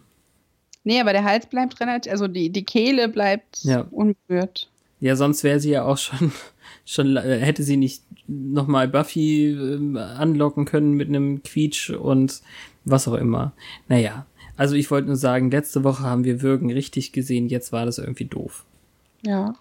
Nee, 0.85 1.01
aber 1.01 1.13
der 1.13 1.25
Hals 1.25 1.47
bleibt 1.47 1.81
relativ, 1.81 2.13
also 2.13 2.29
die, 2.29 2.51
die 2.51 2.65
Kehle 2.65 3.09
bleibt 3.09 3.65
Ja. 3.65 3.87
unberührt. 3.91 4.69
ja, 5.01 5.17
sonst 5.17 5.43
wäre 5.43 5.59
sie 5.59 5.71
ja 5.71 5.85
auch 5.85 5.97
schon, 5.99 6.31
schon 6.85 7.17
äh, 7.17 7.39
hätte 7.41 7.63
sie 7.63 7.77
nicht 7.79 8.03
nochmal 8.29 8.87
Buffy 8.89 9.49
ähm, 9.51 9.97
anlocken 9.97 10.67
können 10.67 10.93
mit 10.93 11.09
einem 11.09 11.43
Quietsch 11.43 11.91
und 11.91 12.43
was 12.85 13.09
auch 13.09 13.15
immer. 13.15 13.53
Naja, 13.89 14.27
also 14.57 14.75
ich 14.75 14.91
wollte 14.91 15.09
nur 15.09 15.17
sagen, 15.17 15.51
letzte 15.51 15.85
Woche 15.85 16.03
haben 16.03 16.25
wir 16.25 16.43
Würgen 16.43 16.71
richtig 16.71 17.13
gesehen, 17.13 17.49
jetzt 17.49 17.73
war 17.73 17.87
das 17.87 17.99
irgendwie 17.99 18.27
doof. 18.27 18.65
Ja. 19.25 19.55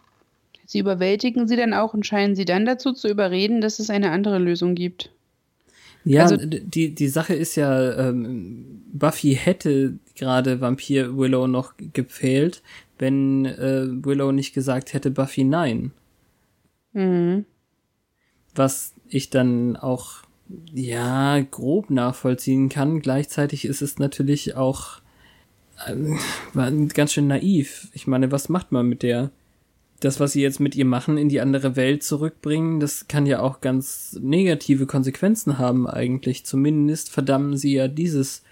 Sie 0.65 0.79
überwältigen 0.79 1.47
sie 1.47 1.55
dann 1.55 1.73
auch 1.73 1.93
und 1.93 2.05
scheinen 2.05 2.35
sie 2.35 2.45
dann 2.45 2.65
dazu 2.65 2.93
zu 2.93 3.07
überreden, 3.09 3.61
dass 3.61 3.79
es 3.79 3.89
eine 3.89 4.11
andere 4.11 4.39
Lösung 4.39 4.75
gibt. 4.75 5.11
Ja, 6.05 6.23
Also- 6.23 6.37
die, 6.37 6.93
die 6.93 7.07
Sache 7.07 7.33
ist 7.33 7.55
ja, 7.55 8.09
ähm, 8.09 8.81
Buffy 8.91 9.35
hätte 9.35 9.93
gerade 10.15 10.59
Vampir 10.61 11.17
Willow 11.17 11.47
noch 11.47 11.73
gepfählt, 11.93 12.61
wenn 12.99 13.45
äh, 13.45 13.85
Willow 14.05 14.31
nicht 14.31 14.53
gesagt 14.53 14.93
hätte, 14.93 15.11
Buffy 15.11 15.43
nein. 15.43 15.91
Mhm. 16.93 17.45
was 18.55 18.93
ich 19.09 19.29
dann 19.31 19.75
auch 19.77 20.22
ja 20.73 21.39
grob 21.39 21.89
nachvollziehen 21.89 22.69
kann. 22.69 22.99
Gleichzeitig 23.01 23.65
ist 23.65 23.81
es 23.81 23.99
natürlich 23.99 24.55
auch 24.55 25.01
war 26.53 26.71
ganz 26.71 27.13
schön 27.13 27.27
naiv. 27.27 27.89
Ich 27.93 28.07
meine, 28.07 28.31
was 28.31 28.49
macht 28.49 28.71
man 28.71 28.87
mit 28.87 29.03
der? 29.03 29.31
Das, 29.99 30.19
was 30.19 30.33
sie 30.33 30.41
jetzt 30.41 30.59
mit 30.59 30.75
ihr 30.75 30.85
machen, 30.85 31.17
in 31.17 31.29
die 31.29 31.39
andere 31.39 31.75
Welt 31.75 32.03
zurückbringen, 32.03 32.79
das 32.79 33.07
kann 33.07 33.25
ja 33.25 33.39
auch 33.39 33.61
ganz 33.61 34.19
negative 34.21 34.85
Konsequenzen 34.85 35.57
haben 35.57 35.87
eigentlich. 35.87 36.45
Zumindest 36.45 37.09
verdammen 37.09 37.55
sie 37.55 37.73
ja 37.73 37.87
dieses 37.87 38.43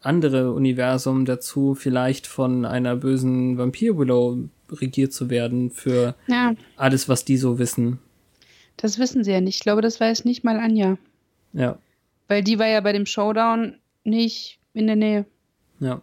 andere 0.00 0.52
Universum 0.52 1.24
dazu, 1.24 1.74
vielleicht 1.74 2.26
von 2.26 2.64
einer 2.64 2.96
bösen 2.96 3.56
Vampir-Willow 3.56 4.48
regiert 4.72 5.12
zu 5.12 5.30
werden 5.30 5.70
für 5.70 6.16
Ja, 6.26 6.54
alles, 6.76 7.08
was 7.08 7.24
die 7.24 7.36
so 7.36 7.58
wissen. 7.58 7.98
das 8.76 8.98
wissen 8.98 9.22
sie 9.22 9.30
ja 9.30 9.40
nicht. 9.40 9.56
Ich 9.56 9.62
glaube, 9.62 9.82
das 9.82 10.00
weiß 10.00 10.24
nicht 10.24 10.42
mal 10.44 10.58
Anja. 10.58 10.98
Ja, 11.56 11.78
Weil 12.28 12.42
die 12.42 12.58
war 12.58 12.66
ja 12.66 12.80
bei 12.80 12.92
dem 12.92 13.06
Showdown 13.06 13.76
nicht 14.04 14.58
in 14.74 14.86
der 14.86 14.96
Nähe. 14.96 15.24
ja. 15.80 16.00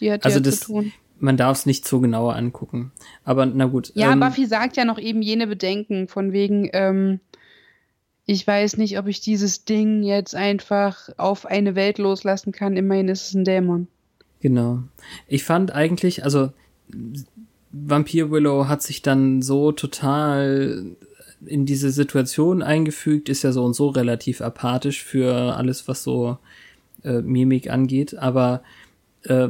Die 0.00 0.10
hat 0.10 0.24
Also 0.24 0.38
ja 0.38 0.42
das- 0.42 0.60
zu 0.60 0.66
tun. 0.72 0.92
man 1.20 1.36
darf 1.36 1.58
es 1.58 1.66
nicht 1.66 1.86
so 1.86 2.00
genauer 2.00 2.34
angucken. 2.34 2.90
Aber 3.24 3.46
na 3.46 3.66
gut. 3.66 3.92
Ja, 3.94 4.12
ähm, 4.12 4.20
Buffy 4.20 4.46
sagt 4.46 4.76
ja 4.76 4.84
noch 4.84 4.98
eben 4.98 5.22
jene 5.22 5.46
Bedenken 5.46 6.08
von 6.08 6.32
wegen, 6.32 6.68
ähm, 6.72 7.20
ich 8.26 8.46
weiß 8.46 8.78
nicht, 8.78 8.98
ob 8.98 9.06
ich 9.08 9.20
dieses 9.20 9.64
Ding 9.64 10.02
jetzt 10.02 10.34
einfach 10.34 11.08
auf 11.18 11.46
eine 11.46 11.74
Welt 11.74 11.98
loslassen 11.98 12.52
kann. 12.52 12.76
Immerhin 12.76 13.08
ist 13.08 13.28
es 13.28 13.34
ein 13.34 13.44
Dämon. 13.44 13.86
Genau. 14.40 14.80
Ich 15.28 15.44
fand 15.44 15.72
eigentlich, 15.72 16.24
also 16.24 16.52
Vampir 17.70 18.30
Willow 18.30 18.66
hat 18.68 18.82
sich 18.82 19.02
dann 19.02 19.40
so 19.42 19.72
total 19.72 20.84
in 21.46 21.66
diese 21.66 21.90
Situation 21.90 22.62
eingefügt, 22.62 23.28
ist 23.28 23.42
ja 23.42 23.52
so 23.52 23.64
und 23.64 23.74
so 23.74 23.88
relativ 23.88 24.40
apathisch 24.40 25.02
für 25.02 25.56
alles, 25.56 25.88
was 25.88 26.02
so 26.02 26.38
äh, 27.04 27.20
Mimik 27.20 27.70
angeht, 27.70 28.16
aber 28.16 28.62
äh, 29.24 29.48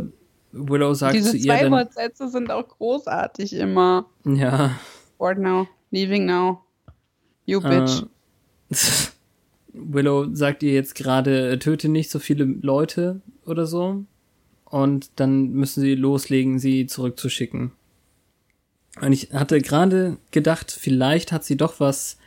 Willow 0.52 0.94
sagt 0.94 1.14
Diese 1.14 1.30
zu 1.30 1.36
ihr 1.36 1.44
zwei 1.44 1.62
dann, 1.62 1.72
Wortsätze 1.72 2.28
sind 2.28 2.50
auch 2.50 2.68
großartig 2.68 3.54
immer. 3.54 4.06
ja, 4.24 4.78
Bored 5.18 5.38
now, 5.38 5.66
leaving 5.90 6.26
now. 6.26 6.60
You 7.46 7.60
bitch. 7.60 8.02
Äh, 8.70 8.74
Willow 9.72 10.34
sagt 10.34 10.62
ihr 10.62 10.72
jetzt 10.72 10.94
gerade, 10.94 11.58
töte 11.58 11.88
nicht 11.88 12.10
so 12.10 12.18
viele 12.18 12.44
Leute 12.44 13.20
oder 13.46 13.66
so. 13.66 14.04
Und 14.64 15.10
dann 15.16 15.50
müssen 15.50 15.80
sie 15.80 15.94
loslegen, 15.94 16.58
sie 16.58 16.86
zurückzuschicken. 16.86 17.72
Und 19.00 19.12
ich 19.12 19.32
hatte 19.32 19.60
gerade 19.60 20.18
gedacht, 20.30 20.70
vielleicht 20.70 21.32
hat 21.32 21.44
sie 21.44 21.56
doch 21.56 21.80
was 21.80 22.18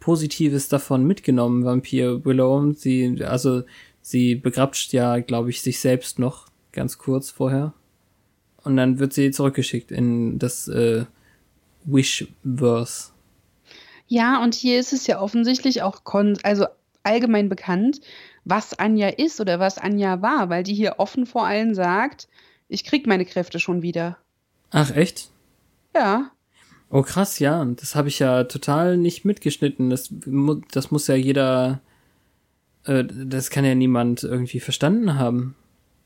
Positives 0.00 0.68
davon 0.68 1.04
mitgenommen, 1.04 1.64
Vampir 1.64 2.24
Willow. 2.24 2.72
Sie, 2.72 3.22
also, 3.24 3.62
sie 4.00 4.34
begrapscht 4.34 4.92
ja, 4.92 5.18
glaube 5.20 5.50
ich, 5.50 5.62
sich 5.62 5.80
selbst 5.80 6.18
noch 6.18 6.48
ganz 6.72 6.98
kurz 6.98 7.30
vorher. 7.30 7.72
Und 8.64 8.76
dann 8.76 8.98
wird 8.98 9.12
sie 9.12 9.30
zurückgeschickt 9.30 9.92
in 9.92 10.38
das 10.38 10.68
äh, 10.68 11.04
Wishverse. 11.84 13.10
Ja, 14.06 14.42
und 14.42 14.54
hier 14.54 14.80
ist 14.80 14.92
es 14.92 15.06
ja 15.06 15.20
offensichtlich 15.20 15.82
auch 15.82 16.04
kon 16.04 16.38
also 16.42 16.66
allgemein 17.02 17.48
bekannt, 17.48 18.00
was 18.44 18.78
Anja 18.78 19.08
ist 19.08 19.40
oder 19.40 19.60
was 19.60 19.78
Anja 19.78 20.22
war, 20.22 20.48
weil 20.48 20.62
die 20.62 20.74
hier 20.74 20.94
offen 20.98 21.26
vor 21.26 21.46
allen 21.46 21.74
sagt, 21.74 22.28
ich 22.68 22.84
krieg 22.84 23.06
meine 23.06 23.24
Kräfte 23.24 23.60
schon 23.60 23.82
wieder. 23.82 24.18
Ach, 24.70 24.94
echt? 24.94 25.30
Ja. 25.94 26.30
Oh 26.90 27.02
krass, 27.02 27.38
ja, 27.38 27.64
das 27.64 27.94
habe 27.94 28.08
ich 28.08 28.18
ja 28.18 28.44
total 28.44 28.96
nicht 28.96 29.24
mitgeschnitten. 29.24 29.90
Das, 29.90 30.12
das 30.72 30.90
muss 30.90 31.06
ja 31.06 31.14
jeder, 31.14 31.80
äh, 32.84 33.04
das 33.04 33.50
kann 33.50 33.64
ja 33.64 33.74
niemand 33.74 34.22
irgendwie 34.22 34.60
verstanden 34.60 35.18
haben. 35.18 35.54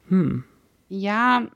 Hm. 0.09 0.45
Ja, 0.89 1.47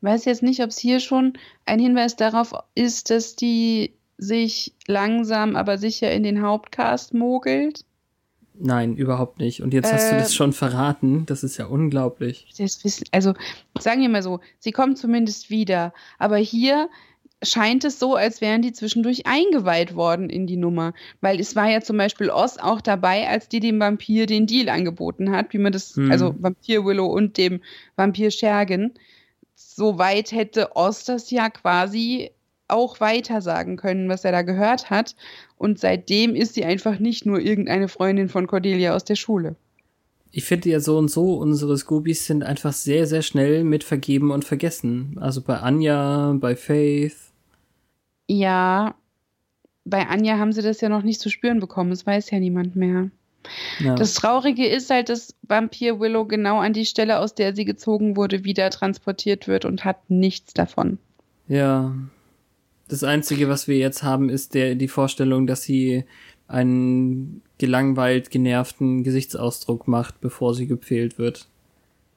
weiß 0.00 0.24
jetzt 0.24 0.42
nicht, 0.42 0.62
ob 0.62 0.70
es 0.70 0.78
hier 0.78 1.00
schon 1.00 1.34
ein 1.66 1.78
Hinweis 1.78 2.16
darauf 2.16 2.52
ist, 2.74 3.10
dass 3.10 3.36
die 3.36 3.94
sich 4.16 4.74
langsam 4.86 5.56
aber 5.56 5.78
sicher 5.78 6.10
in 6.12 6.22
den 6.22 6.42
Hauptcast 6.42 7.14
mogelt. 7.14 7.84
Nein, 8.60 8.96
überhaupt 8.96 9.38
nicht. 9.38 9.62
Und 9.62 9.72
jetzt 9.72 9.92
hast 9.92 10.10
du 10.10 10.16
Äh, 10.16 10.18
das 10.18 10.34
schon 10.34 10.52
verraten. 10.52 11.24
Das 11.26 11.44
ist 11.44 11.56
ja 11.58 11.66
unglaublich. 11.66 12.46
Wissen, 12.58 13.04
also 13.12 13.34
sagen 13.78 14.00
wir 14.00 14.08
mal 14.08 14.22
so, 14.22 14.40
sie 14.58 14.72
kommen 14.72 14.96
zumindest 14.96 15.50
wieder. 15.50 15.92
Aber 16.18 16.36
hier 16.36 16.88
scheint 17.42 17.84
es 17.84 18.00
so, 18.00 18.16
als 18.16 18.40
wären 18.40 18.62
die 18.62 18.72
zwischendurch 18.72 19.26
eingeweiht 19.26 19.94
worden 19.94 20.28
in 20.28 20.46
die 20.48 20.56
Nummer. 20.56 20.92
Weil 21.20 21.38
es 21.38 21.54
war 21.54 21.70
ja 21.70 21.80
zum 21.80 21.96
Beispiel 21.96 22.30
Oz 22.30 22.56
auch 22.58 22.80
dabei, 22.80 23.28
als 23.28 23.48
die 23.48 23.60
dem 23.60 23.78
Vampir 23.78 24.26
den 24.26 24.46
Deal 24.46 24.68
angeboten 24.68 25.30
hat, 25.30 25.52
wie 25.52 25.58
man 25.58 25.72
das, 25.72 25.94
Hm. 25.94 26.10
also 26.10 26.34
Vampir 26.38 26.84
Willow 26.84 27.06
und 27.06 27.38
dem 27.38 27.60
Vampir 27.96 28.30
Schergen. 28.32 28.94
Soweit 29.54 30.32
hätte 30.32 30.74
Oz 30.76 31.04
das 31.04 31.30
ja 31.30 31.48
quasi 31.50 32.30
auch 32.68 33.00
weiter 33.00 33.40
sagen 33.40 33.76
können, 33.76 34.08
was 34.08 34.24
er 34.24 34.32
da 34.32 34.42
gehört 34.42 34.90
hat. 34.90 35.16
Und 35.56 35.78
seitdem 35.78 36.34
ist 36.34 36.54
sie 36.54 36.64
einfach 36.64 36.98
nicht 36.98 37.26
nur 37.26 37.40
irgendeine 37.40 37.88
Freundin 37.88 38.28
von 38.28 38.46
Cordelia 38.46 38.94
aus 38.94 39.04
der 39.04 39.16
Schule. 39.16 39.56
Ich 40.30 40.44
finde 40.44 40.68
ja 40.68 40.80
so 40.80 40.98
und 40.98 41.10
so, 41.10 41.34
unsere 41.34 41.76
Scoobies 41.76 42.26
sind 42.26 42.44
einfach 42.44 42.72
sehr, 42.72 43.06
sehr 43.06 43.22
schnell 43.22 43.64
mit 43.64 43.82
vergeben 43.82 44.30
und 44.30 44.44
vergessen. 44.44 45.16
Also 45.20 45.40
bei 45.40 45.56
Anja, 45.56 46.34
bei 46.38 46.54
Faith. 46.54 47.16
Ja, 48.26 48.94
bei 49.84 50.06
Anja 50.06 50.38
haben 50.38 50.52
sie 50.52 50.62
das 50.62 50.82
ja 50.82 50.90
noch 50.90 51.02
nicht 51.02 51.20
zu 51.20 51.30
spüren 51.30 51.60
bekommen. 51.60 51.90
Das 51.90 52.06
weiß 52.06 52.30
ja 52.30 52.38
niemand 52.38 52.76
mehr. 52.76 53.10
Ja. 53.78 53.94
Das 53.94 54.14
Traurige 54.14 54.66
ist 54.66 54.90
halt, 54.90 55.08
dass 55.08 55.34
Vampir 55.42 56.00
Willow 56.00 56.26
genau 56.26 56.58
an 56.58 56.74
die 56.74 56.84
Stelle, 56.84 57.18
aus 57.20 57.34
der 57.34 57.54
sie 57.54 57.64
gezogen 57.64 58.16
wurde, 58.16 58.44
wieder 58.44 58.68
transportiert 58.68 59.48
wird 59.48 59.64
und 59.64 59.84
hat 59.84 60.10
nichts 60.10 60.52
davon. 60.52 60.98
Ja. 61.46 61.94
Das 62.88 63.04
Einzige, 63.04 63.48
was 63.48 63.68
wir 63.68 63.76
jetzt 63.76 64.02
haben, 64.02 64.28
ist 64.28 64.54
der, 64.54 64.74
die 64.74 64.88
Vorstellung, 64.88 65.46
dass 65.46 65.62
sie 65.62 66.04
einen 66.46 67.42
gelangweilt 67.58 68.30
genervten 68.30 69.04
Gesichtsausdruck 69.04 69.86
macht, 69.86 70.20
bevor 70.20 70.54
sie 70.54 70.66
gepfählt 70.66 71.18
wird. 71.18 71.46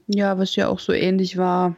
Ja, 0.08 0.38
was 0.38 0.56
ja 0.56 0.70
auch 0.70 0.80
so 0.80 0.94
ähnlich 0.94 1.38
war. 1.38 1.76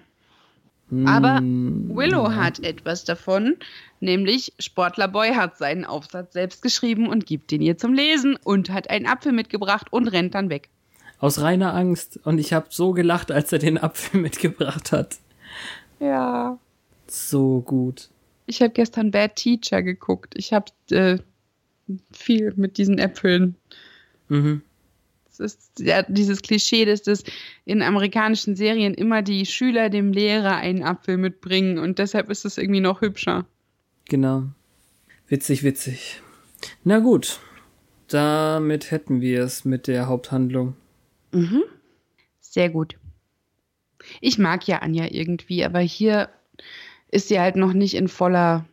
Aber 1.05 1.37
Hm, 1.37 1.91
Willow 1.95 2.31
hat 2.33 2.59
etwas 2.59 3.03
davon, 3.03 3.55
nämlich 3.99 4.53
Sportlerboy 4.59 5.29
hat 5.33 5.57
seinen 5.57 5.85
Aufsatz 5.85 6.33
selbst 6.33 6.61
geschrieben 6.61 7.07
und 7.07 7.25
gibt 7.25 7.51
ihn 7.51 7.61
ihr 7.61 7.77
zum 7.77 7.93
Lesen 7.93 8.37
und 8.43 8.69
hat 8.69 8.89
einen 8.89 9.07
Apfel 9.07 9.31
mitgebracht 9.31 9.87
und 9.91 10.07
rennt 10.09 10.35
dann 10.35 10.49
weg. 10.49 10.69
Aus 11.17 11.39
reiner 11.39 11.73
Angst. 11.73 12.19
Und 12.25 12.37
ich 12.37 12.53
habe 12.53 12.67
so 12.69 12.91
gelacht, 12.91 13.31
als 13.31 13.51
er 13.51 13.59
den 13.59 13.77
Apfel 13.77 14.19
mitgebracht 14.21 14.91
hat. 14.91 15.17
Ja. 15.99 16.59
So 17.07 17.61
gut. 17.61 18.09
Ich 18.45 18.61
habe 18.61 18.73
gestern 18.73 19.11
Bad 19.11 19.35
Teacher 19.35 19.81
geguckt. 19.81 20.33
Ich 20.37 20.53
habe 20.53 20.65
äh, 20.91 21.17
viel 22.11 22.53
mit 22.55 22.77
diesen 22.77 22.97
Äpfeln. 22.97 23.55
Mhm. 24.29 24.61
Es 25.29 25.39
ist 25.39 25.79
ja 25.79 26.03
dieses 26.03 26.41
Klischee, 26.41 26.85
dass 26.85 27.01
das 27.01 27.23
in 27.65 27.81
amerikanischen 27.81 28.55
Serien 28.55 28.93
immer 28.93 29.23
die 29.23 29.45
Schüler 29.45 29.89
dem 29.89 30.13
Lehrer 30.13 30.57
einen 30.57 30.83
Apfel 30.83 31.17
mitbringen 31.17 31.79
und 31.79 31.97
deshalb 31.97 32.29
ist 32.29 32.45
es 32.45 32.57
irgendwie 32.57 32.81
noch 32.81 33.01
hübscher. 33.01 33.45
Genau. 34.05 34.43
Witzig, 35.27 35.63
witzig. 35.63 36.21
Na 36.83 36.99
gut. 36.99 37.39
Damit 38.07 38.91
hätten 38.91 39.21
wir 39.21 39.43
es 39.43 39.65
mit 39.65 39.87
der 39.87 40.07
Haupthandlung. 40.07 40.75
Sehr 42.39 42.69
gut. 42.69 42.97
Ich 44.21 44.37
mag 44.37 44.67
ja 44.67 44.79
Anja 44.79 45.07
irgendwie, 45.09 45.63
aber 45.63 45.79
hier 45.79 46.29
ist 47.13 47.27
sie 47.27 47.39
halt 47.39 47.55
noch 47.55 47.73
nicht 47.73 47.95
in 47.95 48.07
voller 48.07 48.65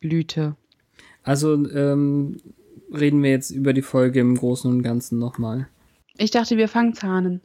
Blüte. 0.00 0.56
Also 1.22 1.54
ähm, 1.70 2.38
reden 2.92 3.22
wir 3.22 3.30
jetzt 3.30 3.50
über 3.50 3.72
die 3.72 3.82
Folge 3.82 4.20
im 4.20 4.36
Großen 4.36 4.70
und 4.70 4.82
Ganzen 4.82 5.18
nochmal. 5.18 5.68
Ich 6.16 6.30
dachte, 6.30 6.56
wir 6.56 6.68
fangen 6.68 6.94
Zahnen. 6.94 7.40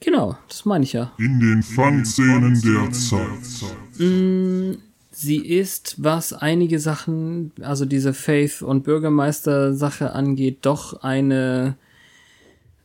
Genau, 0.00 0.36
das 0.48 0.64
meine 0.64 0.84
ich 0.84 0.92
ja. 0.92 1.12
In 1.18 1.40
den 1.40 1.62
Fangszenen 1.62 2.60
der 2.60 2.90
Zeit. 2.92 3.98
Mm, 3.98 4.74
Sie 5.10 5.38
ist, 5.38 5.94
was 5.96 6.34
einige 6.34 6.78
Sachen, 6.78 7.52
also 7.62 7.86
diese 7.86 8.12
Faith- 8.12 8.60
und 8.60 8.84
Bürgermeister-Sache 8.84 10.12
angeht, 10.12 10.58
doch 10.60 11.02
eine 11.02 11.78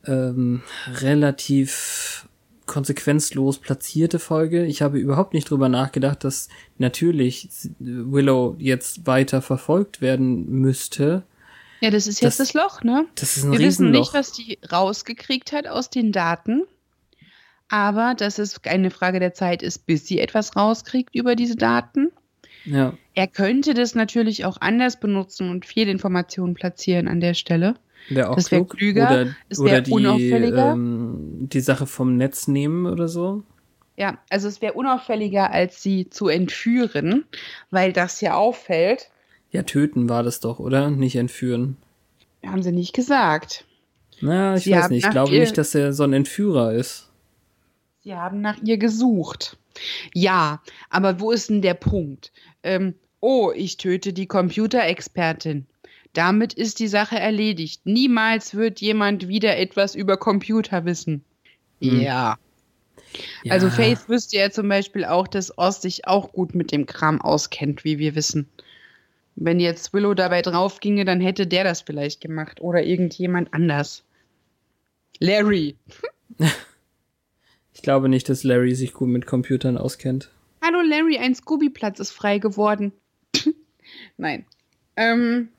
ähm, 0.05 0.61
relativ 1.01 2.29
konsequenzlos 2.65 3.57
platzierte 3.59 4.19
Folge. 4.19 4.65
Ich 4.65 4.81
habe 4.81 4.97
überhaupt 4.99 5.33
nicht 5.33 5.49
drüber 5.49 5.69
nachgedacht, 5.69 6.23
dass 6.23 6.47
natürlich 6.77 7.49
Willow 7.79 8.55
jetzt 8.59 9.05
weiter 9.07 9.41
verfolgt 9.41 10.01
werden 10.01 10.49
müsste. 10.49 11.23
Ja, 11.81 11.89
das 11.89 12.07
ist 12.07 12.21
jetzt 12.21 12.39
Das- 12.39 12.51
das, 12.51 12.53
Loch, 12.53 12.83
ne? 12.83 13.05
Das 13.15 13.37
ist 13.37 13.43
ein 13.43 13.51
Wir 13.51 13.59
wissen 13.59 13.65
Riesenloch. 13.87 13.99
nicht, 14.01 14.13
was 14.13 14.31
die 14.33 14.59
rausgekriegt 14.71 15.51
hat 15.51 15.67
aus 15.67 15.89
den 15.89 16.11
Daten. 16.11 16.63
Aber 17.69 18.15
dass 18.15 18.37
es 18.37 18.61
eine 18.65 18.91
Frage 18.91 19.19
der 19.19 19.33
Zeit 19.33 19.63
ist, 19.63 19.85
bis 19.85 20.05
sie 20.05 20.19
etwas 20.19 20.55
rauskriegt 20.55 21.15
über 21.15 21.35
diese 21.35 21.55
Daten. 21.55 22.11
ja, 22.65 22.93
Er 23.13 23.27
könnte 23.27 23.73
das 23.73 23.95
natürlich 23.95 24.45
auch 24.45 24.57
anders 24.59 24.99
benutzen 24.99 25.49
und 25.49 25.65
Fehlinformationen 25.65 26.53
platzieren 26.53 27.07
an 27.07 27.19
der 27.21 27.33
Stelle. 27.33 27.75
Wäre 28.09 28.29
auch 28.29 28.35
Das 28.35 28.51
wär 28.51 28.59
klug. 28.59 28.77
klüger, 28.77 29.03
oder 29.09 29.35
es 29.49 29.59
oder 29.59 29.71
wär 29.71 29.81
die, 29.81 29.91
unauffälliger. 29.91 30.71
ähm, 30.73 31.47
die 31.51 31.59
Sache 31.61 31.85
vom 31.87 32.17
Netz 32.17 32.47
nehmen 32.47 32.85
oder 32.85 33.07
so. 33.07 33.43
Ja, 33.97 34.17
also 34.29 34.47
es 34.47 34.61
wäre 34.61 34.73
unauffälliger, 34.73 35.51
als 35.51 35.83
sie 35.83 36.09
zu 36.09 36.27
entführen, 36.27 37.25
weil 37.69 37.93
das 37.93 38.21
ja 38.21 38.35
auffällt. 38.35 39.09
Ja, 39.51 39.63
töten 39.63 40.07
war 40.09 40.23
das 40.23 40.39
doch, 40.39 40.59
oder? 40.59 40.89
Nicht 40.89 41.15
entführen. 41.17 41.77
Haben 42.45 42.63
sie 42.63 42.71
nicht 42.71 42.93
gesagt. 42.93 43.65
Na, 44.21 44.55
ich 44.55 44.63
Sie 44.63 44.71
weiß 44.71 44.89
nicht. 44.89 45.05
Ich 45.05 45.11
glaube 45.11 45.31
nicht, 45.37 45.57
dass 45.57 45.75
er 45.75 45.93
so 45.93 46.03
ein 46.03 46.13
Entführer 46.13 46.73
ist. 46.73 47.09
Sie 48.03 48.15
haben 48.15 48.41
nach 48.41 48.57
ihr 48.63 48.77
gesucht. 48.77 49.57
Ja, 50.13 50.61
aber 50.89 51.19
wo 51.19 51.31
ist 51.31 51.49
denn 51.49 51.61
der 51.61 51.73
Punkt? 51.75 52.31
Ähm, 52.63 52.95
oh, 53.19 53.51
ich 53.55 53.77
töte 53.77 54.13
die 54.13 54.25
Computerexpertin. 54.25 55.65
Damit 56.13 56.53
ist 56.53 56.79
die 56.79 56.87
Sache 56.87 57.17
erledigt. 57.17 57.81
Niemals 57.85 58.55
wird 58.55 58.81
jemand 58.81 59.27
wieder 59.27 59.57
etwas 59.57 59.95
über 59.95 60.17
Computer 60.17 60.85
wissen. 60.85 61.23
Hm. 61.81 62.01
Ja. 62.01 62.37
Ja. 63.43 63.53
Also 63.53 63.69
Faith 63.69 64.07
wüsste 64.07 64.37
ja 64.37 64.51
zum 64.51 64.69
Beispiel 64.69 65.05
auch, 65.05 65.27
dass 65.27 65.57
Oz 65.57 65.81
sich 65.81 66.07
auch 66.07 66.31
gut 66.31 66.55
mit 66.55 66.71
dem 66.71 66.85
Kram 66.85 67.21
auskennt, 67.21 67.83
wie 67.83 67.97
wir 67.97 68.15
wissen. 68.15 68.47
Wenn 69.35 69.59
jetzt 69.59 69.93
Willow 69.93 70.13
dabei 70.13 70.41
drauf 70.41 70.79
ginge, 70.79 71.05
dann 71.05 71.19
hätte 71.19 71.47
der 71.47 71.63
das 71.63 71.81
vielleicht 71.81 72.21
gemacht 72.21 72.61
oder 72.61 72.83
irgendjemand 72.83 73.53
anders. 73.53 74.03
Larry. 75.19 75.75
ich 77.73 77.81
glaube 77.81 78.09
nicht, 78.09 78.29
dass 78.29 78.43
Larry 78.43 78.75
sich 78.75 78.93
gut 78.93 79.09
mit 79.09 79.25
Computern 79.25 79.77
auskennt. 79.77 80.31
Hallo 80.63 80.81
Larry, 80.81 81.17
ein 81.17 81.33
Scooby-Platz 81.33 81.99
ist 81.99 82.11
frei 82.11 82.37
geworden. 82.37 82.91
Nein. 84.17 84.45
Ähm, 84.95 85.49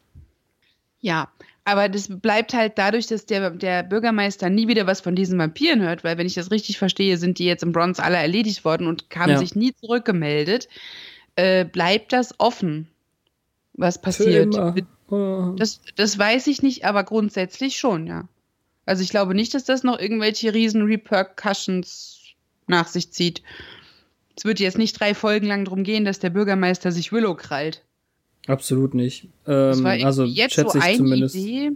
ja, 1.02 1.28
aber 1.64 1.88
das 1.88 2.08
bleibt 2.08 2.54
halt 2.54 2.72
dadurch, 2.76 3.06
dass 3.06 3.26
der, 3.26 3.50
der 3.50 3.82
Bürgermeister 3.82 4.50
nie 4.50 4.66
wieder 4.66 4.86
was 4.86 5.00
von 5.00 5.14
diesen 5.14 5.38
Vampiren 5.38 5.82
hört, 5.82 6.02
weil 6.02 6.16
wenn 6.16 6.26
ich 6.26 6.34
das 6.34 6.50
richtig 6.50 6.78
verstehe, 6.78 7.18
sind 7.18 7.38
die 7.38 7.44
jetzt 7.44 7.62
im 7.62 7.72
Bronze 7.72 8.02
alle 8.02 8.16
erledigt 8.16 8.64
worden 8.64 8.86
und 8.86 9.04
haben 9.14 9.32
ja. 9.32 9.38
sich 9.38 9.54
nie 9.54 9.74
zurückgemeldet. 9.74 10.68
Äh, 11.36 11.64
bleibt 11.64 12.12
das 12.12 12.34
offen, 12.38 12.88
was 13.74 14.00
passiert. 14.00 14.54
Das, 15.56 15.80
das 15.96 16.18
weiß 16.18 16.46
ich 16.46 16.62
nicht, 16.62 16.84
aber 16.84 17.04
grundsätzlich 17.04 17.76
schon, 17.76 18.06
ja. 18.06 18.28
Also 18.86 19.02
ich 19.02 19.10
glaube 19.10 19.34
nicht, 19.34 19.54
dass 19.54 19.64
das 19.64 19.84
noch 19.84 19.98
irgendwelche 19.98 20.52
riesen 20.54 20.82
Repercussions 20.82 22.18
nach 22.66 22.88
sich 22.88 23.12
zieht. 23.12 23.42
Es 24.36 24.44
wird 24.44 24.58
jetzt 24.58 24.78
nicht 24.78 24.98
drei 24.98 25.14
Folgen 25.14 25.46
lang 25.46 25.64
darum 25.64 25.84
gehen, 25.84 26.04
dass 26.04 26.18
der 26.18 26.30
Bürgermeister 26.30 26.90
sich 26.90 27.12
Willow 27.12 27.34
krallt. 27.34 27.82
Absolut 28.46 28.94
nicht. 28.94 29.28
Ähm, 29.46 29.86
also 29.86 30.24
jetzt 30.24 30.54
schätze 30.54 30.72
so 30.72 30.78
ich 30.78 30.84
eine 30.84 30.96
zumindest. 30.96 31.34
Idee. 31.36 31.70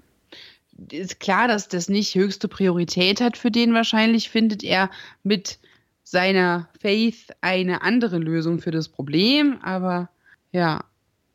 Ist 0.91 1.21
klar, 1.21 1.49
dass 1.49 1.69
das 1.69 1.89
nicht 1.89 2.15
höchste 2.15 2.49
Priorität 2.49 3.21
hat 3.21 3.37
für 3.37 3.51
den 3.51 3.73
wahrscheinlich, 3.73 4.29
findet 4.29 4.63
er 4.63 4.91
mit 5.23 5.59
seiner 6.05 6.69
Faith 6.81 7.29
eine 7.41 7.83
andere 7.83 8.19
Lösung 8.19 8.61
für 8.61 8.71
das 8.71 8.89
Problem, 8.89 9.59
aber 9.63 10.11
ja, 10.53 10.85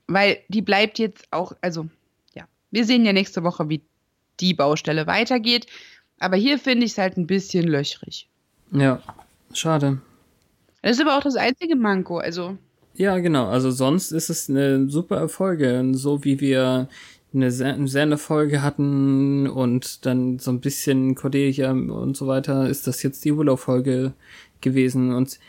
weil 0.07 0.39
die 0.47 0.61
bleibt 0.61 0.99
jetzt 0.99 1.27
auch, 1.31 1.53
also 1.61 1.87
ja, 2.35 2.45
wir 2.69 2.85
sehen 2.85 3.05
ja 3.05 3.13
nächste 3.13 3.43
Woche, 3.43 3.67
wie 3.67 3.81
die 4.39 4.53
Baustelle 4.53 5.07
weitergeht, 5.07 5.65
aber 6.19 6.37
hier 6.37 6.59
finde 6.59 6.85
ich 6.85 6.91
es 6.91 6.97
halt 6.97 7.17
ein 7.17 7.27
bisschen 7.27 7.67
löchrig. 7.67 8.27
Ja, 8.71 9.01
schade. 9.53 10.01
Das 10.81 10.91
ist 10.91 11.01
aber 11.01 11.17
auch 11.17 11.23
das 11.23 11.35
einzige 11.35 11.75
Manko, 11.75 12.19
also 12.19 12.57
ja, 12.95 13.17
genau. 13.19 13.47
Also 13.47 13.71
sonst 13.71 14.11
ist 14.11 14.29
es 14.29 14.49
eine 14.49 14.89
super 14.89 15.29
Folge. 15.29 15.91
So 15.93 16.23
wie 16.23 16.39
wir 16.39 16.87
eine 17.33 17.51
sehr 17.51 18.17
Folge 18.17 18.61
hatten 18.61 19.47
und 19.47 20.05
dann 20.05 20.39
so 20.39 20.51
ein 20.51 20.59
bisschen 20.59 21.15
Cordelia 21.15 21.71
und 21.71 22.17
so 22.17 22.27
weiter, 22.27 22.67
ist 22.67 22.87
das 22.87 23.03
jetzt 23.03 23.23
die 23.23 23.37
Willow-Folge 23.37 24.13
gewesen. 24.59 25.13
Und 25.13 25.39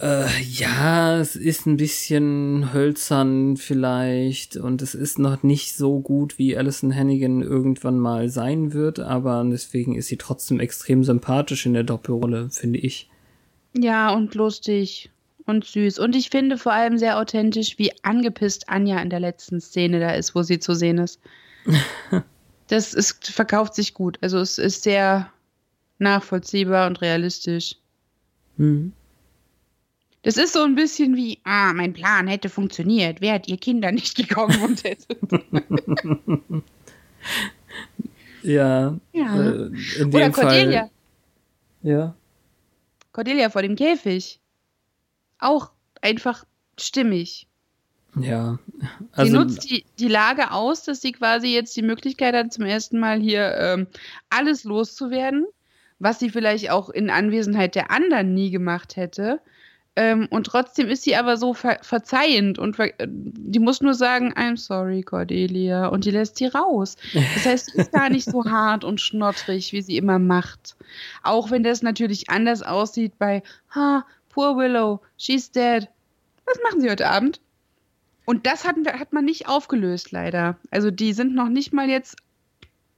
äh, 0.00 0.26
ja, 0.42 1.18
es 1.18 1.36
ist 1.36 1.66
ein 1.66 1.76
bisschen 1.76 2.72
hölzern 2.72 3.56
vielleicht 3.56 4.56
und 4.56 4.80
es 4.80 4.94
ist 4.94 5.18
noch 5.18 5.42
nicht 5.42 5.74
so 5.74 6.00
gut, 6.00 6.38
wie 6.38 6.56
Alison 6.56 6.94
Hannigan 6.94 7.42
irgendwann 7.42 7.98
mal 7.98 8.28
sein 8.30 8.72
wird, 8.72 9.00
aber 9.00 9.44
deswegen 9.50 9.94
ist 9.94 10.06
sie 10.06 10.16
trotzdem 10.16 10.60
extrem 10.60 11.04
sympathisch 11.04 11.66
in 11.66 11.74
der 11.74 11.84
Doppelrolle, 11.84 12.48
finde 12.50 12.78
ich. 12.78 13.10
Ja, 13.76 14.14
und 14.14 14.34
lustig 14.34 15.10
und 15.48 15.64
süß. 15.64 15.98
Und 15.98 16.14
ich 16.14 16.30
finde 16.30 16.58
vor 16.58 16.72
allem 16.72 16.98
sehr 16.98 17.18
authentisch, 17.18 17.78
wie 17.78 17.92
angepisst 18.02 18.68
Anja 18.68 19.00
in 19.00 19.10
der 19.10 19.20
letzten 19.20 19.60
Szene 19.60 20.00
da 20.00 20.10
ist, 20.10 20.34
wo 20.34 20.42
sie 20.42 20.58
zu 20.58 20.74
sehen 20.74 20.98
ist. 20.98 21.20
das 22.68 22.94
ist, 22.94 23.28
verkauft 23.28 23.74
sich 23.74 23.94
gut. 23.94 24.18
Also 24.20 24.38
es 24.38 24.58
ist 24.58 24.82
sehr 24.82 25.32
nachvollziehbar 25.98 26.86
und 26.86 27.00
realistisch. 27.00 27.76
Mhm. 28.56 28.92
Das 30.22 30.36
ist 30.36 30.52
so 30.52 30.62
ein 30.62 30.74
bisschen 30.74 31.16
wie, 31.16 31.38
ah, 31.44 31.72
mein 31.72 31.92
Plan 31.92 32.26
hätte 32.26 32.48
funktioniert, 32.48 33.20
wärt 33.20 33.48
ihr 33.48 33.56
Kinder 33.56 33.92
nicht 33.92 34.16
gekommen 34.16 34.60
und 34.60 34.84
hättet. 34.84 35.18
ja. 38.42 38.98
ja. 39.12 39.40
Äh, 39.40 39.70
in 40.00 40.14
Oder 40.14 40.30
Cordelia. 40.30 40.80
Fall, 40.80 40.90
ja. 41.82 42.14
Cordelia 43.12 43.48
vor 43.48 43.62
dem 43.62 43.76
Käfig 43.76 44.40
auch 45.38 45.70
einfach 46.00 46.44
stimmig. 46.78 47.46
Ja. 48.18 48.58
Also, 49.12 49.30
sie 49.30 49.36
nutzt 49.36 49.70
die, 49.70 49.84
die 49.98 50.08
Lage 50.08 50.50
aus, 50.50 50.84
dass 50.84 51.00
sie 51.00 51.12
quasi 51.12 51.48
jetzt 51.48 51.76
die 51.76 51.82
Möglichkeit 51.82 52.34
hat, 52.34 52.52
zum 52.52 52.64
ersten 52.64 52.98
Mal 52.98 53.20
hier 53.20 53.54
ähm, 53.58 53.86
alles 54.30 54.64
loszuwerden, 54.64 55.46
was 55.98 56.18
sie 56.18 56.30
vielleicht 56.30 56.70
auch 56.70 56.88
in 56.88 57.10
Anwesenheit 57.10 57.74
der 57.74 57.90
anderen 57.90 58.34
nie 58.34 58.50
gemacht 58.50 58.96
hätte. 58.96 59.40
Ähm, 59.98 60.28
und 60.30 60.44
trotzdem 60.46 60.88
ist 60.88 61.02
sie 61.02 61.16
aber 61.16 61.36
so 61.36 61.54
ver 61.54 61.78
verzeihend 61.82 62.60
und 62.60 62.76
ver 62.76 62.92
die 63.00 63.58
muss 63.58 63.80
nur 63.80 63.94
sagen, 63.94 64.32
I'm 64.34 64.56
sorry, 64.56 65.02
Cordelia. 65.02 65.88
Und 65.88 66.04
die 66.04 66.12
lässt 66.12 66.36
sie 66.36 66.46
raus. 66.46 66.96
Das 67.34 67.44
heißt, 67.44 67.72
sie 67.72 67.78
ist 67.78 67.90
gar 67.90 68.08
nicht 68.08 68.30
so 68.30 68.44
hart 68.48 68.84
und 68.84 69.00
schnottrig, 69.00 69.72
wie 69.72 69.82
sie 69.82 69.96
immer 69.96 70.20
macht. 70.20 70.76
Auch 71.24 71.50
wenn 71.50 71.64
das 71.64 71.82
natürlich 71.82 72.30
anders 72.30 72.62
aussieht 72.62 73.18
bei, 73.18 73.42
ha, 73.74 74.06
Poor 74.38 74.56
Willow, 74.56 75.00
she's 75.16 75.50
dead. 75.50 75.88
Was 76.46 76.60
machen 76.62 76.80
Sie 76.80 76.88
heute 76.88 77.08
Abend? 77.08 77.40
Und 78.24 78.46
das 78.46 78.64
hat, 78.64 78.76
hat 78.86 79.12
man 79.12 79.24
nicht 79.24 79.48
aufgelöst, 79.48 80.12
leider. 80.12 80.56
Also 80.70 80.92
die 80.92 81.12
sind 81.12 81.34
noch 81.34 81.48
nicht 81.48 81.72
mal 81.72 81.90
jetzt 81.90 82.14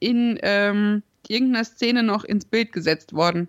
in 0.01 0.39
ähm, 0.43 1.03
irgendeiner 1.29 1.65
Szene 1.65 2.03
noch 2.03 2.25
ins 2.25 2.45
Bild 2.45 2.73
gesetzt 2.73 3.15
worden. 3.15 3.49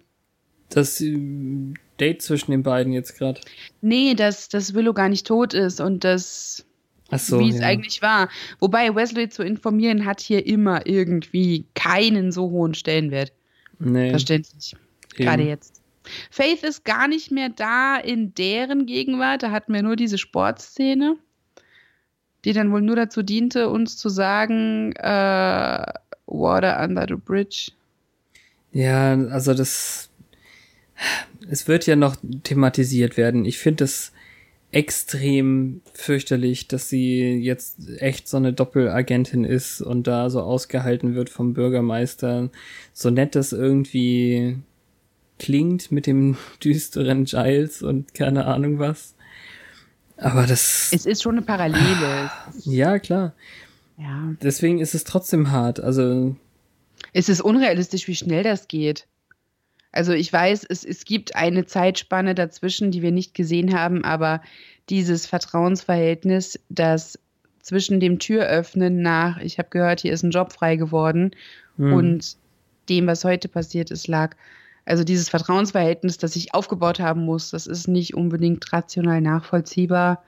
Das 0.69 1.01
äh, 1.01 1.73
Date 1.99 2.21
zwischen 2.21 2.51
den 2.51 2.63
beiden 2.63 2.93
jetzt 2.93 3.17
gerade. 3.17 3.41
Nee, 3.81 4.13
dass, 4.13 4.47
dass 4.47 4.73
Willow 4.73 4.93
gar 4.93 5.09
nicht 5.09 5.27
tot 5.27 5.53
ist 5.53 5.81
und 5.81 6.05
das, 6.05 6.65
so, 7.13 7.41
wie 7.41 7.49
es 7.49 7.59
ja. 7.59 7.67
eigentlich 7.67 8.01
war. 8.01 8.29
Wobei 8.61 8.95
Wesley 8.95 9.27
zu 9.27 9.43
informieren 9.43 10.05
hat 10.05 10.21
hier 10.21 10.47
immer 10.47 10.87
irgendwie 10.87 11.65
keinen 11.75 12.31
so 12.31 12.51
hohen 12.51 12.73
Stellenwert. 12.73 13.33
Nee. 13.79 14.11
Verständlich. 14.11 14.77
Gerade 15.17 15.43
jetzt. 15.43 15.80
Faith 16.29 16.63
ist 16.63 16.85
gar 16.85 17.07
nicht 17.07 17.31
mehr 17.31 17.49
da 17.49 17.97
in 17.97 18.33
deren 18.33 18.85
Gegenwart. 18.85 19.43
Da 19.43 19.51
hatten 19.51 19.73
wir 19.73 19.83
nur 19.83 19.95
diese 19.95 20.17
Sportszene, 20.17 21.17
die 22.45 22.53
dann 22.53 22.71
wohl 22.71 22.81
nur 22.81 22.95
dazu 22.95 23.23
diente, 23.23 23.69
uns 23.69 23.97
zu 23.97 24.09
sagen, 24.09 24.93
äh, 24.93 25.85
Water 26.27 26.83
under 26.83 27.05
the 27.07 27.15
bridge. 27.15 27.71
Ja, 28.71 29.13
also 29.13 29.53
das, 29.53 30.09
es 31.49 31.67
wird 31.67 31.85
ja 31.87 31.95
noch 31.95 32.15
thematisiert 32.43 33.17
werden. 33.17 33.45
Ich 33.45 33.57
finde 33.57 33.83
es 33.83 34.13
extrem 34.71 35.81
fürchterlich, 35.93 36.67
dass 36.67 36.87
sie 36.87 37.35
jetzt 37.39 37.77
echt 37.97 38.27
so 38.27 38.37
eine 38.37 38.53
Doppelagentin 38.53 39.43
ist 39.43 39.81
und 39.81 40.07
da 40.07 40.29
so 40.29 40.41
ausgehalten 40.41 41.13
wird 41.13 41.29
vom 41.29 41.53
Bürgermeister. 41.53 42.49
So 42.93 43.09
nett 43.09 43.35
das 43.35 43.51
irgendwie 43.51 44.57
klingt 45.41 45.91
mit 45.91 46.05
dem 46.05 46.37
düsteren 46.63 47.25
Giles 47.25 47.81
und 47.81 48.13
keine 48.13 48.45
Ahnung 48.45 48.79
was. 48.79 49.15
Aber 50.17 50.45
das. 50.45 50.91
Es 50.93 51.07
ist 51.07 51.23
schon 51.23 51.37
eine 51.37 51.45
Parallele. 51.45 52.31
Ja, 52.63 52.99
klar. 52.99 53.33
Ja. 53.97 54.35
Deswegen 54.41 54.79
ist 54.79 54.93
es 54.93 55.03
trotzdem 55.03 55.51
hart. 55.51 55.79
Also. 55.79 56.35
Es 57.11 57.27
ist 57.27 57.41
unrealistisch, 57.41 58.07
wie 58.07 58.15
schnell 58.15 58.43
das 58.43 58.67
geht. 58.67 59.07
Also 59.91 60.13
ich 60.13 60.31
weiß, 60.31 60.65
es, 60.69 60.85
es 60.85 61.05
gibt 61.05 61.35
eine 61.35 61.65
Zeitspanne 61.65 62.35
dazwischen, 62.35 62.91
die 62.91 63.01
wir 63.01 63.11
nicht 63.11 63.33
gesehen 63.33 63.77
haben, 63.77 64.05
aber 64.05 64.41
dieses 64.89 65.25
Vertrauensverhältnis, 65.25 66.59
das 66.69 67.19
zwischen 67.61 67.99
dem 67.99 68.19
Türöffnen 68.19 69.01
nach, 69.01 69.39
ich 69.39 69.57
habe 69.57 69.69
gehört, 69.69 70.01
hier 70.01 70.13
ist 70.13 70.23
ein 70.23 70.31
Job 70.31 70.53
frei 70.53 70.75
geworden 70.77 71.31
hm. 71.77 71.93
und 71.93 72.37
dem, 72.89 73.07
was 73.07 73.25
heute 73.25 73.49
passiert 73.49 73.91
ist, 73.91 74.07
lag 74.07 74.35
also 74.85 75.03
dieses 75.03 75.29
Vertrauensverhältnis, 75.29 76.17
das 76.17 76.35
ich 76.35 76.53
aufgebaut 76.53 76.99
haben 76.99 77.25
muss, 77.25 77.51
das 77.51 77.67
ist 77.67 77.87
nicht 77.87 78.15
unbedingt 78.15 78.71
rational 78.73 79.21
nachvollziehbar. 79.21 80.23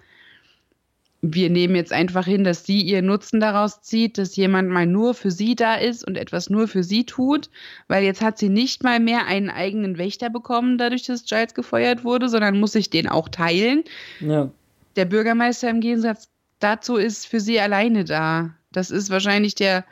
Wir 1.22 1.50
nehmen 1.50 1.76
jetzt 1.76 1.94
einfach 1.94 2.26
hin, 2.26 2.44
dass 2.44 2.66
sie 2.66 2.82
ihr 2.82 3.02
Nutzen 3.02 3.40
daraus 3.40 3.82
zieht, 3.82 4.18
dass 4.18 4.36
jemand 4.36 4.70
mal 4.70 4.86
nur 4.86 5.14
für 5.14 5.32
sie 5.32 5.56
da 5.56 5.76
ist 5.76 6.06
und 6.06 6.18
etwas 6.18 6.50
nur 6.50 6.68
für 6.68 6.84
sie 6.84 7.06
tut, 7.06 7.50
weil 7.88 8.04
jetzt 8.04 8.22
hat 8.22 8.38
sie 8.38 8.50
nicht 8.50 8.84
mal 8.84 9.00
mehr 9.00 9.26
einen 9.26 9.50
eigenen 9.50 9.98
Wächter 9.98 10.30
bekommen, 10.30 10.78
dadurch, 10.78 11.04
dass 11.04 11.24
Giles 11.24 11.54
gefeuert 11.54 12.04
wurde, 12.04 12.28
sondern 12.28 12.60
muss 12.60 12.74
sich 12.74 12.90
den 12.90 13.08
auch 13.08 13.30
teilen. 13.30 13.84
Ja. 14.20 14.52
Der 14.98 15.06
Bürgermeister 15.06 15.70
im 15.70 15.80
Gegensatz 15.80 16.30
dazu 16.60 16.98
ist 16.98 17.26
für 17.26 17.40
sie 17.40 17.60
alleine 17.60 18.04
da. 18.04 18.54
Das 18.74 18.92
ist 18.92 19.10
wahrscheinlich 19.10 19.56
der, 19.56 19.86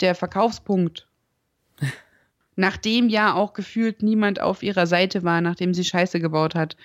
der 0.00 0.14
Verkaufspunkt 0.14 1.08
nachdem 2.56 3.08
ja 3.08 3.34
auch 3.34 3.52
gefühlt 3.52 4.02
niemand 4.02 4.40
auf 4.40 4.62
ihrer 4.62 4.86
Seite 4.86 5.22
war, 5.24 5.40
nachdem 5.40 5.74
sie 5.74 5.84
Scheiße 5.84 6.20
gebaut 6.20 6.54
hat. 6.54 6.76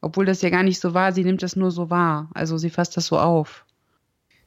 Obwohl 0.00 0.26
das 0.26 0.42
ja 0.42 0.50
gar 0.50 0.62
nicht 0.62 0.80
so 0.80 0.94
war, 0.94 1.12
sie 1.12 1.24
nimmt 1.24 1.42
das 1.42 1.56
nur 1.56 1.70
so 1.70 1.90
wahr. 1.90 2.30
Also 2.34 2.58
sie 2.58 2.70
fasst 2.70 2.96
das 2.96 3.06
so 3.06 3.18
auf. 3.18 3.64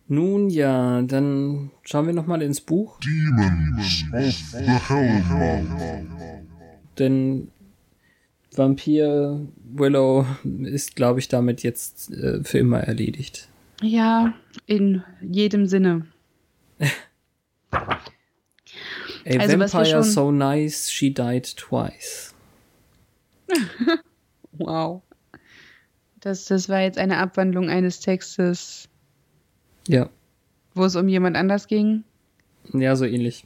Nun 0.07 0.49
ja, 0.49 1.01
dann 1.01 1.71
schauen 1.83 2.05
wir 2.05 2.13
nochmal 2.13 2.41
ins 2.41 2.61
Buch. 2.61 2.99
Demons 2.99 4.05
of 4.13 4.59
the 4.59 4.71
Hellmouth. 4.71 6.45
Denn 6.97 7.51
Vampir 8.55 9.47
Willow 9.73 10.25
ist, 10.63 10.95
glaube 10.95 11.19
ich, 11.19 11.27
damit 11.27 11.63
jetzt 11.63 12.11
äh, 12.11 12.43
für 12.43 12.59
immer 12.59 12.79
erledigt. 12.79 13.49
Ja, 13.81 14.33
in 14.65 15.03
jedem 15.21 15.67
Sinne. 15.67 16.07
A 19.29 19.39
Also, 19.39 19.59
vampire 19.59 20.03
so 20.03 20.31
nice, 20.31 20.89
she 20.89 21.13
died 21.13 21.43
twice. 21.57 22.33
Wow. 24.59 25.03
Das, 26.19 26.45
das 26.45 26.67
war 26.67 26.81
jetzt 26.81 26.97
eine 26.97 27.17
Abwandlung 27.17 27.69
eines 27.69 27.99
Textes, 27.99 28.89
Ja, 29.87 30.09
wo 30.73 30.85
es 30.85 30.95
um 30.95 31.07
jemand 31.07 31.35
anders 31.37 31.67
ging. 31.67 32.03
ja, 32.73 32.95
so 32.95 33.05
ähnlich. 33.05 33.45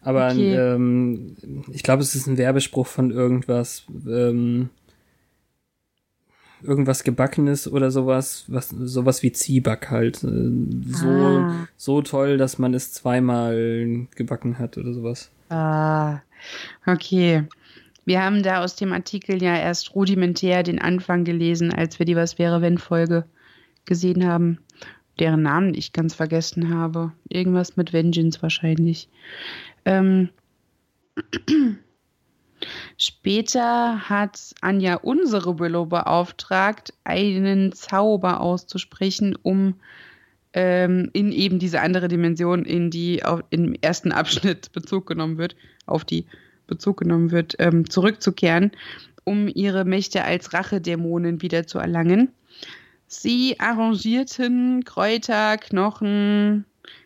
Aber 0.00 0.28
Okay. 0.30 0.54
ähm, 0.54 1.36
ich 1.70 1.82
glaube, 1.82 2.02
es 2.02 2.14
ist 2.14 2.26
ein 2.26 2.38
Werbespruch 2.38 2.86
von 2.86 3.10
irgendwas, 3.10 3.84
ähm, 4.06 4.70
irgendwas 6.62 7.04
gebackenes 7.04 7.70
oder 7.70 7.90
sowas, 7.90 8.44
was 8.48 8.68
sowas 8.70 9.22
wie 9.22 9.32
Zwieback 9.32 9.90
halt. 9.90 10.22
Äh, 10.24 10.50
so 10.90 11.08
Ah. 11.08 11.68
so 11.76 12.02
toll, 12.02 12.36
dass 12.38 12.58
man 12.58 12.74
es 12.74 12.92
zweimal 12.92 14.06
gebacken 14.14 14.58
hat 14.58 14.76
oder 14.78 14.92
sowas. 14.92 15.30
Ah, 15.50 16.20
okay. 16.86 17.44
Wir 18.04 18.22
haben 18.22 18.42
da 18.42 18.62
aus 18.64 18.74
dem 18.76 18.92
Artikel 18.92 19.42
ja 19.42 19.54
erst 19.56 19.94
rudimentär 19.94 20.62
den 20.62 20.80
Anfang 20.80 21.24
gelesen, 21.24 21.72
als 21.72 21.98
wir 21.98 22.06
die 22.06 22.16
Was 22.16 22.38
wäre 22.38 22.62
wenn 22.62 22.78
Folge 22.78 23.24
gesehen 23.84 24.26
haben, 24.26 24.58
deren 25.18 25.42
Namen 25.42 25.74
ich 25.74 25.92
ganz 25.92 26.14
vergessen 26.14 26.74
habe. 26.74 27.12
Irgendwas 27.28 27.76
mit 27.76 27.92
Vengeance 27.92 28.40
wahrscheinlich. 28.40 29.08
Ähm, 29.84 30.28
Später 32.96 34.08
hat 34.08 34.54
Anja 34.60 34.96
unsere 34.96 35.58
Willow 35.58 35.86
beauftragt, 35.86 36.92
einen 37.04 37.72
Zauber 37.72 38.40
auszusprechen, 38.40 39.36
um 39.42 39.74
ähm, 40.54 41.10
in 41.12 41.30
eben 41.32 41.58
diese 41.58 41.80
andere 41.80 42.08
Dimension, 42.08 42.64
in 42.64 42.90
die 42.90 43.24
auf, 43.24 43.42
im 43.50 43.74
ersten 43.80 44.12
Abschnitt 44.12 44.72
Bezug 44.72 45.06
genommen 45.06 45.38
wird, 45.38 45.56
auf 45.86 46.04
die 46.04 46.26
Bezug 46.66 46.98
genommen 46.98 47.30
wird, 47.30 47.56
ähm, 47.58 47.88
zurückzukehren, 47.88 48.72
um 49.24 49.48
ihre 49.48 49.84
Mächte 49.84 50.24
als 50.24 50.52
Rachedämonen 50.52 51.42
wieder 51.42 51.66
zu 51.66 51.78
erlangen. 51.78 52.32
Sie 53.06 53.58
arrangierten 53.58 54.84
Kräuter, 54.84 55.56
Knochen, 55.56 56.64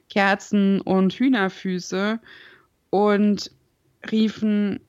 Kerzen 0.08 0.80
und 0.80 1.12
Hühnerfüße 1.12 2.20
und 2.90 3.50
riefen 4.10 4.80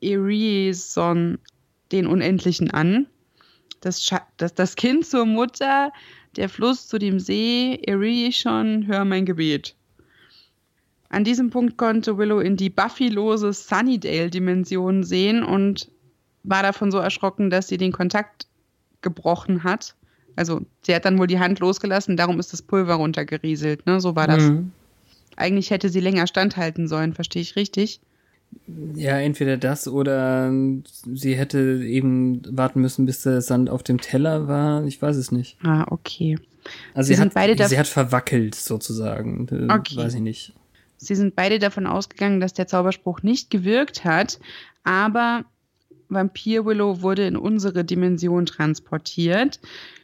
Erison, 0.00 1.38
den 1.92 2.06
Unendlichen, 2.06 2.70
an. 2.70 3.06
Das, 3.80 4.10
das, 4.36 4.54
das 4.54 4.74
Kind 4.76 5.06
zur 5.06 5.26
Mutter, 5.26 5.92
der 6.36 6.48
Fluss 6.48 6.88
zu 6.88 6.98
dem 6.98 7.20
See, 7.20 7.78
Erison, 7.86 8.86
hör 8.86 9.04
mein 9.04 9.26
Gebet. 9.26 9.74
An 11.08 11.24
diesem 11.24 11.50
Punkt 11.50 11.76
konnte 11.76 12.18
Willow 12.18 12.40
in 12.40 12.56
die 12.56 12.70
Buffy-lose 12.70 13.52
Sunnydale-Dimension 13.52 15.04
sehen 15.04 15.42
und 15.44 15.90
war 16.42 16.62
davon 16.62 16.90
so 16.90 16.98
erschrocken, 16.98 17.50
dass 17.50 17.68
sie 17.68 17.76
den 17.76 17.92
Kontakt 17.92 18.46
gebrochen 19.02 19.64
hat. 19.64 19.94
Also 20.34 20.62
sie 20.82 20.94
hat 20.94 21.04
dann 21.04 21.18
wohl 21.18 21.26
die 21.26 21.38
Hand 21.38 21.60
losgelassen, 21.60 22.16
darum 22.16 22.40
ist 22.40 22.52
das 22.52 22.62
Pulver 22.62 22.94
runtergerieselt. 22.94 23.86
Ne? 23.86 24.00
So 24.00 24.16
war 24.16 24.26
das. 24.26 24.42
Mhm. 24.42 24.72
Eigentlich 25.36 25.70
hätte 25.70 25.90
sie 25.90 26.00
länger 26.00 26.26
standhalten 26.26 26.88
sollen, 26.88 27.14
verstehe 27.14 27.42
ich 27.42 27.56
richtig? 27.56 28.00
Ja, 28.94 29.18
entweder 29.18 29.56
das 29.56 29.86
oder 29.86 30.52
sie 31.12 31.36
hätte 31.36 31.82
eben 31.84 32.42
warten 32.56 32.80
müssen, 32.80 33.06
bis 33.06 33.22
der 33.22 33.40
Sand 33.40 33.70
auf 33.70 33.82
dem 33.82 34.00
Teller 34.00 34.48
war. 34.48 34.84
Ich 34.84 35.00
weiß 35.00 35.16
es 35.16 35.30
nicht. 35.30 35.56
Ah, 35.62 35.86
okay. 35.90 36.36
Also 36.94 37.08
Sie 37.08 37.14
sie, 37.14 37.18
sind 37.18 37.26
hat, 37.26 37.34
beide 37.34 37.68
sie 37.68 37.78
hat 37.78 37.86
verwackelt 37.86 38.54
sozusagen. 38.56 39.68
Okay. 39.70 39.96
Weiß 39.96 40.14
ich 40.14 40.20
nicht. 40.20 40.52
Sie 40.96 41.14
sind 41.14 41.36
beide 41.36 41.58
davon 41.58 41.86
ausgegangen, 41.86 42.40
dass 42.40 42.54
der 42.54 42.66
Zauberspruch 42.66 43.22
nicht 43.22 43.50
gewirkt 43.50 44.04
hat, 44.04 44.40
aber 44.82 45.44
Vampir 46.08 46.64
Willow 46.64 47.02
wurde 47.02 47.26
in 47.26 47.36
unsere 47.36 47.84
Dimension 47.84 48.46
transportiert. 48.46 49.60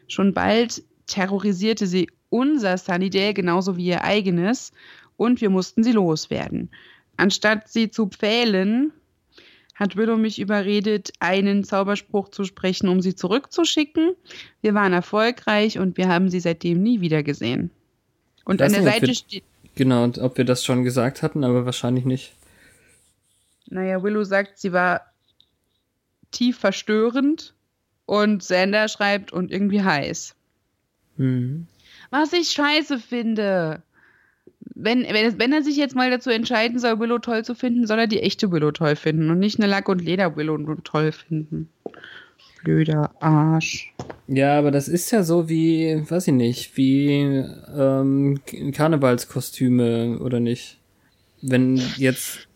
Schon 0.07 0.35
bald 0.35 0.83
terrorisierte 1.07 1.87
sie 1.87 2.11
unser 2.29 2.79
Sunnydale 2.79 3.35
genauso 3.35 3.77
wie 3.77 3.87
ihr 3.87 4.05
eigenes 4.05 4.73
und 5.17 5.41
wir 5.41 5.51
mussten 5.51 5.83
sie 5.83 5.93
loswerden. 5.93 6.71
Anstatt 7.23 7.69
sie 7.69 7.89
zu 7.89 8.09
pfählen, 8.09 8.93
hat 9.77 9.95
Willow 9.95 10.17
mich 10.17 10.41
überredet, 10.41 11.13
einen 11.21 11.63
Zauberspruch 11.63 12.31
zu 12.31 12.43
sprechen, 12.43 12.89
um 12.89 13.01
sie 13.01 13.15
zurückzuschicken. 13.15 14.17
Wir 14.61 14.75
waren 14.75 14.93
erfolgreich 14.93 15.79
und 15.79 15.97
wir 15.97 16.09
haben 16.09 16.31
sie 16.31 16.41
seitdem 16.41 16.83
nie 16.83 17.01
wieder 17.01 17.23
gesehen. 17.23 17.71
Und 18.45 18.61
an 18.61 18.73
der 18.73 18.83
nicht, 18.83 18.93
Seite 18.93 19.15
steht. 19.15 19.45
Genau, 19.77 20.03
und 20.03 20.19
ob 20.19 20.37
wir 20.37 20.45
das 20.45 20.65
schon 20.65 20.83
gesagt 20.83 21.23
hatten, 21.23 21.45
aber 21.45 21.65
wahrscheinlich 21.65 22.05
nicht. 22.05 22.33
Naja, 23.69 24.03
Willow 24.03 24.25
sagt, 24.25 24.59
sie 24.59 24.73
war 24.73 25.03
tief 26.33 26.59
verstörend 26.59 27.55
und 28.05 28.43
Sander 28.43 28.89
schreibt 28.89 29.33
und 29.33 29.53
irgendwie 29.53 29.85
heiß. 29.85 30.35
Mhm. 31.19 31.69
Was 32.11 32.33
ich 32.33 32.51
scheiße 32.51 32.99
finde. 32.99 33.85
Wenn, 34.75 35.03
wenn, 35.03 35.39
wenn 35.39 35.53
er 35.53 35.63
sich 35.63 35.77
jetzt 35.77 35.95
mal 35.95 36.11
dazu 36.11 36.31
entscheiden 36.31 36.79
soll, 36.79 36.99
Willow 36.99 37.19
toll 37.19 37.45
zu 37.45 37.55
finden, 37.55 37.87
soll 37.87 37.99
er 37.99 38.07
die 38.07 38.21
echte 38.21 38.51
Willow 38.51 38.73
toll 38.73 38.97
finden 38.97 39.31
und 39.31 39.39
nicht 39.39 39.59
eine 39.59 39.69
Lack- 39.69 39.89
und 39.89 40.03
Leder-Willow 40.03 40.77
toll 40.83 41.13
finden. 41.13 41.69
Blöder 42.65 43.11
Arsch. 43.21 43.93
Ja, 44.29 44.59
aber 44.59 44.71
das 44.71 44.89
ist 44.89 45.11
ja 45.11 45.25
so 45.25 45.49
wie, 45.49 46.09
weiß 46.09 46.29
ich 46.29 46.35
nicht, 46.35 46.77
wie 46.77 47.45
ähm, 47.77 48.41
Karnevalskostüme 48.73 50.19
oder 50.21 50.41
nicht. 50.41 50.79
Wenn 51.43 51.83
jetzt, 51.97 52.49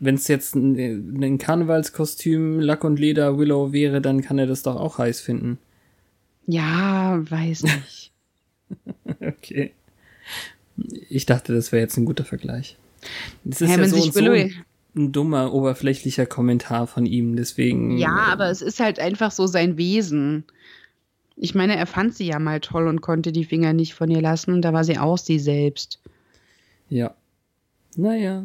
wenn 0.00 0.16
es 0.16 0.28
jetzt 0.28 0.54
ein, 0.54 1.22
ein 1.22 1.38
Karnevalskostüm 1.38 2.60
Lack 2.60 2.84
und 2.84 3.00
Leder 3.00 3.38
Willow 3.38 3.72
wäre, 3.72 4.02
dann 4.02 4.20
kann 4.20 4.38
er 4.38 4.46
das 4.46 4.62
doch 4.62 4.76
auch 4.76 4.98
heiß 4.98 5.20
finden. 5.20 5.58
Ja, 6.46 7.18
weiß 7.28 7.62
nicht. 7.64 8.12
Okay. 9.20 9.72
Ich 11.08 11.26
dachte, 11.26 11.54
das 11.54 11.72
wäre 11.72 11.82
jetzt 11.82 11.96
ein 11.96 12.04
guter 12.04 12.24
Vergleich. 12.24 12.76
Das 13.44 13.60
ist 13.60 13.68
Hä, 13.68 13.80
ja 13.80 13.88
so, 13.88 13.96
sich 13.96 14.06
und 14.06 14.12
so 14.14 14.32
ein 14.96 15.12
dummer, 15.12 15.52
oberflächlicher 15.52 16.26
Kommentar 16.26 16.86
von 16.86 17.06
ihm, 17.06 17.36
deswegen. 17.36 17.98
Ja, 17.98 18.26
aber 18.30 18.50
es 18.50 18.62
ist 18.62 18.80
halt 18.80 19.00
einfach 19.00 19.30
so 19.32 19.46
sein 19.46 19.76
Wesen. 19.76 20.44
Ich 21.36 21.54
meine, 21.54 21.76
er 21.76 21.86
fand 21.86 22.14
sie 22.14 22.26
ja 22.26 22.38
mal 22.38 22.60
toll 22.60 22.86
und 22.86 23.00
konnte 23.00 23.32
die 23.32 23.44
Finger 23.44 23.72
nicht 23.72 23.94
von 23.94 24.10
ihr 24.10 24.20
lassen 24.20 24.52
und 24.52 24.62
da 24.62 24.72
war 24.72 24.84
sie 24.84 24.98
auch 24.98 25.18
sie 25.18 25.40
selbst. 25.40 25.98
Ja. 26.88 27.14
Naja. 27.96 28.44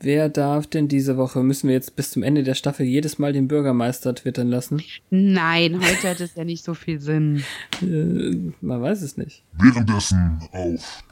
Wer 0.00 0.28
darf 0.28 0.66
denn 0.66 0.88
diese 0.88 1.16
Woche? 1.16 1.42
Müssen 1.42 1.68
wir 1.68 1.74
jetzt 1.74 1.96
bis 1.96 2.10
zum 2.10 2.22
Ende 2.22 2.42
der 2.42 2.54
Staffel 2.54 2.84
jedes 2.84 3.18
Mal 3.18 3.32
den 3.32 3.48
Bürgermeister 3.48 4.14
twittern 4.14 4.48
lassen? 4.48 4.82
Nein, 5.10 5.80
heute 5.80 6.10
hat 6.10 6.20
es 6.20 6.34
ja 6.34 6.44
nicht 6.44 6.64
so 6.64 6.74
viel 6.74 7.00
Sinn. 7.00 7.42
Äh, 7.80 8.52
man 8.60 8.82
weiß 8.82 9.02
es 9.02 9.16
nicht. 9.16 9.44
Währenddessen 9.58 10.40
auf 10.52 11.02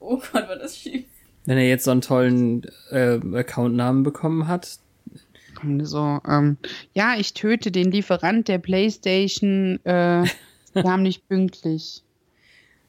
Oh 0.00 0.16
Gott, 0.16 0.48
war 0.48 0.56
das 0.56 0.78
schief. 0.78 1.04
Wenn 1.44 1.58
er 1.58 1.68
jetzt 1.68 1.84
so 1.84 1.90
einen 1.90 2.00
tollen 2.00 2.62
äh, 2.90 3.18
Accountnamen 3.34 4.02
bekommen 4.04 4.48
hat, 4.48 4.78
Komm, 5.54 5.84
So, 5.84 6.20
ähm, 6.26 6.56
ja, 6.94 7.16
ich 7.18 7.34
töte 7.34 7.72
den 7.72 7.90
Lieferant 7.90 8.46
der 8.48 8.58
Playstation. 8.58 9.80
Äh, 9.84 10.24
kam 10.74 11.02
nicht 11.02 11.28
pünktlich. 11.28 12.04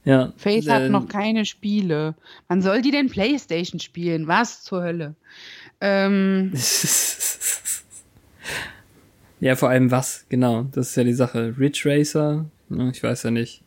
Ja. 0.06 0.34
Faith 0.38 0.68
äh, 0.68 0.72
hat 0.72 0.90
noch 0.90 1.08
keine 1.08 1.46
Spiele. 1.46 2.16
Wann 2.48 2.62
soll 2.62 2.82
die 2.82 2.92
denn 2.92 3.10
Playstation 3.10 3.80
spielen? 3.80 4.28
Was 4.28 4.64
zur 4.64 4.84
Hölle? 4.84 5.16
Ähm, 5.82 6.54
ja, 9.40 9.56
vor 9.56 9.70
allem 9.70 9.92
was, 9.92 10.26
genau. 10.30 10.64
Das 10.64 10.90
ist 10.90 10.96
ja 10.96 11.04
die 11.04 11.14
Sache. 11.14 11.56
Ridge 11.58 11.84
Racer? 11.86 12.46
Ich 12.92 13.04
weiß 13.04 13.24
ja 13.24 13.32
nicht. 13.32 13.64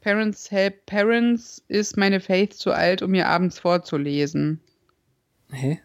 Parents 0.00 0.50
Help 0.50 0.84
Parents 0.84 1.62
ist 1.68 1.96
meine 1.96 2.20
Faith 2.20 2.52
zu 2.52 2.72
alt, 2.72 3.00
um 3.00 3.14
ihr 3.14 3.26
abends 3.26 3.58
vorzulesen. 3.58 4.60
Hä? 5.50 5.80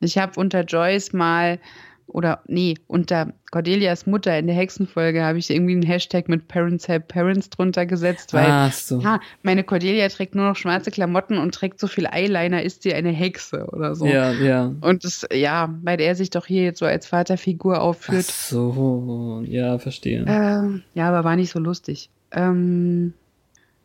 Ich 0.00 0.18
habe 0.18 0.38
unter 0.38 0.62
Joyce 0.62 1.14
mal, 1.14 1.58
oder 2.06 2.40
nee, 2.46 2.74
unter 2.86 3.32
Cordelias 3.50 4.06
Mutter 4.06 4.38
in 4.38 4.46
der 4.46 4.56
Hexenfolge 4.56 5.22
habe 5.22 5.38
ich 5.38 5.50
irgendwie 5.50 5.72
einen 5.72 5.82
Hashtag 5.82 6.28
mit 6.28 6.48
Parents 6.48 6.86
Help 6.88 7.08
Parents 7.08 7.50
drunter 7.50 7.86
gesetzt, 7.86 8.32
weil 8.32 8.46
Ach 8.48 8.72
so. 8.72 9.00
ja, 9.00 9.20
meine 9.42 9.64
Cordelia 9.64 10.08
trägt 10.08 10.34
nur 10.34 10.48
noch 10.48 10.56
schwarze 10.56 10.90
Klamotten 10.90 11.38
und 11.38 11.54
trägt 11.54 11.80
so 11.80 11.86
viel 11.86 12.06
Eyeliner, 12.06 12.62
ist 12.62 12.82
sie 12.82 12.94
eine 12.94 13.10
Hexe 13.10 13.66
oder 13.66 13.94
so. 13.94 14.06
Ja, 14.06 14.32
ja. 14.32 14.72
Und 14.80 15.04
das, 15.04 15.26
ja, 15.32 15.74
weil 15.82 16.00
er 16.00 16.14
sich 16.14 16.30
doch 16.30 16.46
hier 16.46 16.64
jetzt 16.64 16.78
so 16.78 16.86
als 16.86 17.06
Vaterfigur 17.06 17.76
Ach 17.76 17.82
aufführt. 17.82 18.26
so, 18.26 19.42
ja, 19.46 19.78
verstehe. 19.78 20.24
Ähm, 20.26 20.82
ja, 20.94 21.08
aber 21.08 21.24
war 21.24 21.36
nicht 21.36 21.50
so 21.50 21.58
lustig. 21.58 22.10
Ähm, 22.32 23.14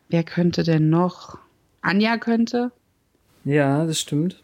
wer 0.09 0.23
könnte 0.23 0.63
denn 0.63 0.89
noch? 0.89 1.37
Anja 1.81 2.17
könnte? 2.17 2.71
Ja, 3.45 3.85
das 3.85 3.99
stimmt. 3.99 4.43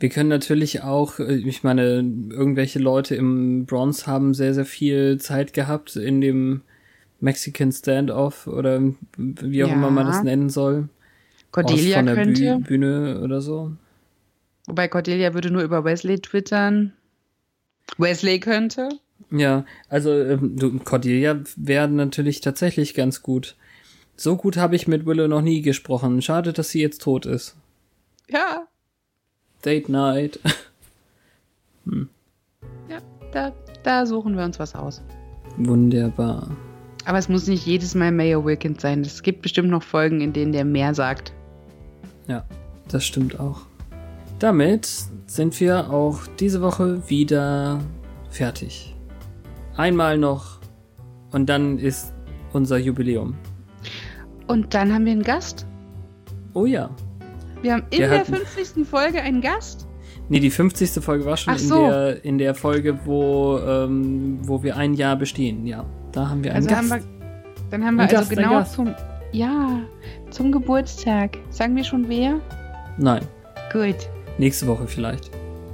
Wir 0.00 0.08
können 0.08 0.30
natürlich 0.30 0.82
auch, 0.82 1.18
äh, 1.20 1.36
ich 1.36 1.62
meine, 1.62 1.98
irgendwelche 2.30 2.78
Leute 2.78 3.14
im 3.14 3.66
Bronze 3.66 4.06
haben 4.06 4.34
sehr, 4.34 4.54
sehr 4.54 4.64
viel 4.64 5.18
Zeit 5.20 5.52
gehabt 5.52 5.94
in 5.94 6.20
dem 6.20 6.62
Mexican 7.20 7.70
Standoff 7.70 8.46
oder 8.46 8.80
wie 9.16 9.62
auch 9.62 9.68
Ja. 9.68 9.74
immer 9.74 9.90
man 9.90 10.06
das 10.06 10.22
nennen 10.22 10.48
soll. 10.48 10.88
Cordelia 11.52 11.96
Aus 12.00 12.06
von 12.06 12.06
der 12.06 12.14
könnte. 12.14 12.56
Büh 12.56 12.64
Bühne 12.64 13.20
oder 13.22 13.40
so. 13.42 13.72
Wobei 14.66 14.88
Cordelia 14.88 15.34
würde 15.34 15.50
nur 15.50 15.62
über 15.62 15.84
Wesley 15.84 16.18
twittern. 16.20 16.92
Wesley 17.98 18.40
könnte. 18.40 18.88
Ja, 19.30 19.66
also 19.88 20.12
ähm, 20.12 20.56
du, 20.56 20.78
Cordelia 20.78 21.40
wäre 21.56 21.88
natürlich 21.88 22.40
tatsächlich 22.40 22.94
ganz 22.94 23.22
gut. 23.22 23.56
So 24.16 24.36
gut 24.36 24.56
habe 24.56 24.76
ich 24.76 24.88
mit 24.88 25.04
Willow 25.06 25.28
noch 25.28 25.42
nie 25.42 25.60
gesprochen. 25.60 26.22
Schade, 26.22 26.52
dass 26.52 26.70
sie 26.70 26.80
jetzt 26.80 27.02
tot 27.02 27.26
ist. 27.26 27.56
Ja, 28.28 28.66
Date 29.64 29.88
Night. 29.88 30.40
ja, 32.88 32.98
da, 33.32 33.52
da 33.82 34.06
suchen 34.06 34.36
wir 34.36 34.44
uns 34.44 34.58
was 34.58 34.74
aus. 34.74 35.02
Wunderbar. 35.56 36.56
Aber 37.04 37.18
es 37.18 37.28
muss 37.28 37.46
nicht 37.46 37.66
jedes 37.66 37.94
Mal 37.94 38.12
Mayor 38.12 38.44
Wilkins 38.44 38.82
sein. 38.82 39.00
Es 39.00 39.22
gibt 39.22 39.42
bestimmt 39.42 39.70
noch 39.70 39.82
Folgen, 39.82 40.20
in 40.20 40.32
denen 40.32 40.52
der 40.52 40.64
mehr 40.64 40.94
sagt. 40.94 41.32
Ja, 42.26 42.44
das 42.88 43.04
stimmt 43.04 43.40
auch. 43.40 43.62
Damit 44.38 44.88
sind 45.26 45.58
wir 45.60 45.90
auch 45.90 46.20
diese 46.38 46.62
Woche 46.62 47.08
wieder 47.08 47.80
fertig. 48.30 48.94
Einmal 49.76 50.18
noch 50.18 50.60
und 51.32 51.48
dann 51.48 51.78
ist 51.78 52.12
unser 52.52 52.78
Jubiläum. 52.78 53.34
Und 54.46 54.74
dann 54.74 54.92
haben 54.92 55.04
wir 55.04 55.12
einen 55.12 55.22
Gast. 55.22 55.66
Oh 56.54 56.66
ja. 56.66 56.90
Wir 57.62 57.72
haben 57.74 57.82
in 57.90 57.98
der 58.00 58.10
hatten- 58.20 58.34
50. 58.34 58.84
Folge 58.86 59.20
einen 59.22 59.40
Gast. 59.40 59.86
Nee, 60.28 60.40
die 60.40 60.50
50. 60.50 61.02
Folge 61.02 61.24
war 61.24 61.36
schon 61.36 61.54
Ach 61.54 61.60
in, 61.60 61.66
so. 61.68 61.86
der, 61.86 62.24
in 62.24 62.38
der 62.38 62.54
Folge, 62.54 62.98
wo, 63.04 63.58
ähm, 63.58 64.38
wo 64.42 64.62
wir 64.62 64.76
ein 64.76 64.94
Jahr 64.94 65.16
bestehen. 65.16 65.66
Ja, 65.66 65.84
da 66.12 66.28
haben 66.28 66.44
wir 66.44 66.52
einen 66.54 66.66
Also 66.66 66.68
Gast. 66.68 66.92
haben 66.92 67.02
wir, 67.02 67.66
dann 67.70 67.84
haben 67.84 67.94
wir 67.96 68.02
Ein 68.04 68.08
also 68.16 68.16
Gast, 68.16 68.30
genau 68.30 68.62
zum, 68.64 68.94
ja, 69.32 69.80
zum 70.30 70.52
Geburtstag. 70.52 71.36
Sagen 71.50 71.74
wir 71.76 71.84
schon 71.84 72.08
wer? 72.08 72.40
Nein, 72.98 73.22
Gut, 73.72 73.96
nächste 74.38 74.66
Woche 74.68 74.86
vielleicht. 74.86 75.30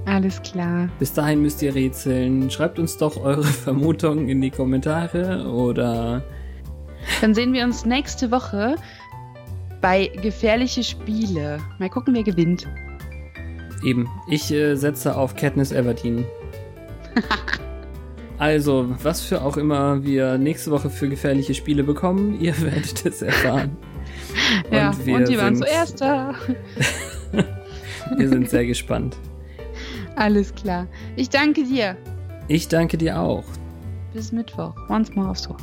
alles 0.07 0.41
klar. 0.43 0.89
Bis 0.99 1.13
dahin 1.13 1.43
müsst 1.43 1.61
ihr 1.63 1.75
rätseln. 1.75 2.51
Schreibt 2.51 2.79
uns 2.79 2.97
doch 2.97 3.17
eure 3.23 3.43
Vermutungen 3.65 4.29
in 4.29 4.41
die 4.41 4.51
Kommentare 4.51 5.47
oder 5.51 6.23
Dann 7.21 7.35
sehen 7.35 7.53
wir 7.53 7.65
uns 7.65 7.85
nächste 7.85 8.31
Woche 8.31 8.77
bei 9.87 10.09
Gefährliche 10.21 10.83
Spiele. 10.83 11.59
Mal 11.79 11.89
gucken, 11.89 12.13
wer 12.13 12.25
gewinnt. 12.25 12.67
eben. 13.85 14.09
Ich 14.29 14.51
äh, 14.51 14.75
setze 14.75 15.17
auf 15.17 15.37
Katniss 15.37 15.71
Everdeen. 15.71 16.25
also, 18.39 18.93
was 19.05 19.21
für 19.21 19.43
auch 19.43 19.57
immer 19.57 20.03
wir 20.03 20.39
nächste 20.39 20.73
Woche 20.73 20.91
für 20.91 21.09
gefährliche 21.09 21.55
Spiele 21.55 21.85
bekommen, 21.85 22.37
ihr 22.41 22.61
werdet 22.63 23.07
es 23.07 23.23
erfahren. 23.23 23.77
Ja, 24.73 24.91
Und 24.91 25.07
wir 25.07 25.15
und 25.17 25.29
die 25.29 25.39
waren 25.39 25.55
sind- 25.55 25.67
zuerst 25.69 26.01
da. 26.01 26.35
Wir 28.17 28.29
sind 28.29 28.51
sehr 28.51 28.67
gespannt. 28.67 29.17
Alles 30.17 30.53
klar. 30.55 30.87
Ich 31.15 31.31
danke 31.31 31.63
dir. 31.63 31.97
Ich 32.49 32.67
danke 32.69 32.99
dir 32.99 33.19
auch. 33.21 33.45
Bis 34.13 34.33
Mittwoch. 34.33 34.75
Once 34.89 35.15
more 35.15 35.31
aufs 35.31 35.49
Ohr. 35.49 35.57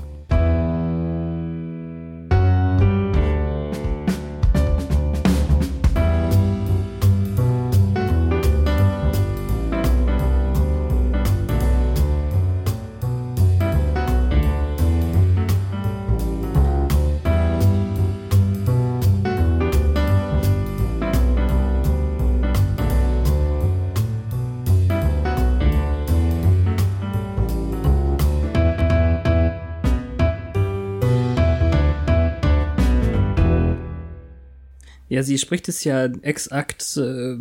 Ja, 35.14 35.22
sie 35.22 35.38
spricht 35.38 35.70
es 35.70 35.84
ja 35.84 36.06
exakt. 36.24 36.98
Äh, 36.98 37.38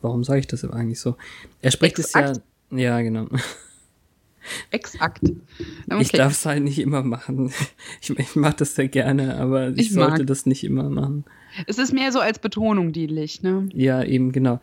warum 0.00 0.24
sage 0.24 0.40
ich 0.40 0.46
das 0.46 0.64
eigentlich 0.64 1.00
so? 1.00 1.16
Er 1.60 1.70
spricht 1.70 1.98
Exakt? 1.98 2.30
es 2.30 2.42
ja. 2.70 2.78
Ja, 2.78 3.00
genau. 3.02 3.28
Exakt. 4.70 5.20
Ich 5.22 5.36
Okay. 6.08 6.16
darf 6.16 6.32
es 6.32 6.46
halt 6.46 6.62
nicht 6.64 6.78
immer 6.78 7.02
machen. 7.02 7.52
Ich, 8.00 8.10
ich 8.10 8.36
mache 8.36 8.56
das 8.56 8.74
sehr 8.74 8.88
gerne, 8.88 9.36
aber 9.36 9.68
ich, 9.70 9.90
Ich 9.90 9.92
mag. 9.92 10.08
sollte 10.10 10.24
das 10.24 10.46
nicht 10.46 10.64
immer 10.64 10.88
machen. 10.88 11.24
Es 11.66 11.76
ist 11.78 11.92
mehr 11.92 12.10
so 12.10 12.20
als 12.20 12.38
Betonung 12.38 12.92
dienlich, 12.92 13.42
ne? 13.42 13.68
Ja, 13.74 14.02
eben 14.02 14.32
genau. 14.32 14.60